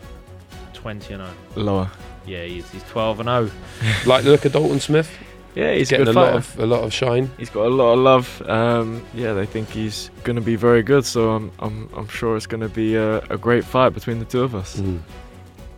20 0.74 1.14
and 1.14 1.22
0? 1.22 1.64
Lower. 1.64 1.90
Yeah, 2.26 2.44
he 2.44 2.58
is. 2.58 2.70
He's 2.70 2.82
12 2.84 3.20
and 3.20 3.28
0. 3.28 3.50
Like 4.06 4.24
the 4.24 4.30
look 4.30 4.44
of 4.44 4.52
Dalton 4.52 4.80
Smith. 4.80 5.10
Yeah, 5.54 5.74
he's 5.74 5.88
a 5.88 5.98
getting 5.98 6.06
good 6.06 6.16
a 6.16 6.20
lot 6.20 6.34
of 6.34 6.58
a 6.60 6.66
lot 6.66 6.84
of 6.84 6.92
shine. 6.92 7.28
He's 7.36 7.50
got 7.50 7.66
a 7.66 7.74
lot 7.74 7.94
of 7.94 7.98
love. 7.98 8.42
Um, 8.48 9.04
yeah, 9.14 9.32
they 9.32 9.46
think 9.46 9.68
he's 9.68 10.10
gonna 10.22 10.40
be 10.40 10.54
very 10.54 10.82
good. 10.82 11.04
So 11.04 11.30
I'm 11.32 11.50
I'm 11.58 11.88
I'm 11.96 12.06
sure 12.06 12.36
it's 12.36 12.46
gonna 12.46 12.68
be 12.68 12.94
a, 12.94 13.18
a 13.30 13.36
great 13.36 13.64
fight 13.64 13.90
between 13.90 14.20
the 14.20 14.24
two 14.24 14.42
of 14.42 14.54
us. 14.54 14.76
Mm. 14.76 15.00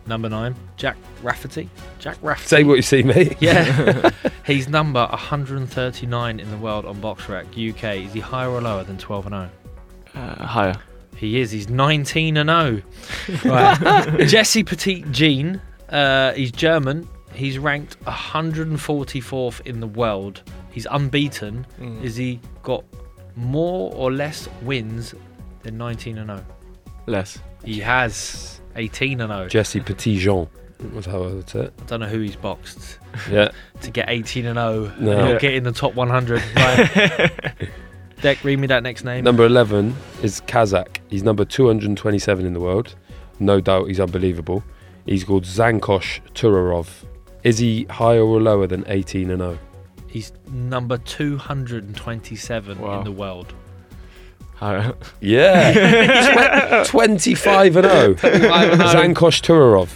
Number 0.05 0.29
9, 0.29 0.53
Jack 0.77 0.97
Rafferty. 1.23 1.69
Jack 2.03 2.17
Rafferty. 2.21 2.47
Say 2.49 2.63
what 2.65 2.73
you 2.73 2.81
see, 2.81 3.01
mate. 3.01 3.37
Yeah. 3.39 4.09
He's 4.45 4.67
number 4.67 5.07
139 5.09 6.39
in 6.39 6.51
the 6.51 6.57
world 6.57 6.85
on 6.85 6.97
BoxRec, 6.97 7.45
UK. 7.51 8.05
Is 8.05 8.11
he 8.11 8.19
higher 8.19 8.49
or 8.49 8.59
lower 8.59 8.83
than 8.83 8.97
12 8.97 9.27
and 9.27 9.49
0? 10.13 10.21
Uh, 10.21 10.45
higher. 10.45 10.75
He 11.15 11.39
is. 11.39 11.51
He's 11.51 11.69
19 11.69 12.35
and 12.35 12.49
0. 12.49 12.81
Right. 13.45 14.27
Jesse 14.27 14.65
Petit 14.65 15.05
Jean. 15.11 15.61
Uh, 15.87 16.33
he's 16.33 16.51
German. 16.51 17.07
He's 17.33 17.57
ranked 17.57 17.97
144th 18.03 19.61
in 19.61 19.79
the 19.79 19.87
world. 19.87 20.41
He's 20.71 20.85
unbeaten. 20.91 21.65
Mm. 21.79 22.03
Is 22.03 22.17
he 22.17 22.41
got 22.63 22.83
more 23.37 23.93
or 23.95 24.11
less 24.11 24.49
wins 24.63 25.15
than 25.61 25.77
19 25.77 26.17
and 26.17 26.29
0? 26.31 26.45
Less. 27.05 27.39
He 27.63 27.79
has 27.79 28.59
18 28.75 29.21
and 29.21 29.31
0. 29.31 29.47
Jesse 29.47 29.79
Petitjean. 29.79 30.49
Was 30.93 31.05
how 31.05 31.23
I 31.23 31.27
would 31.27 31.49
say 31.49 31.59
it. 31.61 31.73
I 31.81 31.85
don't 31.85 31.99
know 32.01 32.07
who 32.07 32.19
he's 32.19 32.35
boxed 32.35 32.99
Yeah. 33.31 33.51
to 33.81 33.91
get 33.91 34.09
18 34.09 34.45
and 34.45 34.57
0 34.57 34.91
No. 34.99 35.11
and 35.11 35.29
Yeah. 35.29 35.37
get 35.39 35.53
in 35.53 35.63
the 35.63 35.71
top 35.71 35.95
100. 35.95 36.41
Right. 36.55 37.53
Dec, 38.21 38.43
read 38.43 38.59
me 38.59 38.67
that 38.67 38.83
next 38.83 39.03
name. 39.03 39.23
Number 39.23 39.45
11 39.45 39.95
is 40.21 40.41
Kazakh. 40.41 40.97
He's 41.09 41.23
number 41.23 41.43
227 41.45 42.45
in 42.45 42.53
the 42.53 42.59
world. 42.59 42.95
No 43.39 43.59
doubt 43.59 43.87
he's 43.87 43.99
unbelievable. 43.99 44.63
He's 45.05 45.23
called 45.25 45.43
Zhankosh 45.43 46.21
Turarov. 46.33 46.87
Is 47.43 47.57
he 47.57 47.83
higher 47.89 48.21
or 48.23 48.39
lower 48.41 48.65
than 48.67 48.85
18 48.87 49.29
and 49.31 49.41
oh? 49.41 49.45
0? 49.55 49.59
He's 50.07 50.31
number 50.49 50.97
227 50.97 52.79
Wow. 52.79 52.99
in 52.99 53.03
the 53.03 53.11
world. 53.11 53.53
Yeah. 55.19 56.83
Tw- 56.85 56.87
25 56.89 57.75
and 57.77 57.85
0. 57.85 58.13
25 58.13 58.71
and 58.71 58.81
0. 58.81 58.93
Zhankosh 58.93 59.41
Turarov. 59.41 59.89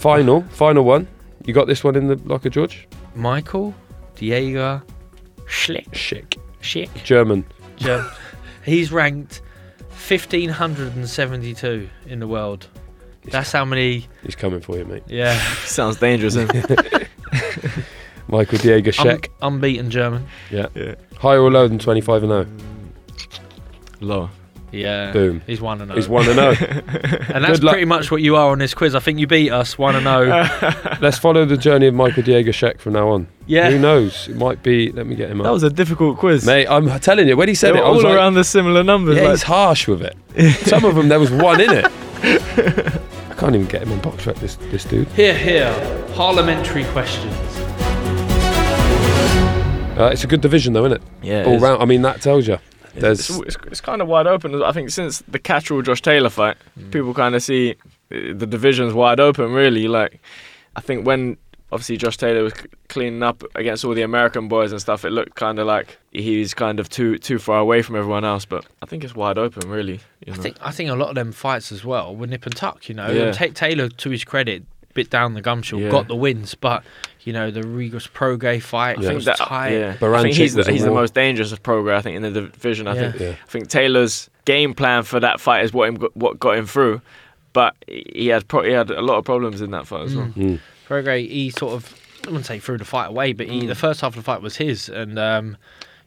Final, 0.00 0.40
final 0.44 0.82
one. 0.84 1.06
You 1.44 1.52
got 1.52 1.66
this 1.66 1.84
one 1.84 1.94
in 1.94 2.06
the 2.08 2.16
locker, 2.24 2.48
George? 2.48 2.88
Michael 3.14 3.74
Diego 4.14 4.80
Schlick. 5.44 5.90
Schick. 5.90 6.38
Schick. 6.62 6.88
German. 7.04 7.44
Germ- 7.76 8.08
He's 8.64 8.90
ranked 8.92 9.42
1572 9.90 11.90
in 12.06 12.18
the 12.18 12.26
world. 12.26 12.66
That's 13.24 13.52
how 13.52 13.66
many. 13.66 14.06
He's 14.22 14.34
coming 14.34 14.62
for 14.62 14.78
you, 14.78 14.86
mate. 14.86 15.02
Yeah. 15.06 15.38
Sounds 15.66 15.96
dangerous. 15.96 16.34
Isn't 16.34 16.50
it? 16.54 17.08
Michael 18.28 18.56
Diego 18.56 18.90
Un- 19.06 19.20
unbeaten 19.42 19.90
German. 19.90 20.26
yeah. 20.50 20.68
yeah. 20.74 20.94
Higher 21.18 21.42
or 21.42 21.50
lower 21.50 21.68
than 21.68 21.78
25 21.78 22.22
and 22.22 22.30
0? 22.30 22.46
Low. 24.00 24.30
Yeah. 24.72 25.12
Boom. 25.12 25.42
He's 25.46 25.60
1 25.60 25.80
and 25.80 25.88
0. 25.90 25.96
He's 25.96 26.08
1 26.08 26.28
and 26.28 26.56
0. 26.56 27.20
And 27.34 27.44
that's 27.44 27.60
pretty 27.60 27.84
much 27.84 28.10
what 28.10 28.22
you 28.22 28.36
are 28.36 28.50
on 28.50 28.58
this 28.58 28.72
quiz. 28.74 28.94
I 28.94 29.00
think 29.00 29.18
you 29.18 29.26
beat 29.26 29.50
us 29.50 29.76
1 29.78 29.96
and 29.96 30.04
0. 30.04 30.96
Let's 31.00 31.18
follow 31.18 31.44
the 31.44 31.56
journey 31.56 31.86
of 31.86 31.94
Michael 31.94 32.22
Diego 32.22 32.50
Scheck 32.52 32.78
from 32.80 32.92
now 32.94 33.08
on. 33.08 33.26
Yeah. 33.46 33.70
Who 33.70 33.78
knows? 33.78 34.28
It 34.28 34.36
might 34.36 34.62
be. 34.62 34.92
Let 34.92 35.06
me 35.06 35.14
get 35.16 35.30
him 35.30 35.40
up. 35.40 35.44
That 35.46 35.52
was 35.52 35.62
a 35.64 35.70
difficult 35.70 36.18
quiz. 36.18 36.44
Mate, 36.46 36.66
I'm 36.68 36.88
telling 37.00 37.26
you, 37.28 37.36
when 37.36 37.48
he 37.48 37.52
they 37.52 37.56
said 37.56 37.72
were 37.74 37.78
it, 37.80 37.84
I 37.84 37.88
was 37.90 38.04
all 38.04 38.10
like, 38.10 38.18
around 38.18 38.34
the 38.34 38.44
similar 38.44 38.82
numbers. 38.84 39.16
yeah, 39.16 39.22
like- 39.22 39.30
he's 39.32 39.42
harsh 39.42 39.88
with 39.88 40.02
it. 40.02 40.16
Some 40.66 40.84
of 40.84 40.94
them, 40.94 41.08
there 41.08 41.20
was 41.20 41.30
one 41.32 41.60
in 41.60 41.70
it. 41.72 41.86
I 42.22 43.34
can't 43.36 43.54
even 43.54 43.66
get 43.66 43.82
him 43.82 43.92
on 43.92 44.00
BoxRec, 44.02 44.36
this, 44.36 44.56
this 44.56 44.84
dude. 44.84 45.08
Here, 45.08 45.34
here. 45.36 45.72
Parliamentary 46.14 46.84
questions. 46.86 47.34
Uh, 49.98 50.08
it's 50.12 50.24
a 50.24 50.26
good 50.26 50.40
division, 50.40 50.72
though, 50.72 50.86
isn't 50.86 51.02
it? 51.02 51.08
yeah, 51.22 51.40
All 51.44 51.54
it's- 51.54 51.62
round. 51.62 51.82
I 51.82 51.84
mean, 51.84 52.02
that 52.02 52.22
tells 52.22 52.46
you. 52.46 52.58
It's, 52.94 53.00
There's- 53.00 53.30
it's, 53.30 53.38
it's, 53.40 53.56
it's 53.66 53.80
kind 53.80 54.02
of 54.02 54.08
wide 54.08 54.26
open. 54.26 54.62
I 54.62 54.72
think 54.72 54.90
since 54.90 55.22
the 55.28 55.38
Catterall 55.38 55.82
Josh 55.82 56.02
Taylor 56.02 56.30
fight, 56.30 56.56
people 56.90 57.14
kind 57.14 57.34
of 57.34 57.42
see 57.42 57.72
uh, 58.12 58.32
the 58.34 58.46
division's 58.46 58.92
wide 58.94 59.20
open. 59.20 59.52
Really, 59.52 59.88
like 59.88 60.20
I 60.76 60.80
think 60.80 61.06
when 61.06 61.36
obviously 61.72 61.96
Josh 61.96 62.16
Taylor 62.16 62.42
was 62.42 62.52
cleaning 62.88 63.22
up 63.22 63.44
against 63.54 63.84
all 63.84 63.94
the 63.94 64.02
American 64.02 64.48
boys 64.48 64.72
and 64.72 64.80
stuff, 64.80 65.04
it 65.04 65.10
looked 65.10 65.36
kind 65.36 65.58
of 65.60 65.66
like 65.68 65.98
he's 66.10 66.52
kind 66.54 66.80
of 66.80 66.88
too 66.88 67.16
too 67.18 67.38
far 67.38 67.58
away 67.60 67.82
from 67.82 67.94
everyone 67.96 68.24
else. 68.24 68.44
But 68.44 68.66
I 68.82 68.86
think 68.86 69.04
it's 69.04 69.14
wide 69.14 69.38
open, 69.38 69.68
really. 69.70 70.00
You 70.26 70.32
I 70.32 70.36
think 70.36 70.56
I 70.60 70.70
think 70.72 70.90
a 70.90 70.94
lot 70.96 71.08
of 71.10 71.14
them 71.14 71.30
fights 71.32 71.70
as 71.72 71.84
well 71.84 72.14
were 72.16 72.26
nip 72.26 72.44
and 72.46 72.56
tuck. 72.56 72.88
You 72.88 72.96
know, 72.96 73.08
Yeah. 73.10 73.32
And 73.40 73.56
Taylor, 73.56 73.88
to 73.88 74.10
his 74.10 74.24
credit, 74.24 74.64
bit 74.94 75.10
down 75.10 75.34
the 75.34 75.42
gumshoe, 75.42 75.78
Yeah. 75.78 75.90
got 75.90 76.08
the 76.08 76.16
wins, 76.16 76.56
but 76.56 76.82
you 77.22 77.32
know 77.32 77.50
the 77.50 77.62
Regis 77.62 78.06
Prograis 78.06 78.62
fight 78.62 78.98
I 78.98 79.02
think 79.02 79.14
was 79.14 79.24
that, 79.26 79.36
tight. 79.36 79.70
yeah. 79.72 79.96
I 80.00 80.22
think 80.22 80.34
he's 80.36 80.54
the, 80.54 80.64
he's 80.70 80.84
the 80.84 80.90
most 80.90 81.14
dangerous 81.14 81.52
of 81.52 81.62
Prograis. 81.62 81.96
I 81.96 82.02
think 82.02 82.16
in 82.16 82.22
the 82.22 82.30
division. 82.30 82.86
I 82.86 82.94
Yeah. 82.94 83.00
think 83.12 83.20
Yeah. 83.22 83.28
I 83.30 83.46
think 83.50 83.68
Taylor's 83.68 84.30
game 84.46 84.74
plan 84.74 85.02
for 85.02 85.20
that 85.20 85.40
fight 85.40 85.64
is 85.64 85.72
what 85.72 85.88
him 85.88 85.96
got, 85.96 86.16
what 86.16 86.40
got 86.40 86.56
him 86.56 86.66
through, 86.66 87.00
but 87.52 87.74
he 87.86 88.28
had 88.28 88.48
pro- 88.48 88.64
he 88.64 88.72
had 88.72 88.90
a 88.90 89.02
lot 89.02 89.18
of 89.18 89.24
problems 89.24 89.60
in 89.60 89.70
that 89.72 89.86
fight 89.86 90.06
as 90.06 90.16
well. 90.16 90.28
Mm. 90.28 90.60
Prograis, 90.88 91.28
he 91.30 91.50
sort 91.50 91.74
of 91.74 91.94
I 92.26 92.28
wouldn't 92.30 92.46
say 92.46 92.58
threw 92.58 92.76
the 92.78 92.84
fight 92.84 93.06
away, 93.08 93.32
but 93.32 93.48
he, 93.48 93.62
Mm. 93.62 93.68
the 93.68 93.74
first 93.74 94.00
half 94.02 94.10
of 94.12 94.16
the 94.16 94.22
fight 94.22 94.42
was 94.42 94.56
his, 94.56 94.88
and 94.90 95.18
um, 95.18 95.56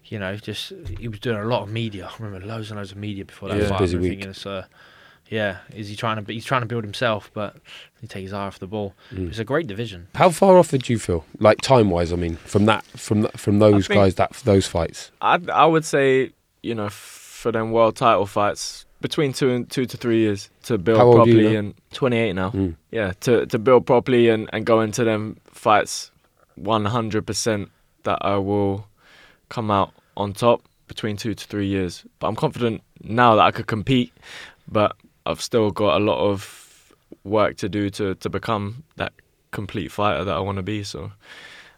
you 0.06 0.20
know, 0.20 0.36
just 0.36 0.74
he 1.00 1.08
was 1.08 1.20
doing 1.20 1.38
a 1.38 1.46
lot 1.46 1.64
of 1.64 1.70
media. 1.70 2.08
I 2.12 2.24
remember 2.24 2.46
loads 2.46 2.70
and 2.70 2.78
loads 2.80 2.92
of 2.92 2.98
media 2.98 3.26
before 3.26 3.50
that 3.50 3.58
Yeah. 3.62 3.68
fight. 3.70 3.80
Busy 3.80 3.98
week. 3.98 4.10
thinking 4.12 4.30
it's, 4.32 4.46
uh, 4.46 4.66
yeah, 5.30 5.58
is 5.74 5.88
he 5.90 5.96
trying 5.96 6.24
to? 6.24 6.32
He's 6.34 6.46
trying 6.46 6.62
to 6.62 6.68
build 6.68 6.84
himself, 6.84 7.32
but 7.34 7.56
he 8.04 8.08
takes 8.08 8.24
his 8.24 8.34
eye 8.34 8.48
off 8.48 8.60
the 8.60 8.68
ball. 8.68 8.94
Mm. 9.14 9.30
It's 9.30 9.40
a 9.40 9.46
great 9.46 9.66
division. 9.66 10.08
How 10.14 10.30
far 10.30 10.58
off 10.58 10.72
did 10.72 10.90
you 10.90 11.00
feel, 11.00 11.24
like 11.40 11.62
time 11.62 11.90
wise? 11.90 12.12
I 12.12 12.18
mean, 12.18 12.36
from 12.36 12.66
that, 12.66 12.84
from 12.84 13.30
from 13.38 13.60
those 13.60 13.88
guys, 13.88 14.16
that 14.16 14.34
those 14.44 14.68
fights. 14.68 15.10
I 15.22 15.40
I 15.54 15.66
would 15.66 15.86
say 15.86 16.32
you 16.62 16.76
know 16.76 16.90
for 16.90 17.54
them 17.54 17.72
world 17.72 17.96
title 17.96 18.26
fights 18.26 18.86
between 19.00 19.32
two 19.32 19.50
and 19.52 19.70
two 19.70 19.86
to 19.86 19.96
three 19.96 20.20
years 20.20 20.50
to 20.64 20.78
build 20.78 20.98
How 20.98 21.06
old 21.06 21.16
are 21.16 21.30
you 21.30 21.36
properly 21.36 21.54
now? 21.54 21.60
and 21.60 21.74
28 21.94 22.34
now. 22.34 22.50
Mm. 22.52 22.76
Yeah, 22.92 23.14
to 23.22 23.46
to 23.46 23.58
build 23.58 23.86
properly 23.86 24.28
and 24.28 24.50
and 24.52 24.66
go 24.66 24.82
into 24.82 25.06
them 25.06 25.38
fights 25.46 26.12
100% 26.60 27.70
that 28.04 28.18
I 28.20 28.36
will 28.36 28.86
come 29.48 29.72
out 29.72 29.94
on 30.18 30.34
top 30.34 30.62
between 30.90 31.16
two 31.16 31.34
to 31.34 31.48
three 31.48 31.68
years. 31.68 32.04
But 32.20 32.28
I'm 32.28 32.36
confident 32.36 32.82
now 33.02 33.36
that 33.36 33.44
I 33.44 33.52
could 33.52 33.68
compete, 33.68 34.12
but 34.68 34.98
I've 35.26 35.42
still 35.42 35.72
got 35.72 35.96
a 35.96 36.04
lot 36.04 36.20
of 36.20 36.63
work 37.24 37.58
to 37.58 37.70
do 37.70 37.90
to 37.92 38.16
to 38.16 38.30
become 38.30 38.84
that 38.98 39.14
complete 39.52 39.92
fighter 39.92 40.24
that 40.24 40.36
I 40.36 40.40
want 40.40 40.58
to 40.58 40.64
be. 40.64 40.84
So. 40.84 41.12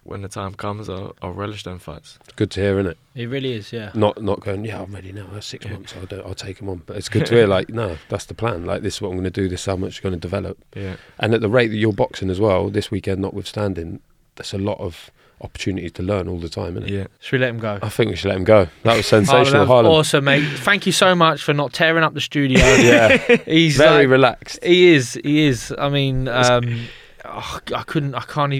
When 0.07 0.21
the 0.21 0.27
time 0.27 0.53
comes, 0.53 0.87
I'll, 0.87 1.15
I'll 1.23 1.31
relish 1.31 1.63
them 1.63 1.79
fights. 1.79 2.19
It's 2.25 2.33
good 2.33 2.51
to 2.51 2.61
hear, 2.61 2.77
isn't 2.77 2.91
it? 2.91 2.97
It 3.15 3.25
really 3.25 3.53
is, 3.53 3.73
yeah. 3.73 3.89
Not 3.95 4.21
not 4.21 4.39
going. 4.39 4.63
Yeah, 4.63 4.83
I'm 4.83 4.93
ready 4.93 5.11
now. 5.11 5.25
That's 5.33 5.47
six 5.47 5.67
months. 5.67 5.95
I'll 5.97 6.05
do, 6.05 6.21
I'll 6.23 6.35
take 6.35 6.61
him 6.61 6.69
on. 6.69 6.83
But 6.85 6.97
it's 6.97 7.09
good 7.09 7.25
to 7.25 7.33
hear. 7.33 7.47
Like, 7.55 7.69
no, 7.69 7.97
that's 8.09 8.25
the 8.25 8.35
plan. 8.35 8.65
Like, 8.65 8.83
this 8.83 8.97
is 8.97 9.01
what 9.01 9.09
I'm 9.09 9.15
going 9.15 9.23
to 9.23 9.31
do. 9.31 9.49
This 9.49 9.61
is 9.61 9.65
how 9.65 9.77
much 9.77 9.95
you're 9.95 10.07
going 10.07 10.19
to 10.21 10.23
develop. 10.23 10.59
Yeah. 10.75 10.97
And 11.17 11.33
at 11.33 11.41
the 11.41 11.49
rate 11.49 11.69
that 11.69 11.77
you're 11.77 11.91
boxing 11.91 12.29
as 12.29 12.39
well, 12.39 12.69
this 12.69 12.91
weekend 12.91 13.19
notwithstanding, 13.19 13.99
there's 14.35 14.53
a 14.53 14.59
lot 14.59 14.79
of 14.79 15.09
opportunities 15.41 15.91
to 15.93 16.03
learn 16.03 16.27
all 16.27 16.39
the 16.39 16.49
time, 16.49 16.77
isn't 16.77 16.83
it? 16.89 16.89
Yeah. 16.91 17.07
Should 17.19 17.33
we 17.33 17.39
let 17.39 17.49
him 17.49 17.59
go? 17.59 17.79
I 17.81 17.89
think 17.89 18.09
we 18.11 18.15
should 18.15 18.29
let 18.29 18.37
him 18.37 18.43
go. 18.45 18.67
That 18.83 18.97
was 18.97 19.05
sensational, 19.17 19.65
Harlem, 19.65 19.67
Harlem. 19.67 19.91
Awesome, 19.91 20.23
mate. 20.25 20.43
Thank 20.59 20.85
you 20.85 20.91
so 20.91 21.13
much 21.15 21.43
for 21.43 21.53
not 21.53 21.73
tearing 21.73 22.03
up 22.03 22.13
the 22.13 22.21
studio. 22.21 22.59
Yeah, 22.85 23.17
He's 23.45 23.77
very 23.77 24.05
like- 24.05 24.11
relaxed. 24.11 24.63
He 24.63 24.93
is. 24.93 25.19
He 25.23 25.45
is. 25.47 25.73
I 25.77 25.89
mean, 25.89 26.27
um, 26.27 26.85
oh, 27.25 27.59
I 27.75 27.83
couldn't. 27.83 28.15
I 28.15 28.21
can't. 28.21 28.53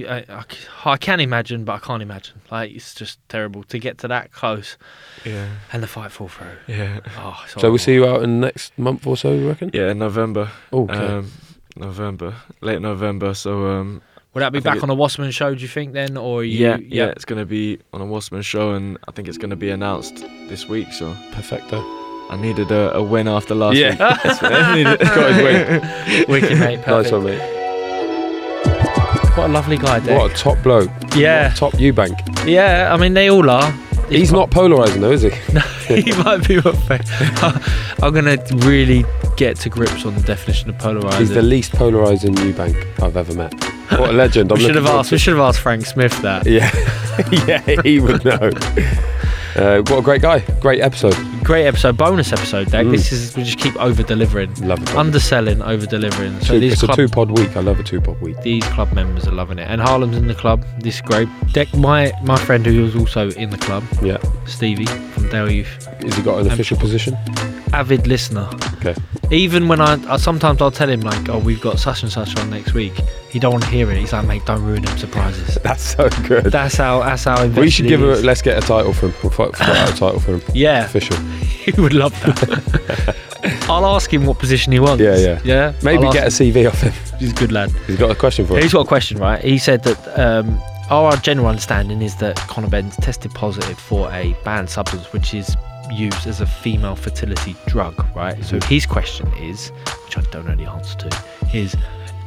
I 0.85 0.97
can 0.97 1.19
imagine, 1.19 1.63
but 1.63 1.73
I 1.73 1.79
can't 1.79 2.01
imagine. 2.01 2.41
Like 2.51 2.71
it's 2.71 2.93
just 2.93 3.19
terrible 3.29 3.63
to 3.63 3.79
get 3.79 3.97
to 3.99 4.07
that 4.09 4.31
close 4.31 4.77
Yeah. 5.23 5.47
and 5.73 5.81
the 5.83 5.87
fight 5.87 6.11
fall 6.11 6.27
through. 6.27 6.57
Yeah. 6.67 6.99
Oh, 7.17 7.43
So 7.47 7.69
we'll 7.69 7.77
see 7.77 7.93
you 7.93 8.07
out 8.07 8.23
in 8.23 8.39
the 8.41 8.47
next 8.47 8.77
month 8.77 9.05
or 9.07 9.15
so, 9.17 9.33
you 9.33 9.47
reckon? 9.47 9.71
Yeah, 9.73 9.93
November. 9.93 10.49
Oh, 10.73 10.83
okay. 10.83 10.95
Um, 10.95 11.31
November, 11.77 12.35
late 12.61 12.81
November. 12.81 13.33
So 13.33 13.67
um, 13.67 14.01
Will 14.35 14.41
that 14.41 14.51
be 14.51 14.57
I 14.59 14.61
back 14.61 14.77
it- 14.77 14.83
on 14.83 14.89
a 14.89 14.93
Wasserman 14.93 15.31
show? 15.31 15.55
Do 15.55 15.61
you 15.61 15.67
think 15.67 15.93
then, 15.93 16.17
or 16.17 16.41
are 16.41 16.43
you, 16.43 16.59
yeah, 16.59 16.77
yeah, 16.87 17.05
it's 17.07 17.23
gonna 17.25 17.45
be 17.45 17.79
on 17.93 18.01
a 18.01 18.05
Wasserman 18.05 18.41
show, 18.43 18.73
and 18.73 18.97
I 19.07 19.11
think 19.11 19.27
it's 19.29 19.37
gonna 19.37 19.55
be 19.55 19.69
announced 19.71 20.17
this 20.49 20.67
week. 20.67 20.91
So 20.91 21.15
Perfecto. 21.31 21.81
I 22.29 22.37
needed 22.37 22.69
a, 22.71 22.93
a 22.95 23.01
win 23.03 23.27
after 23.27 23.55
last 23.55 23.77
Yeah. 23.77 23.89
week. 23.91 23.97
That's 24.23 24.41
what 24.41 24.51
I 24.53 24.75
needed. 24.75 24.99
Got 25.15 25.33
his 25.33 25.43
win. 25.43 26.25
Wicked, 26.27 26.59
mate. 26.59 26.77
Nice 26.87 27.09
Perfect. 27.09 27.13
one, 27.13 27.23
mate. 27.25 27.51
What 29.37 29.49
a 29.49 29.53
lovely 29.53 29.77
guy, 29.77 29.99
Dave. 29.99 30.17
What 30.17 30.31
a 30.31 30.35
top 30.35 30.61
bloke. 30.63 30.89
Yeah. 31.15 31.45
What 31.49 31.53
a 31.53 31.59
top 31.59 31.73
Eubank. 31.73 32.45
Yeah, 32.47 32.89
I 32.93 32.97
mean 32.97 33.13
they 33.13 33.29
all 33.29 33.49
are. 33.49 33.73
He's 34.09 34.31
not 34.31 34.51
polarising 34.51 35.01
though, 35.01 35.11
is 35.11 35.23
he? 35.23 35.29
No, 35.53 35.61
he 36.01 36.11
might 36.23 36.47
be 36.47 36.57
I'm 38.03 38.13
gonna 38.13 38.37
really 38.65 39.05
get 39.37 39.57
to 39.57 39.69
grips 39.69 40.05
on 40.05 40.15
the 40.15 40.21
definition 40.21 40.69
of 40.69 40.77
polarizing. 40.77 41.19
He's 41.19 41.29
the 41.29 41.41
least 41.41 41.71
polarising 41.73 42.35
Eubank 42.35 43.01
I've 43.01 43.17
ever 43.17 43.33
met. 43.33 43.53
What 43.91 44.09
a 44.09 44.13
legend. 44.13 44.51
I'm 44.51 44.57
we 44.57 44.65
should 44.65 44.75
have 44.75 44.87
asked. 44.87 45.11
We 45.11 45.17
should 45.17 45.33
have 45.33 45.41
asked 45.41 45.59
Frank 45.59 45.85
Smith 45.85 46.19
that. 46.21 46.45
Yeah, 46.47 46.71
yeah, 47.47 47.81
he 47.83 47.99
would 47.99 48.25
know. 48.25 48.51
Uh, 49.55 49.81
what 49.83 49.99
a 49.99 50.01
great 50.01 50.21
guy. 50.21 50.39
Great 50.59 50.81
episode. 50.81 51.15
Great 51.43 51.65
episode, 51.65 51.95
bonus 51.95 52.33
episode, 52.33 52.69
Dave. 52.71 52.87
Mm. 52.87 52.91
This 52.91 53.11
is 53.13 53.35
we 53.37 53.43
just 53.43 53.57
keep 53.57 53.75
over 53.77 54.03
delivering, 54.03 54.53
Love 54.55 54.81
it. 54.81 54.95
underselling, 54.95 55.61
over 55.61 55.85
delivering. 55.85 56.37
So 56.41 56.55
Two- 56.55 56.59
these 56.59 56.73
it's 56.73 56.83
a 56.83 56.87
two 56.95 57.07
pod 57.07 57.31
week. 57.31 57.55
I 57.55 57.61
love 57.61 57.79
a 57.79 57.83
two 57.83 58.01
pod 58.01 58.19
week. 58.19 58.41
these 58.41 58.63
club 58.65 58.91
members 58.93 59.27
are 59.27 59.31
loving 59.31 59.57
it, 59.59 59.67
and 59.69 59.79
Harlem's 59.79 60.17
in 60.17 60.27
the 60.27 60.35
club. 60.35 60.65
This 60.79 60.95
is 60.95 61.01
great. 61.01 61.29
Dec, 61.53 61.73
my 61.77 62.11
my 62.23 62.37
friend 62.37 62.65
who 62.65 62.81
was 62.83 62.95
also 62.95 63.29
in 63.31 63.49
the 63.49 63.57
club, 63.57 63.83
Yeah. 64.01 64.17
Stevie 64.45 64.87
from 64.87 65.29
Dale 65.29 65.49
Youth, 65.51 65.87
Has 66.03 66.15
he 66.15 66.21
got 66.21 66.39
an 66.39 66.47
Um, 66.47 66.51
official 66.53 66.77
position? 66.77 67.15
Avid 67.75 68.07
listener. 68.07 68.49
Okay. 68.75 68.95
Even 69.31 69.67
when 69.67 69.81
I, 69.81 69.93
I 70.09 70.15
sometimes 70.15 70.61
I'll 70.61 70.71
tell 70.71 70.89
him 70.89 71.01
like, 71.01 71.27
oh, 71.27 71.39
we've 71.39 71.59
got 71.59 71.77
such 71.77 72.03
and 72.03 72.11
such 72.11 72.37
on 72.39 72.49
next 72.49 72.73
week. 72.73 72.93
He 73.29 73.37
don't 73.37 73.51
want 73.51 73.65
to 73.65 73.69
hear 73.69 73.91
it. 73.91 73.97
He's 73.97 74.13
like, 74.13 74.25
mate, 74.25 74.45
don't 74.45 74.63
ruin 74.63 74.83
them 74.83 74.97
surprises. 74.97 75.55
That's 75.63 75.83
so 75.83 76.07
good. 76.25 76.45
That's 76.45 76.77
how. 76.77 77.01
That's 77.01 77.25
how. 77.25 77.45
we 77.47 77.69
should 77.69 77.87
give 77.87 78.01
him. 78.01 78.11
A, 78.11 78.15
let's 78.15 78.41
get 78.41 78.57
a 78.57 78.65
title 78.65 78.93
for 78.93 79.07
him. 79.07 79.13
We'll 79.21 79.29
fight, 79.29 79.57
fight 79.57 79.69
out 79.75 79.89
a 79.89 79.95
title 79.97 80.19
for 80.21 80.37
him. 80.37 80.41
Yeah, 80.53 80.85
Official. 80.85 81.17
he 81.17 81.81
would 81.81 81.91
love 81.91 82.13
that. 82.21 83.15
I'll 83.69 83.85
ask 83.85 84.11
him 84.13 84.25
what 84.25 84.39
position 84.39 84.71
he 84.71 84.79
wants. 84.79 85.03
Yeah, 85.03 85.17
yeah. 85.17 85.41
yeah. 85.43 85.73
Maybe 85.83 86.03
get 86.13 86.39
a 86.39 86.43
him. 86.43 86.53
CV 86.53 86.69
off 86.69 86.79
him. 86.79 86.93
He's 87.19 87.33
a 87.33 87.35
good 87.35 87.51
lad. 87.51 87.71
He's 87.87 87.97
got 87.97 88.09
a 88.09 88.15
question 88.15 88.47
for 88.47 88.55
us. 88.55 88.63
He's 88.63 88.71
got 88.71 88.85
a 88.85 88.87
question, 88.87 89.17
right? 89.17 89.43
He 89.43 89.57
said 89.57 89.83
that 89.83 90.17
um, 90.17 90.61
our 90.89 91.17
general 91.17 91.47
understanding 91.47 92.01
is 92.01 92.15
that 92.17 92.37
Conor 92.37 92.69
Benn's 92.69 92.95
tested 92.95 93.33
positive 93.33 93.77
for 93.77 94.09
a 94.13 94.33
banned 94.45 94.69
substance, 94.69 95.11
which 95.11 95.33
is 95.33 95.57
used 95.91 96.27
as 96.27 96.41
a 96.41 96.45
female 96.45 96.95
fertility 96.95 97.55
drug, 97.67 97.93
right? 98.15 98.35
So 98.43 98.57
Mm-hmm. 98.57 98.69
his 98.73 98.85
question 98.85 99.27
is, 99.39 99.69
which 100.05 100.17
I 100.17 100.21
don't 100.31 100.45
know 100.47 100.55
the 100.55 100.69
answer 100.69 100.97
to, 101.09 101.23
is 101.53 101.75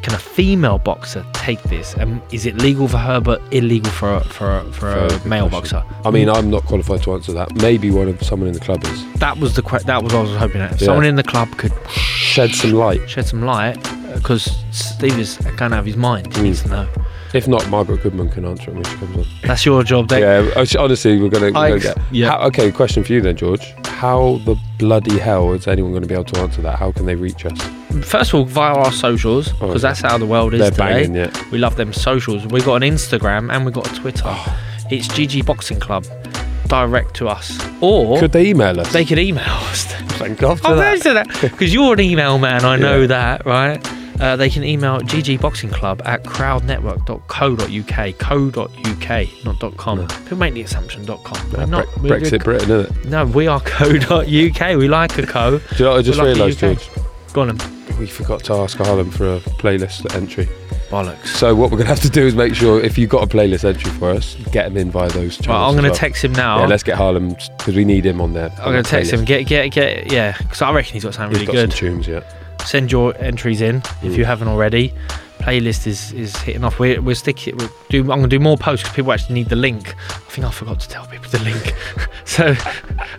can 0.02 0.14
a 0.14 0.18
female 0.18 0.78
boxer 0.78 1.24
take 1.32 1.60
this? 1.64 1.94
And 1.94 2.22
is 2.32 2.46
it 2.46 2.56
legal 2.56 2.86
for 2.86 2.98
her 2.98 3.20
but 3.20 3.42
illegal 3.52 3.90
for 3.90 4.14
a, 4.14 4.20
for 4.24 4.58
a, 4.58 4.72
for 4.72 4.90
a 4.90 5.26
male 5.26 5.48
question. 5.50 5.80
boxer? 5.80 5.84
I 6.04 6.10
mean, 6.12 6.28
I'm 6.30 6.50
not 6.50 6.64
qualified 6.66 7.02
to 7.02 7.14
answer 7.14 7.32
that. 7.32 7.52
Maybe 7.56 7.90
one 7.90 8.08
of 8.08 8.22
someone 8.22 8.46
in 8.48 8.54
the 8.54 8.60
club 8.60 8.84
is. 8.84 9.12
That 9.14 9.38
was 9.38 9.56
the 9.56 9.62
que- 9.62 9.80
that 9.80 10.02
was 10.04 10.12
what 10.12 10.20
I 10.20 10.22
was 10.30 10.36
hoping 10.36 10.60
at. 10.60 10.72
If 10.72 10.80
Yeah. 10.80 10.86
someone 10.86 11.04
in 11.04 11.16
the 11.16 11.24
club 11.24 11.48
could 11.56 11.72
Shed 11.90 12.50
some 12.54 12.72
light. 12.72 13.10
shed 13.10 13.26
some 13.26 13.42
light, 13.44 13.76
because 14.14 14.62
Steve 14.70 15.18
is 15.18 15.36
kind 15.56 15.72
of 15.72 15.78
have 15.78 15.86
his 15.86 15.96
mind. 15.96 16.28
He 16.34 16.40
Mm. 16.40 16.44
needs 16.44 16.62
to 16.62 16.68
know. 16.68 16.88
If 17.34 17.46
not, 17.46 17.68
Margaret 17.68 18.02
Goodman 18.02 18.30
can 18.30 18.44
answer 18.46 18.70
it 18.70 18.74
when 18.74 18.84
she 18.84 18.96
comes 18.96 19.16
on. 19.18 19.24
That's 19.42 19.66
your 19.66 19.82
job, 19.84 20.08
Dave. 20.08 20.20
Yeah, 20.22 20.64
honestly, 20.78 21.20
we're 21.20 21.28
going 21.28 21.52
to 21.52 21.78
get. 21.78 21.98
yeah. 22.10 22.30
How, 22.30 22.46
okay, 22.46 22.72
question 22.72 23.04
for 23.04 23.12
you 23.12 23.20
then, 23.20 23.36
George. 23.36 23.74
How 23.86 24.38
the 24.44 24.56
bloody 24.78 25.18
hell 25.18 25.52
is 25.52 25.66
anyone 25.66 25.90
going 25.92 26.02
to 26.02 26.08
be 26.08 26.14
able 26.14 26.24
to 26.24 26.40
answer 26.40 26.62
that? 26.62 26.78
How 26.78 26.90
can 26.92 27.04
they 27.06 27.16
reach 27.16 27.44
us? 27.44 27.60
first 28.06 28.32
of 28.32 28.36
all, 28.40 28.44
via 28.44 28.74
our 28.74 28.92
socials, 28.92 29.48
because 29.52 29.62
Oh, 29.62 29.72
yeah. 29.72 29.78
that's 29.78 30.00
how 30.00 30.16
the 30.18 30.26
world 30.26 30.54
is 30.54 30.60
They're 30.60 30.70
today. 30.70 31.06
banging, 31.06 31.14
yeah. 31.16 31.44
We 31.50 31.58
love 31.58 31.76
them 31.76 31.92
socials. 31.92 32.46
We've 32.46 32.64
got 32.64 32.82
an 32.82 32.90
Instagram 32.94 33.52
and 33.52 33.64
we've 33.64 33.74
got 33.74 33.90
a 33.90 33.94
Twitter. 33.94 34.22
Oh. 34.26 34.58
It's 34.90 35.08
GG 35.08 35.44
Boxing 35.44 35.80
Club. 35.80 36.06
Direct 36.66 37.14
to 37.16 37.28
us, 37.28 37.58
or 37.80 38.18
Could 38.20 38.32
they 38.32 38.48
email 38.48 38.78
us? 38.78 38.92
they 38.92 39.04
could 39.04 39.18
email 39.18 39.42
us. 39.46 39.86
Thank 40.18 40.38
God 40.38 40.60
for 40.60 40.66
I'm 40.68 40.76
that. 40.76 40.82
glad 40.82 40.92
you 40.96 41.00
said 41.00 41.14
that 41.14 41.50
because 41.50 41.72
you're 41.72 41.94
an 41.94 42.00
email 42.00 42.38
man. 42.38 42.62
I 42.66 42.76
know 42.76 43.00
Yeah. 43.02 43.06
that, 43.06 43.46
right? 43.46 43.82
Uh, 44.20 44.36
they 44.36 44.50
can 44.50 44.64
email 44.64 44.98
ggboxingclub 45.00 46.00
at 46.04 46.22
crowdnetwork.co.uk, 46.24 48.18
co.uk, 48.18 49.44
not 49.44 49.76
.com. 49.76 50.06
People 50.08 50.38
make 50.38 50.54
the 50.54 50.62
assumption 50.62 51.06
.com. 51.06 51.54
Uh, 51.54 51.66
not, 51.66 51.86
Bre- 51.96 52.08
Brexit 52.08 52.42
Britain, 52.44 52.70
isn't 52.70 52.96
it? 52.96 53.04
No, 53.08 53.24
we 53.26 53.46
are 53.46 53.60
co.uk. 53.60 54.20
We 54.78 54.88
like 54.88 55.18
a 55.18 55.26
co. 55.26 55.58
Do 55.58 55.64
you 55.76 55.84
know 55.84 55.90
what 55.92 55.98
I 55.98 56.02
just 56.02 56.18
like 56.18 56.26
realised. 56.26 56.58
George? 56.58 56.88
Go 57.32 57.42
on, 57.42 57.56
then. 57.56 57.98
We 57.98 58.06
forgot 58.06 58.44
to 58.44 58.54
ask 58.54 58.76
Harlem 58.78 59.10
for 59.10 59.34
a 59.36 59.40
playlist 59.40 60.14
entry. 60.14 60.46
bollocks. 60.88 61.26
So 61.26 61.54
what 61.54 61.70
we're 61.70 61.78
going 61.78 61.88
to 61.88 61.94
have 61.94 62.02
to 62.02 62.08
do 62.10 62.26
is 62.26 62.34
make 62.34 62.54
sure 62.54 62.80
if 62.80 62.96
you've 62.96 63.10
got 63.10 63.24
a 63.24 63.26
playlist 63.26 63.64
entry 63.64 63.90
for 63.92 64.10
us, 64.10 64.36
get 64.52 64.64
them 64.68 64.76
in 64.76 64.90
via 64.90 65.08
those 65.10 65.36
channels. 65.36 65.48
Right, 65.48 65.66
I'm 65.66 65.72
going 65.72 65.82
to 65.84 65.90
well. 65.90 65.98
text 65.98 66.24
him 66.24 66.32
now. 66.32 66.60
Yeah, 66.60 66.66
let's 66.66 66.82
get 66.84 66.96
Harlem 66.96 67.30
because 67.58 67.74
we 67.74 67.84
need 67.84 68.06
him 68.06 68.20
on 68.20 68.34
there. 68.34 68.50
I'm 68.58 68.72
going 68.72 68.84
to 68.84 68.88
text 68.90 69.12
him. 69.12 69.24
Get, 69.24 69.46
get, 69.46 69.72
get. 69.72 70.12
Yeah, 70.12 70.36
because 70.38 70.62
I 70.62 70.72
reckon 70.72 70.92
he's 70.94 71.04
got 71.04 71.14
something 71.14 71.38
He's 71.38 71.48
really 71.48 71.58
got 71.58 71.68
good. 71.68 71.76
some 71.76 71.78
tunes, 71.78 72.06
yeah. 72.08 72.20
Send 72.68 72.92
your 72.92 73.14
entries 73.18 73.60
in 73.60 73.76
if 73.76 74.12
Mm. 74.12 74.16
you 74.18 74.24
haven't 74.24 74.48
already. 74.48 74.92
Playlist 75.40 75.86
is 75.86 76.12
is 76.12 76.36
hitting 76.46 76.64
off. 76.64 76.78
We're 76.78 77.00
we're 77.00 77.14
sticking. 77.14 77.56
We're 77.56 77.70
do, 77.88 78.00
I'm 78.00 78.18
going 78.20 78.22
to 78.30 78.38
do 78.38 78.40
more 78.40 78.58
posts 78.58 78.82
because 78.82 78.96
people 78.96 79.12
actually 79.12 79.36
need 79.36 79.48
the 79.48 79.56
link. 79.56 79.94
I 80.10 80.30
think 80.32 80.46
I 80.46 80.50
forgot 80.50 80.80
to 80.80 80.88
tell 80.88 81.06
people 81.06 81.30
the 81.30 81.38
link. 81.50 81.74
so 82.24 82.54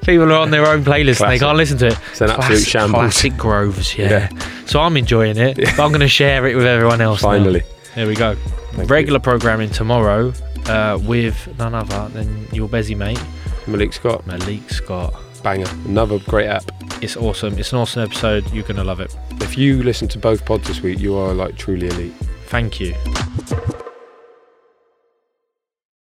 people 0.04 0.32
are 0.32 0.40
on 0.46 0.52
their 0.52 0.68
own 0.68 0.84
playlist 0.84 1.22
and 1.22 1.32
they 1.32 1.40
Classic. 1.40 1.42
can't 1.48 1.58
listen 1.58 1.78
to 1.80 1.88
it. 1.88 1.98
It's 2.12 2.22
an 2.22 2.30
absolute 2.30 2.68
shambles. 2.68 3.02
Classic 3.02 3.36
Groves, 3.38 3.98
yeah. 3.98 4.10
Yeah. 4.10 4.30
So 4.66 4.82
I'm 4.82 4.98
enjoying 4.98 5.38
it. 5.38 5.56
But 5.58 5.80
I'm 5.80 5.90
going 5.90 6.02
to 6.02 6.08
share 6.22 6.46
it 6.46 6.56
with 6.56 6.66
everyone 6.68 7.02
else. 7.02 7.24
now. 7.24 7.30
Finally. 7.30 7.64
There 7.96 8.06
we 8.06 8.16
go. 8.16 8.36
Regular 8.76 9.20
programming 9.20 9.70
tomorrow 9.72 10.32
uh, 10.68 11.00
with 11.02 11.36
none 11.58 11.74
other 11.74 12.10
than 12.10 12.46
your 12.52 12.68
busy 12.70 12.94
mate, 12.96 13.22
Malik 13.66 13.94
Scott, 13.94 14.28
Malik 14.28 14.70
Scott. 14.70 15.14
Banger. 15.40 15.70
Another 15.86 16.20
great 16.20 16.48
app. 16.48 16.64
It's 17.02 17.16
awesome. 17.18 17.58
It's 17.58 17.72
an 17.72 17.80
awesome 17.80 18.04
episode. 18.04 18.52
You're 18.52 18.64
going 18.64 18.76
to 18.76 18.84
love 18.84 19.00
it. 19.00 19.16
If 19.42 19.58
you 19.58 19.84
listen 19.84 20.08
to 20.10 20.18
both 20.18 20.46
pods 20.46 20.68
this 20.68 20.82
week, 20.82 21.00
you 21.00 21.16
are 21.18 21.34
like 21.34 21.56
truly 21.56 21.88
elite. 21.88 22.14
Thank 22.48 22.80
you. 22.80 22.96